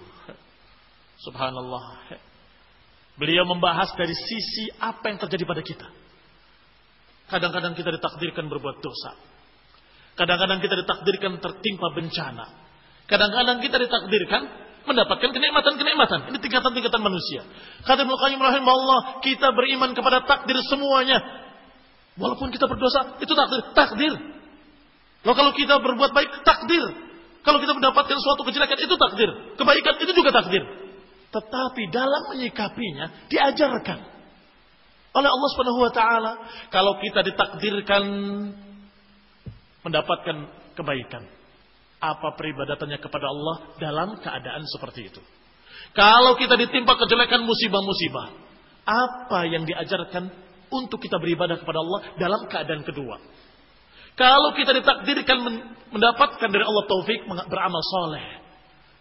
Subhanallah. 1.22 2.18
Beliau 3.14 3.46
membahas 3.46 3.94
dari 3.94 4.10
sisi 4.10 4.74
apa 4.82 5.06
yang 5.06 5.22
terjadi 5.22 5.46
pada 5.46 5.62
kita. 5.62 5.86
Kadang-kadang 7.27 7.75
kita 7.75 7.91
ditakdirkan 7.91 8.47
berbuat 8.47 8.79
dosa. 8.79 9.19
Kadang-kadang 10.17 10.63
kita 10.63 10.75
ditakdirkan 10.81 11.33
tertimpa 11.43 11.89
bencana. 11.93 12.47
Kadang-kadang 13.07 13.59
kita 13.61 13.77
ditakdirkan 13.83 14.43
mendapatkan 14.87 15.31
kenikmatan-kenikmatan. 15.35 16.31
Ini 16.33 16.39
tingkatan-tingkatan 16.39 17.03
manusia. 17.03 17.43
Kata 17.83 18.07
Ibnu 18.07 18.15
Qayyim 18.15 18.41
rahimahullah, 18.41 19.21
kita 19.21 19.51
beriman 19.53 19.93
kepada 19.93 20.23
takdir 20.25 20.57
semuanya. 20.71 21.19
Walaupun 22.17 22.49
kita 22.55 22.65
berdosa, 22.71 23.21
itu 23.21 23.35
takdir. 23.35 23.61
Takdir. 23.77 24.15
Loh, 25.27 25.35
kalau 25.35 25.53
kita 25.53 25.83
berbuat 25.83 26.15
baik, 26.15 26.47
takdir. 26.47 26.83
Kalau 27.43 27.59
kita 27.61 27.75
mendapatkan 27.77 28.17
suatu 28.17 28.47
kejelekan, 28.47 28.79
itu 28.79 28.95
takdir. 28.97 29.31
Kebaikan, 29.59 29.95
itu 30.01 30.13
juga 30.15 30.31
takdir. 30.33 30.63
Tetapi 31.35 31.83
dalam 31.93 32.23
menyikapinya, 32.33 33.29
diajarkan. 33.29 34.16
Oleh 35.17 35.31
Allah 35.33 35.49
subhanahu 35.57 35.81
wa 35.81 35.93
ta'ala. 35.93 36.33
Kalau 36.69 37.01
kita 37.01 37.25
ditakdirkan 37.25 38.05
mendapatkan 39.81 40.37
kebaikan. 40.77 41.25
Apa 41.97 42.37
peribadatannya 42.37 43.01
kepada 43.01 43.25
Allah 43.25 43.57
dalam 43.81 44.21
keadaan 44.21 44.63
seperti 44.69 45.09
itu. 45.09 45.23
Kalau 45.97 46.37
kita 46.37 46.61
ditimpa 46.61 46.93
kejelekan 47.01 47.49
musibah-musibah. 47.49 48.45
Apa 48.85 49.49
yang 49.49 49.65
diajarkan 49.65 50.29
untuk 50.69 51.01
kita 51.01 51.17
beribadah 51.17 51.57
kepada 51.57 51.81
Allah 51.81 52.01
dalam 52.21 52.45
keadaan 52.53 52.85
kedua. 52.85 53.17
Kalau 54.17 54.53
kita 54.57 54.73
ditakdirkan 54.73 55.39
mendapatkan 55.93 56.49
dari 56.49 56.65
Allah 56.65 56.85
taufik 56.89 57.25
beramal 57.49 57.83
soleh. 57.85 58.25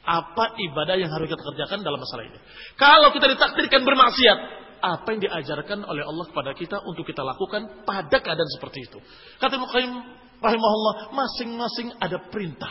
Apa 0.05 0.53
ibadah 0.59 0.95
yang 1.01 1.09
harus 1.09 1.27
kita 1.27 1.41
kerjakan 1.41 1.81
dalam 1.81 1.97
masalah 1.97 2.29
ini. 2.29 2.39
Kalau 2.77 3.09
kita 3.11 3.25
ditakdirkan 3.31 3.81
bermaksiat. 3.83 4.64
Apa 4.85 5.17
yang 5.17 5.25
diajarkan 5.25 5.81
oleh 5.81 6.05
Allah 6.05 6.29
kepada 6.29 6.53
kita 6.53 6.77
untuk 6.85 7.09
kita 7.09 7.25
lakukan 7.25 7.81
pada 7.89 8.21
keadaan 8.21 8.49
seperti 8.53 8.85
itu. 8.85 9.01
Kata 9.41 9.57
Muqayyim 9.57 9.93
rahimahullah, 10.37 11.09
masing-masing 11.09 11.97
ada 11.97 12.21
perintah. 12.29 12.69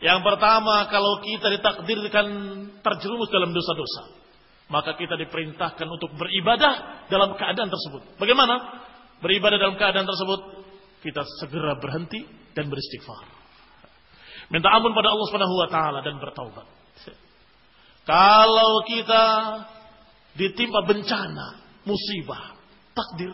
Yang 0.00 0.24
pertama, 0.24 0.88
kalau 0.88 1.20
kita 1.20 1.52
ditakdirkan 1.52 2.26
terjerumus 2.80 3.28
dalam 3.28 3.52
dosa-dosa, 3.52 4.12
maka 4.72 4.96
kita 4.96 5.20
diperintahkan 5.20 5.84
untuk 5.88 6.16
beribadah 6.16 7.06
dalam 7.12 7.36
keadaan 7.36 7.68
tersebut. 7.68 8.16
Bagaimana? 8.16 8.84
Beribadah 9.20 9.56
dalam 9.56 9.76
keadaan 9.76 10.04
tersebut, 10.04 10.40
kita 11.00 11.24
segera 11.40 11.76
berhenti 11.80 12.24
dan 12.52 12.68
beristighfar. 12.72 13.24
Minta 14.52 14.68
ampun 14.72 14.92
pada 14.92 15.12
Allah 15.12 15.26
Subhanahu 15.28 15.56
wa 15.60 15.68
taala 15.68 15.98
dan 16.04 16.16
bertaubat. 16.20 16.66
Kalau 18.06 18.86
kita 18.86 19.24
ditimpa 20.36 20.84
bencana, 20.84 21.64
musibah, 21.88 22.56
takdir, 22.92 23.32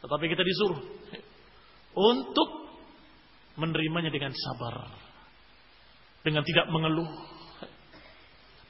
tetapi 0.00 0.24
kita 0.26 0.42
disuruh 0.42 0.80
untuk 1.94 2.48
menerimanya 3.60 4.08
dengan 4.08 4.32
sabar. 4.32 4.88
Dengan 6.20 6.44
tidak 6.44 6.68
mengeluh. 6.72 7.08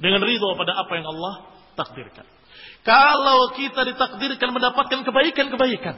Dengan 0.00 0.22
ridho 0.24 0.56
pada 0.56 0.74
apa 0.80 0.92
yang 0.96 1.06
Allah 1.06 1.34
takdirkan. 1.76 2.26
Kalau 2.82 3.52
kita 3.54 3.84
ditakdirkan 3.84 4.50
mendapatkan 4.50 5.00
kebaikan-kebaikan. 5.06 5.96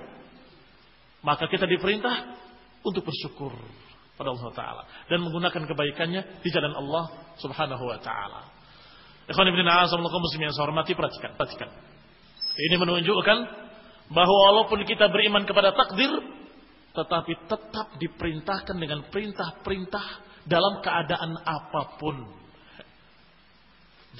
Maka 1.22 1.46
kita 1.46 1.70
diperintah 1.70 2.34
untuk 2.82 3.06
bersyukur 3.06 3.54
pada 4.18 4.34
Allah 4.34 4.50
Ta'ala. 4.52 4.82
Dan 5.06 5.22
menggunakan 5.22 5.70
kebaikannya 5.70 6.42
di 6.42 6.48
jalan 6.50 6.74
Allah 6.74 7.34
Subhanahu 7.38 7.84
Wa 7.86 7.98
Ta'ala. 8.02 8.42
Ikhwan 9.30 9.46
Ibn 9.48 9.66
A'azam 9.68 10.02
muslim 10.02 10.40
yang 10.42 10.54
saya 10.54 10.66
hormati, 10.66 10.98
perhatikan, 10.98 11.38
perhatikan. 11.38 11.70
Ini 12.52 12.76
menunjukkan 12.76 13.38
bahwa 14.12 14.36
walaupun 14.50 14.84
kita 14.84 15.08
beriman 15.08 15.46
kepada 15.46 15.72
takdir, 15.72 16.10
tetapi 16.92 17.32
tetap 17.48 17.96
diperintahkan 17.96 18.76
dengan 18.76 19.06
perintah-perintah 19.08 20.06
dalam 20.44 20.82
keadaan 20.84 21.38
apa 21.40 21.96
pun. 21.96 22.16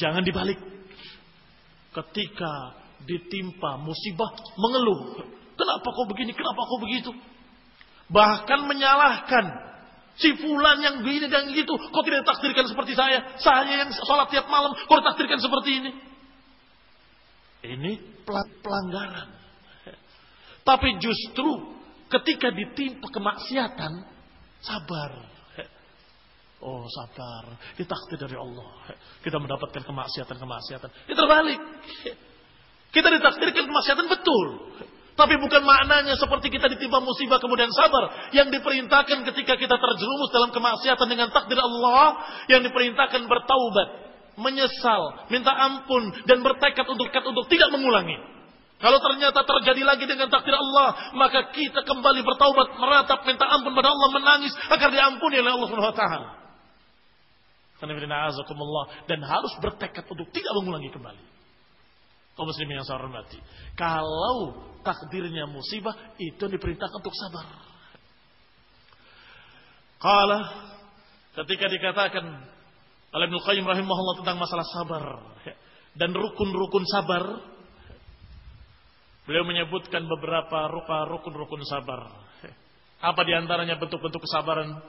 Jangan 0.01 0.25
dibalik. 0.25 0.57
Ketika 1.93 2.81
ditimpa 3.05 3.77
musibah, 3.85 4.33
mengeluh. 4.57 5.21
Kenapa 5.53 5.85
kau 5.85 6.09
begini? 6.09 6.33
Kenapa 6.33 6.61
kau 6.65 6.81
begitu? 6.81 7.13
Bahkan 8.09 8.61
menyalahkan. 8.65 9.72
Si 10.17 10.29
fulan 10.37 10.79
yang 10.85 10.95
begini 11.01 11.29
dan 11.33 11.49
gitu. 11.53 11.73
Kau 11.91 12.05
tidak 12.05 12.29
takdirkan 12.29 12.69
seperti 12.69 12.93
saya. 12.93 13.37
Saya 13.41 13.87
yang 13.87 13.91
sholat 13.93 14.29
tiap 14.29 14.47
malam. 14.49 14.77
Kau 14.87 15.01
takdirkan 15.01 15.41
seperti 15.41 15.71
ini. 15.83 15.91
Ini 17.63 17.93
pelanggaran. 18.63 19.41
Tapi 20.63 21.01
justru 21.03 21.73
Ketika 22.13 22.53
ditimpa 22.53 23.09
kemaksiatan, 23.09 23.93
sabar. 24.61 25.33
Oh 26.63 26.87
sabar, 26.87 27.59
ditakdir 27.75 28.21
dari 28.21 28.37
Allah. 28.37 28.87
Kita 29.25 29.41
mendapatkan 29.41 29.83
kemaksiatan-kemaksiatan. 29.83 31.09
Ini 31.09 31.15
terbalik. 31.17 31.61
Kita 32.93 33.09
ditakdirkan 33.09 33.65
kemaksiatan 33.65 34.07
betul. 34.07 34.47
Tapi 35.23 35.39
bukan 35.39 35.63
maknanya 35.63 36.19
seperti 36.19 36.51
kita 36.51 36.67
ditimpa 36.67 36.99
musibah 36.99 37.39
kemudian 37.39 37.71
sabar. 37.71 38.35
Yang 38.35 38.59
diperintahkan 38.59 39.23
ketika 39.31 39.55
kita 39.55 39.79
terjerumus 39.79 40.35
dalam 40.35 40.51
kemaksiatan 40.51 41.07
dengan 41.07 41.31
takdir 41.31 41.63
Allah. 41.63 42.27
Yang 42.51 42.75
diperintahkan 42.75 43.23
bertaubat. 43.31 43.89
Menyesal, 44.35 45.31
minta 45.31 45.55
ampun. 45.55 46.11
Dan 46.27 46.43
bertekad 46.43 46.91
untuk, 46.91 47.07
untuk 47.07 47.47
tidak 47.47 47.71
mengulangi. 47.71 48.19
Kalau 48.83 48.99
ternyata 48.99 49.47
terjadi 49.47 49.87
lagi 49.87 50.11
dengan 50.11 50.27
takdir 50.27 50.59
Allah, 50.59 51.15
maka 51.15 51.55
kita 51.55 51.87
kembali 51.87 52.27
bertaubat, 52.27 52.83
meratap, 52.83 53.23
minta 53.23 53.47
ampun 53.47 53.79
pada 53.79 53.95
Allah, 53.95 54.09
menangis 54.11 54.51
agar 54.75 54.91
diampuni 54.91 55.39
oleh 55.39 55.55
Allah 55.55 55.69
Subhanahu 55.71 55.95
wa 55.95 55.99
taala. 56.03 56.31
Dan 59.07 59.23
harus 59.23 59.55
bertekad 59.63 60.03
untuk 60.11 60.27
tidak 60.35 60.51
mengulangi 60.59 60.91
kembali. 60.91 61.32
Kaum 62.43 62.51
muslimin 62.51 62.83
yang 62.83 62.83
saya 62.83 62.99
hormati. 62.99 63.39
Kalau 63.79 64.51
takdirnya 64.83 65.47
musibah, 65.47 65.95
itu 66.19 66.43
diperintahkan 66.43 66.99
untuk 66.99 67.15
sabar. 67.15 67.47
Kala 70.03 70.41
ketika 71.39 71.71
dikatakan 71.71 72.27
oleh 73.15 73.25
Ibnu 73.31 73.39
Qayyim 73.47 73.63
rahimahullah 73.63 74.27
tentang 74.27 74.43
masalah 74.43 74.67
sabar 74.75 75.05
dan 75.95 76.11
rukun-rukun 76.11 76.83
sabar, 76.91 77.47
Beliau 79.23 79.47
menyebutkan 79.47 80.03
beberapa 80.11 80.67
rukun-rukun 81.07 81.63
sabar. 81.63 82.11
Apa 82.99 83.23
di 83.23 83.39
antaranya 83.39 83.79
bentuk-bentuk 83.79 84.19
kesabaran? 84.19 84.83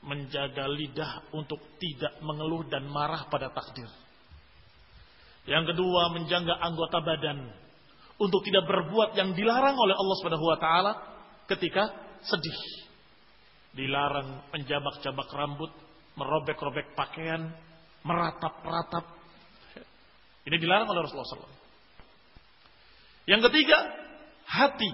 Menjaga 0.00 0.64
lidah 0.64 1.28
untuk 1.36 1.60
tidak 1.76 2.16
mengeluh 2.24 2.64
dan 2.72 2.88
marah 2.88 3.28
pada 3.28 3.52
takdir. 3.52 3.88
Yang 5.46 5.74
kedua, 5.74 6.10
menjaga 6.10 6.58
anggota 6.58 6.98
badan 7.02 7.38
untuk 8.18 8.42
tidak 8.42 8.66
berbuat 8.66 9.14
yang 9.14 9.32
dilarang 9.36 9.78
oleh 9.78 9.94
Allah 9.94 10.16
Subhanahu 10.18 10.46
wa 10.46 10.58
taala 10.58 10.92
ketika 11.46 11.94
sedih. 12.26 12.58
Dilarang 13.76 14.50
menjabak-jabak 14.50 15.28
rambut, 15.30 15.70
merobek-robek 16.16 16.96
pakaian, 16.96 17.52
meratap-ratap. 18.02 19.04
Ini 20.48 20.56
dilarang 20.56 20.88
oleh 20.88 21.04
Rasulullah 21.04 21.28
SAW. 21.28 21.58
Yang 23.26 23.50
ketiga, 23.50 23.78
hati 24.46 24.90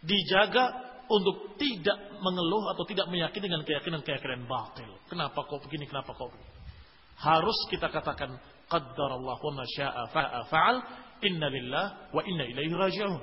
dijaga 0.00 0.90
untuk 1.10 1.58
tidak 1.58 1.98
mengeluh 2.22 2.70
atau 2.72 2.86
tidak 2.86 3.10
meyakini 3.10 3.50
dengan 3.50 3.66
keyakinan-keyakinan 3.66 4.46
batil. 4.46 4.90
Kenapa 5.10 5.42
kau 5.44 5.58
begini, 5.58 5.90
kenapa 5.90 6.14
kau 6.14 6.30
begini. 6.30 6.54
Harus 7.20 7.58
kita 7.68 7.90
katakan, 7.90 8.38
Allah 8.70 9.36
wa 9.36 9.52
ma 9.52 9.64
sya'a 9.66 10.02
fa'al, 10.46 10.76
inna 11.26 11.46
lillah 11.50 12.14
wa 12.14 12.22
inna 12.22 12.44
ilaihi 12.46 12.74
raji'un. 12.74 13.20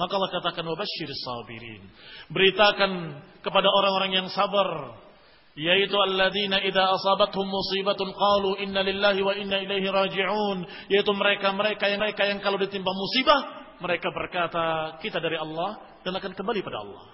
Maka 0.00 0.12
Allah 0.16 0.30
katakan 0.32 0.64
wabashir 0.64 1.10
sabirin. 1.12 1.84
Beritakan 2.32 3.20
kepada 3.44 3.68
orang-orang 3.68 4.16
yang 4.16 4.28
sabar 4.32 4.96
yaitu 5.58 5.92
alladzina 5.92 6.62
idza 6.62 6.88
asabathum 6.94 7.44
musibatun 7.44 8.14
qalu 8.14 8.64
inna 8.64 8.80
lillahi 8.80 9.20
wa 9.20 9.34
inna 9.34 9.60
ilaihi 9.60 9.90
raji'un 9.90 10.58
yaitu 10.88 11.10
mereka-mereka 11.12 11.84
yang 11.90 12.00
mereka 12.00 12.22
yang 12.24 12.38
kalau 12.40 12.56
ditimpa 12.56 12.88
musibah 12.88 13.40
mereka 13.82 14.08
berkata 14.14 14.96
kita 15.04 15.18
dari 15.18 15.36
Allah 15.36 16.00
dan 16.00 16.16
akan 16.16 16.32
kembali 16.32 16.60
pada 16.64 16.78
Allah. 16.80 17.04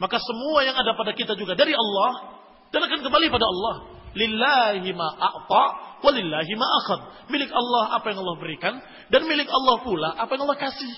Maka 0.00 0.16
semua 0.20 0.64
yang 0.64 0.76
ada 0.76 0.96
pada 0.96 1.12
kita 1.12 1.36
juga 1.36 1.52
dari 1.52 1.76
Allah 1.76 2.40
dan 2.72 2.80
akan 2.88 3.00
kembali 3.04 3.26
pada 3.28 3.46
Allah. 3.46 3.76
Lillahi 4.12 4.90
ma 4.92 5.08
a'ta 5.16 5.64
wa 6.02 6.10
lillahi 6.12 6.52
ma 6.58 6.66
akhad. 6.82 7.00
Milik 7.32 7.48
Allah 7.48 7.96
apa 7.96 8.06
yang 8.12 8.20
Allah 8.20 8.36
berikan 8.36 8.74
dan 9.08 9.24
milik 9.24 9.48
Allah 9.48 9.76
pula 9.80 10.08
apa 10.18 10.30
yang 10.36 10.44
Allah 10.44 10.58
kasih. 10.60 10.94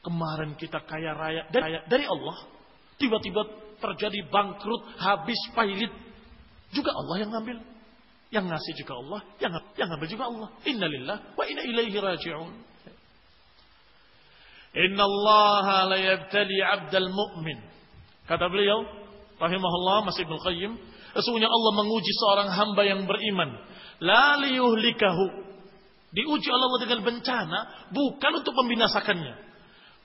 Kemarin 0.00 0.56
kita 0.56 0.80
kaya 0.88 1.12
raya 1.12 1.42
dari 1.52 2.06
Allah. 2.06 2.36
Tiba-tiba 2.98 3.46
terjadi 3.78 4.26
bangkrut, 4.26 4.98
habis 4.98 5.38
pailit. 5.54 5.92
Juga 6.74 6.90
Allah 6.94 7.16
yang 7.22 7.30
ngambil. 7.30 7.58
Yang 8.28 8.44
ngasih 8.52 8.72
juga 8.84 8.92
Allah, 9.00 9.20
yang 9.40 9.52
yang 9.80 9.88
ngambil 9.88 10.08
juga 10.08 10.24
Allah. 10.28 10.48
Innalillah 10.68 11.16
wa 11.32 11.44
inna 11.48 11.62
ilaihi 11.64 11.96
raji'un. 11.96 12.52
Inna 14.76 15.02
Allah 15.02 15.66
la 15.88 15.98
yabtali 15.98 16.60
'abdal 16.60 17.08
mu'min. 17.08 17.58
Kata 18.28 18.52
beliau, 18.52 18.84
rahimahullah 19.40 20.04
masih 20.12 20.28
Ibnu 20.28 20.36
Qayyim, 20.44 20.72
sesungguhnya 21.16 21.48
Allah 21.48 21.72
menguji 21.78 22.12
seorang 22.16 22.48
hamba 22.52 22.82
yang 22.84 23.04
beriman, 23.08 23.50
la 24.02 24.36
liyuhlikahu. 24.42 25.48
Diuji 26.08 26.48
Allah 26.48 26.80
dengan 26.88 27.00
bencana 27.04 27.58
bukan 27.92 28.32
untuk 28.40 28.56
membinasakannya, 28.56 29.34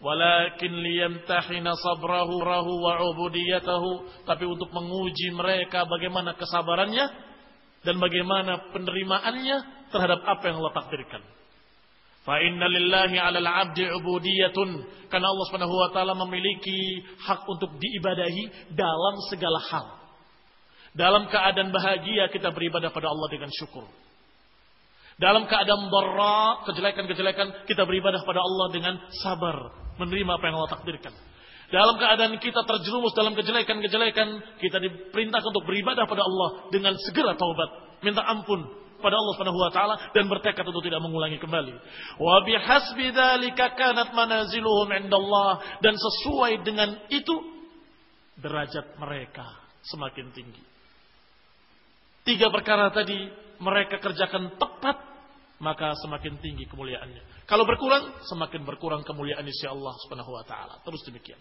walakin 0.04 0.74
liyamtahina 0.84 1.72
sabrahu 1.80 2.43
rahu 2.43 2.72
wa 2.84 2.99
ubudiyatahu 3.08 4.24
tapi 4.28 4.43
untuk 4.43 4.68
menguji 4.76 5.32
mereka 5.32 5.88
bagaimana 5.88 6.36
kesabarannya 6.36 7.08
dan 7.88 7.95
bagaimana 8.04 8.76
penerimaannya 8.76 9.88
terhadap 9.95 10.20
apa 10.28 10.43
yang 10.51 10.60
Allah 10.60 10.76
takdirkan. 10.76 11.24
Fa 12.24 12.39
inna 12.39 12.68
lillahi 12.68 13.20
'alal 13.20 13.47
'abdi 13.47 13.84
'ubudiyatun 13.88 14.70
karena 15.08 15.28
Allah 15.28 15.45
Subhanahu 15.51 15.76
wa 15.76 15.89
taala 15.91 16.16
memiliki 16.28 17.04
hak 17.24 17.47
untuk 17.47 17.76
diibadahi 17.80 18.76
dalam 18.76 19.16
segala 19.32 19.60
hal. 19.72 20.03
Dalam 20.93 21.25
keadaan 21.25 21.73
bahagia 21.73 22.29
kita 22.29 22.53
beribadah 22.53 22.93
pada 22.93 23.09
Allah 23.09 23.27
dengan 23.33 23.49
syukur. 23.49 23.89
Dalam 25.17 25.45
keadaan 25.45 25.93
barra, 25.93 26.65
kejelekan-kejelekan, 26.69 27.69
kita 27.69 27.85
beribadah 27.85 28.25
pada 28.25 28.41
Allah 28.41 28.67
dengan 28.73 28.95
sabar 29.21 29.57
menerima 30.01 30.31
apa 30.37 30.45
yang 30.49 30.55
Allah 30.57 30.73
takdirkan. 30.73 31.13
Dalam 31.69 31.97
keadaan 31.97 32.37
kita 32.37 32.61
terjerumus 32.65 33.13
dalam 33.17 33.33
kejelekan-kejelekan, 33.33 34.61
kita 34.61 34.77
diperintahkan 34.77 35.49
untuk 35.49 35.65
beribadah 35.65 36.05
pada 36.05 36.21
Allah 36.21 36.69
dengan 36.69 36.93
segera 37.01 37.33
taubat, 37.33 38.01
minta 38.05 38.21
ampun 38.25 38.61
pada 39.01 39.17
Allah 39.17 39.33
Subhanahu 39.35 39.59
wa 39.59 39.71
taala 39.73 39.95
dan 40.13 40.29
bertekad 40.29 40.63
untuk 40.63 40.85
tidak 40.85 41.01
mengulangi 41.01 41.41
kembali. 41.41 41.75
Wa 42.21 42.45
bihasbi 42.45 43.11
dzalika 43.11 43.73
kanat 43.73 44.13
manaziluhum 44.13 44.89
indallah 44.93 45.81
dan 45.81 45.97
sesuai 45.97 46.61
dengan 46.61 46.95
itu 47.09 47.35
derajat 48.37 48.97
mereka 48.97 49.45
semakin 49.83 50.31
tinggi. 50.31 50.72
Tiga 52.24 52.47
perkara 52.47 52.88
tadi 52.91 53.15
mereka 53.59 53.99
kerjakan 53.99 54.55
tepat 54.55 55.13
maka 55.63 55.95
semakin 56.03 56.39
tinggi 56.43 56.67
kemuliaannya. 56.67 57.47
Kalau 57.47 57.63
berkurang, 57.63 58.24
semakin 58.28 58.67
berkurang 58.67 59.03
kemuliaan 59.07 59.47
isi 59.47 59.63
Allah 59.63 59.95
Subhanahu 60.03 60.36
wa 60.36 60.43
taala. 60.43 60.80
Terus 60.84 61.03
demikian. 61.07 61.39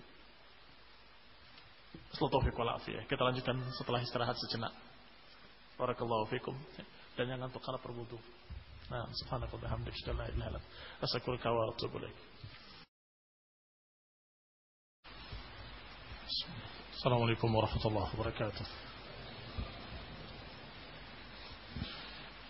Kita 3.08 3.22
lanjutkan 3.24 3.56
setelah 3.74 3.98
istirahat 4.04 4.36
sejenak. 4.46 4.70
Barakallahu 5.74 6.28
fikum. 6.30 6.54
Dan 7.16 7.34
jangan 7.34 7.50
untuk 7.50 7.64
karena 7.64 7.80
berwudu. 7.80 8.18
Nah, 8.92 9.08
subhanahu 9.24 9.56
wa 9.56 9.60
bihamdika 9.64 10.12
la 10.12 10.28
ilaha 10.28 10.52
illa 10.52 10.60
anta 10.60 10.60
astaghfiruka 11.00 11.48
wa 11.48 11.72
atubu 11.72 11.96
ilaik. 12.00 12.16
Assalamualaikum 16.92 17.48
warahmatullahi 17.48 18.12
wabarakatuh. 18.12 18.91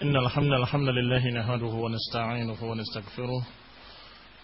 إن 0.03 0.17
الحمد 0.17 0.53
الحمد 0.53 0.89
لله 0.89 1.25
نهده 1.31 1.67
ونستعينه 1.85 2.65
ونستغفره 2.65 3.43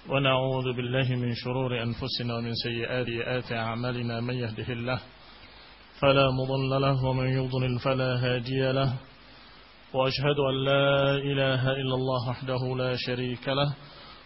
ونعوذ 0.09 0.77
بالله 0.77 1.17
من 1.17 1.35
شرور 1.35 1.83
أنفسنا 1.83 2.35
ومن 2.37 2.55
سيئات 2.55 3.53
أعمالنا 3.53 4.21
من 4.21 4.35
يهده 4.35 4.73
الله 4.73 5.01
فلا 6.01 6.27
مضل 6.31 6.81
له 6.83 7.05
ومن 7.05 7.27
يضلل 7.29 7.79
فلا 7.79 8.17
هادي 8.25 8.73
له 8.73 8.93
وأشهد 9.95 10.39
أن 10.51 10.65
لا 10.65 11.15
إله 11.15 11.63
إلا 11.73 11.95
الله 11.95 12.29
وحده 12.31 12.77
لا 12.77 12.97
شريك 12.97 13.49
له 13.49 13.75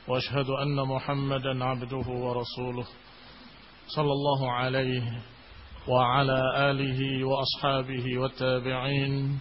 وأشهد 0.09 0.49
أن 0.51 0.77
محمدا 0.77 1.65
عبده 1.65 2.07
ورسوله 2.09 2.87
صلى 3.97 4.13
الله 4.13 4.53
عليه 4.53 5.03
وعلى 5.89 6.71
آله 6.71 7.25
وأصحابه 7.25 8.19
والتابعين 8.19 9.41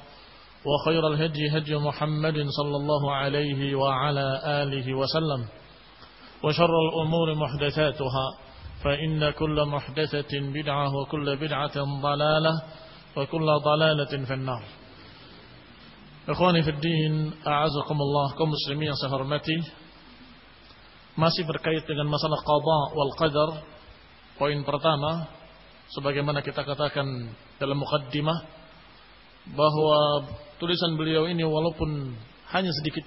وخير 0.65 1.07
الهدي 1.07 1.57
هدي 1.57 1.75
محمد 1.75 2.37
صلى 2.49 2.75
الله 2.77 3.03
عليه 3.15 3.75
وعلى 3.75 4.27
آله 4.45 4.87
وسلم. 4.93 5.41
وشر 6.43 6.73
الأمور 6.89 7.35
محدثاتها 7.35 8.25
فإن 8.83 9.29
كل 9.29 9.65
محدثة 9.65 10.33
بدعة 10.33 10.95
وكل 10.95 11.35
بدعة 11.35 11.77
ضلالة 12.01 12.53
وكل 13.17 13.47
ضلالة 13.63 14.25
في 14.25 14.33
النار. 14.33 14.63
إخواني 16.29 16.63
في 16.63 16.69
الدين 16.69 17.33
أعزكم 17.47 17.97
الله 18.01 18.31
كم 18.37 18.49
مسلمين 18.49 18.93
سهرمتي 18.93 19.57
ما 21.17 21.29
سفر 21.33 21.57
كيت 21.57 21.85
dengan 21.89 22.07
masalah 22.13 22.39
قضاء 22.45 22.87
والقدر 22.93 23.49
وإن 24.37 24.61
pertama 24.61 25.25
sebagaimana 25.97 26.45
kita 26.45 26.61
katakan 26.61 27.33
dalam 27.57 27.81
مقدمه 27.81 28.35
bahwa 29.51 30.27
tulisan 30.59 30.95
beliau 30.95 31.27
ini 31.27 31.43
walaupun 31.43 32.15
hanya 32.51 32.71
sedikit 32.71 33.03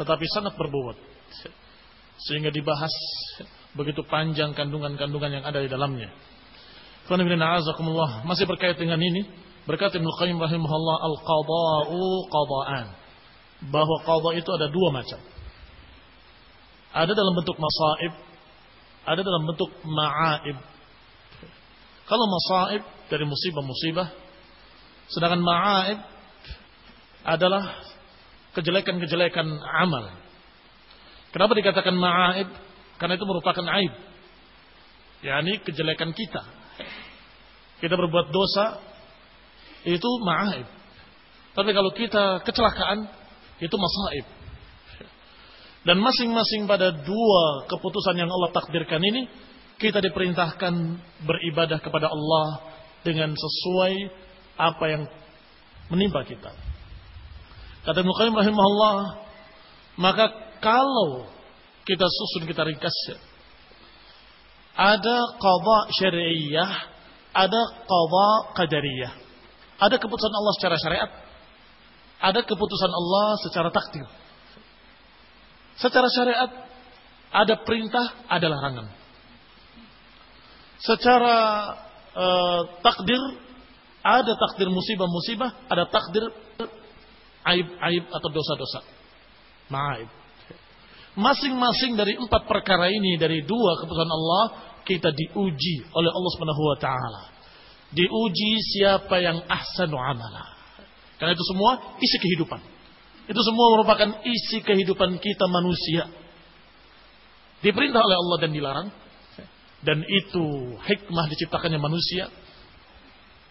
tetapi 0.00 0.24
sangat 0.32 0.56
berbobot 0.56 0.96
sehingga 2.28 2.52
dibahas 2.52 2.92
begitu 3.72 4.04
panjang 4.06 4.52
kandungan-kandungan 4.52 5.40
yang 5.40 5.44
ada 5.44 5.58
di 5.64 5.68
dalamnya. 5.68 6.12
Masih 8.22 8.46
berkait 8.46 8.78
dengan 8.78 9.00
ini, 9.00 9.26
berkata 9.66 9.98
Ibnu 9.98 10.10
Qayyim 10.22 10.38
rahimahullah 10.38 10.96
al-qada'u 11.02 12.00
qada'an. 12.30 12.86
Bahwa 13.62 13.96
qada 14.06 14.30
itu 14.38 14.50
ada 14.54 14.66
dua 14.70 14.88
macam. 14.90 15.20
Ada 16.92 17.12
dalam 17.14 17.34
bentuk 17.34 17.56
masaib, 17.58 18.12
ada 19.06 19.20
dalam 19.22 19.42
bentuk 19.48 19.70
ma'aib. 19.86 20.56
Kalau 22.06 22.26
masaib 22.28 22.82
dari 23.08 23.24
musibah-musibah, 23.24 24.21
sedangkan 25.10 25.42
ma'aib 25.42 25.98
adalah 27.22 27.64
kejelekan-kejelekan 28.54 29.46
amal. 29.82 30.12
Kenapa 31.32 31.52
dikatakan 31.56 31.94
ma'aib? 31.96 32.48
Karena 33.00 33.14
itu 33.18 33.26
merupakan 33.26 33.66
aib. 33.82 33.94
yakni 35.22 35.62
kejelekan 35.62 36.10
kita. 36.10 36.42
kita 37.82 37.94
berbuat 37.98 38.30
dosa, 38.30 38.78
itu 39.82 40.10
ma'aib. 40.22 40.66
Tapi 41.52 41.70
kalau 41.74 41.90
kita 41.94 42.46
kecelakaan, 42.46 43.10
itu 43.58 43.74
masaib. 43.74 44.26
Dan 45.82 45.98
masing-masing 45.98 46.70
pada 46.70 46.94
dua 46.94 47.66
keputusan 47.66 48.14
yang 48.14 48.30
Allah 48.30 48.54
takdirkan 48.54 49.02
ini, 49.02 49.26
kita 49.82 49.98
diperintahkan 49.98 50.74
beribadah 51.26 51.82
kepada 51.82 52.06
Allah 52.06 52.70
dengan 53.02 53.34
sesuai 53.34 53.94
apa 54.56 54.84
yang 54.88 55.02
menimpa 55.88 56.24
kita. 56.24 56.52
Kata 57.82 57.98
Ibnu 57.98 58.12
Qayyim 58.14 58.36
rahimahullah, 58.36 58.96
maka 59.98 60.30
kalau 60.62 61.26
kita 61.82 62.06
susun 62.06 62.46
kita 62.46 62.62
ringkas 62.62 62.94
ada 64.72 65.16
qada 65.36 65.78
syariah, 66.00 66.72
ada 67.36 67.60
qada 67.84 68.30
qadariyah. 68.56 69.12
Ada 69.82 69.98
keputusan 69.98 70.32
Allah 70.32 70.52
secara 70.56 70.76
syariat, 70.78 71.10
ada 72.22 72.40
keputusan 72.46 72.92
Allah 72.92 73.28
secara 73.42 73.68
takdir. 73.74 74.06
Secara 75.74 76.06
syariat 76.06 76.50
ada 77.32 77.54
perintah, 77.66 78.22
ada 78.30 78.46
larangan. 78.46 78.86
Secara 80.78 81.38
uh, 82.14 82.60
takdir 82.84 83.22
ada 84.02 84.34
takdir 84.34 84.66
musibah-musibah, 84.68 85.70
ada 85.70 85.86
takdir 85.86 86.26
aib-aib 87.46 88.04
atau 88.10 88.28
dosa-dosa. 88.30 88.80
Maib. 89.70 90.10
Masing-masing 91.12 91.94
dari 91.94 92.16
empat 92.16 92.48
perkara 92.48 92.88
ini 92.88 93.20
dari 93.20 93.44
dua 93.44 93.78
keputusan 93.84 94.10
Allah 94.10 94.44
kita 94.82 95.14
diuji 95.14 95.86
oleh 95.94 96.10
Allah 96.10 96.30
Subhanahu 96.34 96.62
wa 96.66 96.78
taala. 96.80 97.22
Diuji 97.92 98.52
siapa 98.72 99.20
yang 99.20 99.44
ahsanu 99.44 100.00
amala. 100.00 100.56
Karena 101.20 101.36
itu 101.36 101.44
semua 101.44 102.00
isi 102.00 102.16
kehidupan. 102.18 102.60
Itu 103.28 103.40
semua 103.44 103.78
merupakan 103.78 104.24
isi 104.26 104.64
kehidupan 104.64 105.20
kita 105.20 105.46
manusia. 105.46 106.08
Diperintah 107.62 108.02
oleh 108.02 108.16
Allah 108.18 108.38
dan 108.42 108.50
dilarang. 108.50 108.88
Dan 109.82 110.02
itu 110.06 110.78
hikmah 110.80 111.26
diciptakannya 111.30 111.78
manusia. 111.78 112.32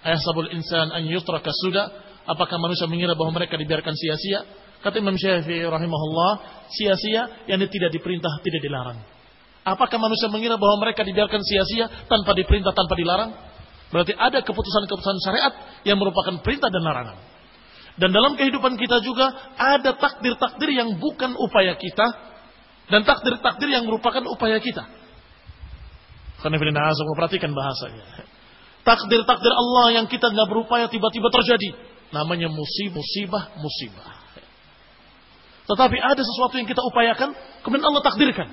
Ayasabul 0.01 0.49
insan 0.53 0.89
an 0.89 1.05
yutraka 1.05 1.53
sudah. 1.53 1.85
Apakah 2.25 2.57
manusia 2.61 2.85
mengira 2.85 3.17
bahwa 3.17 3.37
mereka 3.41 3.57
dibiarkan 3.57 3.93
sia-sia? 3.97 4.45
Kata 4.81 4.97
Imam 4.97 5.13
Syafi'i 5.13 5.61
rahimahullah, 5.61 6.31
sia-sia 6.73 7.45
yang 7.45 7.61
tidak 7.69 7.93
diperintah, 7.93 8.41
tidak 8.41 8.61
dilarang. 8.65 8.97
Apakah 9.61 10.01
manusia 10.01 10.25
mengira 10.33 10.57
bahwa 10.57 10.81
mereka 10.81 11.05
dibiarkan 11.05 11.41
sia-sia 11.45 11.85
tanpa 12.09 12.33
diperintah, 12.33 12.73
tanpa 12.73 12.97
dilarang? 12.97 13.29
Berarti 13.93 14.17
ada 14.17 14.41
keputusan-keputusan 14.41 15.17
syariat 15.21 15.53
yang 15.85 16.01
merupakan 16.01 16.41
perintah 16.41 16.73
dan 16.73 16.81
larangan. 16.81 17.17
Dan 17.99 18.09
dalam 18.09 18.33
kehidupan 18.39 18.79
kita 18.79 19.03
juga 19.05 19.53
ada 19.59 19.93
takdir-takdir 19.99 20.73
yang 20.73 20.97
bukan 20.97 21.37
upaya 21.37 21.77
kita 21.77 22.07
dan 22.89 23.05
takdir-takdir 23.05 23.69
yang 23.69 23.85
merupakan 23.85 24.23
upaya 24.25 24.57
kita. 24.57 24.87
Karena 26.41 26.57
perhatikan 26.57 27.53
bahasanya. 27.53 28.30
Takdir-takdir 28.81 29.53
Allah 29.53 30.01
yang 30.01 30.05
kita 30.09 30.33
nggak 30.33 30.47
berupaya 30.49 30.89
tiba-tiba 30.89 31.29
terjadi. 31.29 31.77
Namanya 32.11 32.49
musibah, 32.49 32.97
musibah, 32.97 33.43
musibah. 33.61 34.09
Tetapi 35.69 35.97
ada 36.01 36.19
sesuatu 36.19 36.59
yang 36.59 36.67
kita 36.67 36.81
upayakan, 36.83 37.31
kemudian 37.63 37.85
Allah 37.87 38.03
takdirkan. 38.03 38.49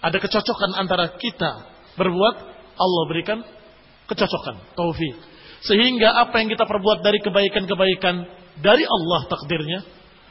Ada 0.00 0.16
kecocokan 0.22 0.70
antara 0.78 1.16
kita 1.18 1.66
berbuat, 1.98 2.34
Allah 2.78 3.02
berikan 3.10 3.42
kecocokan, 4.06 4.76
taufik. 4.78 5.16
Sehingga 5.66 6.08
apa 6.14 6.40
yang 6.40 6.48
kita 6.48 6.64
perbuat 6.64 7.04
dari 7.04 7.20
kebaikan-kebaikan 7.20 8.14
dari 8.60 8.84
Allah 8.84 9.20
takdirnya, 9.28 9.80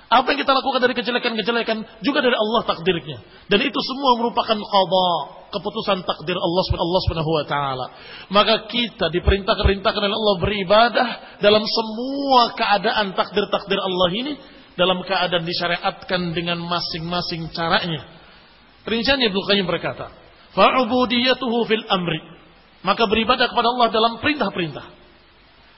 apa 0.09 0.25
yang 0.33 0.39
kita 0.41 0.51
lakukan 0.57 0.81
dari 0.81 0.93
kejelekan-kejelekan 0.97 1.77
juga 2.01 2.19
dari 2.25 2.33
Allah 2.33 2.61
takdirnya. 2.65 3.17
Dan 3.45 3.59
itu 3.61 3.79
semua 3.85 4.11
merupakan 4.17 4.57
qada, 4.57 5.09
keputusan 5.49 6.05
takdir 6.05 6.37
Allah 6.37 6.63
Subhanahu 7.05 7.31
wa 7.33 7.45
taala. 7.45 7.85
Maka 8.29 8.69
kita 8.69 9.09
diperintah-perintahkan 9.09 10.01
oleh 10.01 10.17
Allah 10.17 10.37
beribadah 10.41 11.07
dalam 11.41 11.65
semua 11.65 12.53
keadaan 12.53 13.13
takdir-takdir 13.17 13.77
Allah 13.77 14.09
ini 14.13 14.33
dalam 14.79 15.03
keadaan 15.03 15.43
disyariatkan 15.43 16.31
dengan 16.31 16.61
masing-masing 16.63 17.51
caranya. 17.51 18.07
Rinciannya 18.87 19.27
Ibnu 19.27 19.41
Qayyim 19.43 19.67
berkata, 19.67 20.13
"Fa'ubudiyatuhu 20.55 21.67
fil 21.67 21.85
amri." 21.91 22.21
Maka 22.79 23.03
beribadah 23.11 23.51
kepada 23.51 23.67
Allah 23.75 23.87
dalam 23.91 24.13
perintah-perintah. 24.23 24.85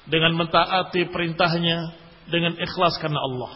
Dengan 0.06 0.38
mentaati 0.38 1.10
perintahnya 1.10 1.94
dengan 2.30 2.58
ikhlas 2.58 2.98
karena 3.02 3.22
Allah. 3.22 3.52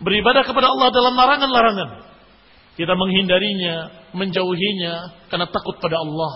Beribadah 0.00 0.44
kepada 0.44 0.68
Allah 0.68 0.88
dalam 0.92 1.14
larangan-larangan. 1.16 1.90
Kita 2.74 2.92
menghindarinya, 2.98 4.10
menjauhinya 4.18 4.94
karena 5.30 5.46
takut 5.46 5.78
pada 5.78 5.94
Allah. 5.94 6.34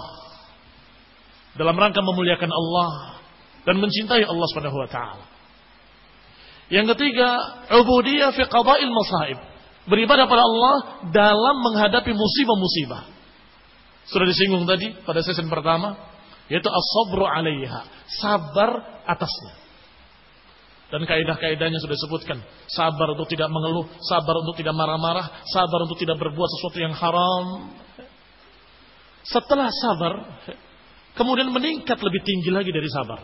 Dalam 1.58 1.74
rangka 1.74 1.98
memuliakan 1.98 2.50
Allah 2.50 3.18
dan 3.66 3.82
mencintai 3.82 4.22
Allah 4.22 4.46
Subhanahu 4.54 4.78
wa 4.78 4.86
taala. 4.86 5.26
Yang 6.70 6.94
ketiga, 6.94 7.28
ubudiyah 7.74 8.30
fi 8.36 8.46
qada'il 8.46 8.92
masaib. 8.92 9.38
Beribadah 9.88 10.28
pada 10.28 10.44
Allah 10.44 10.74
dalam 11.10 11.56
menghadapi 11.64 12.12
musibah-musibah. 12.12 13.08
Sudah 14.06 14.26
disinggung 14.28 14.68
tadi 14.68 14.94
pada 15.02 15.24
sesi 15.24 15.42
pertama, 15.48 15.96
yaitu 16.46 16.68
as-sabru 16.68 17.24
'alaiha, 17.24 17.80
sabar 18.20 19.02
atasnya. 19.08 19.67
Dan 20.88 21.04
kaidah-kaidahnya 21.04 21.78
sudah 21.84 21.96
disebutkan. 22.00 22.38
Sabar 22.72 23.12
untuk 23.12 23.28
tidak 23.28 23.52
mengeluh, 23.52 23.84
sabar 24.00 24.40
untuk 24.40 24.56
tidak 24.56 24.72
marah-marah, 24.72 25.44
sabar 25.52 25.84
untuk 25.84 26.00
tidak 26.00 26.16
berbuat 26.16 26.48
sesuatu 26.48 26.78
yang 26.80 26.96
haram. 26.96 27.76
Setelah 29.20 29.68
sabar, 29.68 30.12
kemudian 31.12 31.52
meningkat 31.52 32.00
lebih 32.00 32.24
tinggi 32.24 32.48
lagi 32.48 32.72
dari 32.72 32.88
sabar. 32.88 33.20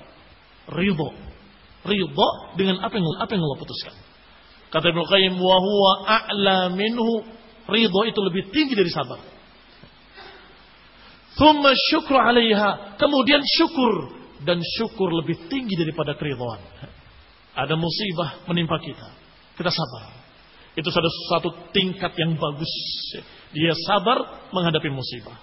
Ridho 0.68 1.34
ridha 1.84 2.28
dengan 2.56 2.80
apa 2.80 2.94
yang 2.96 3.06
apa 3.20 3.30
yang 3.36 3.44
Allah 3.44 3.60
putuskan. 3.60 3.94
Kata 4.72 4.90
Ibnu 4.90 5.04
Qayyim 5.06 5.34
wa 5.38 5.56
huwa 5.60 5.90
a'la 6.08 6.58
minhu 6.72 7.22
ridha 7.70 8.00
itu 8.08 8.20
lebih 8.24 8.50
tinggi 8.50 8.74
dari 8.74 8.90
sabar. 8.90 9.20
Thumma 11.38 11.70
syukru 11.92 12.16
'alaiha, 12.18 12.98
kemudian 12.98 13.42
syukur 13.44 14.16
dan 14.42 14.58
syukur 14.80 15.12
lebih 15.14 15.46
tinggi 15.46 15.76
daripada 15.78 16.16
keridhaan. 16.18 16.62
Ada 17.54 17.78
musibah 17.78 18.42
menimpa 18.50 18.82
kita, 18.82 19.08
kita 19.54 19.70
sabar. 19.70 20.10
Itu 20.74 20.90
satu, 20.90 21.10
satu 21.30 21.48
tingkat 21.70 22.18
yang 22.18 22.34
bagus. 22.34 22.70
Dia 23.54 23.70
sabar 23.86 24.50
menghadapi 24.50 24.90
musibah. 24.90 25.38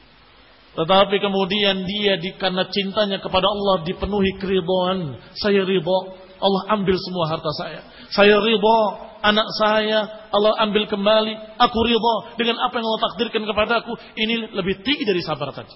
Tetapi 0.71 1.15
kemudian 1.19 1.83
dia 1.83 2.15
di, 2.19 2.35
karena 2.35 2.67
cintanya 2.67 3.19
kepada 3.19 3.47
Allah 3.47 3.83
dipenuhi 3.87 4.39
keridhaan. 4.39 5.19
Saya 5.39 5.63
ridho 5.67 6.19
Allah 6.41 6.61
ambil 6.79 6.95
semua 6.99 7.31
harta 7.31 7.51
saya. 7.59 7.81
Saya 8.11 8.39
ridho 8.39 8.79
anak 9.23 9.47
saya, 9.59 10.27
Allah 10.31 10.51
ambil 10.67 10.87
kembali. 10.87 11.59
Aku 11.59 11.77
ridho 11.83 12.15
dengan 12.35 12.59
apa 12.63 12.75
yang 12.79 12.87
Allah 12.87 13.03
takdirkan 13.11 13.43
kepada 13.47 13.83
aku. 13.83 13.95
Ini 14.15 14.55
lebih 14.55 14.83
tinggi 14.83 15.03
dari 15.03 15.23
sabar 15.23 15.51
tadi. 15.51 15.75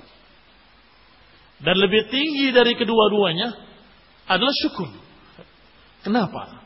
Dan 1.64 1.76
lebih 1.80 2.12
tinggi 2.12 2.52
dari 2.52 2.76
kedua-duanya 2.76 3.48
adalah 4.28 4.52
syukur. 4.64 5.05
Kenapa? 6.06 6.62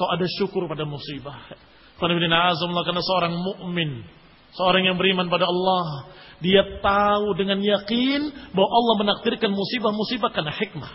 Kok 0.00 0.10
ada 0.16 0.26
syukur 0.40 0.64
pada 0.64 0.88
musibah? 0.88 1.52
Karena 2.00 3.02
seorang 3.04 3.36
mukmin, 3.36 4.08
seorang 4.56 4.88
yang 4.88 4.96
beriman 4.96 5.28
pada 5.28 5.44
Allah, 5.44 6.08
dia 6.40 6.64
tahu 6.80 7.36
dengan 7.36 7.60
yakin 7.60 8.32
bahwa 8.56 8.70
Allah 8.72 8.94
menakdirkan 9.04 9.52
musibah-musibah 9.52 10.32
karena 10.32 10.56
hikmah. 10.56 10.92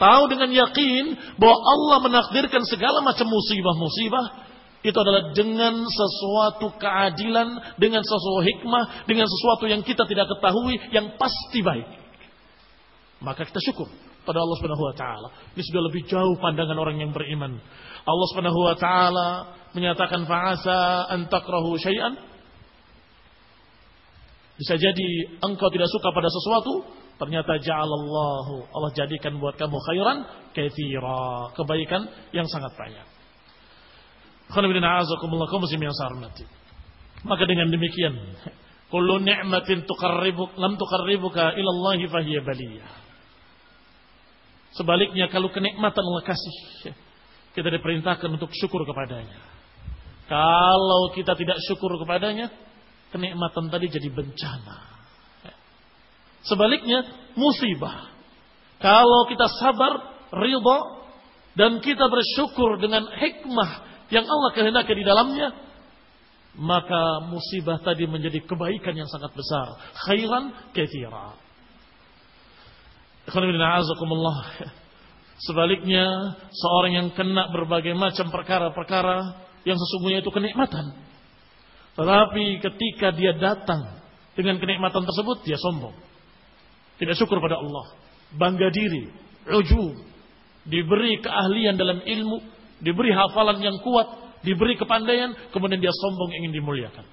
Tahu 0.00 0.22
dengan 0.32 0.48
yakin 0.48 1.36
bahwa 1.36 1.60
Allah 1.60 1.98
menakdirkan 2.08 2.64
segala 2.64 3.04
macam 3.04 3.28
musibah-musibah 3.28 4.48
itu 4.80 4.96
adalah 4.96 5.36
dengan 5.36 5.84
sesuatu 5.84 6.72
keadilan, 6.80 7.76
dengan 7.76 8.00
sesuatu 8.00 8.40
hikmah, 8.48 9.04
dengan 9.04 9.28
sesuatu 9.28 9.68
yang 9.68 9.84
kita 9.84 10.08
tidak 10.08 10.32
ketahui 10.32 10.80
yang 10.88 11.20
pasti 11.20 11.60
baik. 11.60 11.88
Maka 13.20 13.44
kita 13.44 13.60
syukur 13.60 13.92
pada 14.26 14.42
Allah 14.42 14.56
Subhanahu 14.58 14.84
wa 14.90 14.94
taala. 14.98 15.28
Ini 15.54 15.62
sudah 15.62 15.82
lebih 15.86 16.02
jauh 16.10 16.34
pandangan 16.42 16.76
orang 16.76 16.98
yang 16.98 17.14
beriman. 17.14 17.62
Allah 18.02 18.26
Subhanahu 18.34 18.58
wa 18.58 18.74
taala 18.74 19.28
menyatakan 19.72 20.26
fa'asa 20.26 21.06
an 21.14 21.30
takrahu 21.30 21.78
syai'an 21.78 22.18
bisa 24.56 24.74
jadi 24.74 25.06
engkau 25.44 25.68
tidak 25.68 25.86
suka 25.92 26.10
pada 26.16 26.32
sesuatu 26.32 26.96
Ternyata 27.16 27.56
ja'alallahu 27.56 28.76
Allah 28.76 28.90
jadikan 28.92 29.40
buat 29.40 29.56
kamu 29.56 29.76
khairan 29.88 30.18
katsira, 30.52 31.48
kebaikan 31.56 32.02
yang 32.36 32.44
sangat 32.44 32.76
banyak. 32.76 33.06
Maka 37.24 37.42
dengan 37.48 37.72
demikian, 37.72 38.14
kullu 38.92 39.16
ni'matin 39.24 39.88
tuqarribuk 39.88 40.60
lam 40.60 40.76
tuqarribuka 40.76 41.56
ila 41.56 41.70
Allah 41.72 42.00
fahiya 42.04 42.40
baliyah. 42.44 43.05
Sebaliknya 44.76 45.32
kalau 45.32 45.48
kenikmatan 45.48 46.04
Allah 46.04 46.24
kasih, 46.28 46.92
kita 47.56 47.68
diperintahkan 47.72 48.28
untuk 48.28 48.52
syukur 48.52 48.84
kepadanya. 48.84 49.40
Kalau 50.28 51.16
kita 51.16 51.32
tidak 51.32 51.56
syukur 51.64 51.96
kepadanya, 51.96 52.52
kenikmatan 53.14 53.72
tadi 53.72 53.88
jadi 53.88 54.12
bencana. 54.12 54.76
Sebaliknya, 56.44 57.32
musibah. 57.34 58.12
Kalau 58.78 59.26
kita 59.32 59.48
sabar, 59.56 59.92
ridho, 60.36 60.78
dan 61.56 61.80
kita 61.80 62.06
bersyukur 62.12 62.76
dengan 62.76 63.08
hikmah 63.08 63.70
yang 64.12 64.28
Allah 64.28 64.50
kehendaki 64.52 64.92
di 64.92 65.04
dalamnya, 65.08 65.48
maka 66.56 67.24
musibah 67.32 67.80
tadi 67.80 68.04
menjadi 68.04 68.44
kebaikan 68.44 68.92
yang 68.92 69.08
sangat 69.08 69.32
besar. 69.32 69.66
Khairan 70.04 70.52
kathira. 70.76 71.45
Sebaliknya, 75.36 76.06
seorang 76.48 76.92
yang 76.96 77.08
kena 77.12 77.52
berbagai 77.52 77.92
macam 77.92 78.32
perkara-perkara 78.32 79.36
yang 79.68 79.76
sesungguhnya 79.76 80.22
itu 80.24 80.30
kenikmatan. 80.32 80.94
Tetapi 81.96 82.44
ketika 82.60 83.10
dia 83.12 83.34
datang 83.36 84.00
dengan 84.36 84.60
kenikmatan 84.60 85.02
tersebut, 85.04 85.42
dia 85.44 85.56
sombong. 85.56 85.96
Tidak 86.96 87.16
syukur 87.16 87.40
pada 87.40 87.60
Allah. 87.60 87.92
Bangga 88.36 88.68
diri. 88.72 89.08
Ujub. 89.48 89.96
Diberi 90.64 91.20
keahlian 91.20 91.76
dalam 91.76 92.00
ilmu. 92.00 92.38
Diberi 92.80 93.12
hafalan 93.12 93.60
yang 93.60 93.76
kuat. 93.80 94.40
Diberi 94.40 94.76
kepandaian. 94.76 95.36
Kemudian 95.52 95.80
dia 95.80 95.92
sombong 95.92 96.32
ingin 96.36 96.52
dimuliakan. 96.56 97.04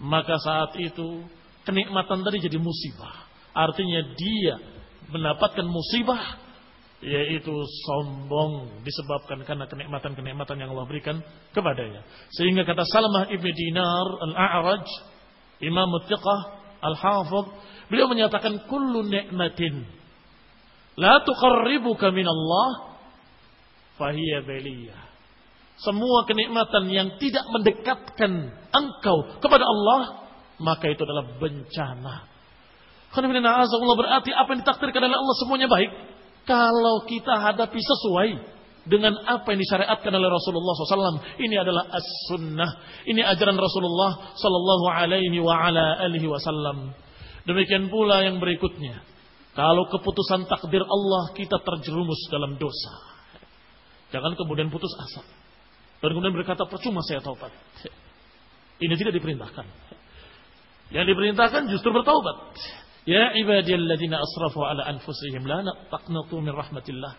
Maka 0.00 0.40
saat 0.40 0.76
itu 0.80 1.24
kenikmatan 1.68 2.24
tadi 2.24 2.40
jadi 2.40 2.56
musibah. 2.56 3.28
Artinya 3.52 4.00
dia 4.16 4.79
mendapatkan 5.10 5.66
musibah 5.66 6.50
yaitu 7.00 7.52
sombong 7.88 8.84
disebabkan 8.84 9.40
karena 9.48 9.64
kenikmatan-kenikmatan 9.64 10.56
yang 10.60 10.76
Allah 10.76 10.84
berikan 10.84 11.24
kepadanya. 11.56 12.04
Sehingga 12.36 12.68
kata 12.68 12.84
Salamah 12.84 13.32
ibn 13.32 13.48
Dinar 13.48 14.06
al-A'raj, 14.20 14.84
Imam 15.64 15.88
Muttiqah 15.88 16.40
al-Hafidh, 16.84 17.48
beliau 17.88 18.06
menyatakan 18.12 18.68
kullu 18.68 19.08
ni'matin 19.08 19.88
la 21.00 21.24
tuqarribuka 21.24 22.12
min 22.12 22.28
Allah 22.28 23.00
fahiya 23.96 24.44
baliyah. 24.44 25.08
Semua 25.80 26.28
kenikmatan 26.28 26.92
yang 26.92 27.16
tidak 27.16 27.48
mendekatkan 27.48 28.52
engkau 28.68 29.40
kepada 29.40 29.64
Allah, 29.64 30.28
maka 30.60 30.92
itu 30.92 31.00
adalah 31.08 31.40
bencana. 31.40 32.28
Allah 33.10 33.96
berarti 33.98 34.30
apa 34.30 34.48
yang 34.54 34.60
ditakdirkan 34.62 35.02
oleh 35.02 35.18
Allah 35.18 35.36
semuanya 35.42 35.66
baik. 35.66 35.90
Kalau 36.46 37.04
kita 37.06 37.34
hadapi 37.36 37.78
sesuai 37.78 38.28
dengan 38.88 39.12
apa 39.28 39.44
yang 39.52 39.60
disyariatkan 39.60 40.12
oleh 40.14 40.28
Rasulullah 40.30 40.74
SAW. 40.78 41.20
Ini 41.36 41.56
adalah 41.60 41.84
as-sunnah. 41.90 42.70
Ini 43.04 43.20
ajaran 43.22 43.58
Rasulullah 43.58 44.34
Sallallahu 44.38 44.86
Alaihi 44.88 45.36
wa 45.42 45.52
ala 45.52 46.00
alihi 46.00 46.26
Wasallam. 46.30 46.96
Demikian 47.44 47.92
pula 47.92 48.24
yang 48.24 48.40
berikutnya. 48.40 49.04
Kalau 49.52 49.90
keputusan 49.90 50.46
takdir 50.46 50.86
Allah 50.86 51.34
kita 51.34 51.60
terjerumus 51.60 52.30
dalam 52.30 52.56
dosa. 52.56 52.94
Jangan 54.14 54.38
kemudian 54.38 54.70
putus 54.72 54.90
asa. 54.96 55.22
Dan 56.00 56.16
kemudian 56.16 56.32
berkata 56.32 56.64
percuma 56.64 57.04
saya 57.04 57.20
taubat. 57.20 57.52
Ini 58.80 58.94
tidak 58.96 59.20
diperintahkan. 59.20 59.66
Yang 60.90 61.06
diperintahkan 61.14 61.62
justru 61.68 61.92
bertaubat. 61.92 62.56
Ya 63.08 63.32
ibadiyalladzina 63.32 64.20
asrafu 64.20 64.60
ala 64.60 64.84
anfusihim 64.92 65.46
la 65.48 65.64
taqnatu 65.88 66.40
min 66.40 66.52
rahmatillah. 66.52 67.16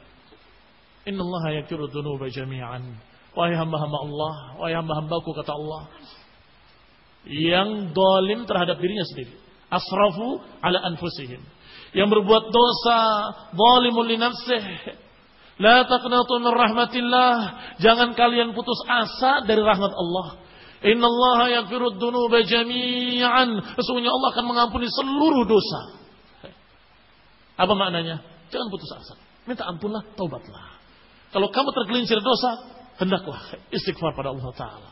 Innallaha 1.09 1.57
yaghfiru 1.57 1.89
dzunuba 1.89 2.29
jami'an. 2.29 2.85
Wahai 3.33 3.55
hamba-hamba 3.55 3.97
Allah, 4.05 4.33
wahai 4.59 4.75
hamba-hambaku 4.75 5.31
kata 5.33 5.55
Allah, 5.55 5.87
yang 7.25 7.93
dolim 7.93 8.45
terhadap 8.49 8.77
dirinya 8.81 9.05
sendiri. 9.09 9.33
Asrafu 9.71 10.41
ala 10.61 10.83
anfusihim. 10.93 11.41
Yang 11.95 12.07
berbuat 12.17 12.43
dosa, 12.51 12.99
zalimul 13.55 14.07
li 14.09 14.17
nafsih. 14.19 14.63
La 15.61 15.85
taqnatu 15.85 16.41
min 16.41 16.53
rahmatillah. 16.53 17.33
Jangan 17.79 18.17
kalian 18.17 18.57
putus 18.57 18.81
asa 18.89 19.45
dari 19.45 19.61
rahmat 19.61 19.93
Allah. 19.93 20.27
Inna 20.81 21.05
Allah 21.05 21.61
yaghfiru 21.61 22.01
dzunuba 22.01 22.41
jami'an. 22.41 23.77
Sesungguhnya 23.77 24.09
Allah 24.09 24.29
akan 24.33 24.45
mengampuni 24.49 24.89
seluruh 24.89 25.45
dosa. 25.45 25.81
Apa 27.61 27.73
maknanya? 27.77 28.25
Jangan 28.49 28.67
putus 28.73 28.89
asa. 28.89 29.13
Minta 29.45 29.69
ampunlah, 29.69 30.01
taubatlah. 30.17 30.81
Kalau 31.29 31.53
kamu 31.53 31.69
tergelincir 31.71 32.17
dosa, 32.17 32.81
hendaklah 32.97 33.39
istighfar 33.69 34.17
pada 34.17 34.33
Allah 34.33 34.49
Ta'ala. 34.57 34.91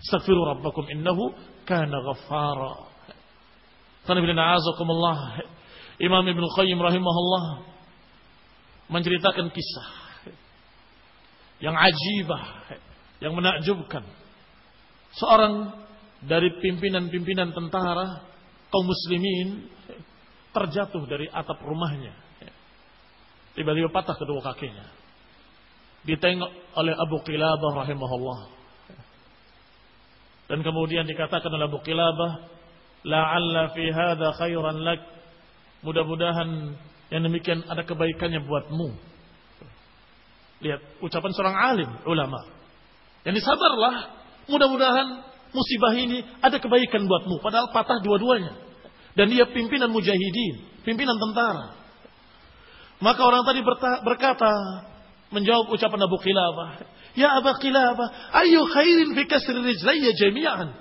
Astaghfiru 0.00 0.48
rabbakum 0.48 0.88
innahu 0.88 1.36
kana 1.68 2.00
ghaffara. 2.00 2.88
Imam 5.98 6.24
Ibn 6.24 6.44
Qayyim 6.56 6.78
rahimahullah 6.80 7.44
menceritakan 8.88 9.52
kisah 9.52 9.88
yang 11.60 11.76
ajibah, 11.76 12.72
yang 13.20 13.36
menakjubkan 13.36 14.06
seorang 15.18 15.74
dari 16.22 16.50
pimpinan-pimpinan 16.58 17.54
tentara 17.54 18.22
kaum 18.70 18.86
muslimin 18.86 19.68
terjatuh 20.54 21.02
dari 21.06 21.26
atap 21.30 21.62
rumahnya. 21.62 22.14
Tiba-tiba 23.54 23.90
patah 23.90 24.14
kedua 24.14 24.38
kakinya. 24.42 24.86
Ditengok 26.06 26.78
oleh 26.78 26.94
Abu 26.94 27.18
Qilabah 27.26 27.72
rahimahullah. 27.84 28.40
Dan 30.48 30.64
kemudian 30.64 31.04
dikatakan 31.04 31.50
oleh 31.50 31.66
Abu 31.66 31.82
Qilabah, 31.82 32.32
"La'alla 33.04 33.74
fi 33.74 33.90
hadha 33.90 34.32
khairan 34.38 34.78
lak." 34.80 35.02
Mudah-mudahan 35.82 36.74
yang 37.10 37.22
demikian 37.26 37.66
ada 37.66 37.82
kebaikannya 37.82 38.42
buatmu. 38.46 38.88
Lihat 40.62 41.02
ucapan 41.02 41.30
seorang 41.34 41.56
alim, 41.58 41.90
ulama. 42.06 42.42
Yang 43.22 43.42
disabarlah 43.42 44.17
Mudah-mudahan 44.48 45.28
musibah 45.52 45.92
ini 45.96 46.24
ada 46.40 46.56
kebaikan 46.56 47.04
buatmu. 47.04 47.40
Padahal 47.44 47.68
patah 47.72 48.00
dua-duanya. 48.00 48.56
Dan 49.12 49.28
dia 49.28 49.44
pimpinan 49.48 49.92
mujahidin. 49.92 50.84
Pimpinan 50.84 51.16
tentara. 51.20 51.76
Maka 52.98 53.20
orang 53.22 53.44
tadi 53.44 53.60
berkata. 54.02 54.52
Menjawab 55.28 55.68
ucapan 55.68 56.00
Abu 56.08 56.16
Qilabah. 56.24 56.88
Ya 57.12 57.36
Abu 57.36 57.52
Qilabah. 57.60 58.32
Ayu 58.32 58.64
khairin 58.64 59.12
fi 59.12 59.28
kasri 59.28 59.60
rijlaya 59.60 60.10
jami'an. 60.16 60.72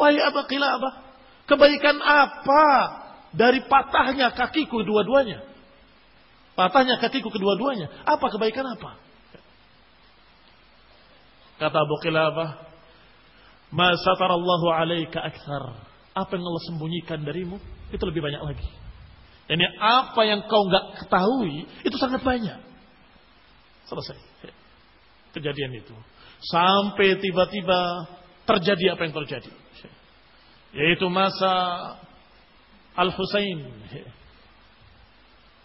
Wahai 0.00 0.16
Abu 0.24 0.40
Qilabah. 0.48 1.12
Kebaikan 1.44 2.00
apa 2.00 2.64
dari 3.36 3.60
patahnya 3.68 4.32
kakiku 4.32 4.80
dua-duanya? 4.80 5.44
Patahnya 6.56 6.96
kakiku 6.96 7.28
kedua-duanya. 7.28 7.92
Apa 8.08 8.32
kebaikan 8.32 8.64
apa? 8.72 8.96
Kata 11.60 11.76
Abu 11.76 11.96
Qilabah, 12.00 12.69
Ma 13.70 13.94
satarallahu 13.94 14.66
alaika 14.74 15.22
akthar. 15.22 15.86
Apa 16.10 16.34
yang 16.34 16.42
Allah 16.42 16.64
sembunyikan 16.66 17.22
darimu, 17.22 17.62
itu 17.94 18.02
lebih 18.02 18.22
banyak 18.22 18.42
lagi. 18.42 18.68
Ini 19.50 19.66
apa 19.78 20.20
yang 20.26 20.46
kau 20.46 20.66
nggak 20.66 21.06
ketahui, 21.06 21.66
itu 21.86 21.96
sangat 21.98 22.22
banyak. 22.22 22.58
Selesai. 23.86 24.18
Kejadian 25.34 25.74
itu. 25.78 25.94
Sampai 26.50 27.18
tiba-tiba 27.18 28.10
terjadi 28.46 28.98
apa 28.98 29.06
yang 29.06 29.14
terjadi. 29.22 29.52
Yaitu 30.70 31.06
masa 31.10 31.50
Al-Husain 32.94 33.58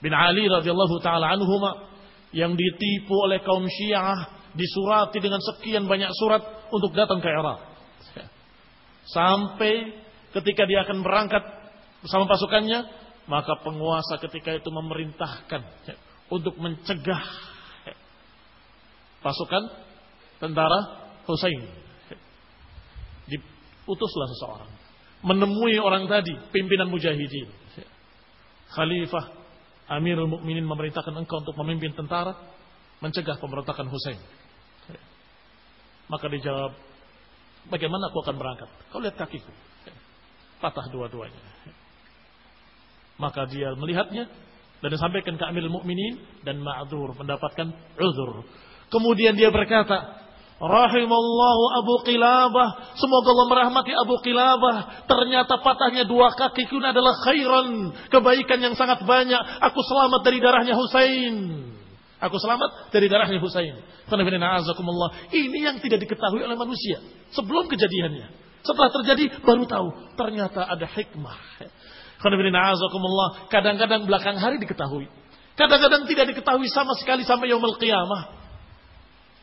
bin 0.02 0.14
Ali 0.14 0.46
radhiyallahu 0.46 1.02
taala 1.02 1.34
anhuma 1.34 1.90
yang 2.30 2.54
ditipu 2.54 3.14
oleh 3.26 3.42
kaum 3.42 3.66
Syiah 3.66 4.30
disurati 4.54 5.18
dengan 5.22 5.42
sekian 5.42 5.86
banyak 5.86 6.10
surat 6.18 6.42
untuk 6.70 6.94
datang 6.94 7.22
ke 7.22 7.30
Irak. 7.30 7.75
Sampai 9.06 9.94
ketika 10.34 10.66
dia 10.66 10.82
akan 10.84 11.06
berangkat 11.06 11.44
bersama 12.02 12.26
pasukannya, 12.26 12.86
maka 13.30 13.58
penguasa 13.62 14.18
ketika 14.22 14.54
itu 14.54 14.70
memerintahkan 14.70 15.62
untuk 16.30 16.58
mencegah 16.58 17.24
pasukan 19.22 19.64
tentara 20.42 20.80
Hussein. 21.26 21.66
Diutuslah 23.26 24.30
seseorang 24.38 24.86
menemui 25.26 25.82
orang 25.82 26.06
tadi, 26.06 26.38
pimpinan 26.54 26.94
mujahidin. 26.94 27.50
Khalifah 28.70 29.26
Amirul 29.90 30.30
Mukminin 30.30 30.66
memerintahkan 30.66 31.14
engkau 31.18 31.42
untuk 31.42 31.58
memimpin 31.66 31.98
tentara 31.98 32.38
mencegah 33.02 33.42
pemberontakan 33.42 33.90
Hussein. 33.90 34.22
Maka 36.06 36.30
dijawab, 36.30 36.78
Bagaimana 37.70 38.14
aku 38.14 38.22
akan 38.22 38.36
berangkat? 38.38 38.70
Kau 38.94 39.02
lihat 39.02 39.18
kakiku. 39.18 39.50
Patah 40.62 40.86
dua-duanya. 40.94 41.42
Maka 43.16 43.48
dia 43.48 43.72
melihatnya 43.80 44.28
Dan 44.84 44.92
disampaikan 44.92 45.40
ke 45.40 45.44
Amirul 45.48 45.72
Mukminin 45.72 46.20
dan 46.46 46.62
ma'dzur 46.62 47.16
mendapatkan 47.18 47.74
uzur. 47.98 48.46
Kemudian 48.92 49.34
dia 49.34 49.50
berkata, 49.50 50.26
Rahimallahu 50.56 51.64
Abu 51.84 51.96
Qilabah. 52.08 52.96
Semoga 52.96 53.28
Allah 53.36 53.48
merahmati 53.52 53.92
Abu 53.92 54.16
Qilabah. 54.24 55.04
Ternyata 55.04 55.60
patahnya 55.60 56.08
dua 56.08 56.32
kaki 56.32 56.72
kun 56.72 56.86
adalah 56.86 57.12
khairan. 57.28 57.92
Kebaikan 58.08 58.64
yang 58.64 58.76
sangat 58.80 59.04
banyak. 59.04 59.42
Aku 59.68 59.80
selamat 59.84 60.22
dari 60.24 60.40
darahnya 60.40 60.80
Husain. 60.80 61.36
Aku 62.26 62.42
selamat 62.42 62.90
dari 62.90 63.06
darahnya 63.06 63.38
Husain. 63.38 63.78
Ini 65.30 65.58
yang 65.62 65.78
tidak 65.78 66.02
diketahui 66.02 66.42
oleh 66.42 66.58
manusia. 66.58 66.98
Sebelum 67.38 67.70
kejadiannya. 67.70 68.28
Setelah 68.66 68.90
terjadi 68.90 69.46
baru 69.46 69.70
tahu. 69.70 70.18
Ternyata 70.18 70.66
ada 70.66 70.90
hikmah. 70.90 71.38
Kadang-kadang 73.54 74.10
belakang 74.10 74.42
hari 74.42 74.58
diketahui. 74.58 75.06
Kadang-kadang 75.54 76.10
tidak 76.10 76.26
diketahui 76.34 76.68
sama 76.74 76.98
sekali 76.98 77.22
sampai 77.24 77.54
yaumul 77.54 77.78
qiyamah. 77.78 78.44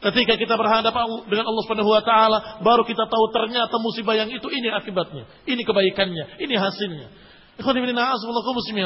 Ketika 0.02 0.34
kita 0.34 0.58
berhadapan 0.58 1.30
dengan 1.30 1.46
Allah 1.46 1.62
Subhanahu 1.62 1.94
wa 1.94 2.02
taala, 2.02 2.38
baru 2.66 2.82
kita 2.82 3.06
tahu 3.06 3.30
ternyata 3.30 3.78
musibah 3.78 4.18
yang 4.18 4.26
itu 4.34 4.50
ini 4.50 4.66
akibatnya, 4.74 5.30
ini 5.46 5.62
kebaikannya, 5.62 6.42
ini 6.42 6.54
hasilnya. 6.58 7.08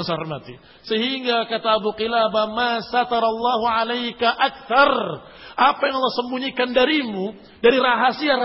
Yang. 0.03 0.59
Sehingga 0.83 1.47
kata 1.47 1.79
Abu 1.79 1.95
Qilabah, 1.95 2.51
"Ma 2.51 2.83
satarallahu 2.83 3.63
'alaika 3.63 4.27
akthar." 4.27 4.93
Apa 5.57 5.81
yang 5.89 5.97
Allah 5.97 6.15
sembunyikan 6.21 6.75
darimu 6.75 7.33
dari 7.65 7.79
rahasia, 7.81 8.37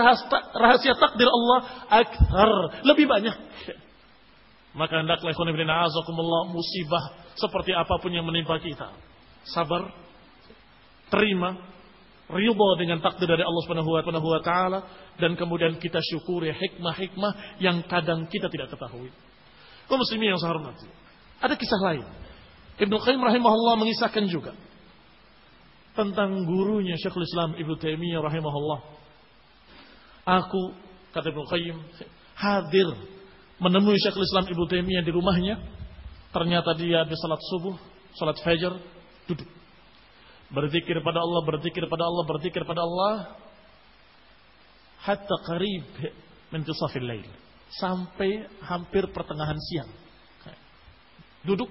rahasia 0.56 0.94
takdir 0.96 1.28
Allah 1.28 1.58
akthar, 1.90 2.52
lebih 2.86 3.04
banyak. 3.04 3.36
Maka 4.72 5.04
hendaklah 5.04 5.36
ikhwan 5.36 5.52
ibn 5.52 5.68
musibah 6.48 7.20
seperti 7.36 7.76
apa 7.76 8.00
pun 8.00 8.08
yang 8.08 8.24
menimpa 8.24 8.56
kita. 8.56 8.88
Sabar, 9.44 9.92
terima, 11.12 11.60
ridha 12.32 12.70
dengan 12.80 13.04
takdir 13.04 13.28
dari 13.28 13.44
Allah 13.44 13.62
Subhanahu 13.68 14.28
wa 14.32 14.40
taala 14.40 14.78
dan 15.20 15.36
kemudian 15.36 15.76
kita 15.76 16.00
syukuri 16.00 16.56
hikmah-hikmah 16.56 17.60
yang 17.60 17.84
kadang 17.84 18.24
kita 18.32 18.48
tidak 18.48 18.72
ketahui. 18.72 19.12
Kaum 19.92 20.00
muslimin 20.00 20.32
yang 20.32 20.40
saya 20.40 20.56
hormati. 20.56 20.88
Ada 21.44 21.52
kisah 21.52 21.76
lain. 21.84 22.08
Ibnu 22.80 22.96
Qayyim 22.96 23.20
rahimahullah 23.20 23.76
mengisahkan 23.76 24.24
juga 24.32 24.56
tentang 25.92 26.48
gurunya 26.48 26.96
Syekhul 26.96 27.28
Islam 27.28 27.60
Ibnu 27.60 27.76
Taimiyah 27.76 28.24
rahimahullah. 28.24 28.80
Aku 30.24 30.72
kata 31.12 31.28
Ibnu 31.28 31.44
Qayyim 31.44 31.76
hadir 32.40 32.88
menemui 33.60 34.00
Syekhul 34.00 34.24
Islam 34.24 34.48
Ibnu 34.48 34.64
Taimiyah 34.64 35.04
di 35.04 35.12
rumahnya. 35.12 35.60
Ternyata 36.32 36.72
dia 36.80 37.04
di 37.04 37.12
salat 37.12 37.44
subuh, 37.52 37.76
salat 38.16 38.40
fajar, 38.40 38.72
duduk 39.28 39.44
Berzikir 40.48 41.04
pada 41.04 41.20
Allah, 41.20 41.44
berzikir 41.44 41.84
pada 41.84 42.08
Allah, 42.08 42.24
berzikir 42.24 42.64
pada 42.64 42.80
Allah. 42.80 43.36
Hatta 45.04 45.36
qarib 45.44 45.84
min 46.48 46.64
qisafil 46.64 47.04
lail. 47.04 47.41
Sampai 47.80 48.44
hampir 48.60 49.08
pertengahan 49.10 49.56
siang. 49.56 49.90
Duduk 51.42 51.70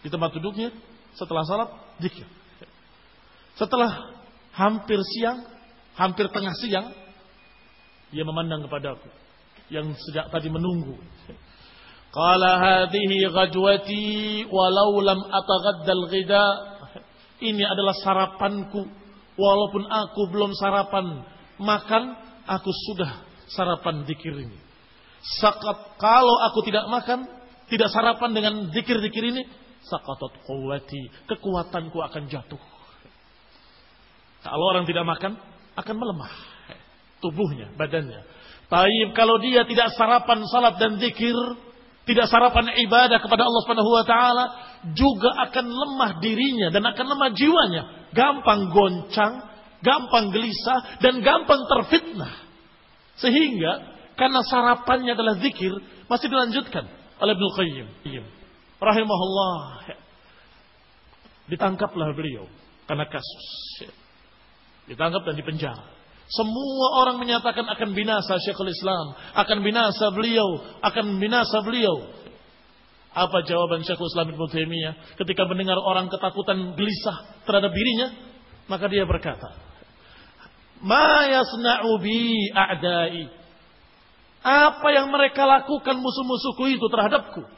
di 0.00 0.08
tempat 0.08 0.32
duduknya 0.36 0.70
setelah 1.16 1.42
salat 1.44 1.70
zikir. 2.00 2.26
Setelah 3.54 4.14
hampir 4.54 4.98
siang, 5.14 5.46
hampir 5.94 6.26
tengah 6.30 6.54
siang, 6.58 6.90
dia 8.10 8.22
memandang 8.22 8.66
kepadaku 8.66 9.10
yang 9.70 9.90
sejak 9.94 10.30
tadi 10.30 10.50
menunggu. 10.50 10.98
Qala 12.14 12.62
hadhihi 12.62 13.26
ghajwati 13.26 14.46
walau 14.46 15.02
lam 15.02 15.18
ataghaddal 15.18 16.04
ghida 16.10 16.46
ini 17.42 17.64
adalah 17.66 17.94
sarapanku. 17.98 18.86
Walaupun 19.34 19.82
aku 19.90 20.30
belum 20.30 20.54
sarapan 20.54 21.26
makan, 21.58 22.14
aku 22.46 22.70
sudah 22.70 23.26
sarapan 23.50 24.06
dikir 24.06 24.30
ini. 24.30 24.63
Sakat 25.24 25.96
kalau 25.96 26.36
aku 26.52 26.60
tidak 26.68 26.84
makan, 26.92 27.24
tidak 27.72 27.88
sarapan 27.88 28.30
dengan 28.36 28.54
dikir-dikir 28.68 29.24
ini, 29.32 29.42
sakatot 29.88 30.44
kuwati, 30.44 31.08
kekuatanku 31.24 31.96
akan 31.96 32.28
jatuh. 32.28 32.60
Kalau 34.44 34.64
orang 34.68 34.84
tidak 34.84 35.08
makan, 35.08 35.40
akan 35.72 35.94
melemah 35.96 36.32
tubuhnya, 37.24 37.72
badannya. 37.80 38.20
Tapi 38.68 39.16
kalau 39.16 39.40
dia 39.40 39.64
tidak 39.64 39.96
sarapan 39.96 40.44
salat 40.48 40.76
dan 40.76 41.00
zikir, 41.00 41.36
tidak 42.04 42.28
sarapan 42.28 42.68
ibadah 42.84 43.16
kepada 43.16 43.48
Allah 43.48 43.60
Subhanahu 43.64 43.90
wa 43.96 44.04
taala, 44.04 44.44
juga 44.92 45.32
akan 45.48 45.64
lemah 45.64 46.10
dirinya 46.20 46.68
dan 46.68 46.84
akan 46.84 47.06
lemah 47.16 47.30
jiwanya, 47.32 47.82
gampang 48.12 48.68
goncang, 48.68 49.40
gampang 49.80 50.28
gelisah 50.32 51.00
dan 51.00 51.24
gampang 51.24 51.64
terfitnah. 51.64 52.44
Sehingga 53.16 53.93
karena 54.14 54.40
sarapannya 54.46 55.12
adalah 55.14 55.34
zikir, 55.42 55.74
masih 56.06 56.28
dilanjutkan 56.30 56.86
oleh 57.18 57.32
Ibnu 57.34 57.48
Qayyim. 57.54 58.24
Rahimahullah. 58.78 59.90
Ditangkaplah 61.50 62.14
beliau 62.16 62.48
karena 62.88 63.04
kasus. 63.08 63.46
Ditangkap 64.88 65.24
dan 65.24 65.34
dipenjara. 65.36 65.84
Semua 66.24 67.04
orang 67.04 67.20
menyatakan 67.20 67.68
akan 67.68 67.92
binasa 67.92 68.40
Syekhul 68.40 68.72
Islam, 68.72 69.12
akan 69.36 69.58
binasa 69.60 70.08
beliau, 70.08 70.80
akan 70.80 71.20
binasa 71.20 71.60
beliau. 71.60 72.24
Apa 73.12 73.44
jawaban 73.44 73.84
Syekhul 73.84 74.08
Islam 74.08 74.32
Ibnu 74.32 74.46
Taimiyah 74.48 74.94
ketika 75.20 75.44
mendengar 75.44 75.76
orang 75.78 76.08
ketakutan 76.08 76.74
gelisah 76.74 77.44
terhadap 77.44 77.70
dirinya? 77.70 78.08
Maka 78.64 78.88
dia 78.88 79.04
berkata, 79.04 79.52
"Ma 80.80 81.28
yasna'u 81.28 82.00
bi 82.00 82.48
a'dai?" 82.56 83.43
Apa 84.44 84.92
yang 84.92 85.08
mereka 85.08 85.48
lakukan 85.48 85.96
musuh-musuhku 85.96 86.68
itu 86.68 86.84
terhadapku? 86.92 87.48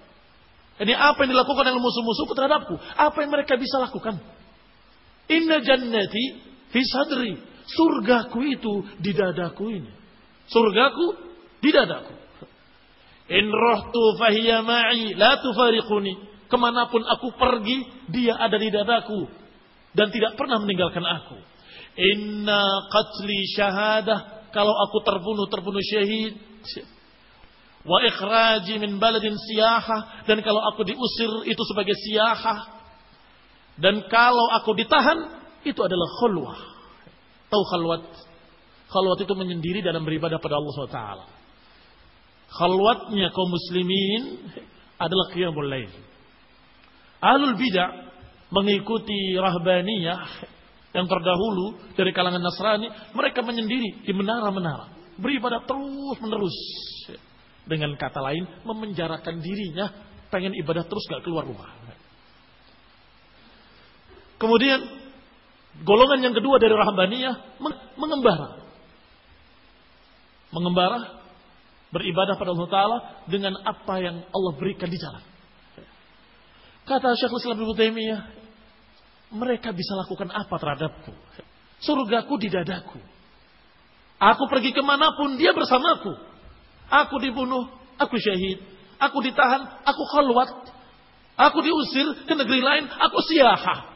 Ini 0.76 0.94
apa 0.94 1.26
yang 1.26 1.34
dilakukan 1.34 1.64
oleh 1.66 1.82
musuh-musuhku 1.82 2.32
terhadapku? 2.38 2.78
Apa 2.78 3.26
yang 3.26 3.34
mereka 3.34 3.58
bisa 3.58 3.82
lakukan? 3.82 4.22
Inna 5.26 5.58
jannati 5.66 6.24
fi 6.70 6.80
sadri 6.86 7.34
Surgaku 7.66 8.46
itu 8.46 8.74
di 9.02 9.10
dadaku 9.10 9.64
ini. 9.74 9.90
Surgaku 10.46 11.18
di 11.58 11.70
dadaku. 11.74 12.14
In 13.26 13.50
rohtu 13.50 14.02
fahiya 14.22 14.62
ma'i 14.62 15.18
la 15.18 15.42
tufariquni. 15.42 16.14
Ke 16.46 16.54
mana 16.54 16.86
pun 16.86 17.02
aku 17.02 17.34
pergi, 17.34 18.06
dia 18.06 18.38
ada 18.38 18.54
di 18.54 18.70
dadaku. 18.70 19.26
Dan 19.90 20.14
tidak 20.14 20.38
pernah 20.38 20.62
meninggalkan 20.62 21.02
aku. 21.02 21.42
Inna 21.98 22.86
qatli 22.86 23.38
syahadah. 23.58 24.35
Kalau 24.56 24.72
aku 24.88 25.04
terbunuh, 25.04 25.44
terbunuh 25.52 25.84
syahid. 25.84 26.32
Wa 27.84 28.00
ikhraji 28.08 28.80
min 28.80 28.96
baladin 28.96 29.36
siyahah. 29.36 30.24
Dan 30.24 30.40
kalau 30.40 30.64
aku 30.72 30.88
diusir, 30.88 31.44
itu 31.44 31.60
sebagai 31.68 31.92
siyahah. 31.92 32.72
Dan 33.76 34.08
kalau 34.08 34.48
aku 34.56 34.72
ditahan, 34.72 35.44
itu 35.60 35.76
adalah 35.76 36.08
khulwah. 36.24 36.56
Tahu 37.52 37.62
khalwat? 37.68 38.08
Khalwat 38.88 39.18
itu 39.20 39.34
menyendiri 39.36 39.84
dalam 39.84 40.08
beribadah 40.08 40.40
pada 40.40 40.56
Allah 40.56 40.72
SWT. 40.72 41.00
Khalwatnya 42.56 43.28
kaum 43.36 43.52
muslimin 43.52 44.22
adalah 44.96 45.36
qiyamul 45.36 45.68
lail. 45.68 45.92
Ahlul 47.20 47.60
bidah 47.60 48.08
mengikuti 48.48 49.36
rahbaniyah 49.36 50.55
yang 50.96 51.04
terdahulu 51.04 51.92
dari 51.92 52.10
kalangan 52.16 52.40
Nasrani, 52.40 52.88
mereka 53.12 53.44
menyendiri 53.44 54.08
di 54.08 54.12
menara-menara, 54.16 54.96
beribadah 55.20 55.68
terus 55.68 56.16
menerus. 56.24 56.56
Dengan 57.66 57.92
kata 57.98 58.22
lain, 58.22 58.46
memenjarakan 58.64 59.42
dirinya, 59.42 59.92
pengen 60.32 60.56
ibadah 60.56 60.86
terus 60.88 61.04
gak 61.10 61.20
keluar 61.26 61.44
rumah. 61.44 61.68
Kemudian 64.40 65.06
Golongan 65.84 66.24
yang 66.24 66.34
kedua 66.36 66.56
dari 66.56 66.72
Rahbaniyah 66.72 67.60
mengembara. 68.00 68.64
Mengembara 70.54 71.20
beribadah 71.92 72.40
pada 72.40 72.56
Allah 72.56 72.70
Ta'ala 72.70 72.98
dengan 73.28 73.60
apa 73.60 74.00
yang 74.00 74.24
Allah 74.24 74.52
berikan 74.56 74.88
di 74.88 74.96
jalan. 74.96 75.20
Kata 76.86 77.12
Syekhul 77.18 77.42
Islam 77.42 77.58
Ibnu 77.60 77.74
Taimiyah, 77.76 78.20
mereka 79.36 79.70
bisa 79.70 79.92
lakukan 79.94 80.32
apa 80.32 80.54
terhadapku? 80.56 81.12
Surgaku 81.84 82.34
di 82.40 82.48
dadaku. 82.48 82.98
Aku 84.16 84.48
pergi 84.48 84.72
ke 84.72 84.80
mana 84.80 85.12
pun, 85.12 85.36
dia 85.36 85.52
bersamaku. 85.52 86.16
Aku 86.88 87.20
dibunuh, 87.20 87.68
aku 88.00 88.16
syahid. 88.16 88.64
Aku 88.96 89.20
ditahan, 89.20 89.84
aku 89.84 90.02
khalwat. 90.08 90.50
Aku 91.36 91.60
diusir 91.60 92.24
ke 92.24 92.32
negeri 92.32 92.64
lain, 92.64 92.88
aku 92.88 93.18
siahah. 93.28 93.92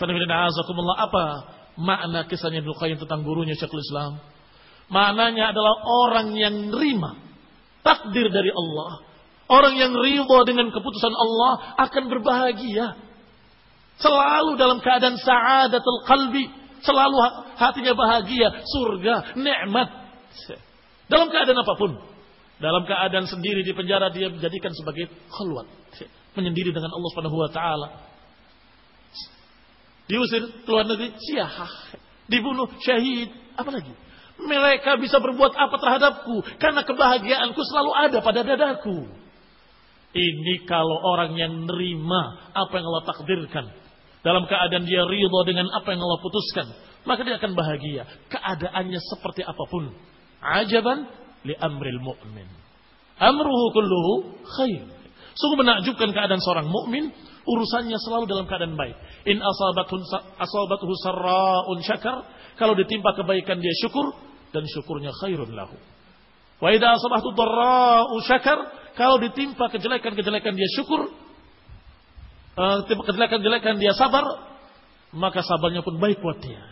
Apa 0.00 1.24
makna 1.76 2.24
kisahnya 2.24 2.64
Qayyim 2.64 2.96
tentang 2.96 3.20
gurunya 3.20 3.52
Syekhul 3.52 3.84
Islam? 3.84 4.24
Maknanya 4.88 5.52
adalah 5.52 5.76
orang 5.84 6.32
yang 6.32 6.72
nerima 6.72 7.20
takdir 7.84 8.32
dari 8.32 8.48
Allah, 8.48 9.12
Orang 9.52 9.76
yang 9.76 9.92
ridho 9.92 10.38
dengan 10.48 10.72
keputusan 10.72 11.12
Allah 11.12 11.76
akan 11.76 12.04
berbahagia. 12.08 12.96
Selalu 14.00 14.56
dalam 14.56 14.78
keadaan 14.80 15.16
sa'adatul 15.20 16.00
qalbi. 16.08 16.44
Selalu 16.82 17.16
hatinya 17.58 17.94
bahagia, 17.94 18.48
surga, 18.66 19.38
nikmat. 19.38 19.88
Dalam 21.06 21.28
keadaan 21.30 21.58
apa 21.60 21.74
pun. 21.78 21.92
Dalam 22.58 22.86
keadaan 22.86 23.26
sendiri 23.26 23.66
di 23.66 23.74
penjara 23.74 24.10
dia 24.14 24.30
menjadikan 24.30 24.70
sebagai 24.74 25.10
khulwat. 25.30 25.66
Menyendiri 26.38 26.70
dengan 26.70 26.90
Allah 26.94 27.08
Subhanahu 27.12 27.38
wa 27.38 27.50
taala. 27.50 27.88
Diusir 30.10 30.42
keluar 30.66 30.86
negeri, 30.88 31.14
siah. 31.18 31.50
Dibunuh, 32.26 32.70
syahid, 32.82 33.30
apa 33.54 33.70
lagi? 33.70 33.92
Mereka 34.42 34.98
bisa 34.98 35.22
berbuat 35.22 35.54
apa 35.54 35.76
terhadapku 35.78 36.42
karena 36.58 36.82
kebahagiaanku 36.82 37.60
selalu 37.62 37.90
ada 37.94 38.18
pada 38.24 38.40
dadaku. 38.42 39.06
Ini 40.12 40.68
kalau 40.68 40.98
orang 41.00 41.36
yang 41.38 41.52
nerima 41.64 42.52
apa 42.52 42.72
yang 42.74 42.86
Allah 42.90 43.06
takdirkan. 43.06 43.81
Dalam 44.22 44.46
keadaan 44.46 44.86
dia 44.86 45.02
ridho 45.02 45.40
dengan 45.42 45.66
apa 45.74 45.90
yang 45.90 46.00
Allah 46.02 46.20
putuskan. 46.22 46.66
Maka 47.02 47.26
dia 47.26 47.36
akan 47.42 47.52
bahagia. 47.58 48.06
Keadaannya 48.30 49.00
seperti 49.10 49.42
apa 49.42 49.64
pun. 49.66 49.90
Ajaban 50.38 51.10
li 51.42 51.54
amril 51.58 51.98
mu'min. 51.98 52.46
Amruhu 53.18 53.66
kulluhu 53.74 54.12
khair. 54.46 54.82
Sungguh 55.34 55.58
menakjubkan 55.64 56.12
keadaan 56.12 56.42
seorang 56.44 56.68
mukmin, 56.68 57.08
urusannya 57.46 57.98
selalu 57.98 58.28
dalam 58.28 58.46
keadaan 58.46 58.78
baik. 58.78 58.94
In 59.26 59.40
asabathu 59.42 60.92
sarra'un 61.02 61.78
syakar, 61.82 62.22
kalau 62.60 62.76
ditimpa 62.78 63.16
kebaikan 63.16 63.58
dia 63.58 63.74
syukur 63.80 64.12
dan 64.52 64.62
syukurnya 64.68 65.10
khairun 65.24 65.50
lahu. 65.56 65.74
Wa 66.62 66.68
idza 66.70 66.94
asabathu 66.94 67.34
dharra'u 67.34 68.16
syakar, 68.22 68.58
kalau 68.94 69.16
ditimpa 69.18 69.72
kejelekan-kejelekan 69.72 70.52
dia 70.52 70.68
syukur, 70.76 71.10
uh, 72.56 72.78
kejelekan-kejelekan 72.86 73.76
dia 73.80 73.92
sabar, 73.96 74.24
maka 75.12 75.44
sabarnya 75.44 75.84
pun 75.84 76.00
baik 76.00 76.20
buat 76.20 76.40
dia. 76.40 76.62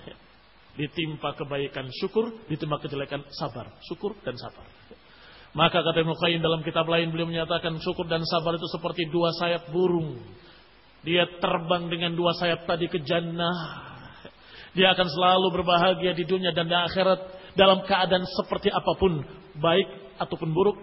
Ditimpa 0.77 1.36
kebaikan 1.36 1.90
syukur, 1.93 2.32
ditimpa 2.48 2.81
kejelekan 2.81 3.27
sabar, 3.36 3.69
syukur 3.85 4.16
dan 4.24 4.39
sabar. 4.40 4.65
Maka 5.51 5.82
kata 5.82 6.07
Ibnu 6.07 6.15
Qayyim 6.15 6.40
dalam 6.40 6.62
kitab 6.62 6.86
lain 6.86 7.11
beliau 7.11 7.27
menyatakan 7.27 7.74
syukur 7.82 8.07
dan 8.07 8.23
sabar 8.23 8.55
itu 8.55 8.70
seperti 8.70 9.11
dua 9.11 9.35
sayap 9.35 9.69
burung. 9.74 10.23
Dia 11.02 11.27
terbang 11.43 11.90
dengan 11.90 12.15
dua 12.15 12.36
sayap 12.39 12.70
tadi 12.70 12.86
ke 12.86 13.02
jannah. 13.02 13.89
Dia 14.78 14.94
akan 14.94 15.09
selalu 15.11 15.47
berbahagia 15.51 16.15
di 16.15 16.23
dunia 16.23 16.55
dan 16.55 16.70
di 16.70 16.77
akhirat 16.77 17.19
dalam 17.59 17.82
keadaan 17.82 18.23
seperti 18.23 18.70
apa 18.70 18.93
pun, 18.94 19.19
baik 19.59 19.89
ataupun 20.23 20.55
buruk, 20.55 20.78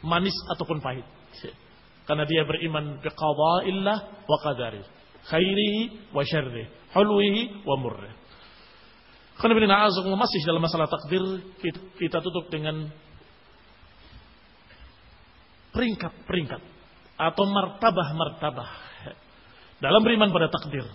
manis 0.00 0.32
ataupun 0.56 0.80
pahit. 0.80 1.04
Karena 2.06 2.22
dia 2.22 2.46
beriman 2.46 3.02
bi 3.02 3.10
qada'illah 3.10 3.98
wa 4.30 4.36
qadari, 4.38 4.82
khairihi 5.26 6.14
wa 6.14 6.22
syarrihi, 6.22 6.70
hulwihi 6.94 7.66
wa 7.66 7.74
murrih. 7.82 8.14
Karena 9.36 9.90
masih 10.16 10.40
dalam 10.48 10.64
masalah 10.64 10.88
takdir 10.88 11.20
kita 12.00 12.24
tutup 12.24 12.48
dengan 12.48 12.88
peringkat-peringkat 15.76 16.62
atau 17.20 17.44
martabah-martabah 17.44 18.70
dalam 19.76 20.00
beriman 20.00 20.32
pada 20.32 20.48
takdir. 20.48 20.88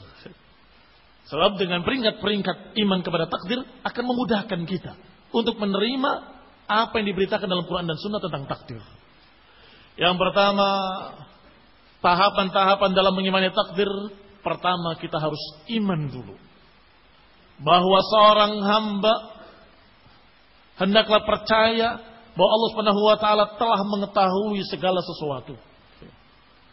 Sebab 1.30 1.62
dengan 1.62 1.86
peringkat-peringkat 1.86 2.74
iman 2.82 3.00
kepada 3.06 3.30
takdir 3.30 3.62
akan 3.86 4.04
memudahkan 4.10 4.62
kita 4.66 4.98
untuk 5.32 5.62
menerima 5.62 6.12
apa 6.66 6.94
yang 6.98 7.14
diberitakan 7.14 7.46
dalam 7.46 7.70
Quran 7.70 7.86
dan 7.86 7.98
Sunnah 8.02 8.22
tentang 8.24 8.50
takdir. 8.50 8.82
Yang 10.02 10.18
pertama, 10.18 10.70
tahapan-tahapan 12.02 12.98
dalam 12.98 13.14
mengimani 13.14 13.54
takdir, 13.54 13.86
pertama 14.42 14.98
kita 14.98 15.22
harus 15.22 15.38
iman 15.78 16.10
dulu. 16.10 16.34
Bahwa 17.62 18.02
seorang 18.02 18.58
hamba 18.66 19.14
hendaklah 20.82 21.22
percaya 21.22 22.02
bahwa 22.34 22.50
Allah 22.50 22.70
Subhanahu 22.74 23.02
wa 23.06 23.18
taala 23.22 23.46
telah 23.62 23.82
mengetahui 23.86 24.66
segala 24.66 25.06
sesuatu. 25.06 25.54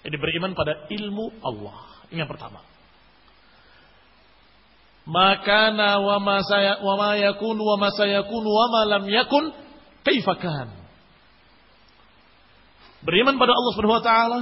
Jadi 0.01 0.17
beriman 0.17 0.57
pada 0.57 0.89
ilmu 0.89 1.29
Allah. 1.45 2.09
Ini 2.09 2.25
yang 2.25 2.33
pertama. 2.33 2.65
Maka 5.05 5.77
wa 6.01 6.17
ma 6.17 6.41
saya 6.49 6.81
wa 6.81 6.97
ma 6.97 7.13
yakun 7.21 7.57
wa 7.61 7.77
ma 7.77 7.93
sayakun 7.93 8.45
wa 8.45 8.65
ma 8.73 8.81
lam 8.89 9.05
yakun 9.05 9.53
kaifa 10.01 10.33
kan. 10.41 10.78
Beriman 13.03 13.39
pada 13.39 13.55
Allah 13.55 13.73
Subhanahu 13.75 13.99
wa 13.99 14.05
taala 14.05 14.39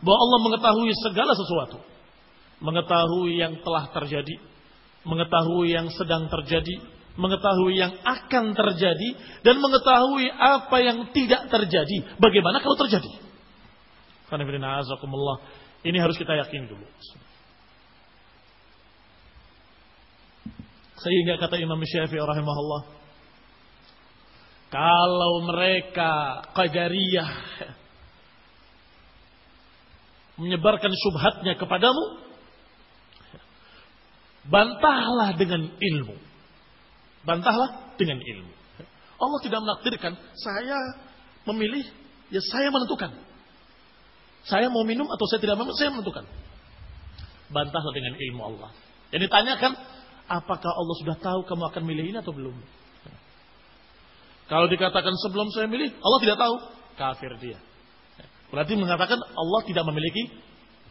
bahwa 0.00 0.18
Allah 0.18 0.40
mengetahui 0.48 0.92
segala 1.04 1.32
sesuatu. 1.36 1.78
Mengetahui 2.58 3.38
yang 3.38 3.62
telah 3.62 3.86
terjadi, 3.94 4.42
mengetahui 5.06 5.70
yang 5.70 5.86
sedang 5.94 6.26
terjadi, 6.26 6.82
mengetahui 7.14 7.74
yang 7.78 7.94
akan 8.02 8.54
terjadi 8.54 9.10
dan 9.46 9.58
mengetahui 9.62 10.26
apa 10.30 10.76
yang 10.82 10.98
tidak 11.14 11.46
terjadi. 11.50 12.18
Bagaimana 12.18 12.58
kalau 12.62 12.78
terjadi? 12.78 13.12
Ini 15.86 15.98
harus 16.02 16.16
kita 16.18 16.34
yakini 16.34 16.66
dulu. 16.66 16.86
Sehingga 20.98 21.38
kata 21.38 21.62
Imam 21.62 21.78
Syafi'i 21.78 22.18
rahimahullah, 22.18 22.82
kalau 24.68 25.46
mereka 25.46 26.42
qadariyah 26.58 27.30
menyebarkan 30.38 30.94
subhatnya 30.94 31.58
kepadamu, 31.58 32.22
bantahlah 34.46 35.34
dengan 35.34 35.68
ilmu. 35.76 36.16
Bantahlah 37.26 37.94
dengan 37.98 38.22
ilmu. 38.22 38.52
Allah 39.18 39.38
tidak 39.42 39.60
menakdirkan 39.66 40.14
saya 40.38 40.78
memilih, 41.50 41.84
ya 42.30 42.38
saya 42.38 42.70
menentukan. 42.70 43.10
Saya 44.46 44.70
mau 44.70 44.86
minum 44.86 45.04
atau 45.10 45.26
saya 45.28 45.42
tidak 45.42 45.58
mau, 45.58 45.68
saya 45.74 45.90
menentukan. 45.90 46.24
Bantahlah 47.50 47.92
dengan 47.92 48.14
ilmu 48.16 48.40
Allah. 48.54 48.70
Yang 49.10 49.28
ditanyakan, 49.28 49.72
apakah 50.30 50.72
Allah 50.72 50.96
sudah 51.02 51.16
tahu 51.18 51.40
kamu 51.44 51.62
akan 51.74 51.82
milih 51.82 52.04
ini 52.14 52.18
atau 52.22 52.32
belum? 52.32 52.56
Kalau 54.48 54.64
dikatakan 54.70 55.12
sebelum 55.28 55.52
saya 55.52 55.68
milih, 55.68 55.92
Allah 56.00 56.18
tidak 56.24 56.38
tahu, 56.40 56.54
kafir 56.96 57.32
dia. 57.36 57.58
Berarti 58.48 58.74
mengatakan 58.80 59.20
Allah 59.20 59.60
tidak 59.68 59.84
memiliki 59.88 60.32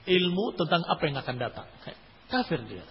ilmu 0.08 0.54
tentang 0.56 0.86
apa 0.86 1.02
yang 1.10 1.18
akan 1.20 1.36
datang. 1.42 1.68
Kafir 2.30 2.62
dia. 2.70 2.84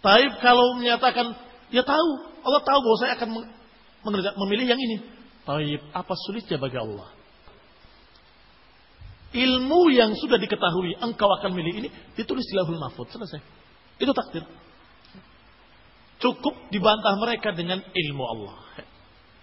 Tapi 0.00 0.24
kalau 0.40 0.80
menyatakan, 0.80 1.36
ya 1.68 1.84
tahu, 1.84 2.08
Allah 2.40 2.62
tahu 2.64 2.78
bahwa 2.80 2.96
saya 3.02 3.12
akan 3.18 3.28
memilih 4.46 4.66
yang 4.72 4.80
ini. 4.80 5.04
Taib, 5.44 5.80
apa 5.92 6.14
sulitnya 6.28 6.56
bagi 6.60 6.78
Allah? 6.80 7.08
Ilmu 9.30 9.80
yang 9.94 10.10
sudah 10.18 10.42
diketahui 10.42 10.98
engkau 10.98 11.30
akan 11.38 11.54
milih 11.54 11.86
ini 11.86 11.88
ditulis 12.18 12.42
di 12.50 12.54
lahul 12.58 12.80
mahfud. 12.80 13.06
Selesai. 13.14 13.38
Itu 14.00 14.10
takdir. 14.10 14.42
Cukup 16.20 16.54
dibantah 16.68 17.16
mereka 17.16 17.56
dengan 17.56 17.80
ilmu 17.80 18.24
Allah. 18.26 18.56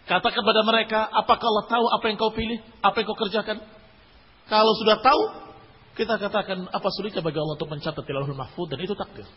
Kata 0.07 0.29
kepada 0.31 0.61
mereka, 0.63 1.03
apakah 1.03 1.43
Allah 1.43 1.65
tahu 1.67 1.85
apa 1.89 2.05
yang 2.07 2.17
kau 2.19 2.31
pilih? 2.31 2.59
Apa 2.79 3.01
yang 3.01 3.07
kau 3.11 3.19
kerjakan? 3.19 3.57
Kalau 4.47 4.73
sudah 4.79 4.97
tahu, 5.03 5.21
kita 5.99 6.15
katakan 6.15 6.67
apa 6.71 6.87
sulitnya 6.95 7.19
bagi 7.19 7.39
Allah 7.41 7.55
untuk 7.59 7.71
mencatat 7.71 8.03
di 8.03 8.13
lahul 8.15 8.37
mahfud 8.37 8.67
dan 8.71 8.79
itu 8.79 8.95
takdir. 8.95 9.27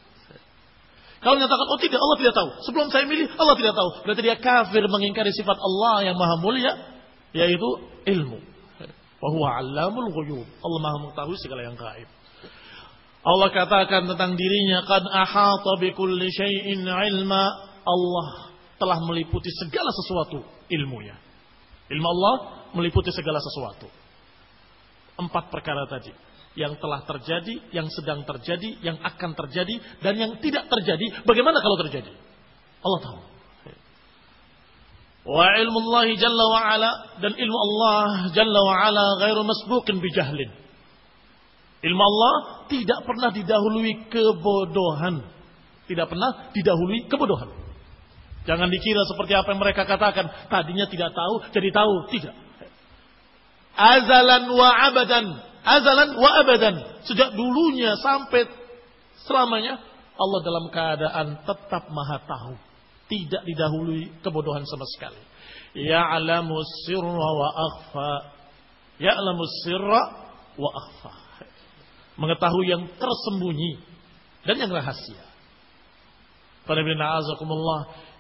Kalau 1.21 1.37
menyatakan, 1.37 1.67
oh 1.69 1.77
tidak, 1.77 2.01
Allah 2.01 2.17
tidak 2.17 2.35
tahu. 2.37 2.49
Sebelum 2.65 2.87
saya 2.89 3.05
milih, 3.05 3.29
Allah 3.37 3.53
tidak 3.61 3.77
tahu. 3.77 3.89
Berarti 4.09 4.23
dia 4.25 4.37
kafir 4.41 4.81
mengingkari 4.89 5.29
sifat 5.37 5.59
Allah 5.61 6.09
yang 6.09 6.17
maha 6.17 6.41
mulia, 6.41 6.73
yaitu 7.37 7.69
ilmu. 8.09 8.41
Wahuwa 9.21 9.61
alamul 9.61 10.09
ghuyub. 10.17 10.49
Allah 10.49 10.79
maha 10.81 10.97
mengetahui 11.05 11.37
segala 11.45 11.69
yang 11.69 11.77
gaib. 11.77 12.09
Allah 13.21 13.49
katakan 13.53 14.09
tentang 14.09 14.33
dirinya, 14.33 14.81
Qad 14.89 15.05
ahata 15.13 15.77
bi 15.77 15.93
kulli 15.93 16.33
syai'in 16.33 16.89
ilma. 16.89 17.43
Allah 17.85 18.29
telah 18.81 18.97
meliputi 19.05 19.53
segala 19.61 19.93
sesuatu 19.93 20.41
ilmunya. 20.73 21.21
Ilmu 21.93 22.09
Allah 22.17 22.35
meliputi 22.73 23.13
segala 23.13 23.45
sesuatu. 23.45 24.00
Empat 25.21 25.53
perkara 25.53 25.85
tadi 25.85 26.13
yang 26.59 26.75
telah 26.83 27.07
terjadi, 27.07 27.71
yang 27.71 27.87
sedang 27.93 28.27
terjadi, 28.27 28.81
yang 28.83 28.99
akan 28.99 29.37
terjadi, 29.39 29.75
dan 30.03 30.15
yang 30.19 30.33
tidak 30.43 30.67
terjadi. 30.67 31.23
Bagaimana 31.23 31.63
kalau 31.63 31.77
terjadi? 31.87 32.11
Allah 32.81 33.01
tahu. 33.05 33.21
Wa 35.21 35.47
ilmu 35.61 35.79
Allah 35.85 36.07
jalla 36.17 36.45
wa 36.49 36.61
ala 36.65 36.91
dan 37.21 37.37
ilmu 37.37 37.59
Allah 37.61 38.33
jalla 38.33 38.61
wa 38.65 38.75
ala 38.89 39.05
ghairu 39.21 39.45
masbuqin 39.45 40.01
bijahlin. 40.01 40.51
Ilmu 41.81 42.03
Allah 42.03 42.35
tidak 42.73 43.05
pernah 43.05 43.31
didahului 43.31 44.09
kebodohan. 44.09 45.23
Tidak 45.87 46.07
pernah 46.09 46.51
didahului 46.57 47.09
kebodohan. 47.09 47.51
Jangan 48.49 48.69
dikira 48.73 49.05
seperti 49.05 49.33
apa 49.37 49.53
yang 49.53 49.61
mereka 49.61 49.85
katakan. 49.85 50.49
Tadinya 50.49 50.89
tidak 50.89 51.13
tahu, 51.13 51.35
jadi 51.53 51.69
tahu. 51.73 51.93
Tidak. 52.09 52.35
Azalan 53.77 54.51
wa 54.51 54.69
abadan. 54.91 55.27
Azalan 55.65 56.11
wa 56.17 56.31
abadan. 56.43 56.75
Sejak 57.07 57.33
dulunya 57.37 57.97
sampai 58.01 58.49
selamanya. 59.25 59.79
Allah 60.21 60.41
dalam 60.45 60.65
keadaan 60.69 61.27
tetap 61.49 61.89
maha 61.89 62.21
tahu. 62.29 62.55
Tidak 63.09 63.43
didahului 63.43 64.23
kebodohan 64.23 64.63
sama 64.69 64.87
sekali. 64.95 65.19
Ya'lamu 65.75 66.57
sirra 66.87 67.29
wa 67.35 67.49
akhfa. 67.51 68.13
Ya'lamu 69.01 69.43
sirra 69.65 70.03
wa 70.61 70.71
akhfa. 70.77 71.13
Mengetahui 72.21 72.67
yang 72.69 72.85
tersembunyi 73.01 73.81
dan 74.45 74.61
yang 74.61 74.71
rahasia. 74.71 75.25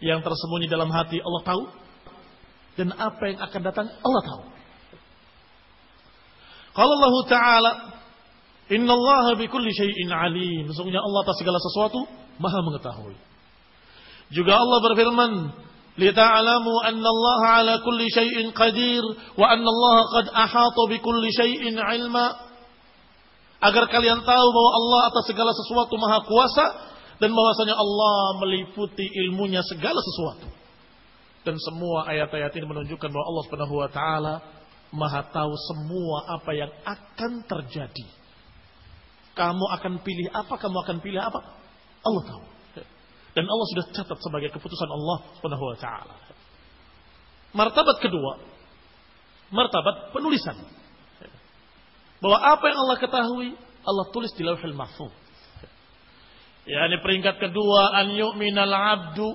Yang 0.01 0.21
tersembunyi 0.25 0.67
dalam 0.73 0.89
hati 0.89 1.21
Allah 1.21 1.43
tahu. 1.45 1.63
Dan 2.81 2.97
apa 2.97 3.23
yang 3.29 3.39
akan 3.45 3.61
datang 3.61 3.87
Allah 3.93 4.23
tahu. 4.25 4.43
Kalau 6.75 6.95
Allah 6.95 7.15
Ta'ala. 7.27 7.73
Inna 8.71 8.95
Allah 8.95 9.35
bi 9.35 9.51
kulli 9.51 9.75
syai'in 9.75 10.15
alim. 10.15 10.71
Sesungguhnya 10.71 11.03
Allah 11.03 11.21
atas 11.27 11.43
segala 11.43 11.59
sesuatu 11.59 12.07
maha 12.39 12.63
mengetahui. 12.63 13.19
Juga 14.31 14.55
Allah 14.55 14.79
berfirman. 14.79 15.33
Anna 16.01 17.09
Allah 17.11 17.41
ala 17.59 17.75
kulli 17.83 18.07
syai'in 18.15 18.55
qadir. 18.55 19.03
Wa 19.35 19.51
Allah 19.51 19.97
qad 20.15 20.27
ahata 20.31 20.83
bi 20.87 21.03
kulli 21.03 21.35
syai'in 21.35 21.75
ilma. 21.75 22.47
Agar 23.61 23.91
kalian 23.91 24.23
tahu 24.23 24.47
bahwa 24.55 24.71
Allah 24.79 25.01
atas 25.11 25.25
segala 25.27 25.51
sesuatu 25.51 25.95
maha 25.99 26.23
kuasa. 26.23 26.67
Dan 27.19 27.35
bahwasanya 27.35 27.75
Allah 27.75 28.39
meliputi 28.47 29.05
ilmunya 29.27 29.67
segala 29.67 29.99
sesuatu. 29.99 30.47
Dan 31.43 31.59
semua 31.59 32.07
ayat-ayat 32.07 32.55
ini 32.55 32.67
menunjukkan 32.71 33.09
bahwa 33.11 33.27
Allah 33.27 33.43
Subhanahu 33.51 33.75
wa 33.77 33.89
taala 33.91 34.35
Maha 34.91 35.23
tahu 35.31 35.55
semua 35.71 36.35
apa 36.35 36.51
yang 36.51 36.73
akan 36.83 37.47
terjadi. 37.47 38.07
Kamu 39.39 39.65
akan 39.79 40.03
pilih 40.03 40.27
apa, 40.35 40.59
kamu 40.59 40.77
akan 40.83 40.97
pilih 40.99 41.23
apa? 41.23 41.41
Allah 42.03 42.23
tahu. 42.27 42.43
Dan 43.31 43.47
Allah 43.47 43.67
sudah 43.71 43.85
catat 43.95 44.19
sebagai 44.19 44.51
keputusan 44.51 44.91
Allah 44.91 45.19
Subhanahu 45.39 45.65
wa 45.71 45.77
taala. 45.79 46.15
Martabat 47.55 48.03
kedua, 48.03 48.43
martabat 49.55 50.11
penulisan. 50.11 50.59
Bahwa 52.19 52.39
apa 52.43 52.65
yang 52.67 52.79
Allah 52.83 52.99
ketahui, 52.99 53.49
Allah 53.87 54.05
tulis 54.11 54.35
di 54.35 54.43
Lauhul 54.43 54.75
Mahfuz. 54.75 55.15
Ya, 56.69 56.87
ini 56.87 57.01
peringkat 57.01 57.41
kedua 57.41 57.97
an 57.97 58.13
yu'minal 58.15 58.71
'abdu 58.71 59.27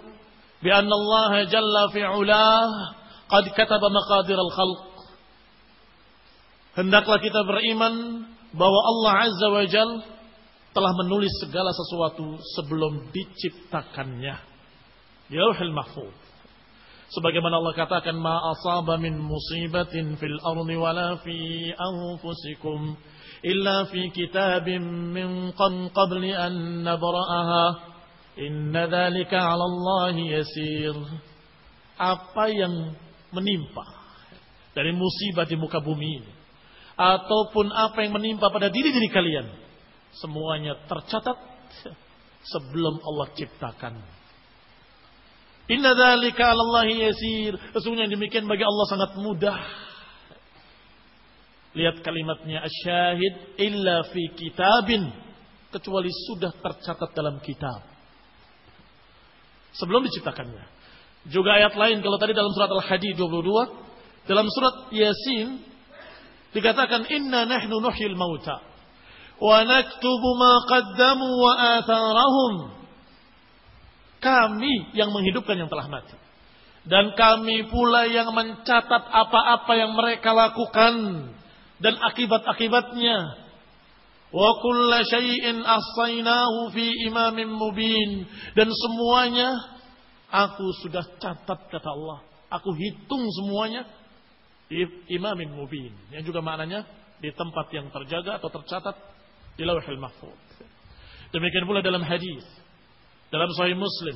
bi 0.62 0.70
anna 0.72 0.94
Allah 0.94 1.50
jalla 1.50 1.84
fi 1.92 2.06
'ulah 2.06 2.70
qad 3.28 3.46
kataba 3.58 3.88
maqadir 3.92 4.38
al-khalq 4.38 4.95
Hendaklah 6.76 7.24
kita 7.24 7.40
beriman 7.48 8.28
bahwa 8.52 8.80
Allah 8.84 9.14
Azza 9.32 9.48
wa 9.48 9.64
Jal 9.64 9.92
telah 10.76 10.92
menulis 11.00 11.32
segala 11.40 11.72
sesuatu 11.72 12.36
sebelum 12.60 13.16
diciptakannya. 13.16 14.36
Di 15.32 15.40
Lauhul 15.40 15.72
Mahfuz. 15.72 16.16
Sebagaimana 17.16 17.64
Allah 17.64 17.76
katakan 17.80 18.20
ma 18.20 18.52
asaba 18.52 19.00
min 19.00 19.16
musibatin 19.16 20.20
fil 20.20 20.36
ardi 20.44 20.76
wala 20.76 21.16
fi 21.24 21.72
anfusikum 21.72 23.00
illa 23.40 23.88
fi 23.88 24.12
kitabim 24.12 25.16
min 25.16 25.56
qabli 25.96 26.36
an 26.36 26.84
nabra'aha 26.84 27.66
inna 28.36 28.84
dhalika 28.92 29.48
'ala 29.48 29.64
Allah 29.64 30.12
yasir. 30.12 30.98
Apa 31.96 32.52
yang 32.52 33.00
menimpa 33.32 33.86
dari 34.76 34.92
musibah 34.92 35.48
di 35.48 35.56
muka 35.56 35.80
bumi 35.80 36.20
ini 36.20 36.35
ataupun 36.96 37.72
apa 37.76 38.08
yang 38.08 38.16
menimpa 38.16 38.48
pada 38.48 38.72
diri-diri 38.72 39.12
kalian 39.12 39.48
semuanya 40.16 40.80
tercatat 40.88 41.38
sebelum 42.46 43.04
Allah 43.04 43.28
ciptakan. 43.36 43.94
Inna 45.66 45.98
dzalika 45.98 46.54
'ala 46.54 46.86
yasir. 46.88 47.58
Sesungguhnya 47.74 48.08
demikian 48.08 48.46
bagi 48.46 48.64
Allah 48.64 48.86
sangat 48.88 49.12
mudah. 49.18 49.60
Lihat 51.76 52.00
kalimatnya 52.06 52.64
asyahid 52.64 53.60
illa 53.60 54.08
fi 54.08 54.32
kitabin 54.32 55.12
kecuali 55.74 56.08
sudah 56.32 56.56
tercatat 56.56 57.12
dalam 57.12 57.42
kitab. 57.44 57.84
Sebelum 59.76 60.08
diciptakannya. 60.08 60.64
Juga 61.28 61.58
ayat 61.60 61.76
lain 61.76 62.00
kalau 62.00 62.16
tadi 62.22 62.32
dalam 62.32 62.54
surat 62.54 62.70
Al-Hadid 62.70 63.18
22, 63.18 64.30
dalam 64.30 64.46
surat 64.48 64.94
Yasin 64.94 65.75
Dikatakan 66.56 67.12
inna 67.12 67.44
nahnu 67.44 67.84
nuhyil 67.84 68.16
mauta 68.16 68.64
wa 69.44 69.60
naktubu 69.68 70.30
ma 70.40 70.54
qaddamu 70.64 71.28
wa 71.28 71.54
atharahum. 71.80 72.54
Kami 74.24 74.96
yang 74.96 75.12
menghidupkan 75.12 75.60
yang 75.60 75.68
telah 75.68 75.92
mati. 75.92 76.16
Dan 76.86 77.18
kami 77.18 77.66
pula 77.68 78.08
yang 78.08 78.30
mencatat 78.32 79.04
apa-apa 79.10 79.74
yang 79.74 79.98
mereka 79.98 80.32
lakukan 80.32 81.28
dan 81.84 81.94
akibat-akibatnya. 82.00 83.18
Wa 84.32 84.50
kulla 84.62 85.02
syai'in 85.06 85.66
ahsaynahu 85.66 86.72
fi 86.72 86.86
imamin 87.10 87.52
mubin. 87.52 88.26
Dan 88.56 88.72
semuanya 88.72 89.50
aku 90.32 90.66
sudah 90.86 91.04
catat 91.20 91.60
kata 91.68 91.90
Allah. 91.90 92.24
Aku 92.54 92.72
hitung 92.78 93.26
semuanya 93.44 93.86
imamin 95.12 95.50
mubin. 95.54 95.94
Yang 96.10 96.34
juga 96.34 96.42
maknanya 96.42 96.86
di 97.22 97.32
tempat 97.32 97.72
yang 97.72 97.88
terjaga 97.90 98.38
atau 98.42 98.50
tercatat 98.52 98.96
di 99.56 99.64
lauhil 99.64 100.00
mahfud. 100.00 100.36
Demikian 101.32 101.68
pula 101.68 101.84
dalam 101.84 102.04
hadis 102.04 102.44
dalam 103.34 103.50
Sahih 103.58 103.76
Muslim 103.76 104.16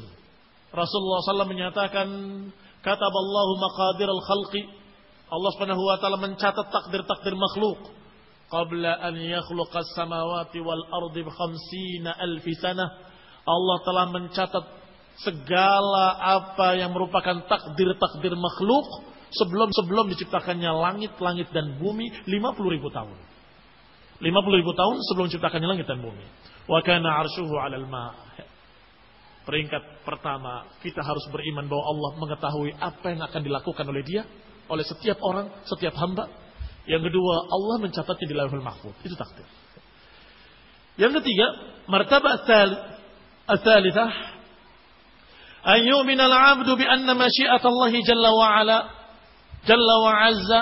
Rasulullah 0.69 1.19
SAW 1.25 1.49
menyatakan 1.49 2.07
kata 2.85 3.05
Allahu 3.09 3.53
maqadir 3.57 4.07
al-khalqi 4.07 4.63
Allah 5.29 5.49
Subhanahu 5.57 5.81
wa 5.81 5.97
taala 5.97 6.21
mencatat 6.21 6.69
takdir-takdir 6.69 7.33
makhluk 7.33 7.89
qabla 8.49 9.01
an 9.01 9.17
yakhluqa 9.17 9.81
as-samawati 9.81 10.61
wal 10.61 10.83
ardi 10.89 11.25
bi 11.25 11.31
khamsina 11.33 12.17
alf 12.17 12.45
sanah 12.61 12.89
Allah 13.49 13.77
telah 13.83 14.05
mencatat 14.13 14.65
segala 15.25 16.05
apa 16.21 16.77
yang 16.77 16.93
merupakan 16.93 17.43
takdir-takdir 17.49 18.33
makhluk 18.37 19.08
sebelum 19.33 19.69
sebelum 19.73 20.09
diciptakannya 20.13 20.71
langit, 20.73 21.13
langit 21.21 21.47
dan 21.53 21.77
bumi 21.77 22.09
50 22.25 22.75
ribu 22.75 22.89
tahun. 22.89 23.17
50 24.19 24.59
ribu 24.59 24.71
tahun 24.75 24.95
sebelum 25.09 25.25
diciptakannya 25.31 25.69
langit 25.69 25.87
dan 25.87 26.03
bumi. 26.03 26.25
Wa 26.67 26.83
kana 26.83 27.23
arshuhu 27.23 27.55
'alal 27.55 27.87
ma. 27.87 28.13
Peringkat 29.47 30.05
pertama, 30.05 30.69
kita 30.85 31.01
harus 31.01 31.25
beriman 31.33 31.65
bahwa 31.65 31.83
Allah 31.89 32.11
mengetahui 32.21 32.69
apa 32.77 33.05
yang 33.09 33.21
akan 33.25 33.41
dilakukan 33.41 33.85
oleh 33.87 34.03
dia, 34.05 34.21
oleh 34.69 34.85
setiap 34.85 35.17
orang, 35.25 35.49
setiap 35.65 35.97
hamba. 35.97 36.29
Yang 36.85 37.09
kedua, 37.09 37.35
Allah 37.49 37.75
mencatatnya 37.81 38.27
di 38.29 38.35
lauhul 38.37 38.61
mahfuz. 38.61 38.93
Itu 39.01 39.17
takdir. 39.17 39.47
Yang 40.99 41.23
ketiga, 41.23 41.47
martabat 41.87 42.45
yu'mina 45.65 46.23
al-'abdu 46.27 46.75
bi 46.75 46.85
anna 46.85 47.15
masyiat 47.15 47.63
Allah 47.63 47.93
jalla 48.05 48.29
wa 48.35 48.47
'ala 48.53 48.98
Jalla 49.67 49.95
wa 49.99 50.13
Azza 50.27 50.59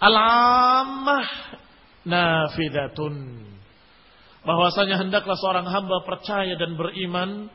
al-ammah 0.00 1.26
nafidatun. 2.04 3.14
Bahwasanya 4.40 4.96
hendaklah 4.96 5.36
seorang 5.36 5.68
hamba 5.68 6.00
percaya 6.08 6.56
dan 6.56 6.76
beriman 6.76 7.52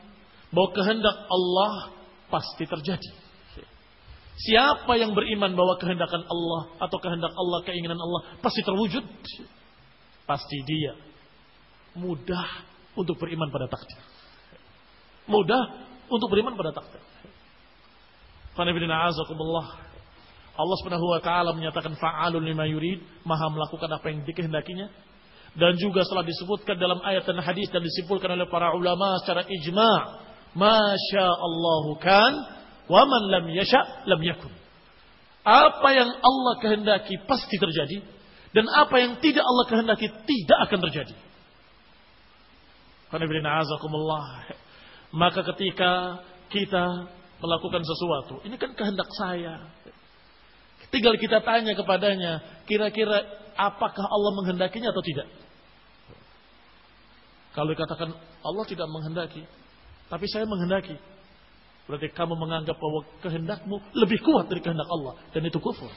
bahwa 0.54 0.70
kehendak 0.70 1.16
Allah 1.26 1.72
pasti 2.30 2.62
terjadi. 2.62 3.10
Siapa 4.36 5.00
yang 5.00 5.16
beriman 5.16 5.56
bahwa 5.56 5.80
kehendakan 5.80 6.22
Allah 6.28 6.62
atau 6.76 6.98
kehendak 7.00 7.32
Allah, 7.32 7.58
keinginan 7.64 7.96
Allah 7.96 8.36
pasti 8.44 8.60
terwujud, 8.60 9.02
pasti 10.28 10.58
dia 10.62 10.92
mudah 11.96 12.44
untuk 12.94 13.16
beriman 13.16 13.48
pada 13.48 13.66
takdir. 13.66 13.96
Mudah 15.26 15.88
untuk 16.12 16.28
beriman 16.28 16.54
pada 16.54 16.76
takdir. 16.76 17.00
Qanibina 18.54 19.08
azakumullah. 19.08 19.95
Allah 20.56 20.76
Subhanahu 20.80 21.06
wa 21.06 21.20
taala 21.20 21.52
menyatakan 21.52 21.94
fa'alun 22.00 22.40
lima 22.40 22.64
yurid, 22.64 23.04
Maha 23.28 23.52
melakukan 23.52 23.92
apa 23.92 24.08
yang 24.08 24.24
dikehendakinya. 24.24 24.88
Dan 25.56 25.76
juga 25.80 26.04
setelah 26.04 26.24
disebutkan 26.24 26.76
dalam 26.76 27.00
ayat 27.00 27.24
dan 27.24 27.40
hadis 27.40 27.72
dan 27.72 27.80
disimpulkan 27.80 28.28
oleh 28.28 28.44
para 28.48 28.76
ulama 28.76 29.16
secara 29.24 29.44
ijma', 29.48 30.00
Masya 30.56 31.26
Allahu 31.32 32.00
kan, 32.00 32.32
wa 32.88 33.02
man 33.04 33.22
lam 33.32 33.44
yasha 33.52 34.04
lam 34.08 34.20
yakun. 34.20 34.52
Apa 35.46 35.88
yang 35.94 36.10
Allah 36.10 36.54
kehendaki 36.58 37.22
pasti 37.28 37.56
terjadi 37.56 38.02
dan 38.56 38.66
apa 38.72 38.96
yang 38.98 39.20
tidak 39.20 39.44
Allah 39.44 39.64
kehendaki 39.68 40.08
tidak 40.08 40.58
akan 40.66 40.78
terjadi. 40.88 41.16
Maka 45.14 45.40
ketika 45.54 46.20
kita 46.50 46.84
melakukan 47.38 47.82
sesuatu, 47.84 48.42
ini 48.42 48.56
kan 48.58 48.72
kehendak 48.74 49.06
saya. 49.14 49.70
Tinggal 50.94 51.18
kita 51.18 51.42
tanya 51.42 51.74
kepadanya, 51.74 52.32
kira-kira 52.64 53.26
apakah 53.58 54.06
Allah 54.06 54.32
menghendakinya 54.38 54.94
atau 54.94 55.02
tidak? 55.02 55.28
Kalau 57.56 57.72
dikatakan 57.72 58.12
Allah 58.44 58.64
tidak 58.68 58.86
menghendaki, 58.86 59.42
tapi 60.12 60.26
saya 60.28 60.44
menghendaki. 60.44 60.94
Berarti 61.86 62.10
kamu 62.12 62.34
menganggap 62.34 62.76
bahwa 62.76 63.06
kehendakmu 63.22 63.78
lebih 63.94 64.18
kuat 64.26 64.50
dari 64.50 64.58
kehendak 64.58 64.90
Allah. 64.90 65.16
Dan 65.30 65.46
itu 65.46 65.62
kufur. 65.62 65.88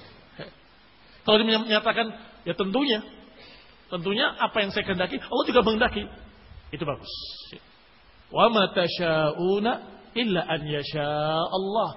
Kalau 1.25 1.35
dia 1.41 1.59
menyatakan, 1.59 2.13
ya 2.45 2.53
tentunya. 2.53 3.01
Tentunya 3.89 4.29
apa 4.37 4.61
yang 4.61 4.69
saya 4.69 4.85
kehendaki, 4.85 5.17
Allah 5.17 5.45
juga 5.49 5.61
menghendaki. 5.65 6.05
Itu 6.69 6.85
bagus. 6.85 7.09
Wa 8.29 8.53
ma 8.53 8.69
illa 10.13 10.41
an 10.45 10.61
yasha 10.65 11.09
Allah. 11.49 11.89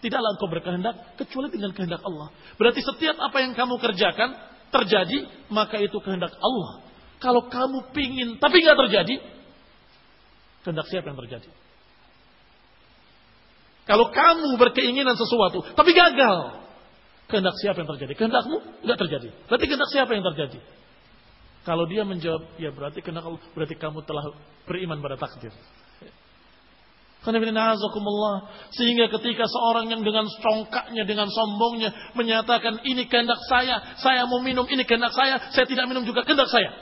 Tidaklah 0.00 0.36
engkau 0.36 0.48
berkehendak 0.48 0.94
kecuali 1.20 1.52
dengan 1.52 1.76
kehendak 1.76 2.00
Allah. 2.00 2.32
Berarti 2.56 2.80
setiap 2.80 3.20
apa 3.20 3.44
yang 3.44 3.52
kamu 3.52 3.76
kerjakan 3.76 4.32
terjadi, 4.72 5.28
maka 5.52 5.76
itu 5.76 6.00
kehendak 6.00 6.32
Allah. 6.40 6.80
Kalau 7.20 7.52
kamu 7.52 7.92
pingin 7.92 8.40
tapi 8.40 8.64
nggak 8.64 8.78
terjadi, 8.88 9.20
kehendak 10.64 10.88
siapa 10.88 11.12
yang 11.12 11.20
terjadi? 11.20 11.48
Kalau 13.84 14.08
kamu 14.08 14.56
berkeinginan 14.56 15.20
sesuatu 15.20 15.68
tapi 15.76 15.92
gagal, 15.92 16.64
kehendak 17.28 17.60
siapa 17.60 17.84
yang 17.84 17.90
terjadi? 17.92 18.12
Kehendakmu 18.16 18.56
nggak 18.88 18.98
terjadi. 19.04 19.28
Berarti 19.52 19.64
kehendak 19.68 19.90
siapa 19.92 20.10
yang 20.16 20.24
terjadi? 20.32 20.58
Kalau 21.60 21.84
dia 21.84 22.08
menjawab, 22.08 22.56
ya 22.56 22.72
berarti 22.72 23.04
kehendak 23.04 23.28
Allah, 23.28 23.40
berarti 23.52 23.76
kamu 23.76 24.00
telah 24.08 24.32
beriman 24.64 24.96
pada 25.04 25.20
takdir. 25.20 25.52
Sehingga 27.20 29.12
ketika 29.12 29.44
seorang 29.44 29.92
yang 29.92 30.00
dengan 30.00 30.24
congkaknya, 30.24 31.04
dengan 31.04 31.28
sombongnya 31.28 31.92
menyatakan 32.16 32.80
ini 32.88 33.04
kehendak 33.12 33.36
saya, 33.44 33.96
saya 34.00 34.24
mau 34.24 34.40
minum, 34.40 34.64
ini 34.64 34.88
kehendak 34.88 35.12
saya, 35.12 35.52
saya 35.52 35.68
tidak 35.68 35.84
minum 35.84 36.08
juga 36.08 36.24
kehendak 36.24 36.48
saya. 36.48 36.72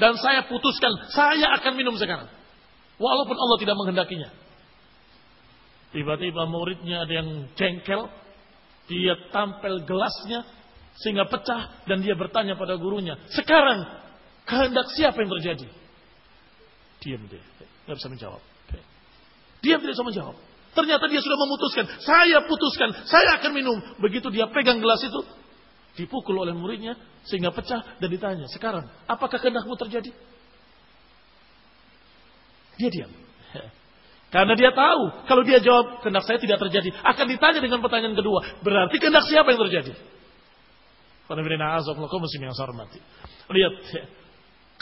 Dan 0.00 0.16
saya 0.16 0.48
putuskan, 0.48 1.12
saya 1.12 1.52
akan 1.60 1.76
minum 1.76 1.92
sekarang. 2.00 2.24
Walaupun 2.96 3.36
Allah 3.36 3.58
tidak 3.60 3.76
menghendakinya. 3.76 4.32
Tiba-tiba 5.92 6.48
muridnya 6.48 7.04
ada 7.04 7.12
yang 7.12 7.28
jengkel. 7.52 8.08
Dia 8.88 9.14
tampil 9.30 9.84
gelasnya 9.84 10.42
sehingga 10.98 11.28
pecah 11.28 11.84
dan 11.88 12.00
dia 12.00 12.16
bertanya 12.16 12.56
pada 12.56 12.76
gurunya. 12.76 13.16
Sekarang 13.32 13.84
kehendak 14.48 14.88
siapa 14.96 15.20
yang 15.20 15.30
terjadi? 15.38 15.68
Diam 17.04 17.22
dia. 17.28 17.44
Tidak 17.60 17.96
bisa 17.96 18.08
menjawab. 18.08 18.51
Diam 19.62 19.78
tidak 19.78 19.94
bisa 19.94 20.04
menjawab. 20.04 20.36
Ternyata 20.72 21.04
dia 21.06 21.20
sudah 21.22 21.38
memutuskan. 21.38 21.84
Saya 22.02 22.42
putuskan. 22.44 22.90
Saya 23.06 23.38
akan 23.38 23.50
minum. 23.54 23.78
Begitu 24.02 24.28
dia 24.34 24.50
pegang 24.50 24.82
gelas 24.82 25.00
itu. 25.06 25.20
Dipukul 25.92 26.40
oleh 26.40 26.56
muridnya 26.56 26.96
sehingga 27.28 27.52
pecah 27.52 28.00
dan 28.00 28.08
ditanya, 28.08 28.48
sekarang 28.48 28.88
apakah 29.04 29.36
kehendakmu 29.36 29.76
terjadi? 29.76 30.10
Dia 32.80 32.88
diam. 32.88 33.12
Karena 34.32 34.56
dia 34.56 34.72
tahu, 34.72 35.28
kalau 35.28 35.44
dia 35.44 35.60
jawab 35.60 36.00
kehendak 36.00 36.24
saya 36.24 36.40
tidak 36.40 36.56
terjadi, 36.64 36.88
akan 37.04 37.26
ditanya 37.28 37.60
dengan 37.60 37.84
pertanyaan 37.84 38.16
kedua, 38.16 38.64
berarti 38.64 38.96
kehendak 38.96 39.28
siapa 39.28 39.52
yang 39.52 39.60
terjadi? 39.68 39.92
Lihat 43.52 43.74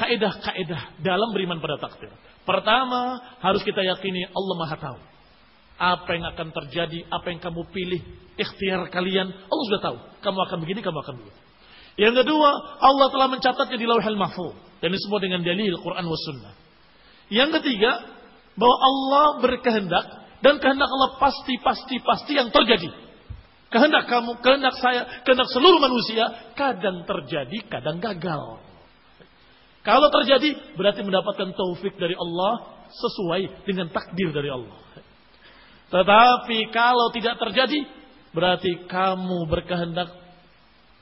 kaidah-kaidah 0.00 1.04
dalam 1.04 1.28
beriman 1.36 1.60
pada 1.60 1.76
takdir. 1.76 2.08
Pertama, 2.48 3.20
harus 3.44 3.60
kita 3.60 3.84
yakini 3.84 4.24
Allah 4.32 4.56
Maha 4.56 4.76
tahu 4.80 4.98
apa 5.80 6.12
yang 6.12 6.28
akan 6.36 6.52
terjadi, 6.52 7.08
apa 7.08 7.32
yang 7.32 7.40
kamu 7.40 7.64
pilih, 7.72 8.04
ikhtiar 8.36 8.92
kalian, 8.92 9.32
Allah 9.32 9.64
sudah 9.72 9.80
tahu. 9.80 9.96
Kamu 10.20 10.38
akan 10.44 10.58
begini, 10.60 10.84
kamu 10.84 10.98
akan 11.00 11.14
begini. 11.24 11.38
Yang 11.96 12.14
kedua, 12.20 12.50
Allah 12.84 13.08
telah 13.08 13.28
mencatatnya 13.32 13.80
di 13.80 13.88
lauhil 13.88 14.20
mahfuz. 14.20 14.52
Dan 14.84 14.92
ini 14.92 15.00
semua 15.00 15.24
dengan 15.24 15.40
dalil 15.40 15.72
Quran 15.80 16.04
wa 16.04 16.18
sunnah. 16.20 16.52
Yang 17.32 17.60
ketiga, 17.60 17.96
bahwa 18.60 18.76
Allah 18.76 19.26
berkehendak 19.40 20.06
dan 20.44 20.60
kehendak 20.60 20.88
Allah 20.88 21.16
pasti, 21.16 21.56
pasti, 21.64 21.96
pasti 22.04 22.32
yang 22.36 22.52
terjadi. 22.52 22.92
Kehendak 23.72 24.04
kamu, 24.04 24.36
kehendak 24.44 24.76
saya, 24.84 25.24
kehendak 25.24 25.48
seluruh 25.48 25.80
manusia 25.80 26.52
kadang 26.60 27.08
terjadi, 27.08 27.56
kadang 27.72 28.04
gagal. 28.04 28.60
Kalau 29.80 30.12
terjadi 30.12 30.76
berarti 30.76 31.00
mendapatkan 31.00 31.56
taufik 31.56 31.96
dari 31.96 32.12
Allah 32.12 32.84
sesuai 32.90 33.64
dengan 33.64 33.88
takdir 33.88 34.28
dari 34.28 34.52
Allah. 34.52 34.76
Tetapi 35.90 36.58
kalau 36.70 37.10
tidak 37.10 37.40
terjadi, 37.40 37.88
berarti 38.30 38.86
kamu 38.86 39.48
berkehendak, 39.50 40.12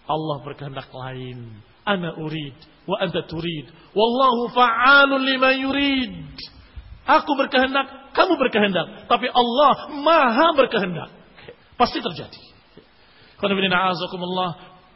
Allah 0.09 0.36
berkehendak 0.40 0.88
lain. 0.88 1.60
Ana 1.84 2.16
urid, 2.16 2.56
wa 2.88 2.96
anta 3.00 3.24
turid. 3.28 3.68
Wallahu 3.92 4.52
fa'alun 4.52 5.20
lima 5.24 5.52
yurid. 5.56 6.12
Aku 7.09 7.32
berkehendak, 7.36 8.12
kamu 8.12 8.36
berkehendak. 8.36 9.09
Tapi 9.09 9.26
Allah 9.32 9.92
maha 9.96 10.52
berkehendak. 10.56 11.09
Pasti 11.76 12.00
terjadi. 12.05 12.42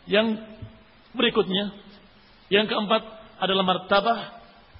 Yang 0.09 0.27
berikutnya, 1.17 1.65
yang 2.53 2.67
keempat 2.69 3.22
adalah 3.43 3.67
martabah 3.67 4.19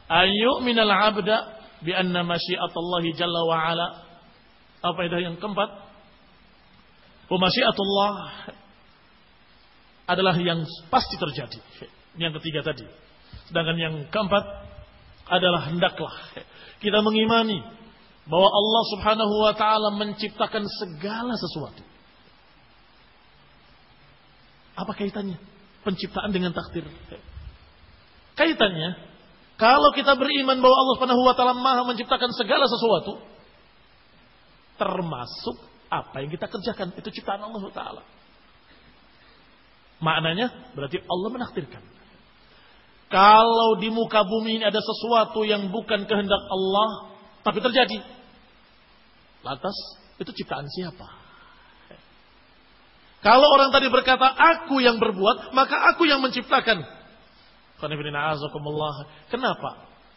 ayu 0.07 0.63
minal 0.63 0.91
abda 0.91 1.59
bi 1.83 1.91
anna 1.91 2.23
masyiatallahi 2.23 3.11
jalla 3.19 3.41
wa 3.43 3.59
ala 3.59 3.87
apa 4.83 5.01
itu 5.07 5.17
yang 5.23 5.39
keempat? 5.39 5.71
Pemasyiatullah 7.31 8.15
adalah 10.11 10.35
yang 10.43 10.67
pasti 10.91 11.15
terjadi. 11.15 11.59
Yang 12.19 12.43
ketiga 12.43 12.67
tadi. 12.67 12.85
Sedangkan 13.47 13.79
yang 13.79 13.95
keempat 14.11 14.45
adalah 15.31 15.71
hendaklah 15.71 16.13
kita 16.83 16.99
mengimani 16.99 17.63
bahwa 18.27 18.51
Allah 18.51 18.83
Subhanahu 18.99 19.35
wa 19.39 19.55
taala 19.55 19.95
menciptakan 19.97 20.67
segala 20.67 21.39
sesuatu. 21.39 21.83
Apa 24.75 24.93
kaitannya 24.99 25.39
penciptaan 25.87 26.35
dengan 26.35 26.51
takdir? 26.51 26.85
Kaitannya 28.43 28.91
kalau 29.55 29.95
kita 29.95 30.19
beriman 30.19 30.59
bahwa 30.59 30.75
Allah 30.75 30.95
Subhanahu 30.99 31.23
wa 31.23 31.35
taala 31.39 31.55
Maha 31.55 31.87
menciptakan 31.87 32.35
segala 32.35 32.67
sesuatu, 32.67 33.23
termasuk 34.75 35.63
apa 35.87 36.27
yang 36.27 36.31
kita 36.35 36.51
kerjakan 36.51 36.91
itu 36.99 37.09
ciptaan 37.23 37.47
Allah 37.47 37.63
Taala. 37.71 38.03
Maknanya 40.03 40.75
berarti 40.75 40.99
Allah 41.07 41.29
menakdirkan. 41.31 41.85
Kalau 43.07 43.79
di 43.79 43.93
muka 43.93 44.27
bumi 44.27 44.59
ini 44.59 44.65
ada 44.67 44.83
sesuatu 44.83 45.47
yang 45.47 45.71
bukan 45.71 46.09
kehendak 46.11 46.43
Allah, 46.51 47.15
tapi 47.47 47.63
terjadi. 47.63 48.03
Lantas 49.47 49.77
itu 50.19 50.33
ciptaan 50.43 50.67
siapa? 50.67 51.07
Kalau 53.23 53.47
orang 53.47 53.71
tadi 53.71 53.87
berkata, 53.87 54.27
aku 54.27 54.83
yang 54.83 54.99
berbuat, 54.99 55.55
maka 55.55 55.95
aku 55.95 56.11
yang 56.11 56.19
menciptakan. 56.19 57.02
Kenapa? 59.29 59.71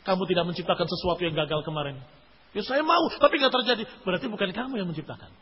Kamu 0.06 0.22
tidak 0.30 0.46
menciptakan 0.54 0.86
sesuatu 0.86 1.22
yang 1.26 1.34
gagal 1.34 1.66
kemarin? 1.66 1.98
Ya 2.54 2.62
saya 2.62 2.86
mau, 2.86 3.10
tapi 3.18 3.42
nggak 3.42 3.52
terjadi. 3.52 3.84
Berarti 4.06 4.26
bukan 4.30 4.50
kamu 4.54 4.74
yang 4.80 4.88
menciptakan. 4.88 5.34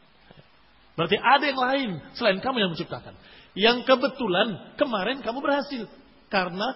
Berarti 0.94 1.18
ada 1.18 1.46
yang 1.46 1.60
lain 1.60 1.90
selain 2.16 2.40
kamu 2.40 2.58
yang 2.64 2.72
menciptakan. 2.74 3.14
Yang 3.54 3.86
kebetulan 3.86 4.78
kemarin 4.80 5.22
kamu 5.22 5.42
berhasil. 5.42 5.86
Karena 6.32 6.74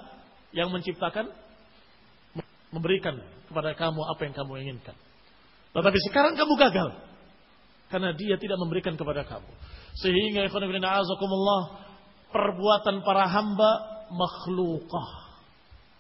yang 0.54 0.70
menciptakan 0.70 1.32
memberikan 2.70 3.18
kepada 3.50 3.74
kamu 3.74 4.02
apa 4.04 4.22
yang 4.28 4.36
kamu 4.36 4.52
inginkan. 4.68 4.96
Tetapi 5.74 5.98
sekarang 6.12 6.34
kamu 6.36 6.54
gagal. 6.58 6.90
Karena 7.88 8.12
dia 8.12 8.36
tidak 8.36 8.60
memberikan 8.60 9.00
kepada 9.00 9.24
kamu. 9.24 9.52
Sehingga 9.98 10.46
perbuatan 12.28 12.96
para 13.02 13.26
hamba 13.32 13.72
makhlukah. 14.12 15.27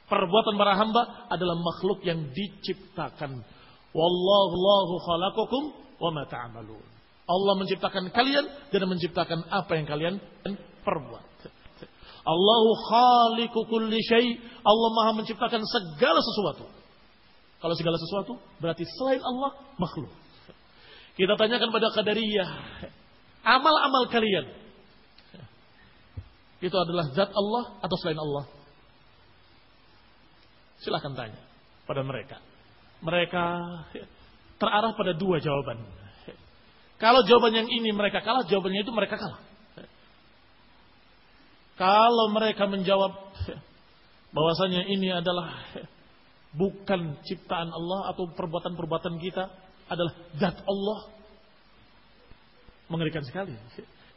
Perbuatan 0.07 0.55
para 0.55 0.79
hamba 0.79 1.27
adalah 1.27 1.59
makhluk 1.59 1.99
yang 2.07 2.31
diciptakan 2.31 3.43
Wallahu 3.97 4.93
khalaqakum 5.01 5.63
wa 5.97 6.09
ma 6.13 6.23
ta'malun. 6.29 6.85
Allah 7.27 7.53
menciptakan 7.59 8.13
kalian 8.13 8.45
dan 8.71 8.81
menciptakan 8.87 9.39
apa 9.51 9.71
yang 9.75 9.87
kalian 9.89 10.15
perbuat. 10.85 11.25
Allahu 12.27 12.69
khaliqu 12.91 13.59
kulli 13.67 13.99
syai. 14.03 14.37
Allah 14.63 14.89
Maha 14.93 15.11
menciptakan 15.23 15.63
segala 15.63 16.19
sesuatu. 16.19 16.65
Kalau 17.57 17.73
segala 17.73 17.97
sesuatu 17.97 18.37
berarti 18.61 18.85
selain 18.99 19.23
Allah 19.23 19.55
makhluk. 19.81 20.13
Kita 21.17 21.33
tanyakan 21.33 21.73
pada 21.73 21.89
Qadariyah, 21.97 22.49
amal-amal 23.41 24.05
kalian 24.13 24.45
itu 26.61 26.73
adalah 26.77 27.09
zat 27.17 27.33
Allah 27.33 27.81
atau 27.81 27.95
selain 27.97 28.21
Allah? 28.21 28.45
Silahkan 30.81 31.13
tanya 31.17 31.41
pada 31.89 32.03
mereka 32.05 32.37
mereka 33.01 33.43
terarah 34.57 34.93
pada 34.97 35.13
dua 35.13 35.37
jawaban. 35.37 35.77
Kalau 36.97 37.21
jawaban 37.29 37.53
yang 37.53 37.69
ini 37.69 37.93
mereka 37.93 38.25
kalah, 38.25 38.49
jawabannya 38.49 38.81
itu 38.81 38.89
mereka 38.89 39.21
kalah. 39.21 39.41
Kalau 41.77 42.33
mereka 42.33 42.65
menjawab 42.65 43.13
bahwasanya 44.33 44.89
ini 44.89 45.13
adalah 45.13 45.61
bukan 46.57 47.21
ciptaan 47.21 47.69
Allah 47.69 48.17
atau 48.17 48.33
perbuatan-perbuatan 48.33 49.21
kita 49.21 49.45
adalah 49.93 50.13
zat 50.41 50.57
Allah. 50.65 50.99
Mengerikan 52.89 53.21
sekali. 53.21 53.53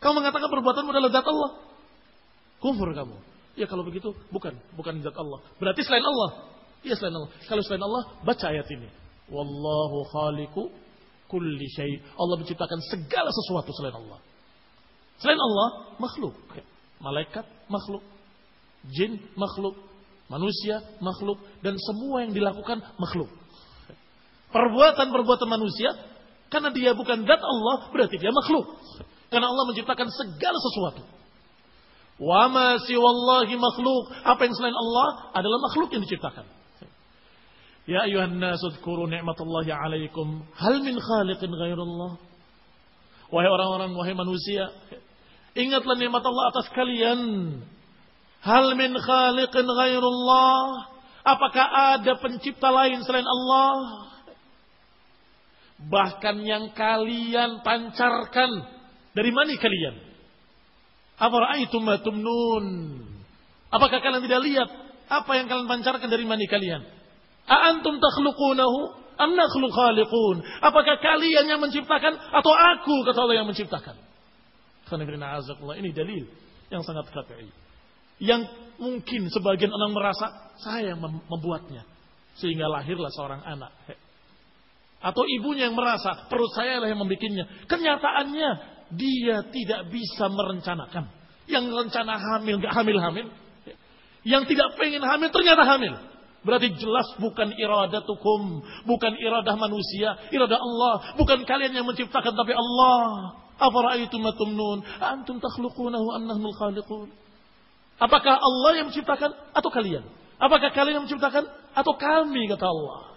Kamu 0.01 0.25
mengatakan 0.25 0.49
perbuatanmu 0.49 0.89
adalah 0.89 1.11
zat 1.13 1.27
Allah. 1.29 1.51
Kufur 2.65 2.97
kamu. 2.97 3.30
Ya 3.59 3.67
kalau 3.67 3.83
begitu 3.83 4.15
bukan, 4.31 4.55
bukan 4.79 5.03
zat 5.03 5.17
Allah. 5.17 5.41
Berarti 5.59 5.83
selain 5.83 6.05
Allah. 6.05 6.31
Ya 6.87 6.95
selain 6.97 7.15
Allah. 7.17 7.31
Kalau 7.47 7.63
selain 7.67 7.83
Allah, 7.83 8.03
baca 8.23 8.47
ayat 8.47 8.67
ini. 8.71 8.89
Wallahu 9.31 9.99
khaliqu 10.11 10.63
kulli 11.31 11.67
syai. 11.71 12.03
Allah 12.19 12.37
menciptakan 12.39 12.79
segala 12.91 13.31
sesuatu 13.31 13.71
selain 13.79 13.95
Allah. 13.95 14.19
Selain 15.21 15.39
Allah, 15.39 15.95
makhluk. 16.01 16.35
Malaikat, 17.01 17.45
makhluk. 17.69 18.03
Jin, 18.89 19.21
makhluk. 19.37 19.77
Manusia, 20.31 20.81
makhluk. 21.05 21.39
Dan 21.61 21.77
semua 21.77 22.25
yang 22.25 22.33
dilakukan, 22.33 22.81
makhluk. 22.97 23.29
Perbuatan-perbuatan 24.51 25.47
manusia, 25.47 25.95
karena 26.51 26.75
dia 26.75 26.91
bukan 26.97 27.23
zat 27.23 27.39
Allah, 27.39 27.93
berarti 27.95 28.19
dia 28.19 28.35
makhluk. 28.35 28.67
Karena 29.31 29.47
Allah 29.47 29.65
menciptakan 29.71 30.09
segala 30.11 30.59
sesuatu. 30.59 31.20
Wa 32.21 32.53
ma 32.53 32.77
siwallahi 32.85 33.57
makhluk. 33.57 34.13
Apa 34.29 34.45
yang 34.45 34.53
selain 34.53 34.77
Allah 34.77 35.33
adalah 35.33 35.59
makhluk 35.73 35.89
yang 35.97 36.05
diciptakan. 36.05 36.45
Ya 37.89 38.05
ayuhan 38.05 38.37
nasu 38.37 38.69
dzkuru 38.77 39.09
ni'matallahi 39.09 39.73
'alaikum. 39.73 40.45
Hal 40.53 40.85
min 40.85 41.01
khaliqin 41.01 41.49
ghairullah? 41.49 42.21
Wahai 43.33 43.49
orang-orang, 43.49 43.97
wahai 43.97 44.13
manusia, 44.13 44.69
ingatlah 45.57 45.97
nikmat 45.97 46.21
Allah 46.21 46.45
atas 46.53 46.67
kalian. 46.77 47.21
Hal 48.45 48.77
min 48.77 48.93
khaliqin 48.95 49.65
ghairullah? 49.65 50.93
Apakah 51.25 51.67
ada 51.97 52.21
pencipta 52.21 52.69
lain 52.69 53.01
selain 53.07 53.25
Allah? 53.25 54.09
Bahkan 55.81 56.37
yang 56.45 56.77
kalian 56.77 57.65
pancarkan 57.65 58.51
dari 59.17 59.33
mana 59.33 59.57
kalian? 59.57 60.10
Afara'aitum 61.21 61.85
ma? 61.85 62.01
Apakah 63.71 63.99
kalian 64.01 64.25
tidak 64.25 64.41
lihat 64.43 64.69
apa 65.11 65.31
yang 65.37 65.47
kalian 65.47 65.69
pancarkan 65.69 66.09
dari 66.09 66.25
mana 66.25 66.43
kalian? 66.49 66.83
A'antum 67.45 68.01
takhluqunahu 68.01 68.79
am 69.21 69.31
nakhlu 69.37 69.69
khaliqun? 69.69 70.37
Apakah 70.65 70.97
kalian 70.99 71.45
yang 71.45 71.61
menciptakan 71.61 72.17
atau 72.17 72.53
aku 72.57 73.05
kata 73.05 73.19
Allah 73.21 73.37
yang 73.45 73.49
menciptakan? 73.49 73.95
Ini 74.91 75.91
dalil 75.95 76.25
yang 76.73 76.83
sangat 76.83 77.07
qat'i. 77.15 77.47
Yang 78.21 78.51
mungkin 78.81 79.31
sebagian 79.31 79.71
orang 79.71 79.93
merasa 79.95 80.51
saya 80.59 80.97
yang 80.97 81.01
membuatnya 81.05 81.87
sehingga 82.41 82.67
lahirlah 82.67 83.13
seorang 83.13 83.45
anak. 83.45 83.71
Atau 85.01 85.25
ibunya 85.25 85.71
yang 85.71 85.77
merasa 85.79 86.27
perut 86.27 86.53
saya 86.53 86.83
yang 86.83 86.99
membikinnya. 86.99 87.47
Kenyataannya 87.71 88.80
dia 88.95 89.47
tidak 89.51 89.91
bisa 89.91 90.27
merencanakan. 90.31 91.11
Yang 91.51 91.65
rencana 91.71 92.15
hamil 92.19 92.63
gak 92.63 92.75
hamil-hamil. 92.75 93.27
Yang 94.23 94.43
tidak 94.55 94.77
pengen 94.79 95.03
hamil 95.03 95.31
ternyata 95.35 95.63
hamil. 95.67 95.95
Berarti 96.41 96.73
jelas 96.73 97.05
bukan 97.21 97.53
iradatukum, 97.53 98.65
bukan 98.89 99.13
iradah 99.21 99.61
manusia, 99.61 100.17
iradah 100.33 100.57
Allah, 100.57 100.95
bukan 101.21 101.45
kalian 101.45 101.77
yang 101.77 101.85
menciptakan 101.85 102.33
tapi 102.33 102.57
Allah. 102.57 103.37
Antum 103.61 105.37
am? 105.37 107.13
Apakah 108.01 108.35
Allah 108.41 108.71
yang 108.81 108.89
menciptakan 108.89 109.37
atau 109.53 109.69
kalian? 109.69 110.01
Apakah 110.41 110.73
kalian 110.73 110.97
yang 110.97 111.05
menciptakan 111.05 111.45
atau 111.77 111.93
kami 112.01 112.49
kata 112.49 112.65
Allah? 112.65 113.10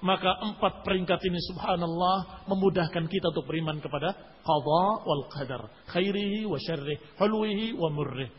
Maka 0.00 0.30
empat 0.40 0.72
peringkat 0.80 1.20
ini 1.28 1.38
subhanallah 1.52 2.48
memudahkan 2.48 3.04
kita 3.04 3.28
untuk 3.36 3.44
beriman 3.44 3.76
kepada 3.84 4.16
qadha 4.40 4.84
wal 5.04 5.24
qadar. 5.28 5.68
Khairihi 5.92 6.48
wa 6.48 6.56
syarrih, 6.56 6.96
hulwihi 7.20 7.76
wa 7.76 7.92
murrih. 7.92 8.32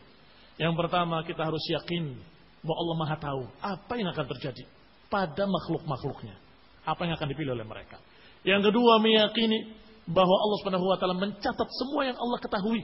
Yang 0.58 0.74
pertama 0.74 1.22
kita 1.22 1.46
harus 1.46 1.62
yakin 1.68 2.16
bahwa 2.64 2.76
Allah 2.82 2.96
Maha 2.98 3.16
tahu 3.22 3.42
apa 3.62 3.92
yang 3.94 4.08
akan 4.10 4.26
terjadi 4.34 4.64
pada 5.06 5.46
makhluk-makhluknya. 5.46 6.34
Apa 6.82 7.06
yang 7.06 7.14
akan 7.14 7.28
dipilih 7.30 7.54
oleh 7.54 7.66
mereka. 7.66 8.02
Yang 8.42 8.70
kedua 8.70 8.98
meyakini 9.02 9.74
bahwa 10.06 10.34
Allah 10.38 10.56
Subhanahu 10.62 10.86
wa 10.86 10.96
taala 10.98 11.18
mencatat 11.18 11.68
semua 11.70 12.02
yang 12.06 12.18
Allah 12.18 12.38
ketahui. 12.42 12.82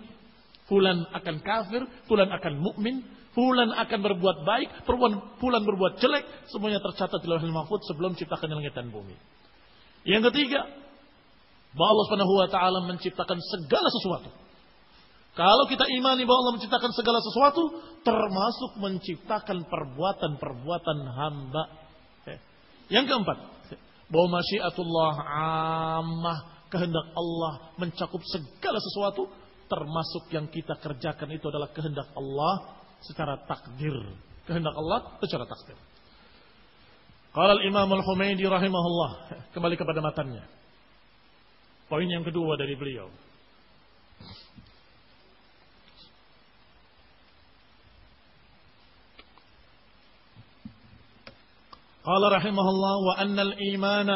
Fulan 0.67 1.07
akan 1.11 1.37
kafir, 1.43 1.83
fulan 2.07 2.31
akan 2.31 2.63
mukmin, 2.63 3.03
fulan 3.33 3.73
akan 3.73 3.99
berbuat 4.01 4.39
baik, 4.45 4.69
fulan 5.41 5.63
berbuat 5.65 6.01
jelek, 6.01 6.25
semuanya 6.53 6.81
tercatat 6.81 7.21
di 7.21 7.29
Lauhul 7.29 7.53
Mahfuz 7.53 7.85
sebelum 7.89 8.17
ciptakan 8.17 8.53
langit 8.53 8.77
dan 8.77 8.93
bumi. 8.93 9.17
Yang 10.05 10.33
ketiga, 10.33 10.69
bahwa 11.73 11.89
Allah 11.97 12.05
Subhanahu 12.09 12.35
wa 12.37 12.49
taala 12.53 12.79
menciptakan 12.85 13.39
segala 13.41 13.89
sesuatu 13.89 14.43
kalau 15.33 15.65
kita 15.65 15.89
imani 15.89 16.29
bahwa 16.29 16.45
Allah 16.45 16.55
menciptakan 16.61 16.93
segala 16.93 17.19
sesuatu, 17.25 17.63
termasuk 18.05 18.77
menciptakan 18.77 19.65
perbuatan-perbuatan 19.65 20.99
hamba. 21.09 21.63
Eh, 22.29 22.39
yang 22.93 23.09
keempat, 23.09 23.41
bahwa 24.13 24.29
masyiatullah 24.37 25.15
ammah, 26.05 26.69
kehendak 26.69 27.17
Allah 27.17 27.73
mencakup 27.81 28.21
segala 28.29 28.77
sesuatu, 28.77 29.33
termasuk 29.73 30.29
yang 30.37 30.53
kita 30.53 30.77
kerjakan 30.77 31.33
itu 31.33 31.49
adalah 31.49 31.73
kehendak 31.73 32.13
Allah 32.13 32.82
secara 33.07 33.39
takdir. 33.47 33.95
Kehendak 34.47 34.75
Allah 34.75 35.19
secara 35.23 35.47
takdir. 35.47 35.79
Qala 37.33 37.57
Imam 37.65 37.89
al-Humaydi 37.89 38.45
rahimahullah. 38.45 39.11
Kembali 39.57 39.75
kepada 39.79 40.05
matanya. 40.05 40.45
Poin 41.89 42.09
yang 42.09 42.25
kedua 42.25 42.57
dari 42.61 42.77
beliau. 42.77 43.09
Qala 52.03 52.35
rahimahullah 52.35 52.95
wa 53.07 53.15
anna 53.15 53.43
al-imana 53.47 54.15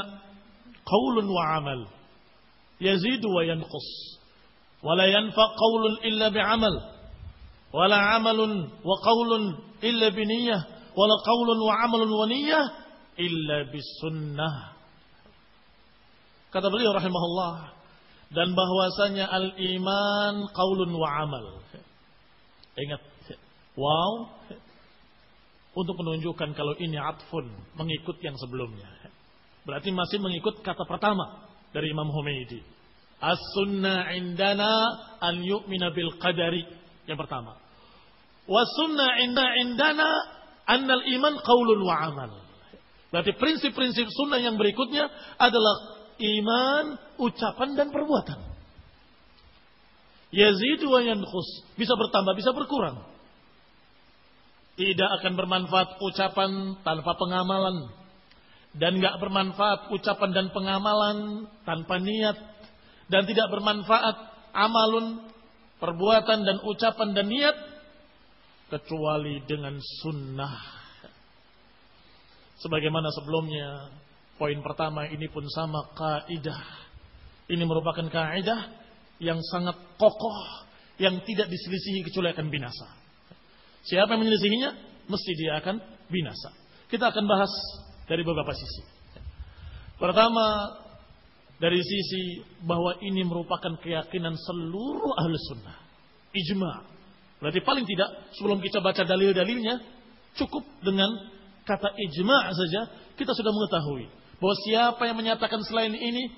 qawlun 0.83 1.27
wa 1.31 1.43
amal 1.55 1.81
yazidu 2.83 3.31
wa 3.31 3.47
yanqus 3.47 3.89
wa 4.83 4.99
la 4.99 5.07
yanfa 5.07 5.45
qawlun 5.55 5.95
illa 6.03 6.35
bi 6.35 6.43
amal 6.43 6.96
wala 7.73 7.99
amalun 8.17 8.71
wa 8.83 8.95
qaulun 9.03 9.43
illa 9.83 10.09
ولا 10.11 10.59
wala 10.97 11.15
qaulun 11.25 11.59
wa 11.61 11.75
amalun 11.85 12.11
wa 12.11 12.27
illa 13.17 13.57
kata 16.53 16.73
beliau 16.73 16.97
rahimahullah 16.97 17.77
dan 18.33 18.57
bahwasanya 18.57 19.29
al 19.29 19.55
iman 19.55 20.35
qaulun 20.51 20.91
wa 20.97 21.09
amal. 21.23 21.45
Ingat 22.77 23.03
wow 23.79 24.13
untuk 25.77 25.95
menunjukkan 26.01 26.57
kalau 26.57 26.75
ini 26.81 26.97
atfun 26.97 27.47
mengikut 27.77 28.19
yang 28.25 28.35
sebelumnya. 28.41 28.89
Berarti 29.69 29.93
masih 29.93 30.19
mengikut 30.19 30.65
kata 30.65 30.89
pertama 30.89 31.47
dari 31.71 31.93
Imam 31.93 32.09
Humaydi. 32.09 32.63
As-sunnah 33.17 34.13
indana 34.17 34.73
an 35.21 35.41
yu'mina 35.45 35.93
bil 35.93 36.17
qadari. 36.21 36.65
Yang 37.07 37.19
pertama. 37.27 37.59
Was-sunnah 38.47 39.23
indana 39.63 40.09
annal 40.67 41.03
iman 41.03 41.35
qaulun 41.43 41.81
wa 41.83 41.97
amal. 42.11 42.31
Berarti 43.11 43.33
prinsip-prinsip 43.39 44.07
sunnah 44.11 44.43
yang 44.43 44.59
berikutnya 44.59 45.07
adalah 45.39 45.77
iman, 46.19 46.85
ucapan 47.23 47.79
dan 47.79 47.89
perbuatan. 47.95 48.39
Yazidu 50.35 50.91
wa 50.91 51.01
yankhus. 51.01 51.65
Bisa 51.79 51.95
bertambah, 51.95 52.35
bisa 52.35 52.51
berkurang. 52.51 53.07
Tidak 54.77 55.11
akan 55.23 55.33
bermanfaat 55.39 56.03
ucapan 56.03 56.77
tanpa 56.85 57.13
pengamalan. 57.17 57.89
Dan 58.77 59.01
nggak 59.01 59.17
bermanfaat 59.23 59.89
ucapan 59.95 60.31
dan 60.37 60.47
pengamalan 60.53 61.49
tanpa 61.65 61.97
niat. 61.97 62.37
Dan 63.09 63.25
tidak 63.25 63.49
bermanfaat 63.49 64.17
amalun, 64.53 65.31
perbuatan 65.81 66.45
dan 66.45 66.57
ucapan 66.65 67.09
dan 67.17 67.27
niat. 67.29 67.57
Kecuali 68.67 69.47
dengan 69.47 69.79
sunnah. 69.79 70.59
Sebagaimana 72.59 73.15
sebelumnya, 73.15 73.95
poin 74.41 74.59
pertama 74.59 75.07
ini 75.07 75.31
pun 75.31 75.47
sama 75.47 75.87
kaidah. 75.95 76.63
Ini 77.47 77.63
merupakan 77.63 78.11
kaidah 78.11 78.61
yang 79.23 79.39
sangat 79.55 79.79
kokoh, 79.95 80.67
yang 80.99 81.23
tidak 81.23 81.47
diselisihi 81.47 82.03
kecuali 82.11 82.35
akan 82.35 82.47
binasa. 82.51 82.89
Siapa 83.87 84.19
yang 84.19 84.27
menyelisihinya, 84.27 84.71
mesti 85.07 85.31
dia 85.39 85.63
akan 85.63 85.79
binasa. 86.11 86.51
Kita 86.91 87.15
akan 87.15 87.25
bahas 87.29 87.53
dari 88.11 88.27
beberapa 88.27 88.51
sisi. 88.51 88.83
Pertama, 89.97 90.75
dari 91.57 91.81
sisi 91.81 92.45
bahwa 92.65 93.01
ini 93.01 93.25
merupakan 93.25 93.81
keyakinan 93.81 94.37
seluruh 94.37 95.13
ahli 95.17 95.35
sunnah. 95.49 95.77
Ijma. 96.37 96.73
Berarti 97.41 97.61
paling 97.65 97.85
tidak 97.89 98.33
sebelum 98.37 98.61
kita 98.61 98.81
baca 98.85 99.05
dalil-dalilnya 99.05 99.81
cukup 100.37 100.65
dengan 100.85 101.09
kata 101.65 101.93
ijma 101.97 102.53
saja 102.53 102.81
kita 103.17 103.33
sudah 103.33 103.53
mengetahui 103.53 104.07
bahwa 104.37 104.55
siapa 104.69 105.03
yang 105.09 105.17
menyatakan 105.17 105.65
selain 105.65 105.97
ini 105.97 106.29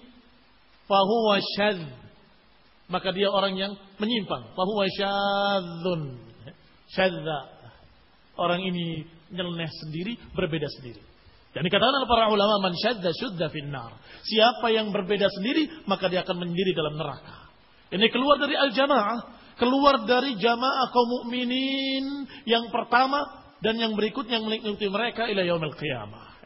fahuwa 0.86 1.42
syadz 1.58 1.82
maka 2.88 3.10
dia 3.12 3.28
orang 3.28 3.58
yang 3.58 3.72
menyimpang. 3.98 4.54
Fahuwa 4.54 4.86
syadzun 4.86 6.02
syadza 6.94 7.38
orang 8.38 8.62
ini 8.62 9.02
nyeleneh 9.34 9.68
sendiri 9.82 10.14
berbeda 10.32 10.70
sendiri 10.78 11.07
dan 11.58 11.62
dikatakan 11.66 12.06
para 12.06 12.30
ulama 12.30 12.70
man 12.70 12.74
syadza 12.78 13.10
syudda 13.10 13.50
finnar 13.50 13.98
siapa 14.22 14.70
yang 14.70 14.94
berbeda 14.94 15.26
sendiri 15.26 15.82
maka 15.90 16.06
dia 16.06 16.22
akan 16.22 16.46
menjadi 16.46 16.70
dalam 16.78 16.94
neraka 16.94 17.50
ini 17.90 18.06
keluar 18.14 18.38
dari 18.38 18.54
al-jamaah 18.54 19.38
keluar 19.58 20.06
dari 20.06 20.38
jamaah 20.38 20.86
kaum 20.94 21.08
mukminin 21.18 22.30
yang 22.46 22.70
pertama 22.70 23.38
dan 23.58 23.74
yang 23.74 23.98
berikutnya 23.98 24.38
yang 24.38 24.46
mengikuti 24.46 24.86
mereka 24.86 25.26
ila 25.26 25.42
yaumil 25.42 25.74
qiyamah. 25.74 26.38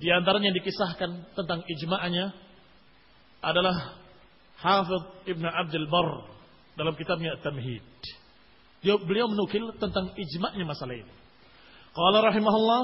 Di 0.00 0.08
antaranya 0.10 0.50
yang 0.50 0.58
dikisahkan 0.58 1.36
tentang 1.36 1.60
ijma'nya 1.68 2.32
adalah 3.44 4.00
Hafidh 4.58 5.28
Ibn 5.36 5.44
Abdul 5.44 5.86
Bar 5.86 6.08
dalam 6.74 6.96
kitabnya 6.96 7.38
Tamhid. 7.44 7.84
Beliau 8.82 9.28
menukil 9.30 9.76
tentang 9.76 10.16
ijma'nya 10.16 10.64
masalah 10.64 10.96
ini. 10.96 11.14
Qala 11.94 12.26
rahimahullah, 12.26 12.82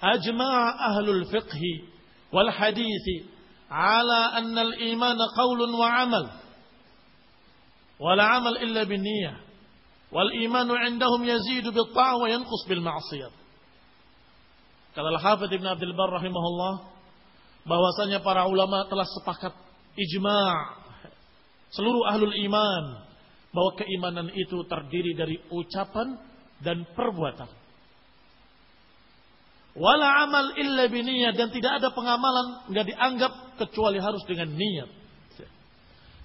ajma'a 0.00 0.92
ahlul 0.92 1.24
fiqh 1.32 1.62
wal 2.32 2.50
hadith 2.50 3.08
ala 3.70 4.38
anna 4.38 4.60
al-iman 4.60 5.18
qawlun 5.34 5.72
wa 5.74 5.88
amal. 6.02 6.24
Wala 7.96 8.24
amal 8.36 8.60
illa 8.60 8.84
bin 8.84 9.02
niyyah. 9.02 9.36
Wal 10.12 10.30
imanu 10.36 10.76
indahum 10.76 11.24
yazidu 11.24 11.72
bil 11.72 11.88
ta'a 11.90 12.20
wa 12.20 12.28
yanqus 12.28 12.62
bil 12.68 12.84
Ibn 15.52 15.66
Abdul 15.66 15.92
bahwasanya 17.66 18.22
para 18.22 18.46
ulama 18.46 18.86
telah 18.86 19.04
sepakat 19.04 19.52
ijma' 19.98 20.54
seluruh 21.74 22.06
ahlul 22.14 22.32
iman 22.46 22.84
bahwa 23.50 23.70
keimanan 23.74 24.28
itu 24.32 24.62
terdiri 24.70 25.12
dari 25.18 25.36
ucapan 25.50 26.16
dan 26.62 26.86
perbuatan. 26.94 27.50
Wala 29.76 30.24
amal 30.24 30.56
illa 30.56 30.88
biniyah 30.88 31.36
dan 31.36 31.52
tidak 31.52 31.84
ada 31.84 31.92
pengamalan 31.92 32.64
nggak 32.72 32.86
dianggap 32.88 33.32
kecuali 33.60 34.00
harus 34.00 34.24
dengan 34.24 34.56
niat. 34.56 34.90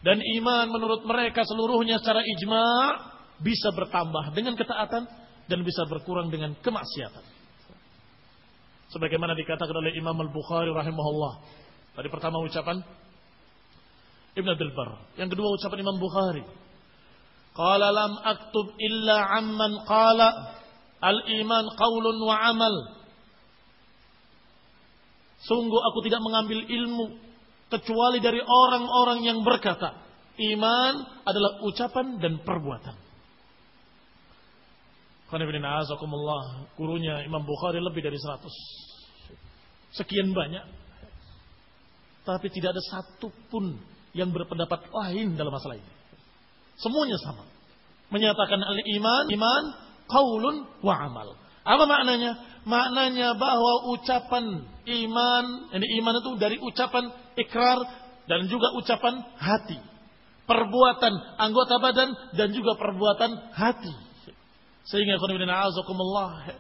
Dan 0.02 0.18
iman 0.18 0.66
menurut 0.72 1.06
mereka 1.06 1.46
seluruhnya 1.46 2.02
secara 2.02 2.26
ijma' 2.26 3.12
bisa 3.38 3.70
bertambah 3.76 4.34
dengan 4.34 4.58
ketaatan 4.58 5.04
dan 5.46 5.60
bisa 5.62 5.86
berkurang 5.86 6.34
dengan 6.34 6.58
kemaksiatan. 6.58 7.26
Sebagaimana 8.92 9.38
dikatakan 9.38 9.72
oleh 9.72 9.96
Imam 9.96 10.18
Al-Bukhari 10.20 10.72
rahimahullah. 10.74 11.34
Tadi 11.96 12.08
pertama 12.12 12.44
ucapan 12.44 12.82
Ibn 14.36 14.48
Abdul 14.48 14.74
Bar. 14.76 14.90
Yang 15.20 15.30
kedua 15.36 15.48
ucapan 15.60 15.80
Imam 15.80 15.98
Bukhari. 16.00 16.44
Qala 17.52 17.88
lam 17.92 18.16
aktub 18.24 18.74
illa 18.80 19.28
amman 19.38 19.72
qala 19.84 20.28
al-iman 21.04 21.66
qaulun 21.76 22.18
wa 22.24 22.36
amal. 22.48 22.76
Sungguh 25.42 25.82
aku 25.92 26.06
tidak 26.06 26.22
mengambil 26.22 26.62
ilmu 26.62 27.18
kecuali 27.72 28.22
dari 28.22 28.44
orang-orang 28.44 29.26
yang 29.26 29.42
berkata, 29.42 29.98
iman 30.38 30.94
adalah 31.26 31.66
ucapan 31.66 32.22
dan 32.22 32.44
perbuatan. 32.46 32.96
Gurunya 36.76 37.24
Imam 37.24 37.48
Bukhari 37.48 37.80
lebih 37.80 38.04
dari 38.04 38.20
100. 38.20 39.96
Sekian 39.96 40.36
banyak. 40.36 40.66
Tapi 42.28 42.48
tidak 42.52 42.76
ada 42.76 42.84
satu 42.84 43.32
pun 43.48 43.80
yang 44.12 44.30
berpendapat 44.36 44.92
lain 44.92 45.40
dalam 45.40 45.56
masalah 45.56 45.80
ini. 45.80 45.92
Semuanya 46.76 47.18
sama. 47.24 47.48
Menyatakan 48.12 48.60
al-iman, 48.60 49.26
iman, 49.32 49.64
qaulun 50.12 50.56
wa 50.84 50.94
amal. 51.00 51.40
Apa 51.62 51.84
maknanya? 51.86 52.64
Maknanya 52.66 53.38
bahwa 53.38 53.94
ucapan 53.94 54.66
iman, 54.86 55.46
ini 55.78 55.88
iman 56.02 56.16
itu 56.22 56.32
dari 56.38 56.58
ucapan 56.62 57.10
ikrar 57.38 57.80
dan 58.26 58.46
juga 58.50 58.74
ucapan 58.78 59.22
hati. 59.38 59.78
Perbuatan 60.46 61.14
anggota 61.38 61.78
badan 61.78 62.10
dan 62.34 62.50
juga 62.54 62.78
perbuatan 62.78 63.54
hati. 63.54 63.94
Sehingga 64.90 65.22
azakumullah 65.22 66.58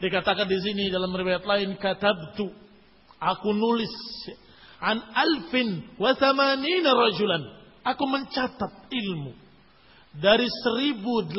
dikatakan 0.00 0.48
di 0.48 0.58
sini 0.64 0.88
dalam 0.88 1.12
riwayat 1.12 1.44
lain 1.44 1.76
katabtu 1.76 2.48
aku 3.20 3.52
nulis 3.52 3.92
an 4.80 4.96
alfin 5.12 5.84
wa 6.00 6.16
rajulan 6.16 7.42
aku 7.84 8.04
mencatat 8.08 8.88
ilmu 8.88 9.36
dari 10.16 10.48
1080 10.48 11.36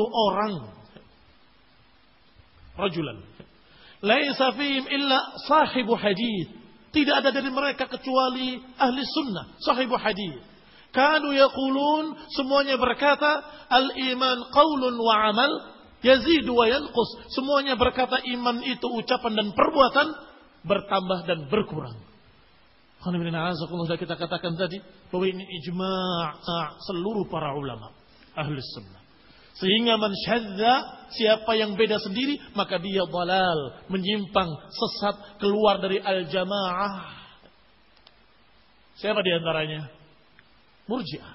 orang 0.00 0.54
rajulan 2.76 3.18
laisa 4.02 4.52
fihim 4.54 4.84
illa 4.90 5.18
sahibu 5.46 5.94
hadith 5.96 6.50
tidak 6.94 7.24
ada 7.24 7.30
dari 7.34 7.50
mereka 7.50 7.90
kecuali 7.90 8.60
ahli 8.78 9.00
sunnah 9.02 9.58
sahibu 9.62 9.98
hadith 9.98 10.54
Kanu 10.94 11.34
yaqulun 11.34 12.14
semuanya 12.38 12.78
berkata 12.78 13.42
al-iman 13.66 14.46
qaulun 14.54 14.94
wa 14.94 15.14
amal 15.26 15.50
yazidu 16.06 16.54
wa 16.54 16.70
yanqus. 16.70 17.34
Semuanya 17.34 17.74
berkata 17.74 18.22
iman 18.22 18.62
itu 18.62 18.86
ucapan 18.86 19.34
dan 19.34 19.48
perbuatan 19.58 20.08
bertambah 20.62 21.18
dan 21.26 21.50
berkurang. 21.50 21.98
Sudah 23.04 24.00
kita 24.00 24.16
katakan 24.16 24.56
tadi 24.56 24.80
bahwa 25.12 25.26
ini 25.28 25.44
ijma' 25.60 26.40
seluruh 26.88 27.28
para 27.28 27.52
ulama 27.52 27.92
ahli 28.32 28.56
sunnah. 28.72 29.03
Sehingga 29.54 29.94
man 29.94 30.10
syadza, 30.26 30.72
siapa 31.14 31.54
yang 31.54 31.78
beda 31.78 32.02
sendiri, 32.02 32.42
maka 32.58 32.82
dia 32.82 33.06
balal, 33.06 33.86
menyimpang, 33.86 34.50
sesat, 34.66 35.38
keluar 35.38 35.78
dari 35.78 36.02
al-jamaah. 36.02 37.14
Siapa 38.98 39.22
di 39.22 39.30
antaranya? 39.30 39.90
Murji'ah. 40.90 41.34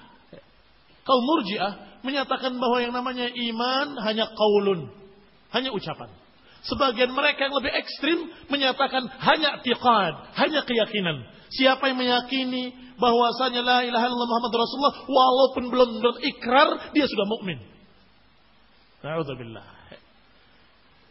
Kaum 1.00 1.22
Murji'ah 1.24 2.04
menyatakan 2.04 2.60
bahwa 2.60 2.78
yang 2.84 2.92
namanya 2.92 3.28
iman 3.28 3.86
hanya 4.04 4.28
qaulun, 4.28 4.92
hanya 5.56 5.72
ucapan. 5.72 6.12
Sebagian 6.60 7.16
mereka 7.16 7.48
yang 7.48 7.56
lebih 7.56 7.72
ekstrim 7.72 8.18
menyatakan 8.52 9.08
hanya 9.08 9.64
tiqad, 9.64 10.12
hanya 10.36 10.60
keyakinan. 10.68 11.24
Siapa 11.56 11.88
yang 11.88 11.98
meyakini 11.98 12.94
bahwasanya 13.00 13.64
la 13.64 13.78
ilaha 13.88 14.04
illallah 14.06 14.28
Muhammad 14.28 14.52
Rasulullah 14.52 14.96
walaupun 15.08 15.64
belum 15.72 15.90
berikrar 16.04 16.92
dia 16.92 17.08
sudah 17.08 17.26
mukmin. 17.26 17.58
Nauzubillah. 19.00 19.80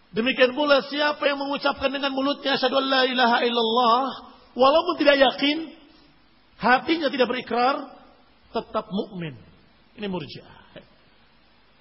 Demikian 0.10 0.58
pula 0.58 0.82
siapa 0.90 1.22
yang 1.30 1.38
mengucapkan 1.38 1.94
dengan 1.94 2.10
mulutnya 2.14 2.58
asyhadu 2.58 2.82
la 2.82 3.06
ilaha 3.06 3.46
illallah 3.46 4.04
walaupun 4.58 4.96
tidak 4.98 5.22
yakin, 5.22 5.70
hatinya 6.58 7.14
tidak 7.14 7.30
berikrar, 7.30 7.94
tetap 8.50 8.90
mukmin. 8.90 9.38
Ini 9.98 10.10
murjiah. 10.10 10.58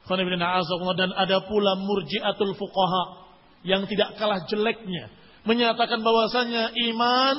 Dan 0.09 1.13
ada 1.13 1.39
pula 1.45 1.77
murjiatul 1.77 2.57
fuqaha 2.57 3.29
yang 3.65 3.85
tidak 3.85 4.17
kalah 4.17 4.41
jeleknya 4.49 5.13
menyatakan 5.45 6.01
bahwasanya 6.01 6.73
iman 6.93 7.37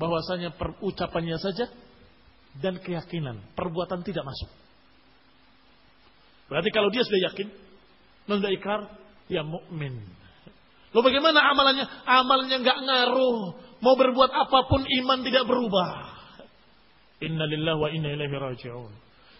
bahwasanya 0.00 0.56
perucapannya 0.56 1.36
saja 1.36 1.68
dan 2.60 2.80
keyakinan, 2.80 3.40
perbuatan 3.56 4.04
tidak 4.04 4.24
masuk. 4.24 4.50
Berarti 6.48 6.68
kalau 6.68 6.92
dia 6.92 7.04
sudah 7.04 7.32
yakin, 7.32 7.48
sudah 8.26 8.52
ikrar, 8.54 8.80
dia 9.26 9.42
mukmin. 9.42 9.98
Lalu 10.92 11.02
bagaimana 11.08 11.40
amalannya? 11.40 11.86
Amalnya 12.04 12.56
nggak 12.60 12.78
ngaruh. 12.84 13.38
Mau 13.82 13.94
berbuat 13.96 14.30
apa 14.30 14.58
pun 14.68 14.84
iman 14.84 15.18
tidak 15.24 15.48
berubah. 15.48 15.90
Inna 17.24 17.48
lillahi 17.48 17.78
wa 17.80 17.88
inna 17.90 18.08
ilaihi 18.12 18.36
raji'un. 18.36 18.92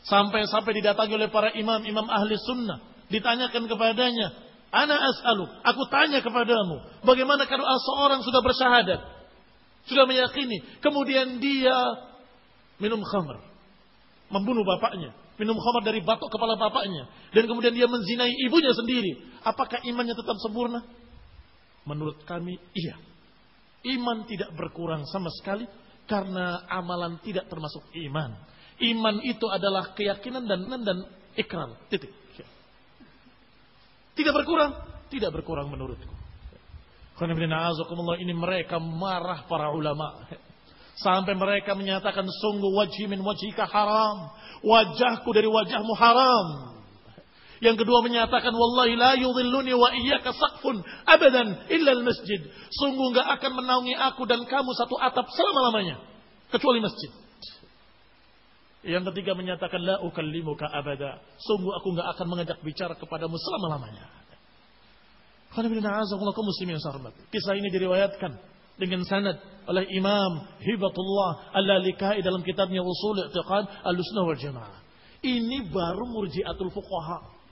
Sampai-sampai 0.02 0.72
didatangi 0.82 1.14
oleh 1.14 1.30
para 1.30 1.54
imam-imam 1.54 2.08
ahli 2.08 2.34
sunnah. 2.40 2.82
Ditanyakan 3.06 3.68
kepadanya. 3.68 4.34
Ana 4.72 4.96
as'alu. 4.96 5.46
Aku 5.62 5.86
tanya 5.92 6.24
kepadamu. 6.24 7.04
Bagaimana 7.04 7.44
kalau 7.46 7.68
seorang 7.68 8.24
sudah 8.24 8.40
bersyahadat. 8.40 9.00
Sudah 9.86 10.08
meyakini. 10.08 10.64
Kemudian 10.80 11.38
dia 11.38 11.76
minum 12.80 13.04
khamr. 13.04 13.44
Membunuh 14.32 14.64
bapaknya. 14.64 15.12
Minum 15.40 15.56
khamr 15.56 15.82
dari 15.84 16.04
batok 16.04 16.28
kepala 16.28 16.60
bapaknya. 16.60 17.08
Dan 17.32 17.48
kemudian 17.48 17.72
dia 17.72 17.88
menzinai 17.88 18.32
ibunya 18.46 18.72
sendiri. 18.76 19.40
Apakah 19.42 19.80
imannya 19.84 20.12
tetap 20.12 20.36
sempurna? 20.40 20.84
Menurut 21.88 22.22
kami, 22.28 22.60
iya. 22.76 23.00
Iman 23.82 24.22
tidak 24.30 24.54
berkurang 24.54 25.02
sama 25.10 25.26
sekali 25.34 25.66
Karena 26.06 26.66
amalan 26.70 27.18
tidak 27.22 27.50
termasuk 27.50 27.82
iman. 28.10 28.34
Iman 28.82 29.22
itu 29.22 29.46
adalah 29.46 29.94
keyakinan 29.94 30.44
dan 30.44 30.66
dan 30.82 30.98
ikrar. 31.38 31.70
Titik. 31.88 32.22
Tidak 34.12 34.32
berkurang, 34.34 34.72
tidak 35.08 35.32
berkurang 35.32 35.72
menurutku. 35.72 36.12
Ini 37.22 38.34
mereka 38.34 38.76
marah 38.82 39.46
para 39.48 39.72
ulama. 39.72 40.26
Sampai 41.00 41.32
mereka 41.32 41.72
menyatakan 41.72 42.28
sungguh 42.28 42.72
wajhi 42.76 43.08
min 43.08 43.24
wajhika 43.24 43.64
haram. 43.64 44.36
Wajahku 44.62 45.28
dari 45.34 45.50
wajahmu 45.50 45.94
haram. 45.98 46.46
Yang 47.62 47.86
kedua 47.86 48.02
menyatakan 48.02 48.50
wallahi 48.50 48.98
la 48.98 49.14
yudhilluni 49.14 49.70
wa 49.70 49.94
iyyaka 49.94 50.34
saqfun 50.34 50.82
abadan 51.06 51.70
illa 51.70 51.94
masjid. 52.02 52.42
Sungguh 52.74 53.14
enggak 53.14 53.38
akan 53.38 53.52
menaungi 53.62 53.94
aku 53.94 54.26
dan 54.26 54.42
kamu 54.46 54.70
satu 54.74 54.98
atap 54.98 55.30
selama-lamanya 55.30 56.02
kecuali 56.50 56.82
masjid. 56.82 57.10
Yang 58.82 59.14
ketiga 59.14 59.38
menyatakan 59.38 59.78
la 59.78 60.02
ukallimuka 60.02 60.66
abada. 60.66 61.22
Sungguh 61.38 61.70
aku 61.78 61.94
enggak 61.94 62.08
akan 62.18 62.26
mengajak 62.34 62.58
bicara 62.66 62.98
kepadamu 62.98 63.38
selama-lamanya. 63.38 64.10
Kisah 67.30 67.54
ini 67.54 67.68
diriwayatkan 67.70 68.32
dengan 68.82 69.06
sanad 69.06 69.38
oleh 69.70 69.86
Imam 69.94 70.42
Hibatullah 70.58 71.54
Al-Lalikai 71.54 72.18
dalam 72.26 72.42
kitabnya 72.42 72.82
Usul 72.82 73.30
I'tiqad 73.30 73.86
Al-Sunnah 73.86 74.24
wal 74.26 74.40
Jamaah. 74.40 74.78
Ini 75.22 75.70
baru 75.70 76.02
murjiatul 76.10 76.74
fuqaha. 76.74 77.42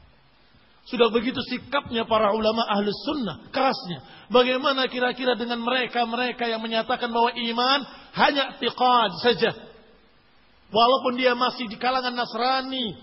Sudah 0.90 1.06
begitu 1.14 1.38
sikapnya 1.46 2.02
para 2.02 2.34
ulama 2.34 2.66
ahlus 2.66 2.98
sunnah, 3.06 3.46
kerasnya. 3.54 4.26
Bagaimana 4.26 4.90
kira-kira 4.90 5.38
dengan 5.38 5.62
mereka-mereka 5.62 6.50
yang 6.50 6.58
menyatakan 6.58 7.14
bahwa 7.14 7.30
iman 7.30 7.80
hanya 8.18 8.58
tiqad 8.58 9.10
saja. 9.22 9.54
Walaupun 10.70 11.14
dia 11.14 11.38
masih 11.38 11.70
di 11.70 11.78
kalangan 11.78 12.14
Nasrani, 12.14 12.98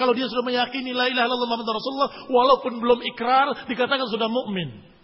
kalau 0.00 0.12
dia 0.12 0.28
sudah 0.28 0.44
meyakini 0.44 0.92
la 0.92 1.08
ilaha 1.08 1.24
illallah 1.28 1.48
Muhammad 1.48 1.68
Rasulullah 1.76 2.10
walaupun 2.28 2.72
belum 2.80 3.00
ikrar 3.04 3.68
dikatakan 3.68 4.08
sudah 4.08 4.28
mukmin. 4.28 4.95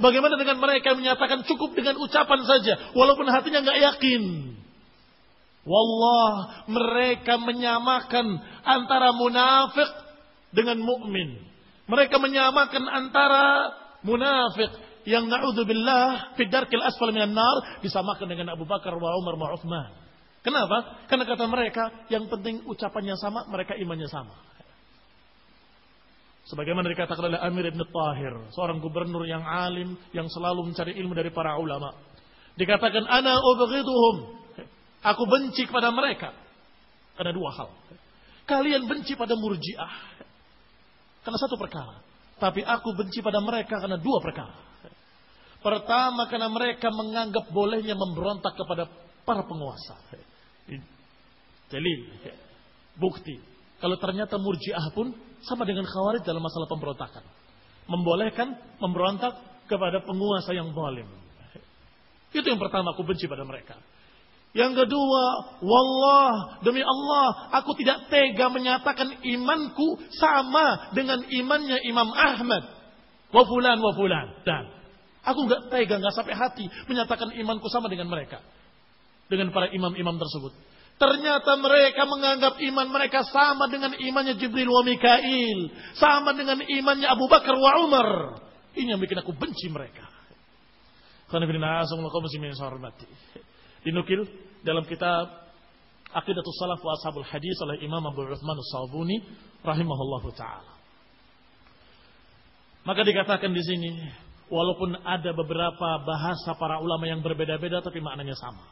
Bagaimana 0.00 0.40
dengan 0.40 0.56
mereka 0.56 0.96
yang 0.96 1.04
menyatakan 1.04 1.44
cukup 1.44 1.76
dengan 1.76 2.00
ucapan 2.00 2.40
saja 2.48 2.92
walaupun 2.96 3.28
hatinya 3.28 3.60
nggak 3.60 3.80
yakin. 3.84 4.22
Wallah 5.60 6.64
mereka 6.72 7.36
menyamakan 7.36 8.40
antara 8.64 9.12
munafik 9.12 9.90
dengan 10.56 10.80
mukmin. 10.80 11.44
Mereka 11.84 12.16
menyamakan 12.16 12.84
antara 12.88 13.44
munafik 14.00 14.72
yang 15.04 15.28
naudzubillah 15.28 16.36
fi 16.36 16.48
darkil 16.48 16.80
asfal 16.80 17.12
minan 17.12 17.36
nar 17.36 17.80
disamakan 17.84 18.24
dengan 18.24 18.56
Abu 18.56 18.64
Bakar 18.64 18.96
wa 18.96 19.10
Umar 19.20 19.36
wa 19.36 19.52
Uthman. 19.52 20.00
Kenapa? 20.40 21.04
Karena 21.04 21.28
kata 21.28 21.44
mereka, 21.44 22.08
yang 22.08 22.24
penting 22.32 22.64
ucapannya 22.64 23.12
sama, 23.20 23.44
mereka 23.52 23.76
imannya 23.76 24.08
sama. 24.08 24.32
Sebagaimana 26.50 26.90
dikatakan 26.90 27.30
oleh 27.30 27.38
Amir 27.38 27.70
Ibn 27.70 27.78
Tahir, 27.86 28.34
seorang 28.50 28.82
gubernur 28.82 29.22
yang 29.22 29.46
alim, 29.46 29.94
yang 30.10 30.26
selalu 30.26 30.66
mencari 30.66 30.98
ilmu 30.98 31.14
dari 31.14 31.30
para 31.30 31.54
ulama. 31.54 31.94
Dikatakan, 32.58 33.06
Ana 33.06 33.38
ubghiduhum. 33.38 34.42
Aku 35.06 35.22
benci 35.30 35.70
kepada 35.70 35.94
mereka. 35.94 36.34
Karena 37.14 37.30
dua 37.30 37.54
hal. 37.54 37.70
Kalian 38.50 38.90
benci 38.90 39.14
pada 39.14 39.38
murjiah. 39.38 39.94
Karena 41.22 41.38
satu 41.38 41.54
perkara. 41.54 42.02
Tapi 42.42 42.66
aku 42.66 42.98
benci 42.98 43.22
pada 43.22 43.38
mereka 43.38 43.78
karena 43.78 44.00
dua 44.00 44.18
perkara. 44.18 44.56
Pertama 45.60 46.26
karena 46.26 46.50
mereka 46.50 46.90
menganggap 46.90 47.46
bolehnya 47.52 47.94
memberontak 47.94 48.58
kepada 48.58 48.90
para 49.22 49.46
penguasa. 49.46 50.02
Dalil, 51.70 52.00
bukti. 52.98 53.38
Kalau 53.78 53.96
ternyata 54.00 54.34
murjiah 54.40 54.88
pun 54.90 55.14
sama 55.44 55.64
dengan 55.68 55.88
khawarij 55.88 56.24
dalam 56.24 56.42
masalah 56.44 56.68
pemberontakan. 56.68 57.24
Membolehkan 57.90 58.54
memberontak 58.78 59.34
kepada 59.66 60.02
penguasa 60.02 60.50
yang 60.54 60.74
zalim. 60.74 61.08
Itu 62.30 62.46
yang 62.46 62.62
pertama 62.62 62.94
aku 62.94 63.02
benci 63.02 63.26
pada 63.26 63.42
mereka. 63.42 63.78
Yang 64.50 64.82
kedua, 64.82 65.24
wallah 65.62 66.58
demi 66.66 66.82
Allah, 66.82 67.54
aku 67.54 67.70
tidak 67.78 68.10
tega 68.10 68.50
menyatakan 68.50 69.22
imanku 69.22 70.02
sama 70.18 70.90
dengan 70.90 71.22
imannya 71.22 71.78
Imam 71.86 72.10
Ahmad. 72.10 72.66
Wa 73.30 73.46
fulan 73.46 73.78
wa 73.78 73.94
fulan. 73.94 74.42
Dan 74.42 74.66
aku 75.22 75.46
nggak 75.46 75.70
tega, 75.70 76.02
nggak 76.02 76.14
sampai 76.18 76.34
hati 76.34 76.66
menyatakan 76.90 77.30
imanku 77.38 77.70
sama 77.70 77.86
dengan 77.86 78.10
mereka. 78.10 78.42
Dengan 79.30 79.54
para 79.54 79.70
imam-imam 79.70 80.18
tersebut. 80.18 80.50
Ternyata 81.00 81.56
mereka 81.56 82.04
menganggap 82.04 82.60
iman 82.60 82.86
mereka 82.92 83.24
sama 83.24 83.72
dengan 83.72 83.96
imannya 83.96 84.36
Jibril 84.36 84.68
wa 84.68 84.84
Mikail. 84.84 85.72
Sama 85.96 86.36
dengan 86.36 86.60
imannya 86.60 87.08
Abu 87.08 87.24
Bakar 87.24 87.56
wa 87.56 87.88
Umar. 87.88 88.08
Ini 88.76 88.92
yang 88.92 89.00
bikin 89.00 89.16
aku 89.16 89.32
benci 89.32 89.72
mereka. 89.72 90.04
Dinukil 93.80 94.28
dalam 94.60 94.84
kitab 94.84 95.48
Aqidatul 96.12 96.52
Salaf 96.60 96.84
wa 96.84 96.92
Ashabul 96.92 97.24
Hadis 97.24 97.56
oleh 97.64 97.80
Imam 97.80 98.04
Abu 98.04 98.20
Uthman 98.26 98.60
As-Sabuni 98.60 99.24
rahimahullahu 99.64 100.28
taala. 100.36 100.74
Maka 102.84 103.08
dikatakan 103.08 103.56
di 103.56 103.62
sini, 103.64 103.90
walaupun 104.52 105.00
ada 105.00 105.32
beberapa 105.32 105.88
bahasa 106.04 106.52
para 106.60 106.82
ulama 106.82 107.08
yang 107.08 107.24
berbeda-beda 107.24 107.80
tapi 107.80 108.04
maknanya 108.04 108.36
sama. 108.36 108.68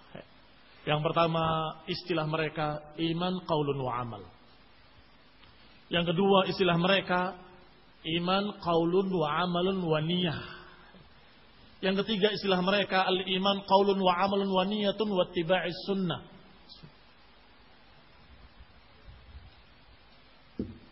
Yang 0.86 1.00
pertama 1.02 1.74
istilah 1.90 2.26
mereka 2.28 2.94
iman 2.96 3.34
qaulun 3.46 3.78
wa 3.82 3.92
amal. 3.98 4.22
Yang 5.88 6.14
kedua 6.14 6.44
istilah 6.52 6.76
mereka 6.76 7.34
iman 8.05 8.44
qaulun 8.60 9.09
wa 9.09 9.28
amalun 9.42 9.78
wa 9.82 9.98
niyah. 10.05 10.40
Yang 11.78 12.02
ketiga 12.05 12.34
istilah 12.34 12.59
mereka 12.59 13.06
al-iman 13.06 13.62
qaulun 13.62 13.98
wa 14.02 14.12
amalun 14.18 14.50
wa 14.50 14.64
niyatun 14.66 15.09
wa 15.09 15.24
tiba'is 15.30 15.78
sunnah. 15.86 16.20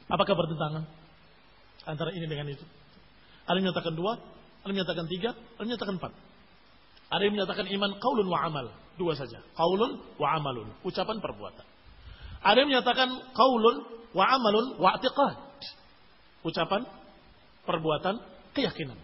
Apakah 0.06 0.34
bertentangan 0.38 0.86
antara 1.82 2.14
ini 2.14 2.30
dengan 2.30 2.46
itu? 2.46 2.62
Ada 3.46 3.58
yang 3.58 3.70
menyatakan 3.70 3.94
dua, 3.98 4.12
ada 4.62 4.70
yang 4.70 4.78
menyatakan 4.78 5.06
tiga, 5.10 5.30
ada 5.34 5.60
yang 5.66 5.70
menyatakan 5.74 5.94
empat. 5.98 6.12
Ada 7.10 7.22
yang 7.26 7.34
menyatakan 7.34 7.66
iman 7.66 7.90
qaulun 7.98 8.28
wa 8.30 8.38
amal. 8.46 8.66
Dua 8.96 9.12
saja. 9.12 9.44
Qaulun 9.52 10.00
wa 10.16 10.28
amalun. 10.36 10.72
Ucapan 10.84 11.20
perbuatan. 11.20 11.66
Ada 12.40 12.64
yang 12.64 12.68
menyatakan 12.72 13.08
qaulun 13.36 13.76
wa 14.16 14.24
amalun 14.24 14.80
wa 14.80 14.96
i'tiqad. 14.96 15.36
Ucapan, 16.46 16.86
perbuatan, 17.66 18.14
keyakinan. 18.54 18.96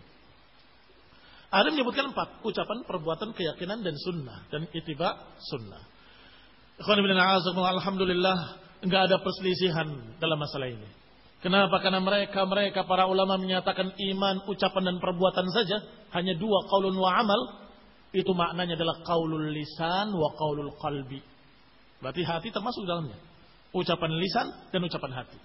Ada 1.53 1.69
yang 1.69 1.85
menyebutkan 1.85 2.17
empat. 2.17 2.41
Ucapan, 2.47 2.87
perbuatan, 2.89 3.37
keyakinan, 3.37 3.85
dan 3.85 3.93
sunnah. 4.01 4.49
Dan 4.49 4.71
itiba 4.73 5.37
sunnah. 5.43 5.85
Alhamdulillah. 6.81 8.39
Enggak 8.83 9.13
ada 9.13 9.21
perselisihan 9.21 10.17
dalam 10.17 10.41
masalah 10.41 10.73
ini. 10.73 10.89
Kenapa? 11.43 11.83
Karena 11.83 11.99
mereka 11.99 12.47
mereka 12.47 12.87
para 12.87 13.11
ulama 13.11 13.35
menyatakan 13.35 13.91
iman, 13.99 14.47
ucapan 14.47 14.95
dan 14.95 14.97
perbuatan 15.03 15.47
saja 15.51 15.83
hanya 16.15 16.39
dua 16.39 16.71
qaulun 16.71 16.95
wa 16.95 17.11
amal 17.19 17.62
itu 18.13 18.29
maknanya 18.37 18.77
adalah 18.77 19.01
qaulul 19.01 19.49
lisan 19.49 20.13
wa 20.13 20.29
qaulul 20.37 20.77
qalbi. 20.77 21.25
Berarti 22.05 22.23
hati 22.29 22.49
termasuk 22.53 22.85
dalamnya. 22.85 23.17
Ucapan 23.73 24.13
lisan 24.21 24.47
dan 24.69 24.85
ucapan 24.85 25.13
hati. 25.17 25.41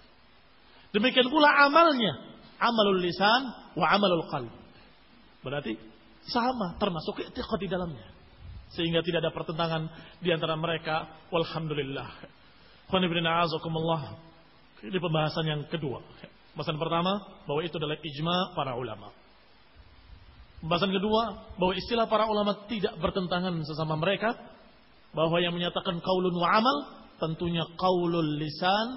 Demikian 0.91 1.31
pula 1.31 1.47
amalnya. 1.63 2.35
Amalul 2.59 2.99
lisan 2.99 3.71
wa 3.79 3.87
amalul 3.87 4.27
qalbi. 4.27 4.59
Berarti 5.45 5.79
sama 6.27 6.75
termasuk 6.75 7.23
i'tiqad 7.23 7.59
di 7.61 7.71
dalamnya. 7.71 8.07
Sehingga 8.75 8.99
tidak 8.99 9.23
ada 9.23 9.31
pertentangan 9.31 9.87
di 10.19 10.27
antara 10.35 10.59
mereka. 10.59 11.07
Walhamdulillah. 11.31 12.35
Ini 14.83 14.97
pembahasan 14.99 15.45
yang 15.47 15.61
kedua. 15.71 16.03
Pembahasan 16.51 16.75
pertama 16.75 17.13
bahwa 17.47 17.61
itu 17.63 17.79
adalah 17.79 17.95
ijma 17.95 18.51
para 18.59 18.75
ulama. 18.75 19.13
Pembahasan 20.57 20.89
kedua, 20.89 21.53
bahwa 21.61 21.73
istilah 21.77 22.09
para 22.09 22.25
ulama 22.25 22.65
tidak 22.65 22.97
bertentangan 22.97 23.61
sesama 23.61 23.93
mereka. 23.93 24.33
Bahwa 25.13 25.37
yang 25.37 25.53
menyatakan 25.53 26.01
kaulun 26.01 26.33
wa 26.33 26.49
amal, 26.49 26.77
tentunya 27.21 27.65
kaulul 27.77 28.41
lisan 28.41 28.87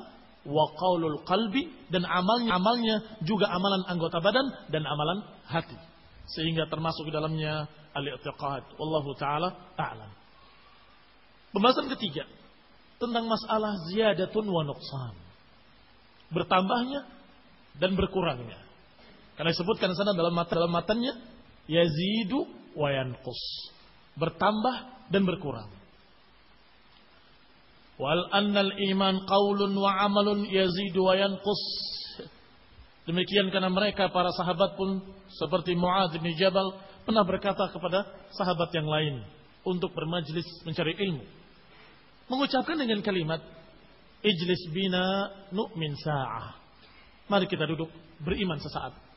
wa 0.49 0.65
kaulul 0.77 1.21
qalbi. 1.29 1.69
Dan 1.93 2.09
amalnya, 2.09 2.57
amalnya 2.57 2.97
juga 3.25 3.53
amalan 3.53 3.85
anggota 3.93 4.25
badan 4.25 4.47
dan 4.73 4.89
amalan 4.89 5.21
hati. 5.49 5.77
Sehingga 6.33 6.65
termasuk 6.73 7.09
di 7.09 7.13
dalamnya 7.13 7.69
al-i'tiqad. 7.93 8.81
Wallahu 8.81 9.13
ta'ala. 9.21 9.53
Pembahasan 11.51 11.91
ketiga, 11.93 12.25
tentang 13.03 13.27
masalah 13.27 13.75
ziyadatun 13.91 14.45
wa 14.49 14.63
nuqsan. 14.65 15.15
Bertambahnya 16.31 17.05
dan 17.81 17.99
berkurangnya. 17.99 18.61
Karena 19.35 19.51
disebutkan 19.57 19.91
sana 19.97 20.13
dalam 20.15 20.37
mata 20.37 20.53
dalam 20.53 20.71
matanya 20.71 21.17
yazidu 21.71 22.51
wa 22.75 22.91
yanqus. 22.91 23.39
Bertambah 24.19 25.07
dan 25.15 25.23
berkurang. 25.23 25.71
Wal 28.01 28.27
annal 28.35 28.75
iman 28.91 29.23
qaulun 29.29 29.73
wa 29.79 30.03
amalun 30.03 30.51
yazidu 30.51 31.07
wa 31.07 31.15
yanqus. 31.15 31.63
Demikian 33.07 33.49
karena 33.55 33.71
mereka 33.71 34.11
para 34.11 34.35
sahabat 34.35 34.75
pun 34.75 34.99
seperti 35.31 35.79
Muadz 35.79 36.19
bin 36.19 36.35
Jabal 36.35 36.75
pernah 37.07 37.23
berkata 37.23 37.71
kepada 37.71 38.07
sahabat 38.35 38.71
yang 38.75 38.87
lain 38.87 39.15
untuk 39.63 39.95
bermajlis 39.95 40.47
mencari 40.67 40.95
ilmu. 40.99 41.25
Mengucapkan 42.31 42.79
dengan 42.79 43.03
kalimat 43.03 43.43
Ijlis 44.21 44.69
bina 44.69 45.33
nu'min 45.49 45.97
sa'ah. 45.97 46.53
Mari 47.33 47.49
kita 47.49 47.65
duduk 47.65 47.89
beriman 48.21 48.61
sesaat. 48.61 49.10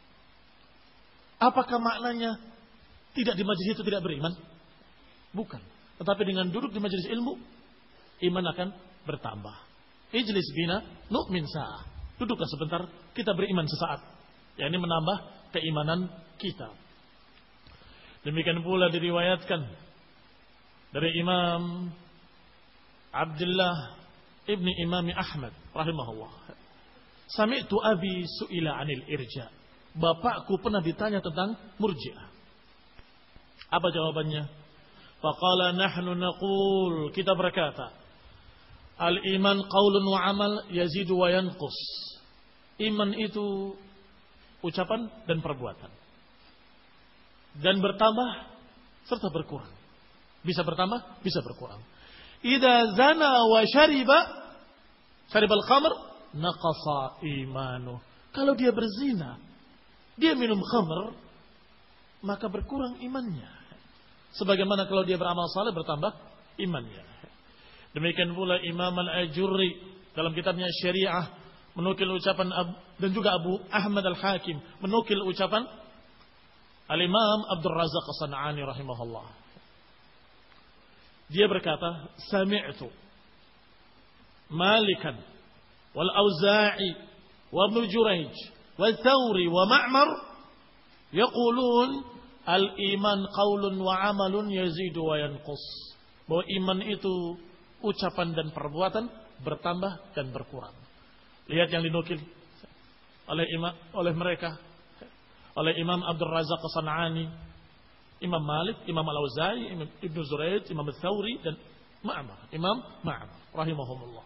Apakah 1.44 1.76
maknanya 1.76 2.40
tidak 3.12 3.36
di 3.36 3.44
majlis 3.44 3.76
itu 3.76 3.84
tidak 3.84 4.00
beriman? 4.00 4.32
Bukan. 5.36 5.60
Tetapi 6.00 6.22
dengan 6.24 6.48
duduk 6.48 6.72
di 6.72 6.80
majlis 6.80 7.04
ilmu, 7.12 7.36
iman 8.32 8.46
akan 8.56 8.68
bertambah. 9.04 9.56
Ijlis 10.16 10.48
bina 10.56 10.80
nu'min 11.12 11.44
sa'ah. 11.44 11.84
Duduklah 12.16 12.48
sebentar, 12.48 12.82
kita 13.12 13.36
beriman 13.36 13.68
sesaat. 13.68 14.00
Ya 14.56 14.70
ini 14.72 14.80
menambah 14.80 15.50
keimanan 15.52 16.08
kita. 16.40 16.72
Demikian 18.24 18.64
pula 18.64 18.88
diriwayatkan 18.88 19.62
dari 20.96 21.10
Imam 21.20 21.92
Abdullah 23.12 24.00
ibni 24.48 24.72
Imam 24.80 25.12
Ahmad 25.12 25.52
rahimahullah. 25.76 26.56
Sami'tu 27.28 27.76
abi 27.84 28.24
su'ila 28.40 28.80
anil 28.80 29.04
irja. 29.10 29.63
Bapakku 29.94 30.58
pernah 30.58 30.82
ditanya 30.82 31.22
tentang 31.22 31.54
murji'ah. 31.78 32.28
Apa 33.74 33.88
jawabannya? 33.94 34.50
Faqala 35.22 35.74
nahnu 35.78 36.18
naqul. 36.18 37.14
Kita 37.14 37.38
berkata. 37.38 37.94
Al-iman 38.98 39.66
qaulun 39.66 40.06
wa 40.06 40.20
amal 40.26 40.54
yazidu 40.70 41.18
wa 41.18 41.30
yanqus. 41.30 41.78
Iman 42.82 43.14
itu 43.18 43.78
ucapan 44.66 45.10
dan 45.30 45.42
perbuatan. 45.42 45.92
Dan 47.62 47.82
bertambah 47.82 48.30
serta 49.06 49.30
berkurang. 49.30 49.70
Bisa 50.42 50.66
bertambah, 50.66 51.22
bisa 51.22 51.40
berkurang. 51.46 51.82
Ida 52.44 52.98
zana 52.98 53.48
wa 53.48 53.62
syariba 53.64 54.20
syaribal 55.32 55.64
khamr 55.64 55.94
naqasa 56.36 57.24
imanu. 57.24 58.02
Kalau 58.34 58.58
dia 58.58 58.74
berzina, 58.74 59.38
dia 60.18 60.38
minum 60.38 60.62
khamr, 60.62 61.18
maka 62.24 62.48
berkurang 62.48 63.02
imannya. 63.02 63.50
Sebagaimana 64.34 64.90
kalau 64.90 65.06
dia 65.06 65.18
beramal 65.18 65.46
saleh 65.54 65.74
bertambah 65.74 66.14
imannya. 66.58 67.06
Demikian 67.94 68.34
pula 68.34 68.58
Imam 68.66 68.98
Al-Ajurri 68.98 69.78
dalam 70.18 70.34
kitabnya 70.34 70.66
Syariah 70.82 71.30
menukil 71.78 72.10
ucapan 72.10 72.50
dan 72.98 73.10
juga 73.14 73.38
Abu 73.38 73.62
Ahmad 73.70 74.06
Al-Hakim 74.06 74.58
menukil 74.82 75.22
ucapan 75.26 75.66
Al-Imam 76.90 77.40
Abdul 77.54 77.74
Razak 77.74 78.06
As-San'ani 78.10 78.62
rahimahullah. 78.66 79.28
Dia 81.34 81.50
berkata, 81.50 82.14
"Sami'tu 82.30 82.90
Malikan 84.54 85.18
wal 85.98 86.12
Auza'i 86.14 86.90
wa 87.50 87.70
Ibnu 87.70 87.90
Jurayj 87.90 88.34
yaqulun 91.14 91.90
al-iman 92.44 93.20
qaulun 93.30 93.76
wa 93.80 93.94
amalun 94.10 94.50
yazidu 94.50 95.02
wa 95.04 95.16
yanqus." 95.20 95.64
Bahwa 96.26 96.44
iman 96.48 96.80
itu 96.88 97.38
ucapan 97.84 98.32
dan 98.32 98.48
perbuatan 98.56 99.12
bertambah 99.44 100.16
dan 100.16 100.32
berkurang. 100.32 100.74
Lihat 101.52 101.68
yang 101.70 101.84
dinukil 101.84 102.24
oleh 103.28 103.46
imam, 103.52 103.74
oleh 103.92 104.14
mereka 104.16 104.56
oleh 105.54 105.78
Imam 105.78 106.02
Abdul 106.02 106.34
Razak 106.34 106.66
Sanani, 106.74 107.30
Imam 108.24 108.42
Malik, 108.42 108.82
Imam 108.90 109.06
Al-Auza'i, 109.06 109.70
Imam 109.70 109.86
Ibn 110.02 110.18
Zuraid, 110.26 110.66
Imam 110.72 110.88
Al-Thawri 110.88 111.44
dan 111.46 111.56
Ma'amar. 112.02 112.50
Imam 112.50 112.82
Ma'amar 113.06 113.40
rahimahumullah. 113.54 114.26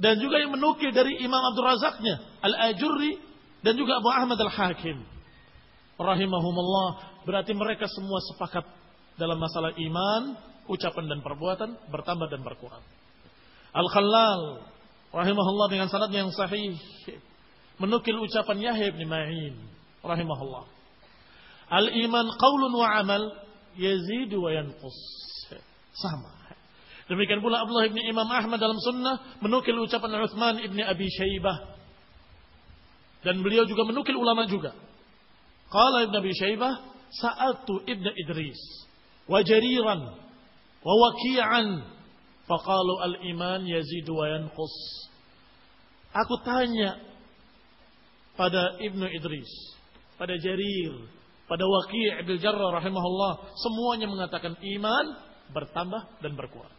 Dan 0.00 0.16
juga 0.20 0.40
yang 0.40 0.52
menukil 0.52 0.92
dari 0.92 1.20
Imam 1.20 1.40
Abdul 1.52 1.66
Razaknya 1.66 2.14
Al-Ajurri 2.40 3.29
dan 3.60 3.74
juga 3.76 4.00
Abu 4.00 4.08
Ahmad 4.08 4.38
Al-Hakim 4.40 5.04
rahimahumullah. 6.00 7.22
Berarti 7.28 7.52
mereka 7.52 7.84
semua 7.92 8.20
sepakat 8.32 8.64
dalam 9.20 9.36
masalah 9.36 9.76
iman, 9.76 10.22
ucapan 10.64 11.04
dan 11.12 11.20
perbuatan 11.20 11.76
bertambah 11.92 12.32
dan 12.32 12.40
berkurang. 12.40 12.80
Al-Khallal 13.76 14.64
rahimahullah 15.12 15.66
dengan 15.68 15.88
sanad 15.92 16.10
yang 16.10 16.32
sahih 16.32 16.74
menukil 17.76 18.16
ucapan 18.20 18.72
Yahya 18.72 18.96
bin 18.96 19.06
Ma'in 19.06 19.54
rahimahullah. 20.00 20.64
Al-iman 21.70 22.26
qaulun 22.34 22.72
wa 22.74 22.88
amal 22.98 23.22
yazidu 23.78 24.42
wa 24.42 24.50
yanqus. 24.50 24.98
Sama. 25.94 26.40
Demikian 27.10 27.42
pula 27.42 27.66
Abdullah 27.66 27.90
bin 27.90 28.06
Imam 28.06 28.26
Ahmad 28.30 28.62
dalam 28.62 28.78
sunnah 28.78 29.38
menukil 29.42 29.74
ucapan 29.82 30.22
Uthman 30.22 30.62
ibn 30.62 30.78
Abi 30.78 31.10
Shaybah. 31.10 31.79
Dan 33.20 33.44
beliau 33.44 33.68
juga 33.68 33.84
menukil 33.84 34.16
ulama 34.16 34.48
juga. 34.48 34.72
Qala 35.70 36.08
ibn 36.08 36.14
Abi 36.16 36.32
Shaybah, 36.34 36.72
sa'atu 37.10 37.84
ibn 37.86 38.06
Idris 38.16 38.58
wa 39.30 39.42
jariran 39.46 40.00
wa 40.82 40.94
waki'an 40.94 41.84
faqalu 42.48 42.94
al-iman 42.98 43.62
yazidu 43.66 44.16
wa 44.16 44.26
yanqus. 44.26 44.74
Aku 46.10 46.42
tanya 46.42 46.98
pada 48.34 48.80
Ibnu 48.82 49.06
Idris 49.14 49.70
pada 50.20 50.36
Jarir, 50.36 51.08
pada 51.48 51.64
Waqi' 51.64 52.20
Ibn 52.20 52.32
Jarrah 52.36 52.76
rahimahullah, 52.76 53.56
semuanya 53.56 54.04
mengatakan 54.04 54.52
iman 54.60 55.06
bertambah 55.56 56.20
dan 56.20 56.36
berkurang. 56.36 56.76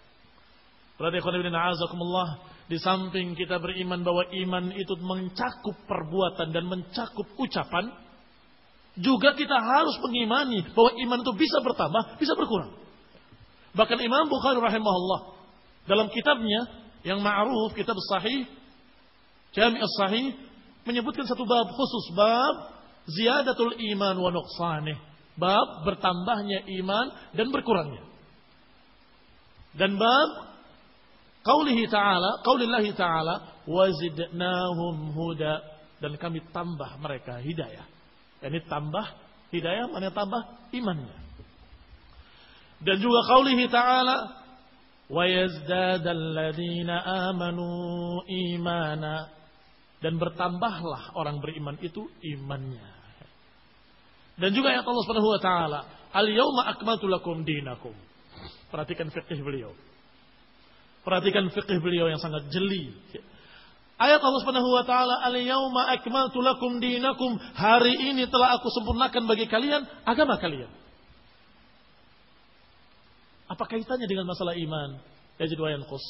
Berarti 1.01 1.17
azakumullah, 1.25 2.50
di 2.69 2.77
samping 2.77 3.33
kita 3.33 3.57
beriman 3.57 4.01
bahwa 4.05 4.27
iman 4.29 4.73
itu 4.73 4.93
mencakup 5.01 5.75
perbuatan 5.85 6.53
dan 6.53 6.63
mencakup 6.67 7.27
ucapan, 7.37 7.93
juga 8.99 9.33
kita 9.33 9.55
harus 9.55 9.95
mengimani 10.03 10.67
bahwa 10.75 10.91
iman 10.93 11.19
itu 11.23 11.33
bisa 11.39 11.57
bertambah, 11.63 12.19
bisa 12.19 12.33
berkurang. 12.35 12.75
Bahkan 13.71 13.99
Imam 14.03 14.27
Bukhari 14.27 14.59
rahimahullah 14.59 15.21
dalam 15.87 16.11
kitabnya 16.11 16.67
yang 17.07 17.23
ma'ruf 17.23 17.71
kitab 17.73 17.95
sahih 18.11 18.45
Jami' 19.51 19.83
sahih 19.99 20.31
menyebutkan 20.87 21.27
satu 21.27 21.43
bab 21.43 21.67
khusus 21.75 22.15
bab 22.15 22.55
ziyadatul 23.11 23.75
iman 23.75 24.15
wa 24.15 24.31
nuqsanih. 24.31 24.95
Bab 25.35 25.87
bertambahnya 25.87 26.67
iman 26.83 27.07
dan 27.35 27.47
berkurangnya. 27.51 28.03
Dan 29.75 29.95
bab 29.95 30.50
qaulihi 31.41 31.89
ta'ala, 31.89 32.41
qaulillahi 32.45 32.91
ta'ala 32.93 33.65
wazidnahum 33.65 35.13
huda 35.13 35.53
dan 36.01 36.17
kami 36.17 36.41
tambah 36.49 36.97
mereka 36.97 37.37
hidayah. 37.41 37.85
Ini 38.41 38.65
tambah 38.65 39.05
hidayah, 39.53 39.85
mana 39.93 40.09
tambah 40.09 40.71
imannya. 40.73 41.17
Dan 42.81 42.97
juga 42.97 43.19
qaulihi 43.29 43.69
ta'ala 43.69 44.41
yazdadal 45.11 46.23
ladzina 46.33 47.03
amanu 47.29 48.23
imana 48.25 49.27
dan 50.01 50.17
bertambahlah 50.17 51.13
orang 51.19 51.37
beriman 51.43 51.77
itu 51.83 52.07
imannya. 52.23 52.89
Dan 54.39 54.55
juga 54.55 54.73
ayat 54.73 54.87
Allah 54.87 55.03
Subhanahu 55.05 55.31
wa 55.37 55.41
taala, 55.43 55.79
"Al-yauma 56.15 56.73
akmaltu 56.73 57.05
lakum 57.05 57.45
dinakum." 57.45 57.93
Perhatikan 58.73 59.13
fikih 59.13 59.43
beliau. 59.43 59.75
Perhatikan 61.01 61.49
fikih 61.49 61.81
beliau 61.81 62.09
yang 62.09 62.21
sangat 62.21 62.45
jeli. 62.53 62.93
Ayat 64.01 64.21
Allah 64.21 64.39
Subhanahu 64.41 64.69
wa 64.69 64.85
taala, 64.85 65.21
"Al-yauma 65.29 65.93
akmaltu 65.93 66.41
lakum 66.41 66.81
dinakum." 66.81 67.37
Hari 67.37 68.13
ini 68.13 68.25
telah 68.29 68.57
aku 68.57 68.69
sempurnakan 68.69 69.29
bagi 69.29 69.45
kalian 69.45 69.85
agama 70.05 70.41
kalian. 70.41 70.69
Apa 73.49 73.67
kaitannya 73.67 74.07
dengan 74.09 74.25
masalah 74.25 74.57
iman? 74.57 75.01
Yajid 75.37 75.59
wa 75.59 75.69
yanqus. 75.69 76.05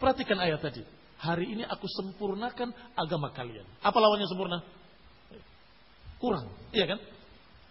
Perhatikan 0.00 0.40
ayat 0.42 0.62
tadi. 0.62 0.82
Hari 1.22 1.54
ini 1.54 1.62
aku 1.66 1.86
sempurnakan 1.86 2.74
agama 2.98 3.30
kalian. 3.30 3.66
Apa 3.82 3.98
lawannya 4.00 4.26
sempurna? 4.26 4.58
Kurang. 6.18 6.50
Iya 6.72 6.96
kan? 6.96 6.98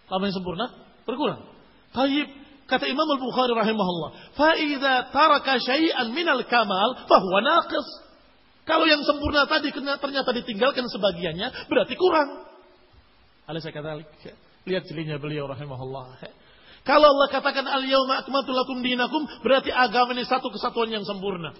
Lawannya 0.08 0.34
sempurna? 0.34 0.66
Berkurang. 1.04 1.40
Taib. 1.92 2.43
Kata 2.64 2.88
Imam 2.88 3.04
Al-Bukhari 3.04 3.52
rahimahullah. 3.52 4.10
Fa'idha 4.40 5.12
taraka 5.12 5.60
syai'an 5.60 6.16
minal 6.16 6.40
kamal 6.48 7.04
fahuwa 7.04 7.40
naqis. 7.44 7.86
Kalau 8.64 8.88
yang 8.88 9.04
sempurna 9.04 9.44
tadi 9.44 9.68
ternyata 9.76 10.32
ditinggalkan 10.32 10.88
sebagiannya, 10.88 11.68
berarti 11.68 11.94
kurang. 12.00 12.48
Alisa 13.44 13.68
kata, 13.68 14.00
lihat 14.64 14.88
jelinya 14.88 15.20
beliau 15.20 15.44
rahimahullah. 15.44 16.24
Kalau 16.84 17.08
Allah 17.12 17.28
katakan 17.28 17.68
al-yawma 17.68 18.24
akmaltu 18.24 18.56
lakum 18.56 18.80
dinakum, 18.80 19.28
berarti 19.44 19.68
agama 19.68 20.16
ini 20.16 20.24
satu 20.24 20.48
kesatuan 20.48 20.88
yang 20.88 21.04
sempurna. 21.04 21.52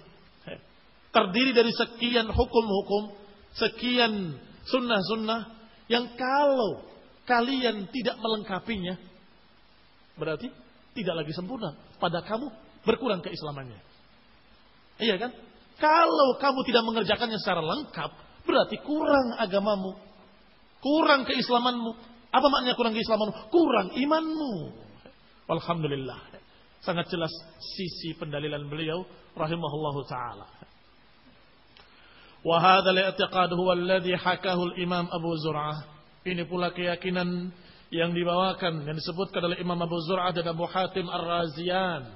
terdiri 1.15 1.55
dari 1.55 1.71
sekian 1.71 2.27
hukum-hukum, 2.27 3.15
sekian 3.55 4.35
sunnah-sunnah 4.67 5.47
yang 5.87 6.11
kalau 6.19 6.83
kalian 7.23 7.87
tidak 7.87 8.19
melengkapinya, 8.19 8.99
berarti 10.19 10.51
tidak 10.95 11.15
lagi 11.21 11.35
sempurna. 11.35 11.75
Pada 11.99 12.23
kamu 12.23 12.47
berkurang 12.87 13.19
keislamannya. 13.19 13.77
Iya 15.03 15.19
kan? 15.19 15.31
Kalau 15.75 16.39
kamu 16.39 16.63
tidak 16.63 16.83
mengerjakannya 16.87 17.35
secara 17.43 17.59
lengkap, 17.59 18.11
berarti 18.47 18.79
kurang 18.79 19.35
agamamu. 19.35 19.99
Kurang 20.79 21.27
keislamanmu. 21.27 21.91
Apa 22.31 22.47
maknanya 22.47 22.79
kurang 22.79 22.95
keislamanmu? 22.95 23.51
Kurang 23.51 23.91
imanmu. 23.91 24.71
Alhamdulillah. 25.51 26.31
Sangat 26.79 27.11
jelas 27.11 27.33
sisi 27.59 28.15
pendalilan 28.15 28.63
beliau 28.71 29.03
rahimahullahu 29.35 29.99
taala. 30.07 30.47
Wa 32.45 32.61
hadha 32.61 32.93
al-i'tiqad 32.93 33.51
huwa 33.57 33.73
alladhi 33.73 34.13
hakahu 34.13 34.71
al-Imam 34.71 35.09
Abu 35.09 35.33
Zur'ah. 35.41 35.91
Ini 36.23 36.45
pula 36.45 36.71
keyakinan 36.71 37.49
yang 37.95 38.11
dibawakan 38.11 38.83
yang 38.83 38.97
disebutkan 38.99 39.39
oleh 39.39 39.57
Imam 39.63 39.79
Abu 39.79 39.95
Zur'ah 40.03 40.35
dan 40.35 40.51
Abu 40.51 40.67
Hatim 40.67 41.07
Ar-Razian. 41.07 42.11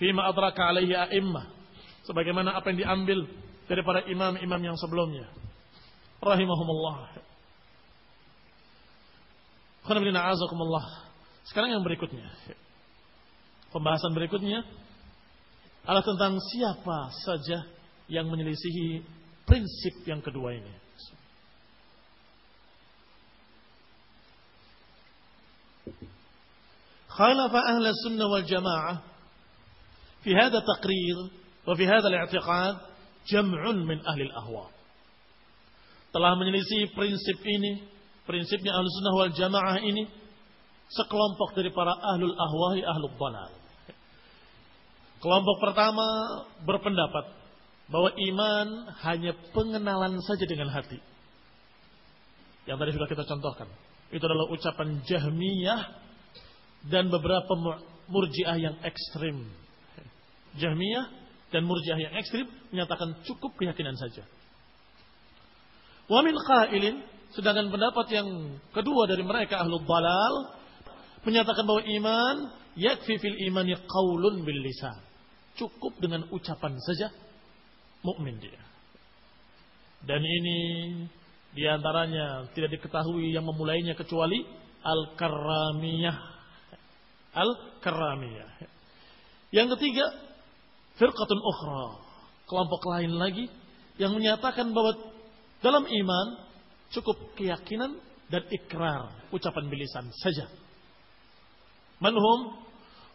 Fima 0.00 0.24
adraka 0.32 0.72
alaihi 0.72 0.96
a'immah. 0.96 1.44
Sebagaimana 2.08 2.56
apa 2.56 2.72
yang 2.72 2.78
diambil 2.88 3.28
dari 3.68 3.84
para 3.84 4.00
imam-imam 4.08 4.72
yang 4.72 4.76
sebelumnya. 4.80 5.28
Rahimahumullah. 6.24 7.12
Sekarang 11.44 11.76
yang 11.76 11.84
berikutnya. 11.84 12.32
Pembahasan 13.70 14.16
berikutnya 14.16 14.64
adalah 15.84 16.04
tentang 16.04 16.40
siapa 16.48 16.98
saja 17.28 17.58
yang 18.08 18.26
menyelisihi 18.32 19.04
prinsip 19.44 20.00
yang 20.08 20.24
kedua 20.24 20.56
ini. 20.56 20.74
خالف 27.19 27.53
أهل 27.55 27.85
السنة 27.87 28.25
والجماعة 28.25 29.03
في 30.23 30.35
هذا 30.35 30.57
التقرير 30.57 31.17
وفي 31.67 31.87
هذا 31.87 32.07
الاعتقاد 32.07 32.75
جمع 33.27 33.71
من 33.71 34.07
أهل 34.07 34.21
الأهواء 34.21 34.75
telah 36.15 36.31
menyelisih 36.39 36.95
prinsip 36.95 37.43
ini, 37.43 37.83
prinsipnya 38.23 38.71
ahlu 38.71 38.87
sunnah 38.87 39.13
wal 39.19 39.33
jamaah 39.35 39.83
ini, 39.83 40.07
sekelompok 40.87 41.51
dari 41.59 41.75
para 41.75 41.91
ahlul 41.91 42.31
ahwahi 42.31 42.87
ahlul 42.87 43.15
balal. 43.19 43.51
Kelompok 45.19 45.57
pertama 45.59 46.07
berpendapat 46.63 47.35
bahwa 47.91 48.15
iman 48.15 48.67
hanya 49.03 49.35
pengenalan 49.51 50.15
saja 50.23 50.47
dengan 50.47 50.71
hati. 50.71 51.03
Yang 52.63 52.77
tadi 52.79 52.91
sudah 52.95 53.09
kita 53.11 53.23
contohkan. 53.27 53.67
Itu 54.15 54.23
adalah 54.23 54.47
ucapan 54.55 55.03
Jahmiyah 55.03 55.81
dan 56.88 57.12
beberapa 57.12 57.52
murjiah 58.08 58.56
yang 58.56 58.76
ekstrim. 58.80 59.44
Jahmiyah 60.56 61.06
dan 61.52 61.66
murjiah 61.66 61.98
yang 61.98 62.14
ekstrim 62.16 62.46
menyatakan 62.72 63.20
cukup 63.26 63.54
keyakinan 63.58 63.94
saja. 63.98 64.24
Wamin 66.10 66.34
qailin, 66.34 66.96
sedangkan 67.36 67.70
pendapat 67.70 68.06
yang 68.10 68.28
kedua 68.74 69.06
dari 69.06 69.22
mereka 69.22 69.62
ahlul 69.62 69.86
balal 69.86 70.58
menyatakan 71.22 71.62
bahwa 71.68 71.82
iman 71.86 72.36
yakfi 72.74 73.20
fil 73.20 73.38
imani 73.46 73.76
qaulun 73.76 74.42
bil 74.42 74.60
lisan 74.64 74.96
Cukup 75.58 76.00
dengan 76.00 76.24
ucapan 76.32 76.72
saja 76.80 77.12
mukmin 78.00 78.40
dia. 78.40 78.62
Dan 80.00 80.24
ini 80.24 80.58
di 81.52 81.66
antaranya 81.68 82.48
tidak 82.56 82.80
diketahui 82.80 83.34
yang 83.34 83.44
memulainya 83.44 83.92
kecuali 83.92 84.40
al-karamiyah. 84.80 86.39
Al-karamiyah. 87.34 88.50
Yang 89.54 89.78
ketiga, 89.78 90.06
firqatun 90.98 91.40
ukhra. 91.40 91.86
Kelompok 92.46 92.82
lain 92.90 93.14
lagi 93.14 93.46
yang 93.98 94.14
menyatakan 94.14 94.74
bahwa 94.74 94.98
dalam 95.62 95.86
iman 95.86 96.26
cukup 96.90 97.38
keyakinan 97.38 97.98
dan 98.26 98.42
ikrar, 98.50 99.30
ucapan 99.30 99.70
bilisan 99.70 100.10
saja. 100.18 100.50
Manhum 102.02 102.70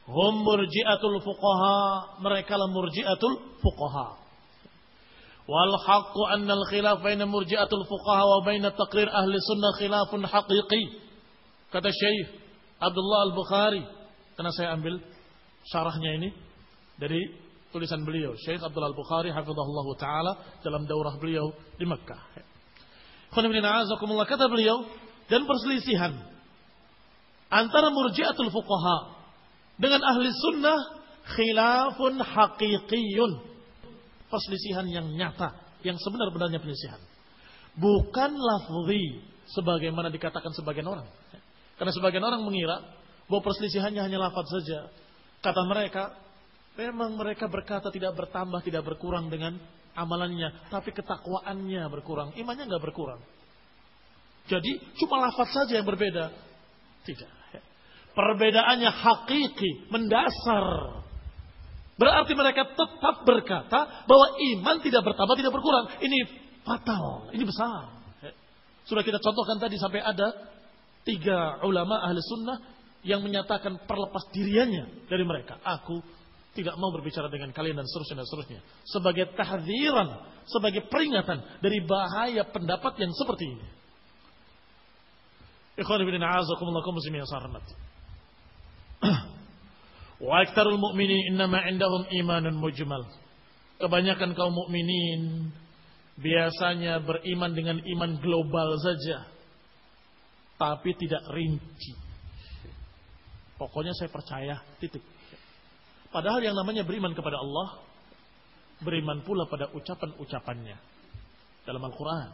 Hum 0.06 0.46
murji'atul 0.46 1.18
fuqaha. 1.18 1.78
Mereka 2.22 2.54
lah 2.54 2.70
murji'atul 2.70 3.58
fuqaha. 3.58 4.22
Wal 5.46 5.74
haqqu 5.78 6.22
anna 6.30 6.54
al 6.54 6.66
khilaf 6.70 7.02
baina 7.02 7.26
murji'atul 7.26 7.86
fuqaha 7.86 8.24
wa 8.26 8.40
baina 8.46 8.70
taqrir 8.74 9.10
ahli 9.10 9.38
sunnah 9.42 9.74
khilafun 9.82 10.22
haqiqi. 10.26 11.02
Kata 11.74 11.90
Syekh 11.90 12.38
Abdullah 12.78 13.20
Al-Bukhari. 13.30 13.84
Karena 14.36 14.52
saya 14.52 14.76
ambil 14.76 15.00
syarahnya 15.68 16.12
ini 16.20 16.30
dari 17.00 17.32
tulisan 17.72 18.04
beliau. 18.08 18.36
Syekh 18.40 18.64
Abdullah 18.64 18.92
Al-Bukhari 18.92 19.36
hafizahullah 19.36 19.88
ta'ala 20.00 20.32
dalam 20.64 20.88
daurah 20.88 21.16
beliau 21.20 21.52
di 21.76 21.84
Mekah. 21.84 22.22
Kata 23.36 24.48
beliau. 24.48 24.88
Dan 25.26 25.50
perselisihan 25.50 26.14
antara 27.50 27.90
murji'atul 27.90 28.54
fuqaha 28.54 28.98
dengan 29.82 30.06
ahli 30.06 30.30
sunnah 30.30 30.80
khilafun 31.34 32.22
haqiqiyun. 32.22 33.32
Perselisihan 34.30 34.86
yang 34.86 35.10
nyata, 35.18 35.52
yang 35.82 35.98
sebenar-benarnya 35.98 36.62
perselisihan. 36.62 37.02
Bukan 37.76 38.38
lafzi 38.38 39.20
sebagaimana 39.52 40.14
dikatakan 40.14 40.54
sebagian 40.56 40.88
orang. 40.88 41.08
Karena 41.76 41.92
sebagian 41.92 42.24
orang 42.24 42.46
mengira 42.46 42.80
bahwa 43.26 43.42
perselisihannya 43.42 44.02
hanya 44.06 44.20
lafaz 44.22 44.46
saja. 44.50 44.90
Kata 45.42 45.62
mereka, 45.66 46.14
memang 46.78 47.18
mereka 47.18 47.50
berkata 47.50 47.90
tidak 47.90 48.14
bertambah, 48.18 48.62
tidak 48.62 48.86
berkurang 48.86 49.30
dengan 49.30 49.58
amalannya, 49.96 50.70
tapi 50.70 50.92
ketakwaannya 50.92 51.88
berkurang, 51.90 52.36
imannya 52.38 52.68
nggak 52.70 52.84
berkurang. 52.84 53.22
Jadi 54.46 54.78
cuma 55.02 55.26
lafaz 55.26 55.50
saja 55.50 55.82
yang 55.82 55.88
berbeda. 55.88 56.30
Tidak. 57.06 57.32
Perbedaannya 58.14 58.90
hakiki, 58.94 59.90
mendasar. 59.90 61.02
Berarti 61.96 62.34
mereka 62.36 62.76
tetap 62.76 63.24
berkata 63.24 64.06
bahwa 64.06 64.28
iman 64.36 64.78
tidak 64.84 65.02
bertambah, 65.02 65.36
tidak 65.40 65.54
berkurang. 65.56 65.86
Ini 66.00 66.20
fatal, 66.62 67.32
ini 67.34 67.44
besar. 67.48 67.96
Sudah 68.86 69.02
kita 69.02 69.18
contohkan 69.18 69.58
tadi 69.58 69.82
sampai 69.82 70.04
ada 70.04 70.28
tiga 71.08 71.64
ulama 71.66 72.06
ahli 72.06 72.22
sunnah 72.22 72.75
yang 73.06 73.22
menyatakan 73.22 73.86
perlepas 73.86 74.26
diriannya 74.34 75.06
dari 75.06 75.22
mereka. 75.22 75.62
Aku 75.62 76.02
tidak 76.58 76.74
mau 76.82 76.90
berbicara 76.90 77.30
dengan 77.30 77.54
kalian 77.54 77.78
dan 77.78 77.86
seterusnya 77.86 78.26
dan 78.26 78.28
seterusnya. 78.28 78.60
Sebagai 78.90 79.26
tahdiran, 79.38 80.10
sebagai 80.50 80.90
peringatan 80.90 81.62
dari 81.62 81.86
bahaya 81.86 82.48
pendapat 82.50 82.98
yang 82.98 83.14
seperti 83.14 83.46
ini. 83.46 83.68
Ikhwan 85.76 86.02
ibn 86.02 86.18
a'azakumullah 86.24 86.82
muslimin 86.88 87.22
yang 87.22 87.32
Wa 90.26 90.48
aktarul 90.48 90.80
mu'minin 90.80 91.36
innama 91.36 91.68
indahum 91.68 92.08
imanun 92.08 92.56
mujmal. 92.56 93.04
Kebanyakan 93.76 94.32
kaum 94.40 94.56
mukminin 94.56 95.52
biasanya 96.16 97.04
beriman 97.04 97.52
dengan 97.52 97.78
iman 97.84 98.12
global 98.24 98.80
saja. 98.80 99.28
Tapi 100.56 100.96
tidak 100.96 101.28
rinci. 101.36 102.05
Pokoknya 103.56 103.96
saya 103.96 104.12
percaya, 104.12 104.60
titik. 104.84 105.04
Padahal 106.12 106.44
yang 106.44 106.56
namanya 106.56 106.84
beriman 106.84 107.16
kepada 107.16 107.40
Allah, 107.40 107.80
beriman 108.84 109.24
pula 109.24 109.48
pada 109.48 109.72
ucapan-ucapannya 109.72 110.78
dalam 111.64 111.82
Al-Quran. 111.84 112.30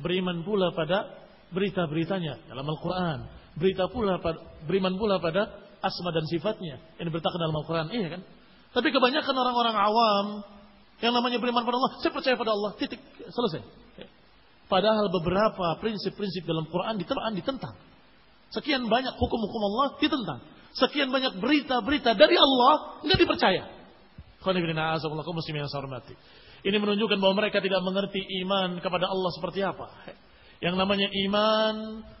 Beriman 0.00 0.42
pula 0.42 0.74
pada 0.74 1.06
berita-beritanya 1.50 2.50
dalam 2.50 2.66
Al-Quran. 2.66 3.18
Berita 3.58 3.90
pula 3.90 4.18
beriman 4.66 4.94
pula 4.94 5.18
pada 5.18 5.50
asma 5.82 6.10
dan 6.14 6.26
sifatnya 6.30 6.78
yang 6.98 7.06
diberitakan 7.10 7.38
dalam 7.38 7.56
Al-Quran. 7.56 7.86
Iya 7.90 8.08
kan? 8.18 8.22
Tapi 8.70 8.88
kebanyakan 8.94 9.34
orang-orang 9.34 9.76
awam 9.76 10.26
yang 11.02 11.16
namanya 11.16 11.42
beriman 11.42 11.64
pada 11.66 11.76
Allah, 11.80 11.92
saya 11.98 12.12
percaya 12.12 12.36
pada 12.36 12.52
Allah, 12.52 12.70
titik, 12.76 13.00
selesai. 13.26 13.64
Padahal 14.70 15.10
beberapa 15.10 15.74
prinsip-prinsip 15.82 16.46
dalam 16.46 16.68
Quran 16.70 17.02
ditentang. 17.34 17.74
Sekian 18.50 18.86
banyak 18.90 19.14
hukum-hukum 19.14 19.62
Allah 19.62 19.86
ditentang. 20.02 20.40
Sekian 20.74 21.10
banyak 21.10 21.38
berita-berita 21.38 22.14
dari 22.14 22.34
Allah 22.38 23.02
nggak 23.02 23.18
dipercaya. 23.18 23.62
Ini 26.60 26.76
menunjukkan 26.76 27.18
bahwa 27.18 27.34
mereka 27.40 27.58
tidak 27.62 27.80
mengerti 27.80 28.20
iman 28.44 28.78
kepada 28.78 29.06
Allah 29.08 29.30
seperti 29.34 29.60
apa. 29.64 29.86
Yang 30.60 30.76
namanya 30.76 31.08
iman 31.08 31.74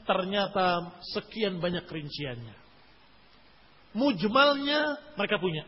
ternyata 0.08 0.96
sekian 1.12 1.60
banyak 1.60 1.84
rinciannya. 1.84 2.56
Mujmalnya 3.92 4.80
mereka 5.18 5.36
punya. 5.36 5.66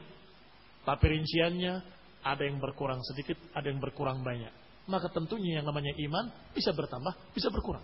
Tapi 0.82 1.04
rinciannya 1.04 1.74
Ada 2.22 2.46
yang 2.46 2.62
berkurang 2.62 3.02
sedikit, 3.02 3.34
ada 3.50 3.66
yang 3.66 3.82
berkurang 3.82 4.22
banyak. 4.22 4.54
Maka 4.86 5.10
tentunya 5.10 5.58
yang 5.58 5.66
namanya 5.66 5.90
iman 6.06 6.30
bisa 6.54 6.70
bertambah, 6.70 7.34
bisa 7.34 7.50
berkurang. 7.50 7.82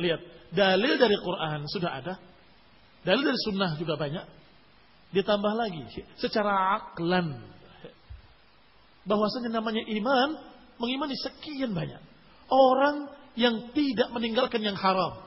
Lihat, 0.00 0.20
dalil 0.56 0.96
dari 0.96 1.16
Quran 1.20 1.68
sudah 1.68 1.90
ada. 2.00 2.14
Dalil 3.04 3.22
dari 3.22 3.38
sunnah 3.44 3.76
juga 3.76 4.00
banyak. 4.00 4.24
Ditambah 5.10 5.52
lagi, 5.58 5.82
secara 6.16 6.78
aklan. 6.80 7.36
Bahwasanya 9.04 9.50
namanya 9.50 9.82
iman, 9.84 10.28
mengimani 10.78 11.16
sekian 11.18 11.74
banyak. 11.76 11.98
Orang 12.50 13.10
yang 13.34 13.70
tidak 13.76 14.08
meninggalkan 14.14 14.62
yang 14.62 14.78
haram. 14.78 15.22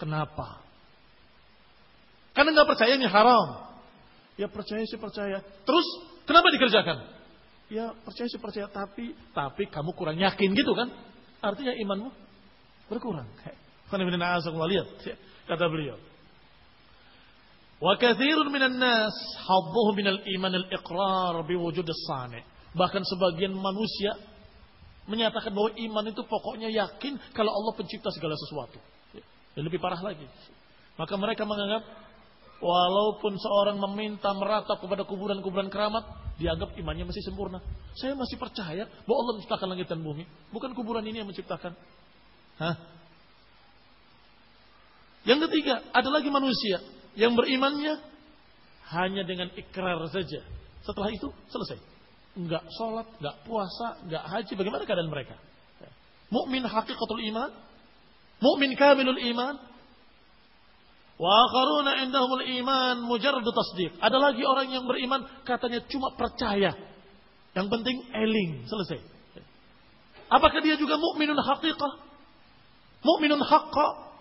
Kenapa? 0.00 0.62
Karena 2.32 2.50
nggak 2.56 2.68
percaya 2.74 2.96
ini 2.96 3.08
haram. 3.08 3.72
Ya 4.40 4.48
percaya 4.48 4.80
sih 4.88 4.96
percaya. 4.96 5.44
Terus 5.68 5.86
kenapa 6.24 6.48
dikerjakan? 6.48 6.96
Ya 7.68 7.92
percaya 7.92 8.28
sih 8.28 8.40
percaya 8.40 8.66
tapi 8.68 9.12
tapi 9.36 9.68
kamu 9.68 9.92
kurang 9.92 10.16
yakin 10.16 10.56
gitu 10.56 10.72
kan? 10.72 10.88
Artinya 11.44 11.76
imanmu 11.76 12.08
berkurang. 12.88 13.28
Lihat 14.00 14.88
kata 15.48 15.64
beliau. 15.68 15.98
Wa 17.82 17.98
katsirun 17.98 18.48
minan 18.48 18.78
nas 18.78 19.16
hadduhu 19.42 19.92
minal 19.98 20.22
iman 20.22 20.52
al-iqrar 20.54 21.34
biwujud 21.42 21.84
as-sani. 21.84 22.40
Bahkan 22.72 23.02
sebagian 23.04 23.52
manusia 23.52 24.16
menyatakan 25.10 25.50
bahwa 25.50 25.74
iman 25.74 26.04
itu 26.08 26.22
pokoknya 26.24 26.70
yakin 26.70 27.18
kalau 27.34 27.50
Allah 27.50 27.74
pencipta 27.74 28.08
segala 28.14 28.38
sesuatu. 28.38 28.78
Dan 29.52 29.68
lebih 29.68 29.82
parah 29.82 30.00
lagi. 30.00 30.24
Maka 30.96 31.12
mereka 31.18 31.44
menganggap 31.44 31.84
Walaupun 32.62 33.42
seorang 33.42 33.74
meminta 33.90 34.30
meratap 34.38 34.78
kepada 34.78 35.02
kuburan-kuburan 35.02 35.66
keramat, 35.66 36.06
dianggap 36.38 36.78
imannya 36.78 37.10
masih 37.10 37.18
sempurna. 37.26 37.58
Saya 37.98 38.14
masih 38.14 38.38
percaya 38.38 38.86
bahwa 39.02 39.18
Allah 39.18 39.34
menciptakan 39.34 39.66
langit 39.74 39.90
dan 39.90 39.98
bumi. 39.98 40.22
Bukan 40.54 40.70
kuburan 40.70 41.02
ini 41.02 41.18
yang 41.18 41.26
menciptakan. 41.26 41.74
Hah? 42.62 42.74
Yang 45.22 45.48
ketiga, 45.48 45.86
ada 45.94 46.08
lagi 46.10 46.28
manusia 46.28 46.82
yang 47.14 47.38
berimannya 47.38 48.00
hanya 48.90 49.22
dengan 49.22 49.48
ikrar 49.54 50.02
saja. 50.10 50.42
Setelah 50.82 51.08
itu 51.14 51.30
selesai. 51.50 51.78
Enggak 52.32 52.64
sholat, 52.74 53.06
enggak 53.20 53.36
puasa, 53.46 54.02
enggak 54.02 54.24
haji. 54.26 54.52
Bagaimana 54.58 54.82
keadaan 54.88 55.12
mereka? 55.12 55.36
Mukmin 56.32 56.64
hakikatul 56.64 57.22
iman, 57.28 57.50
mukmin 58.40 58.72
kamilul 58.74 59.20
iman, 59.20 59.54
Wa 61.22 61.30
akharuna 61.46 62.02
indahumul 62.02 62.42
iman 62.42 62.96
mujarrad 63.06 63.46
tasdiq. 63.46 63.94
Ada 64.02 64.18
lagi 64.18 64.42
orang 64.42 64.74
yang 64.74 64.90
beriman 64.90 65.22
katanya 65.46 65.86
cuma 65.86 66.18
percaya. 66.18 66.74
Yang 67.54 67.66
penting 67.70 67.96
eling, 68.10 68.66
selesai. 68.66 68.98
Apakah 70.32 70.58
dia 70.64 70.74
juga 70.80 70.98
mukminun 70.98 71.38
haqiqah? 71.38 71.92
Mukminun 73.06 73.38
haqqa? 73.38 74.11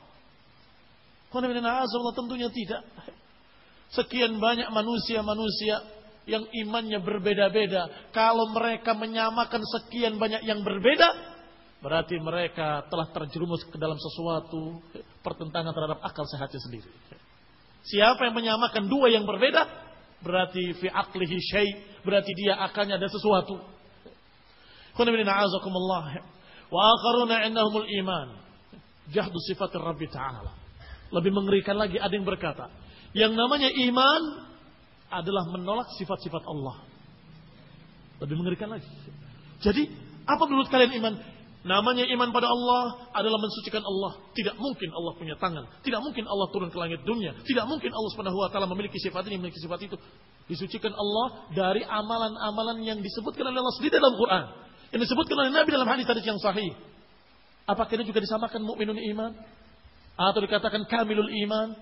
Allah 1.32 2.16
tentunya 2.16 2.50
tidak. 2.52 2.84
Sekian 3.92 4.40
banyak 4.40 4.72
manusia-manusia 4.72 5.84
yang 6.28 6.48
imannya 6.48 7.00
berbeda-beda. 7.04 8.12
Kalau 8.16 8.52
mereka 8.52 8.96
menyamakan 8.96 9.64
sekian 9.64 10.16
banyak 10.16 10.44
yang 10.48 10.64
berbeda, 10.64 11.32
Berarti 11.82 12.14
mereka 12.22 12.86
telah 12.94 13.10
terjerumus 13.10 13.66
ke 13.66 13.74
dalam 13.82 13.98
sesuatu 13.98 14.86
pertentangan 15.26 15.74
terhadap 15.74 16.00
akal 16.06 16.30
sehatnya 16.30 16.62
sendiri. 16.62 16.86
Siapa 17.82 18.22
yang 18.30 18.38
menyamakan 18.38 18.86
dua 18.86 19.10
yang 19.10 19.26
berbeda, 19.26 19.66
berarti 20.22 20.78
fi 20.78 20.88
aklihi 20.94 21.38
syai, 21.42 21.70
berarti 22.06 22.38
dia 22.38 22.62
akalnya 22.62 23.02
ada 23.02 23.10
sesuatu. 23.10 23.58
Wa 26.70 26.82
akharuna 26.94 27.50
indahumul 27.50 27.90
iman. 28.06 28.28
Jahdu 29.10 29.42
sifat 29.50 29.74
Rabbi 29.74 30.06
Ta'ala. 30.06 30.61
Lebih 31.12 31.32
mengerikan 31.36 31.76
lagi 31.76 32.00
ada 32.00 32.12
yang 32.12 32.24
berkata, 32.24 32.72
yang 33.12 33.36
namanya 33.36 33.68
iman 33.68 34.22
adalah 35.12 35.44
menolak 35.52 35.92
sifat-sifat 36.00 36.44
Allah. 36.48 36.88
Lebih 38.24 38.36
mengerikan 38.40 38.72
lagi. 38.72 38.88
Jadi, 39.60 39.92
apa 40.24 40.44
menurut 40.48 40.72
kalian 40.72 40.96
iman? 41.04 41.14
Namanya 41.62 42.10
iman 42.10 42.34
pada 42.34 42.50
Allah 42.50 43.14
adalah 43.14 43.38
mensucikan 43.38 43.86
Allah. 43.86 44.18
Tidak 44.34 44.58
mungkin 44.58 44.90
Allah 44.98 45.14
punya 45.14 45.38
tangan. 45.38 45.70
Tidak 45.86 46.02
mungkin 46.02 46.26
Allah 46.26 46.48
turun 46.50 46.74
ke 46.74 46.78
langit 46.80 47.06
dunia. 47.06 47.38
Tidak 47.46 47.66
mungkin 47.70 47.94
Allah 47.94 48.10
Subhanahu 48.18 48.38
wa 48.42 48.50
taala 48.50 48.66
memiliki 48.66 48.98
sifat 48.98 49.30
ini, 49.30 49.38
memiliki 49.38 49.62
sifat 49.62 49.78
itu. 49.86 49.94
Disucikan 50.50 50.90
Allah 50.90 51.54
dari 51.54 51.86
amalan-amalan 51.86 52.82
yang 52.82 52.98
disebutkan 52.98 53.46
oleh 53.46 53.62
Allah 53.62 53.76
sendiri 53.78 53.94
dalam 53.94 54.18
Quran. 54.18 54.44
Yang 54.90 55.02
disebutkan 55.06 55.36
oleh 55.38 55.52
Nabi 55.54 55.70
dalam 55.70 55.90
hadis-hadis 55.90 56.26
yang 56.26 56.40
sahih. 56.42 56.72
Apakah 57.70 57.94
ini 57.94 58.10
juga 58.10 58.26
disamakan 58.26 58.66
mukminun 58.66 58.98
iman? 59.14 59.32
Atau 60.22 60.46
dikatakan 60.46 60.86
kamilul 60.86 61.34
iman? 61.48 61.74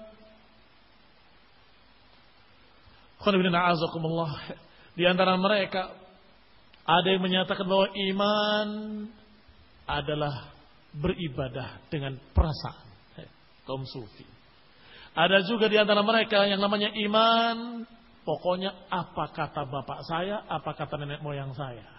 Di 4.96 5.04
antara 5.04 5.36
mereka 5.36 5.92
ada 6.88 7.08
yang 7.12 7.20
menyatakan 7.20 7.68
bahwa 7.68 7.92
iman 7.92 8.68
adalah 9.84 10.56
beribadah 10.96 11.84
dengan 11.92 12.16
perasaan. 12.32 12.88
Kaum 13.68 13.84
sufi. 13.86 14.26
Ada 15.14 15.44
juga 15.46 15.68
di 15.68 15.76
antara 15.76 16.00
mereka 16.00 16.48
yang 16.48 16.64
namanya 16.64 16.96
iman. 16.96 17.84
Pokoknya 18.24 18.88
apa 18.88 19.36
kata 19.36 19.68
bapak 19.68 20.06
saya, 20.06 20.48
apa 20.48 20.72
kata 20.78 21.02
nenek 21.02 21.20
moyang 21.20 21.52
saya. 21.58 21.99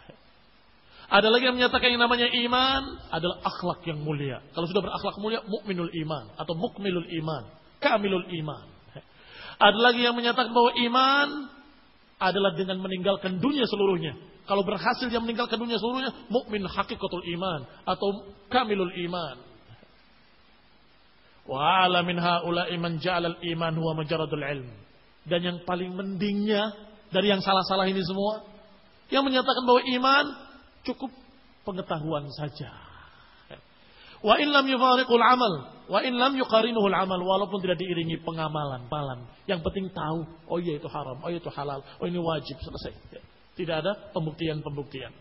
Ada 1.11 1.27
lagi 1.27 1.51
yang 1.51 1.59
menyatakan 1.59 1.91
yang 1.91 2.03
namanya 2.07 2.31
iman 2.31 2.83
adalah 3.11 3.43
akhlak 3.43 3.83
yang 3.83 3.99
mulia. 3.99 4.39
Kalau 4.55 4.71
sudah 4.71 4.79
berakhlak 4.79 5.19
mulia, 5.19 5.43
mukminul 5.43 5.91
iman 6.07 6.31
atau 6.39 6.55
mukmilul 6.55 7.11
iman, 7.19 7.51
kamilul 7.83 8.31
iman. 8.31 8.67
Ada 9.59 9.75
lagi 9.75 10.07
yang 10.07 10.15
menyatakan 10.15 10.55
bahwa 10.55 10.71
iman 10.71 11.29
adalah 12.23 12.55
dengan 12.55 12.79
meninggalkan 12.79 13.43
dunia 13.43 13.67
seluruhnya. 13.67 14.15
Kalau 14.47 14.63
berhasil 14.63 15.11
dia 15.11 15.19
meninggalkan 15.19 15.59
dunia 15.59 15.83
seluruhnya, 15.83 16.15
mukmin 16.31 16.63
hakikatul 16.63 17.27
iman 17.27 17.67
atau 17.83 18.31
kamilul 18.47 18.95
iman. 19.11 19.37
Wa 21.43 21.91
ala 21.91 22.07
min 22.07 22.23
iman 22.23 22.93
ja'al 23.03 23.35
iman 23.35 23.73
huwa 23.75 23.99
majaradul 23.99 24.47
ilm. 24.47 24.71
Dan 25.27 25.41
yang 25.43 25.59
paling 25.67 25.91
mendingnya 25.91 26.71
dari 27.11 27.35
yang 27.35 27.43
salah-salah 27.43 27.91
ini 27.91 27.99
semua, 28.07 28.47
yang 29.11 29.27
menyatakan 29.27 29.67
bahwa 29.67 29.83
iman 29.83 30.25
cukup 30.87 31.11
pengetahuan 31.65 32.29
saja. 32.35 32.71
Wa 34.21 34.37
in 34.37 34.53
lam 34.53 34.69
yufariqul 34.69 35.25
amal, 35.25 35.55
wa 35.89 35.99
in 36.05 36.13
lam 36.13 36.37
yuqarinuhul 36.37 36.93
amal 36.93 37.21
walaupun 37.25 37.57
tidak 37.65 37.81
diiringi 37.81 38.21
pengamalan, 38.21 38.85
palan. 38.93 39.25
Yang 39.49 39.65
penting 39.65 39.89
tahu, 39.97 40.29
oh 40.45 40.61
iya 40.61 40.77
itu 40.77 40.89
haram, 40.93 41.17
oh 41.25 41.29
iya 41.33 41.41
itu 41.41 41.49
halal, 41.49 41.81
oh 41.81 42.05
ini 42.05 42.21
wajib, 42.21 42.61
selesai. 42.61 42.93
Tidak 43.57 43.77
ada 43.81 44.13
pembuktian-pembuktian. 44.13 45.13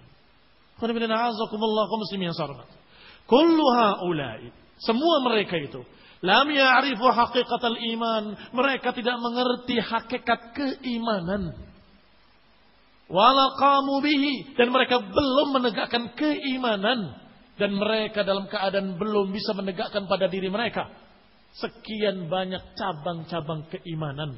Kullu 3.30 3.66
haula'i, 3.72 4.48
semua 4.84 5.16
mereka 5.24 5.56
itu 5.60 5.80
lam 6.20 6.48
ya'rifu 6.52 7.08
haqiqatal 7.08 7.80
iman, 7.96 8.24
mereka 8.52 8.92
tidak 8.92 9.16
mengerti 9.24 9.80
hakikat 9.80 10.52
keimanan. 10.52 11.56
Wala 13.10 13.58
qamu 13.58 14.06
bihi 14.06 14.54
dan 14.54 14.70
mereka 14.70 15.02
belum 15.02 15.58
menegakkan 15.58 16.14
keimanan 16.14 17.18
dan 17.58 17.74
mereka 17.74 18.22
dalam 18.22 18.46
keadaan 18.46 19.02
belum 19.02 19.34
bisa 19.34 19.58
menegakkan 19.58 20.06
pada 20.06 20.30
diri 20.30 20.48
mereka 20.48 20.88
sekian 21.58 22.30
banyak 22.30 22.62
cabang-cabang 22.78 23.66
keimanan. 23.74 24.38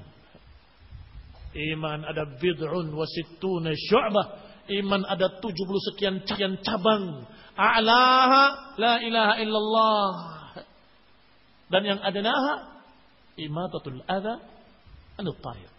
Iman 1.52 2.08
ada 2.08 2.24
bid'un 2.40 2.88
wa 2.96 3.04
sittuna 3.04 3.76
syu'bah. 3.76 4.28
Iman 4.72 5.04
ada 5.04 5.28
70 5.44 5.52
sekian 5.92 6.24
sekian 6.24 6.56
cabang. 6.64 7.28
A'laha 7.60 8.76
la 8.80 9.04
ilaha 9.04 9.34
illallah. 9.44 10.12
Dan 11.68 11.82
yang 11.84 12.00
adanaha 12.00 12.72
imatatul 13.36 14.00
adha 14.08 14.40
anut 15.20 15.40
tariq. 15.44 15.71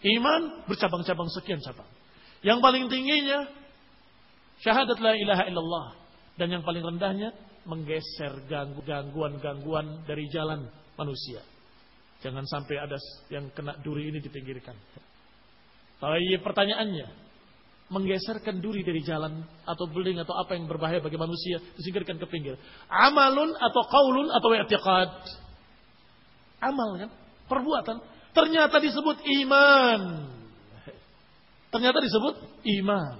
Iman 0.00 0.64
bercabang-cabang 0.64 1.28
sekian 1.28 1.60
cabang. 1.60 1.88
Yang 2.40 2.58
paling 2.64 2.84
tingginya 2.88 3.44
syahadat 4.64 4.96
la 5.00 5.12
ilaha 5.16 5.44
illallah. 5.44 5.86
Dan 6.40 6.56
yang 6.56 6.64
paling 6.64 6.80
rendahnya 6.80 7.36
menggeser 7.68 8.48
gangguan-gangguan 8.48 10.08
dari 10.08 10.24
jalan 10.32 10.64
manusia. 10.96 11.44
Jangan 12.24 12.48
sampai 12.48 12.80
ada 12.80 12.96
yang 13.28 13.52
kena 13.52 13.76
duri 13.84 14.08
ini 14.08 14.24
dipinggirkan. 14.24 14.76
Tapi 16.00 16.32
pertanyaannya, 16.40 17.08
menggeserkan 17.90 18.62
duri 18.62 18.86
dari 18.86 19.02
jalan 19.02 19.42
atau 19.66 19.84
building 19.90 20.22
atau 20.22 20.32
apa 20.38 20.54
yang 20.54 20.70
berbahaya 20.70 21.02
bagi 21.02 21.18
manusia 21.18 21.58
disingkirkan 21.74 22.16
ke 22.22 22.26
pinggir. 22.30 22.54
Amalun 22.86 23.50
atau 23.52 23.82
qaulun 23.84 24.28
atau 24.30 24.48
i'tiqad. 24.54 25.12
Amal 26.62 26.90
kan? 27.02 27.10
Perbuatan. 27.50 27.96
Ternyata 28.30 28.76
disebut 28.78 29.18
iman. 29.42 30.00
Ternyata 31.70 31.98
disebut 32.02 32.34
iman. 32.82 33.16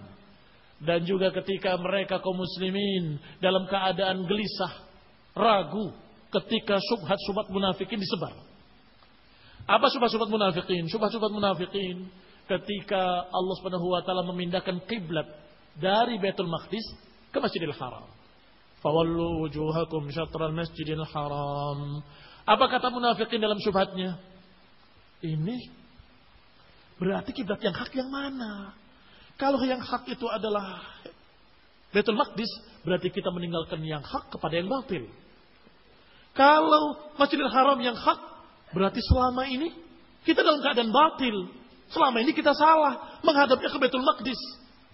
Dan 0.81 1.05
juga 1.05 1.29
ketika 1.35 1.77
mereka 1.77 2.25
kaum 2.25 2.41
muslimin 2.41 3.21
dalam 3.39 3.69
keadaan 3.69 4.25
gelisah, 4.25 4.89
ragu 5.37 5.93
ketika 6.31 6.81
subhat-subhat 6.81 7.53
munafikin 7.53 8.01
disebar. 8.01 8.33
Apa 9.69 9.87
subhat-subhat 9.93 10.31
munafikin? 10.33 10.89
Subhat-subhat 10.89 11.31
munafikin 11.31 12.09
ketika 12.49 13.29
Allah 13.31 13.55
Subhanahu 13.61 13.87
wa 13.93 14.01
taala 14.03 14.27
memindahkan 14.27 14.83
kiblat 14.89 15.29
dari 15.79 16.19
Baitul 16.19 16.51
Maqdis 16.51 16.83
ke 17.31 17.39
Masjidil 17.39 17.77
Haram. 17.77 18.09
Fawallu 18.81 19.47
wujuhakum 19.47 20.09
syatral 20.11 20.57
Masjidil 20.57 21.05
Haram. 21.05 22.03
Apa 22.49 22.67
kata 22.67 22.89
munafikin 22.89 23.39
dalam 23.39 23.61
subhatnya? 23.61 24.30
Ini 25.21 25.57
berarti 26.97 27.31
kiblat 27.37 27.61
yang 27.61 27.77
hak 27.77 27.93
yang 27.93 28.09
mana? 28.09 28.73
Kalau 29.41 29.61
yang 29.65 29.81
hak 29.81 30.05
itu 30.09 30.29
adalah 30.29 30.85
Betul 31.91 32.15
Maqdis, 32.15 32.49
berarti 32.87 33.11
kita 33.11 33.35
meninggalkan 33.35 33.83
yang 33.83 34.05
hak 34.05 34.31
kepada 34.31 34.55
yang 34.55 34.71
batil. 34.71 35.11
Kalau 36.39 37.13
Masjidil 37.19 37.51
Haram 37.51 37.81
yang 37.83 37.99
hak, 37.99 38.21
berarti 38.71 39.03
selama 39.03 39.43
ini 39.51 39.75
kita 40.23 40.47
dalam 40.47 40.63
keadaan 40.63 40.95
batil. 40.95 41.51
Selama 41.91 42.23
ini 42.23 42.31
kita 42.31 42.55
salah 42.55 43.19
menghadapnya 43.27 43.67
ke 43.67 43.79
Betul 43.83 44.07
Maqdis. 44.07 44.39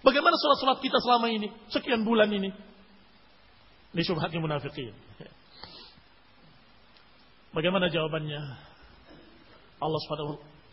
Bagaimana 0.01 0.33
sholat-sholat 0.33 0.81
kita 0.81 0.97
selama 1.05 1.29
ini? 1.29 1.53
Sekian 1.69 2.01
bulan 2.01 2.31
ini. 2.33 2.49
Ini 3.93 4.01
syubhatnya 4.01 4.41
munafikin. 4.41 4.93
Bagaimana 7.53 7.89
jawabannya? 7.93 8.66
Allah 9.77 10.01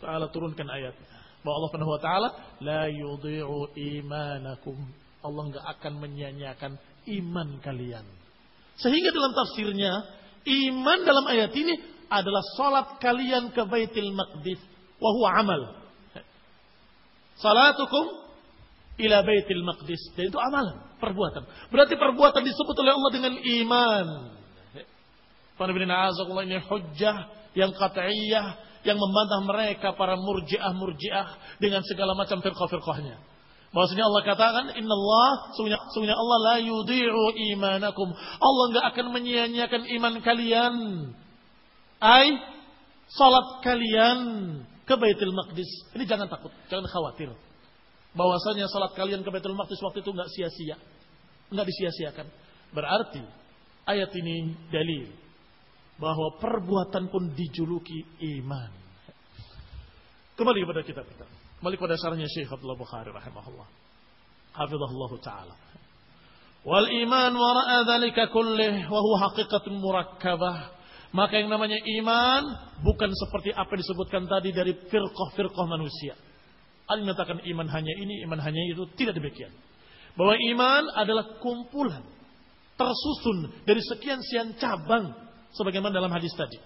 taala 0.01 0.27
turunkan 0.33 0.65
ayat 0.69 0.95
bahwa 1.45 1.61
Allah 1.61 1.69
Subhanahu 1.69 1.93
wa 1.93 2.01
taala 2.01 2.29
la 2.61 2.83
yudhi'u 2.89 3.73
imanakum. 3.77 4.77
Allah 5.25 5.41
enggak 5.49 5.65
akan 5.77 5.93
menyia-nyiakan 6.01 6.77
iman 7.21 7.49
kalian. 7.61 8.05
Sehingga 8.77 9.09
dalam 9.13 9.33
tafsirnya 9.33 9.93
iman 10.45 10.99
dalam 11.05 11.25
ayat 11.29 11.53
ini 11.53 11.73
adalah 12.09 12.43
salat 12.57 12.87
kalian 13.01 13.49
ke 13.53 13.61
Baitul 13.65 14.13
Maqdis 14.13 14.61
wa 15.01 15.09
huwa 15.13 15.29
amal. 15.41 15.61
Salatukum 17.41 18.05
ila 19.01 19.17
Baitul 19.25 19.63
Maqdis 19.65 20.01
dan 20.13 20.29
itu 20.29 20.37
amalan, 20.37 20.81
perbuatan. 21.01 21.43
Berarti 21.73 21.93
perbuatan 21.97 22.41
disebut 22.45 22.75
oleh 22.81 22.93
Allah 22.93 23.11
dengan 23.13 23.33
iman. 23.37 24.07
ini 26.45 26.57
hujjah 26.59 27.17
yang 27.55 27.71
qat'iyah 27.71 28.64
yang 28.85 29.01
membantah 29.01 29.41
mereka 29.41 29.97
para 29.97 30.13
murjiah 30.15 30.71
murjiah 30.77 31.57
dengan 31.57 31.81
segala 31.83 32.13
macam 32.13 32.39
firqah-firqahnya. 32.39 33.17
Maksudnya 33.75 34.07
Allah 34.07 34.23
katakan, 34.23 34.65
Inna 34.79 34.93
Allah, 34.95 35.51
sungguhnya, 35.91 36.15
Allah 36.15 36.37
la 36.39 36.57
yudi'u 36.63 37.35
imanakum. 37.51 38.07
Allah 38.15 38.65
nggak 38.71 38.85
akan 38.95 39.05
menyia-nyiakan 39.11 39.83
iman 39.99 40.13
kalian. 40.23 40.75
Ai, 41.99 42.39
salat 43.11 43.65
kalian 43.65 44.19
ke 44.87 44.95
Baitul 44.95 45.35
Maqdis. 45.35 45.91
Ini 45.91 46.07
jangan 46.07 46.31
takut, 46.31 46.55
jangan 46.71 46.87
khawatir. 46.87 47.35
Bahwasanya 48.15 48.71
salat 48.71 48.95
kalian 48.95 49.27
ke 49.27 49.29
Baitul 49.33 49.57
Maqdis 49.59 49.81
waktu 49.83 49.99
itu 49.99 50.13
nggak 50.13 50.31
sia-sia. 50.31 50.79
Nggak 51.51 51.67
disia-siakan. 51.67 52.27
Berarti 52.71 53.23
ayat 53.91 54.13
ini 54.15 54.55
dalil 54.71 55.24
bahwa 55.95 56.35
perbuatan 56.39 57.07
pun 57.07 57.31
dijuluki 57.31 58.03
iman. 58.39 58.71
Kembali 60.35 60.59
kepada 60.67 60.81
kita 60.83 61.01
kita. 61.07 61.25
Kembali 61.63 61.75
kepada 61.79 61.95
sarannya 61.95 62.27
Syekh 62.27 62.51
Abdullah 62.51 62.75
Bukhari 62.75 63.07
rahimahullah. 63.15 63.67
Hafizahullah 64.51 65.11
taala. 65.23 65.55
Wal 66.67 66.87
iman 67.07 67.31
wara'a 67.31 67.87
dzalika 67.87 68.27
kullih 68.33 68.89
wa 68.91 68.99
huwa 68.99 69.17
haqiqatun 69.29 69.79
murakkabah. 69.79 70.75
Maka 71.15 71.39
yang 71.39 71.47
namanya 71.47 71.79
iman 71.79 72.43
bukan 72.83 73.07
seperti 73.15 73.55
apa 73.55 73.71
disebutkan 73.79 74.27
tadi 74.27 74.51
dari 74.51 74.75
firqah-firqah 74.75 75.63
manusia. 75.63 76.19
Al 76.91 77.07
menyatakan 77.07 77.39
iman 77.39 77.67
hanya 77.71 77.93
ini, 77.95 78.19
iman 78.27 78.43
hanya 78.43 78.61
itu, 78.67 78.83
tidak 78.99 79.15
demikian. 79.15 79.55
Bahwa 80.19 80.35
iman 80.35 80.83
adalah 80.91 81.39
kumpulan 81.39 82.03
tersusun 82.75 83.63
dari 83.63 83.79
sekian 83.79 84.19
sekian 84.19 84.59
cabang 84.59 85.24
Sebagaimana 85.55 85.95
dalam 85.95 86.11
hadis 86.11 86.35
tadi. 86.35 86.59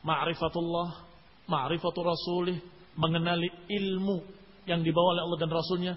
Ma'rifatullah, 0.00 1.04
ma'rifatul 1.44 2.06
rasulih, 2.06 2.58
mengenali 2.96 3.48
ilmu 3.68 4.24
yang 4.64 4.80
dibawa 4.80 5.16
oleh 5.16 5.22
Allah 5.24 5.38
dan 5.40 5.50
Rasulnya, 5.52 5.94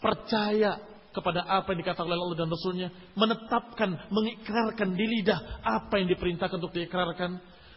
percaya 0.00 0.80
kepada 1.10 1.42
apa 1.42 1.74
yang 1.74 1.82
dikatakan 1.82 2.06
oleh 2.06 2.18
Allah 2.18 2.38
dan 2.38 2.50
Rasulnya, 2.50 2.88
menetapkan, 3.14 3.90
mengikrarkan 4.10 4.94
di 4.94 5.06
lidah 5.06 5.62
apa 5.62 5.98
yang 5.98 6.08
diperintahkan 6.10 6.56
untuk 6.58 6.74
diikrarkan, 6.74 7.30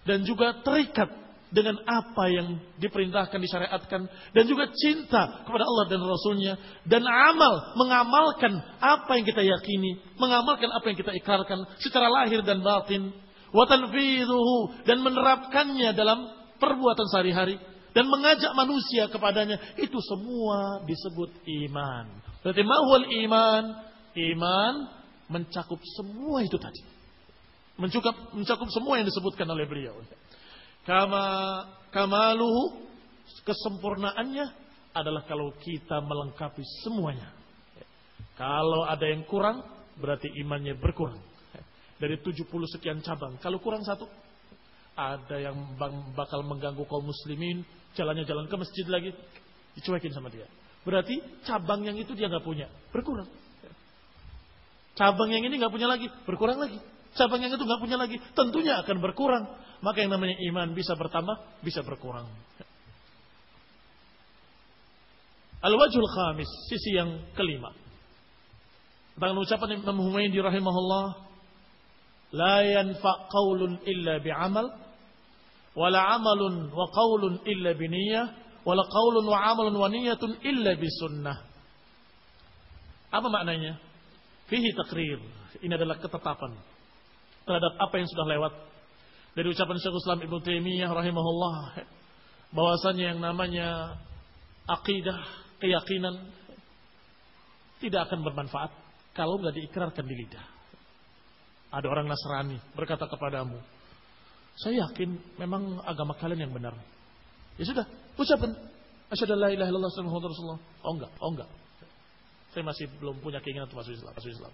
dan 0.05 0.19
juga 0.23 0.61
terikat 0.61 1.09
dengan 1.53 1.77
apa 1.85 2.34
yang 2.34 2.57
diperintahkan, 2.81 3.38
disyariatkan, 3.38 4.01
dan 4.34 4.43
juga 4.49 4.73
cinta 4.73 5.45
kepada 5.45 5.63
Allah 5.63 5.85
dan 5.85 6.01
Rasulnya, 6.01 6.53
dan 6.89 7.05
amal, 7.05 7.77
mengamalkan 7.77 8.57
apa 8.81 9.21
yang 9.21 9.25
kita 9.30 9.45
yakini, 9.45 10.01
mengamalkan 10.17 10.73
apa 10.73 10.85
yang 10.89 10.97
kita 10.97 11.13
ikrarkan 11.13 11.61
secara 11.77 12.09
lahir 12.09 12.41
dan 12.41 12.65
batin, 12.65 13.13
dan 14.84 14.97
menerapkannya 15.05 15.93
dalam 15.93 16.25
perbuatan 16.57 17.05
sehari-hari, 17.13 17.61
dan 17.93 18.09
mengajak 18.09 18.49
manusia 18.57 19.05
kepadanya, 19.13 19.61
itu 19.77 20.01
semua 20.09 20.81
disebut 20.89 21.38
iman. 21.69 22.05
Berarti 22.41 22.65
mahwal 22.65 23.05
iman, 23.30 23.63
iman 24.17 24.73
mencakup 25.30 25.77
semua 26.01 26.41
itu 26.41 26.57
tadi. 26.57 26.81
Mencakup, 27.77 28.34
mencakup 28.34 28.69
semua 28.69 28.97
yang 29.01 29.05
disebutkan 29.05 29.45
oleh 29.49 29.65
beliau. 29.65 29.97
Kama 30.84 31.26
kamaluhu 31.95 32.84
kesempurnaannya 33.47 34.45
adalah 34.93 35.23
kalau 35.26 35.55
kita 35.57 36.03
melengkapi 36.03 36.61
semuanya. 36.84 37.31
Kalau 38.35 38.85
ada 38.85 39.05
yang 39.07 39.23
kurang 39.26 39.64
berarti 39.97 40.27
imannya 40.41 40.76
berkurang. 40.77 41.22
Dari 42.01 42.19
70 42.19 42.49
sekian 42.68 42.99
cabang, 42.99 43.39
kalau 43.39 43.64
kurang 43.64 43.85
satu 43.85 44.10
ada 44.93 45.38
yang 45.39 45.55
bakal 46.14 46.43
mengganggu 46.43 46.84
kaum 46.85 47.05
muslimin, 47.05 47.64
jalannya 47.95 48.27
jalan 48.27 48.45
ke 48.51 48.55
masjid 48.60 48.85
lagi, 48.91 49.15
dicuekin 49.80 50.11
sama 50.11 50.27
dia. 50.27 50.45
Berarti 50.84 51.22
cabang 51.47 51.85
yang 51.88 51.95
itu 51.95 52.11
dia 52.11 52.27
nggak 52.27 52.43
punya, 52.43 52.68
berkurang. 52.91 53.30
Cabang 54.93 55.31
yang 55.31 55.47
ini 55.47 55.55
nggak 55.57 55.73
punya 55.73 55.88
lagi, 55.88 56.11
berkurang 56.27 56.60
lagi. 56.60 56.77
Cabang 57.15 57.39
yang 57.39 57.55
itu 57.55 57.64
nggak 57.64 57.81
punya 57.81 57.97
lagi, 57.97 58.18
tentunya 58.35 58.84
akan 58.84 58.97
berkurang. 58.99 59.45
Maka 59.84 59.99
yang 59.99 60.15
namanya 60.15 60.39
iman 60.47 60.72
bisa 60.72 60.95
bertambah, 60.95 61.60
bisa 61.60 61.84
berkurang. 61.84 62.31
Al-wajhul 65.60 66.07
khamis, 66.07 66.47
sisi 66.72 66.95
yang 66.95 67.19
kelima. 67.35 67.76
Tentang 69.19 69.43
ucapan 69.43 69.80
Imam 69.80 69.99
Humaydi 70.07 70.39
rahimahullah, 70.39 71.05
la 72.31 72.55
yanfa 72.64 73.27
qawlun 73.27 73.84
illa 73.84 74.23
bi'amal, 74.23 74.72
wala 75.76 75.99
amalun 76.15 76.72
wa 76.72 76.88
qawlun 76.88 77.43
illa 77.43 77.76
biniyah, 77.76 78.26
wala 78.64 78.88
qawlun 78.88 79.26
wa 79.27 79.39
amalun 79.51 79.76
wa 79.76 79.88
niyatun 79.91 80.39
illa 80.47 80.80
bisunnah. 80.80 81.43
Apa 83.11 83.27
maknanya? 83.27 83.77
Fihi 84.47 84.72
takrir. 84.73 85.19
Ini 85.60 85.76
adalah 85.76 85.99
ketetapan 85.99 86.55
terhadap 87.43 87.73
apa 87.77 87.93
yang 87.99 88.07
sudah 88.07 88.26
lewat 88.31 88.72
dari 89.34 89.47
ucapan 89.49 89.77
Syekhul 89.81 90.01
Islam 90.01 90.19
Ibnu 90.30 90.38
Taimiyah 90.45 90.89
rahimahullah 90.93 91.57
bahwasanya 92.53 93.14
yang 93.14 93.19
namanya 93.19 93.97
akidah, 94.69 95.18
keyakinan 95.57 96.30
tidak 97.81 98.07
akan 98.10 98.22
bermanfaat 98.22 98.72
kalau 99.18 99.41
nggak 99.41 99.57
diikrarkan 99.57 100.05
di 100.05 100.15
lidah. 100.15 100.45
Ada 101.73 101.89
orang 101.89 102.05
Nasrani 102.05 102.61
berkata 102.77 103.10
kepadamu, 103.10 103.57
saya 104.61 104.85
yakin 104.85 105.18
memang 105.41 105.81
agama 105.81 106.14
kalian 106.14 106.45
yang 106.45 106.53
benar. 106.53 106.77
Ya 107.57 107.65
sudah, 107.65 107.89
ucapkan 108.14 108.53
asyhadu 109.10 109.34
la 109.34 109.49
ilaha 109.49 109.69
illallah. 109.73 109.93
Oh 110.85 110.93
enggak, 110.93 111.11
oh 111.18 111.30
enggak. 111.34 111.49
Saya 112.53 112.61
masih 112.69 112.85
belum 113.01 113.18
punya 113.26 113.41
keinginan 113.41 113.65
untuk 113.65 113.81
masuk 113.81 113.97
Islam. 113.97 114.14
Masuk 114.14 114.30
Islam. 114.30 114.53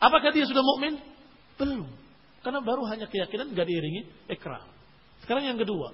Apakah 0.00 0.32
dia 0.32 0.48
sudah 0.48 0.64
mukmin? 0.64 0.96
Belum. 1.60 1.84
Karena 2.40 2.60
baru 2.64 2.88
hanya 2.88 3.06
keyakinan 3.06 3.52
gak 3.52 3.68
diiringi 3.68 4.08
ikrar. 4.32 4.64
Sekarang 5.24 5.44
yang 5.44 5.60
kedua. 5.60 5.92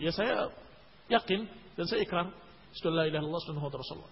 Ya 0.00 0.08
saya 0.16 0.48
yakin 1.12 1.44
dan 1.76 1.84
saya 1.84 2.00
ikrar. 2.00 2.32
Sudah 2.72 3.04
la 3.04 3.04
ilaha 3.04 3.26
illallah. 3.26 4.10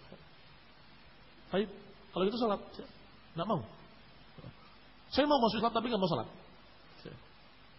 Baik. 1.49 1.69
Kalau 2.13 2.25
itu 2.29 2.37
salat. 2.37 2.61
Nggak 3.33 3.49
mau. 3.49 3.61
Saya 5.09 5.25
mau 5.25 5.41
masuk 5.41 5.65
Islam 5.65 5.73
tapi 5.73 5.87
nggak 5.89 6.03
mau 6.03 6.11
salat. 6.11 6.29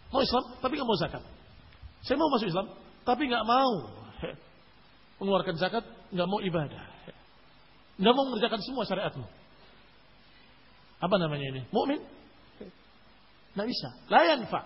Mau 0.10 0.22
Islam 0.26 0.44
tapi 0.58 0.74
nggak 0.74 0.90
mau 0.90 0.98
zakat. 0.98 1.24
Saya 2.02 2.18
mau 2.18 2.30
masuk 2.34 2.50
Islam 2.50 2.68
tapi 3.06 3.30
nggak 3.30 3.46
mau 3.46 3.72
mengeluarkan 5.22 5.56
zakat, 5.60 5.86
nggak 6.16 6.28
mau 6.32 6.40
ibadah. 6.42 6.84
Nggak 8.00 8.14
mau 8.16 8.26
mengerjakan 8.32 8.62
semua 8.64 8.88
syariatmu. 8.88 9.28
Apa 11.00 11.16
namanya 11.20 11.46
ini? 11.54 11.62
Mukmin? 11.70 12.00
Nggak 13.60 13.76
bisa. 13.76 13.90
Layan 14.08 14.48
pak. 14.48 14.64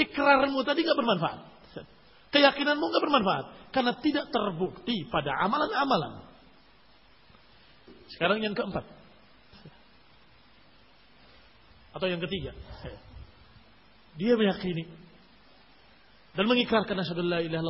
Ikrarmu 0.00 0.64
tadi 0.64 0.80
nggak 0.80 0.96
bermanfaat. 0.96 1.40
Keyakinanmu 2.32 2.80
nggak 2.88 3.04
bermanfaat 3.04 3.46
karena 3.68 3.92
tidak 4.00 4.32
terbukti 4.32 5.04
pada 5.12 5.44
amalan-amalan. 5.44 6.24
Sekarang 8.16 8.40
yang 8.40 8.56
keempat. 8.56 8.88
Atau 11.92 12.08
yang 12.08 12.24
ketiga. 12.24 12.56
Dia 14.16 14.40
meyakini 14.40 14.88
dan 16.32 16.48
mengikrarkan 16.48 16.96
asyhadu 16.96 17.20
la 17.26 17.44
ilaha 17.44 17.60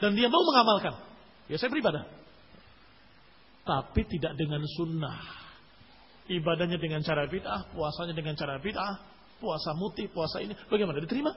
dan 0.00 0.16
dia 0.16 0.32
mau 0.32 0.42
mengamalkan. 0.48 0.96
Ya 1.52 1.60
saya 1.60 1.68
beribadah. 1.68 2.08
Tapi 3.68 4.00
tidak 4.08 4.32
dengan 4.40 4.64
sunnah. 4.80 5.20
Ibadahnya 6.30 6.78
dengan 6.78 7.02
cara 7.04 7.26
bid'ah, 7.26 7.74
puasanya 7.74 8.14
dengan 8.14 8.38
cara 8.38 8.62
bid'ah, 8.62 9.11
puasa 9.42 9.74
muti, 9.74 10.06
puasa 10.06 10.38
ini 10.38 10.54
bagaimana 10.70 11.02
diterima? 11.02 11.34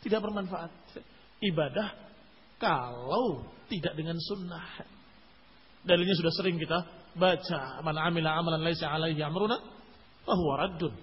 Tidak 0.00 0.20
bermanfaat. 0.22 0.70
Ibadah 1.42 1.88
kalau 2.62 3.42
tidak 3.66 3.98
dengan 3.98 4.14
sunnah. 4.22 4.86
Dalilnya 5.82 6.14
sudah 6.14 6.32
sering 6.38 6.60
kita 6.60 6.78
baca. 7.18 7.82
Man 7.82 7.96
amila 7.98 8.38
amalan 8.38 8.62
laisa 8.62 8.86
alaihi 8.86 9.18
amruna 9.18 9.58
fahuwa 10.22 10.54
raddun. 10.68 10.94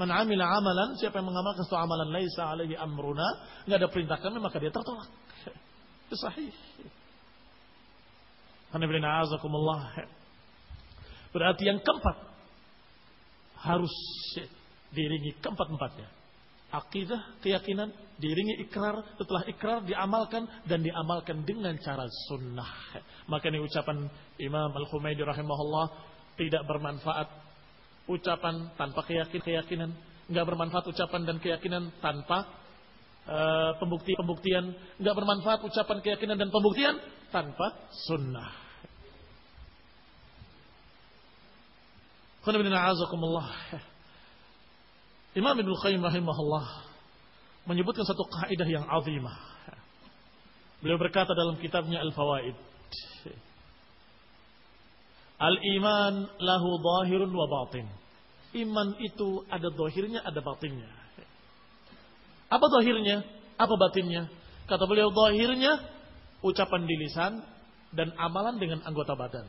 Man 0.00 0.08
amila 0.08 0.48
amalan, 0.48 0.96
siapa 0.96 1.20
yang 1.20 1.28
mengamalkan 1.28 1.68
suatu 1.68 1.84
amalan 1.84 2.08
laisa 2.08 2.48
alaihi 2.48 2.78
amruna, 2.78 3.26
enggak 3.68 3.78
ada 3.84 3.88
perintah 3.92 4.18
kami 4.22 4.40
maka 4.40 4.56
dia 4.56 4.72
tertolak. 4.72 5.10
Itu 6.08 6.16
sahih. 6.16 6.54
Berarti 11.32 11.62
yang 11.68 11.78
keempat 11.84 12.16
harus 13.62 13.94
diringi 14.92 15.40
keempat-empatnya. 15.40 16.08
Akidah, 16.72 17.36
keyakinan, 17.44 17.92
diiringi 18.16 18.64
ikrar, 18.64 18.96
setelah 19.20 19.44
ikrar 19.44 19.84
diamalkan 19.84 20.48
dan 20.64 20.80
diamalkan 20.80 21.44
dengan 21.44 21.76
cara 21.84 22.08
sunnah. 22.32 22.96
Maka 23.28 23.52
ini 23.52 23.60
ucapan 23.60 24.08
Imam 24.40 24.72
Al-Humaydi 24.72 25.20
rahimahullah 25.20 25.86
tidak 26.40 26.64
bermanfaat. 26.64 27.28
Ucapan 28.08 28.72
tanpa 28.80 29.04
keyakinan, 29.04 29.44
keyakinan, 29.44 29.90
nggak 30.32 30.46
bermanfaat 30.48 30.88
ucapan 30.88 31.28
dan 31.28 31.36
keyakinan 31.44 31.92
tanpa 32.00 32.48
uh, 33.28 33.76
pembukti 33.76 34.16
pembuktian, 34.16 34.72
nggak 34.96 35.16
bermanfaat 35.16 35.60
ucapan 35.60 36.00
keyakinan 36.00 36.40
dan 36.40 36.48
pembuktian 36.48 36.96
tanpa 37.28 37.92
sunnah. 38.08 38.48
Qul 42.42 42.58
Imam 45.32 45.56
Ibn 45.56 45.72
Qayyim 45.80 46.02
rahimahullah 46.04 46.66
menyebutkan 47.64 48.04
satu 48.04 48.28
kaidah 48.28 48.68
yang 48.68 48.84
azimah. 48.84 49.38
Beliau 50.84 50.98
berkata 51.00 51.32
dalam 51.32 51.56
kitabnya 51.56 52.04
Al-Fawaid. 52.04 52.58
Al-iman 55.40 56.14
lahu 56.36 56.68
zahirun 56.78 57.32
wa 57.32 57.46
batin. 57.48 57.86
Iman 58.52 58.94
itu 59.00 59.46
ada 59.48 59.72
zahirnya, 59.72 60.20
ada 60.20 60.44
batinnya. 60.44 60.90
Apa 62.52 62.66
zahirnya? 62.78 63.24
Apa 63.56 63.74
batinnya? 63.80 64.28
Kata 64.68 64.84
beliau 64.84 65.08
zahirnya 65.10 65.80
ucapan 66.44 66.84
di 66.84 66.94
lisan 66.98 67.40
dan 67.94 68.12
amalan 68.20 68.60
dengan 68.60 68.84
anggota 68.84 69.16
badan. 69.16 69.48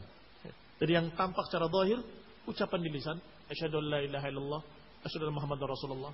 Jadi 0.80 0.91
yang 0.95 1.07
tampak 1.19 1.49
secara 1.51 1.68
zahir 1.68 1.99
ucapan 2.47 2.80
di 2.80 2.89
lisan, 2.93 3.18
asyhadu 3.51 3.84
an 3.84 3.85
la 3.91 3.99
ilaha 4.05 4.27
illallah 4.31 4.61
Asyhadu 5.04 5.32
Muhammad 5.36 5.60
Rasulullah. 5.64 6.14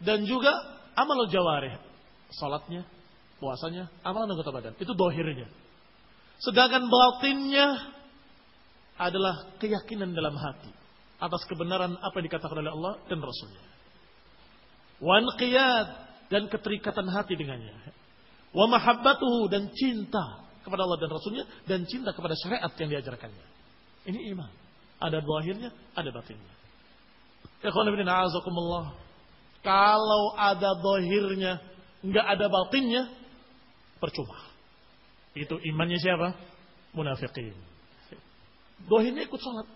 Dan 0.00 0.28
juga 0.28 0.52
amal 0.92 1.24
jawarih, 1.28 1.80
salatnya, 2.32 2.84
puasanya, 3.40 3.88
amalan 4.04 4.36
anggota 4.36 4.52
badan. 4.52 4.74
Itu 4.76 4.92
dohirnya. 4.92 5.48
Sedangkan 6.40 6.84
batinnya 6.88 7.96
adalah 9.00 9.56
keyakinan 9.56 10.12
dalam 10.12 10.36
hati 10.36 10.72
atas 11.16 11.48
kebenaran 11.48 11.96
apa 11.96 12.12
yang 12.20 12.26
dikatakan 12.28 12.60
oleh 12.60 12.72
Allah 12.72 12.92
dan 13.08 13.24
Rasulnya. 13.24 13.64
Wan 15.00 15.24
qiyad 15.36 15.88
dan 16.28 16.48
keterikatan 16.48 17.08
hati 17.08 17.36
dengannya. 17.36 17.72
Wa 18.52 18.68
mahabbatuhu 18.68 19.48
dan 19.52 19.68
cinta 19.72 20.44
kepada 20.64 20.84
Allah 20.84 20.98
dan 21.00 21.10
Rasulnya 21.12 21.44
dan 21.68 21.84
cinta 21.88 22.12
kepada 22.12 22.36
syariat 22.36 22.72
yang 22.80 22.88
diajarkannya. 22.92 23.46
Ini 24.08 24.18
iman. 24.36 24.52
Ada 24.96 25.20
zahirnya, 25.20 25.70
ada 25.92 26.08
batinnya. 26.08 26.55
Kalau 29.66 30.22
ada 30.38 30.70
dohirnya, 30.78 31.58
nggak 32.04 32.26
ada 32.26 32.46
batinnya, 32.46 33.02
percuma. 33.98 34.38
Itu 35.36 35.58
imannya 35.60 35.98
siapa? 36.00 36.28
Munafiqin. 36.96 37.56
Dohirnya 38.88 39.24
ikut 39.24 39.40
sholat. 39.40 39.66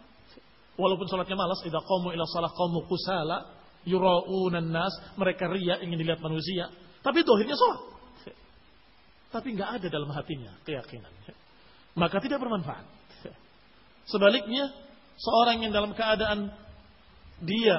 Walaupun 0.77 1.09
sholatnya 1.09 1.36
malas, 1.36 1.61
idza 1.66 1.81
qamu 1.81 2.15
ila 2.15 2.24
salah 2.31 2.52
qamu 2.52 2.89
kusala, 2.89 3.52
yura'unan 3.85 4.70
nas, 4.73 4.93
mereka 5.16 5.48
ria 5.48 5.81
ingin 5.85 6.01
dilihat 6.01 6.20
manusia. 6.24 6.73
Tapi 7.05 7.24
dohirnya 7.24 7.57
sholat. 7.57 7.81
Tapi 9.31 9.55
nggak 9.55 9.70
ada 9.81 9.86
dalam 9.89 10.11
hatinya 10.11 10.52
keyakinan. 10.66 11.12
Maka 11.94 12.19
tidak 12.23 12.43
bermanfaat. 12.43 12.82
Sebaliknya, 14.11 14.74
seorang 15.20 15.62
yang 15.62 15.70
dalam 15.70 15.94
keadaan 15.94 16.51
dia 17.40 17.76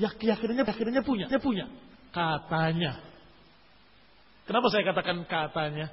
ya 0.00 0.08
keyakinannya 0.14 0.64
keyakinannya 0.64 1.02
punya, 1.04 1.26
dia 1.28 1.40
punya. 1.42 1.66
Katanya. 2.10 2.98
Kenapa 4.48 4.66
saya 4.72 4.82
katakan 4.82 5.22
katanya? 5.28 5.92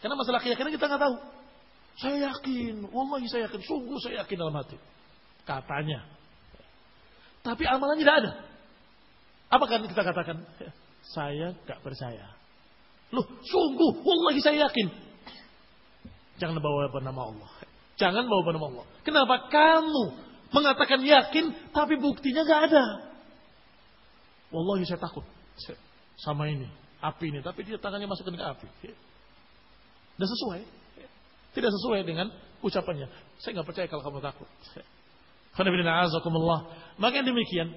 Karena 0.00 0.16
masalah 0.16 0.40
keyakinan 0.42 0.74
kita 0.74 0.88
nggak 0.88 1.02
tahu. 1.02 1.16
Saya 2.00 2.32
yakin, 2.32 2.88
wallahi 2.88 3.28
saya 3.28 3.46
yakin, 3.46 3.60
sungguh 3.60 3.98
saya 4.00 4.24
yakin 4.24 4.36
dalam 4.40 4.56
hati. 4.56 4.80
Katanya. 5.44 6.08
Tapi 7.44 7.62
amalannya 7.68 8.02
tidak 8.02 8.16
ada. 8.24 8.32
Apa 9.50 9.64
kan 9.66 9.84
kita 9.84 10.02
katakan? 10.04 10.36
Saya 11.16 11.56
nggak 11.64 11.80
percaya. 11.80 12.36
Loh, 13.10 13.26
sungguh, 13.42 14.04
wallahi 14.04 14.38
saya 14.38 14.68
yakin. 14.68 14.86
Jangan 16.38 16.62
bawa 16.62 16.92
nama 17.02 17.22
Allah. 17.34 17.50
Jangan 17.98 18.24
bawa 18.30 18.52
nama 18.54 18.66
Allah. 18.70 18.86
Kenapa 19.02 19.50
kamu 19.50 20.29
mengatakan 20.50 21.00
yakin, 21.02 21.70
tapi 21.70 21.94
buktinya 21.98 22.42
nggak 22.46 22.62
ada. 22.70 22.84
Wallahi 24.50 24.82
saya 24.86 24.98
takut 24.98 25.22
sama 26.18 26.50
ini, 26.50 26.66
api 27.00 27.30
ini, 27.30 27.40
tapi 27.40 27.62
dia 27.64 27.78
tangannya 27.78 28.10
masukkan 28.10 28.34
ke 28.34 28.44
api. 28.44 28.66
Tidak 28.82 30.28
sesuai. 30.28 30.60
Tidak 31.50 31.70
sesuai 31.70 32.00
dengan 32.04 32.28
ucapannya. 32.60 33.08
Saya 33.40 33.58
nggak 33.58 33.68
percaya 33.72 33.86
kalau 33.88 34.02
kamu 34.04 34.20
takut. 34.20 34.48
Maka 37.00 37.18
demikian 37.24 37.74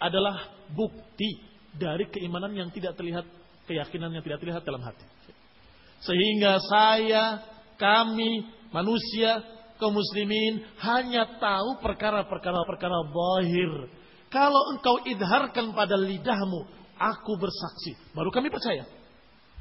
adalah 0.00 0.52
bukti 0.72 1.42
dari 1.76 2.08
keimanan 2.08 2.54
yang 2.54 2.68
tidak 2.74 2.98
terlihat, 2.98 3.26
keyakinan 3.66 4.10
yang 4.10 4.24
tidak 4.24 4.38
terlihat 4.42 4.62
dalam 4.66 4.82
hati. 4.82 5.06
Sehingga 6.00 6.56
saya, 6.64 7.44
kami, 7.76 8.48
manusia 8.72 9.44
kaum 9.80 9.96
muslimin 9.96 10.60
hanya 10.84 11.40
tahu 11.40 11.80
perkara-perkara-perkara 11.80 12.98
zahir. 13.08 13.72
Kalau 14.30 14.76
engkau 14.76 15.02
idharkan 15.08 15.74
pada 15.74 15.98
lidahmu, 15.98 16.68
aku 17.00 17.32
bersaksi, 17.40 17.96
baru 18.14 18.30
kami 18.30 18.52
percaya. 18.52 18.86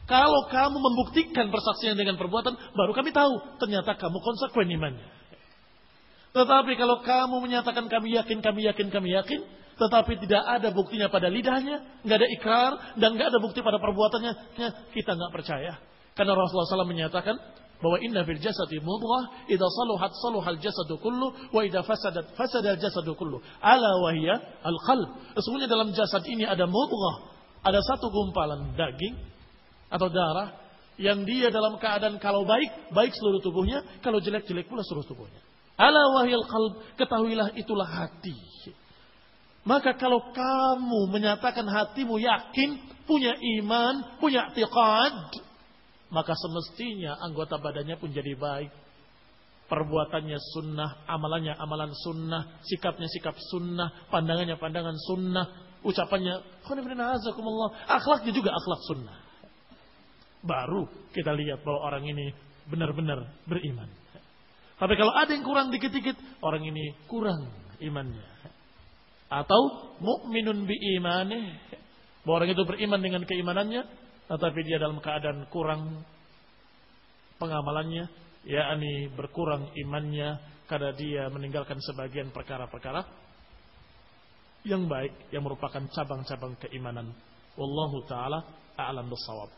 Kalau 0.05 0.49
kamu 0.49 0.77
membuktikan 0.77 1.53
persaksian 1.53 1.93
dengan 1.93 2.17
perbuatan, 2.17 2.53
baru 2.73 2.91
kami 2.97 3.13
tahu 3.13 3.61
ternyata 3.61 3.93
kamu 3.95 4.17
konsekuen 4.19 4.69
imannya. 4.69 5.07
Tetapi 6.33 6.71
kalau 6.77 7.01
kamu 7.01 7.35
menyatakan 7.45 7.85
kami 7.89 8.13
yakin, 8.17 8.41
kami 8.41 8.65
yakin, 8.69 8.87
kami 8.93 9.09
yakin, 9.17 9.41
tetapi 9.79 10.19
tidak 10.25 10.43
ada 10.45 10.69
buktinya 10.73 11.07
pada 11.13 11.29
lidahnya, 11.29 12.01
nggak 12.05 12.17
ada 12.19 12.29
ikrar, 12.35 12.71
dan 12.97 13.15
nggak 13.17 13.29
ada 13.31 13.39
bukti 13.41 13.61
pada 13.61 13.77
perbuatannya, 13.81 14.33
ya, 14.59 14.69
kita 14.93 15.13
nggak 15.13 15.31
percaya. 15.33 15.79
Karena 16.13 16.35
Rasulullah 16.35 16.67
SAW 16.67 16.89
menyatakan, 16.89 17.37
bahwa 17.79 17.97
inna 18.03 18.27
fil 18.27 18.39
jasadi 18.39 18.83
mudghah 18.83 19.47
idza 19.47 19.67
saluhat 19.71 20.11
saluhal 20.19 20.59
jasadu 20.59 20.99
kullu 20.99 21.31
wa 21.55 21.61
idza 21.63 21.83
fasadat 21.83 22.35
fasadal 22.35 22.75
jasadu 22.75 23.15
kullu. 23.15 23.39
Ala 23.63 24.03
wa 24.03 24.11
hiya 24.11 24.35
al 24.63 24.77
qalb 24.83 25.09
sesungguhnya 25.39 25.71
dalam 25.71 25.95
jasad 25.95 26.27
ini 26.27 26.43
ada 26.43 26.67
mudghah 26.67 27.15
ada 27.63 27.79
satu 27.79 28.11
gumpalan 28.11 28.75
daging 28.75 29.15
atau 29.87 30.11
darah 30.11 30.59
yang 30.99 31.23
dia 31.23 31.47
dalam 31.47 31.79
keadaan 31.79 32.19
kalau 32.19 32.43
baik 32.43 32.91
baik 32.91 33.15
seluruh 33.15 33.39
tubuhnya 33.39 33.83
kalau 34.03 34.19
jelek 34.19 34.43
jelek 34.43 34.67
pula 34.67 34.83
seluruh 34.83 35.07
tubuhnya. 35.07 35.39
Ala 35.79 36.19
wa 36.19 36.27
hiya 36.27 36.35
al 36.43 36.47
qalb 36.51 36.73
ketahuilah 36.99 37.55
itulah 37.55 37.87
hati. 37.87 38.35
Maka 39.63 39.95
kalau 39.95 40.31
kamu 40.35 41.11
menyatakan 41.11 41.67
hatimu 41.67 42.19
yakin 42.19 42.79
punya 43.07 43.35
iman 43.59 44.19
punya 44.19 44.51
i'tiqad 44.51 45.48
maka 46.09 46.33
semestinya 46.33 47.17
anggota 47.21 47.61
badannya 47.61 47.95
pun 48.01 48.09
jadi 48.09 48.33
baik. 48.33 48.71
Perbuatannya 49.69 50.39
sunnah, 50.57 51.05
amalannya 51.05 51.53
amalan 51.53 51.93
sunnah, 51.93 52.57
sikapnya 52.65 53.05
sikap 53.05 53.37
sunnah, 53.37 54.09
pandangannya 54.09 54.57
pandangan 54.57 54.97
sunnah, 54.97 55.45
ucapannya 55.85 56.41
akhlaknya 57.85 58.31
juga 58.33 58.49
akhlak 58.49 58.81
sunnah. 58.89 59.17
Baru 60.41 60.89
kita 61.13 61.37
lihat 61.37 61.61
bahwa 61.61 61.85
orang 61.85 62.03
ini 62.09 62.33
benar-benar 62.65 63.29
beriman. 63.45 63.89
Tapi 64.79 64.93
kalau 64.95 65.11
ada 65.11 65.29
yang 65.35 65.43
kurang 65.43 65.69
dikit-dikit, 65.69 66.15
orang 66.41 66.63
ini 66.63 66.95
kurang 67.05 67.51
imannya. 67.83 68.25
Atau 69.29 69.93
mukminun 70.01 70.65
bi 70.65 70.73
imane, 70.97 71.59
bahwa 72.23 72.41
orang 72.41 72.55
itu 72.55 72.63
beriman 72.63 72.99
dengan 73.03 73.21
keimanannya, 73.27 73.81
tetapi 74.29 74.59
dia 74.61 74.77
dalam 74.77 75.01
keadaan 75.01 75.49
kurang 75.49 76.05
pengamalannya, 77.41 78.05
yakni 78.45 79.09
berkurang 79.17 79.73
imannya 79.73 80.37
karena 80.69 80.93
dia 80.93 81.23
meninggalkan 81.33 81.81
sebagian 81.81 82.29
perkara-perkara 82.29 83.01
yang 84.69 84.85
baik 84.85 85.33
yang 85.33 85.41
merupakan 85.41 85.81
cabang-cabang 85.89 86.53
keimanan. 86.61 87.09
Wallahu 87.57 88.05
taala 88.05 88.45
a'lam 88.77 89.09
bissawab. 89.09 89.49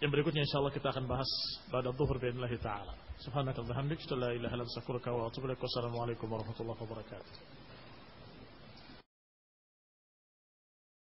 Yang 0.00 0.10
berikutnya 0.10 0.42
insyaallah 0.48 0.74
kita 0.74 0.88
akan 0.88 1.04
bahas 1.04 1.30
pada 1.68 1.92
zuhur 1.92 2.16
billahi 2.16 2.56
taala. 2.64 2.96
Subhanakallahumma 3.22 3.76
wa 3.76 3.88
bihamdika 3.88 4.14
la 4.16 4.30
ilaha 4.32 4.52
illa 4.56 4.64
anta 4.64 4.72
astaghfiruka 4.72 5.08
wa 5.12 5.28
atubu 5.28 5.44
ilaik. 5.48 5.60
Wassalamualaikum 5.60 6.26
warahmatullahi 6.32 6.80
wabarakatuh. 6.80 7.53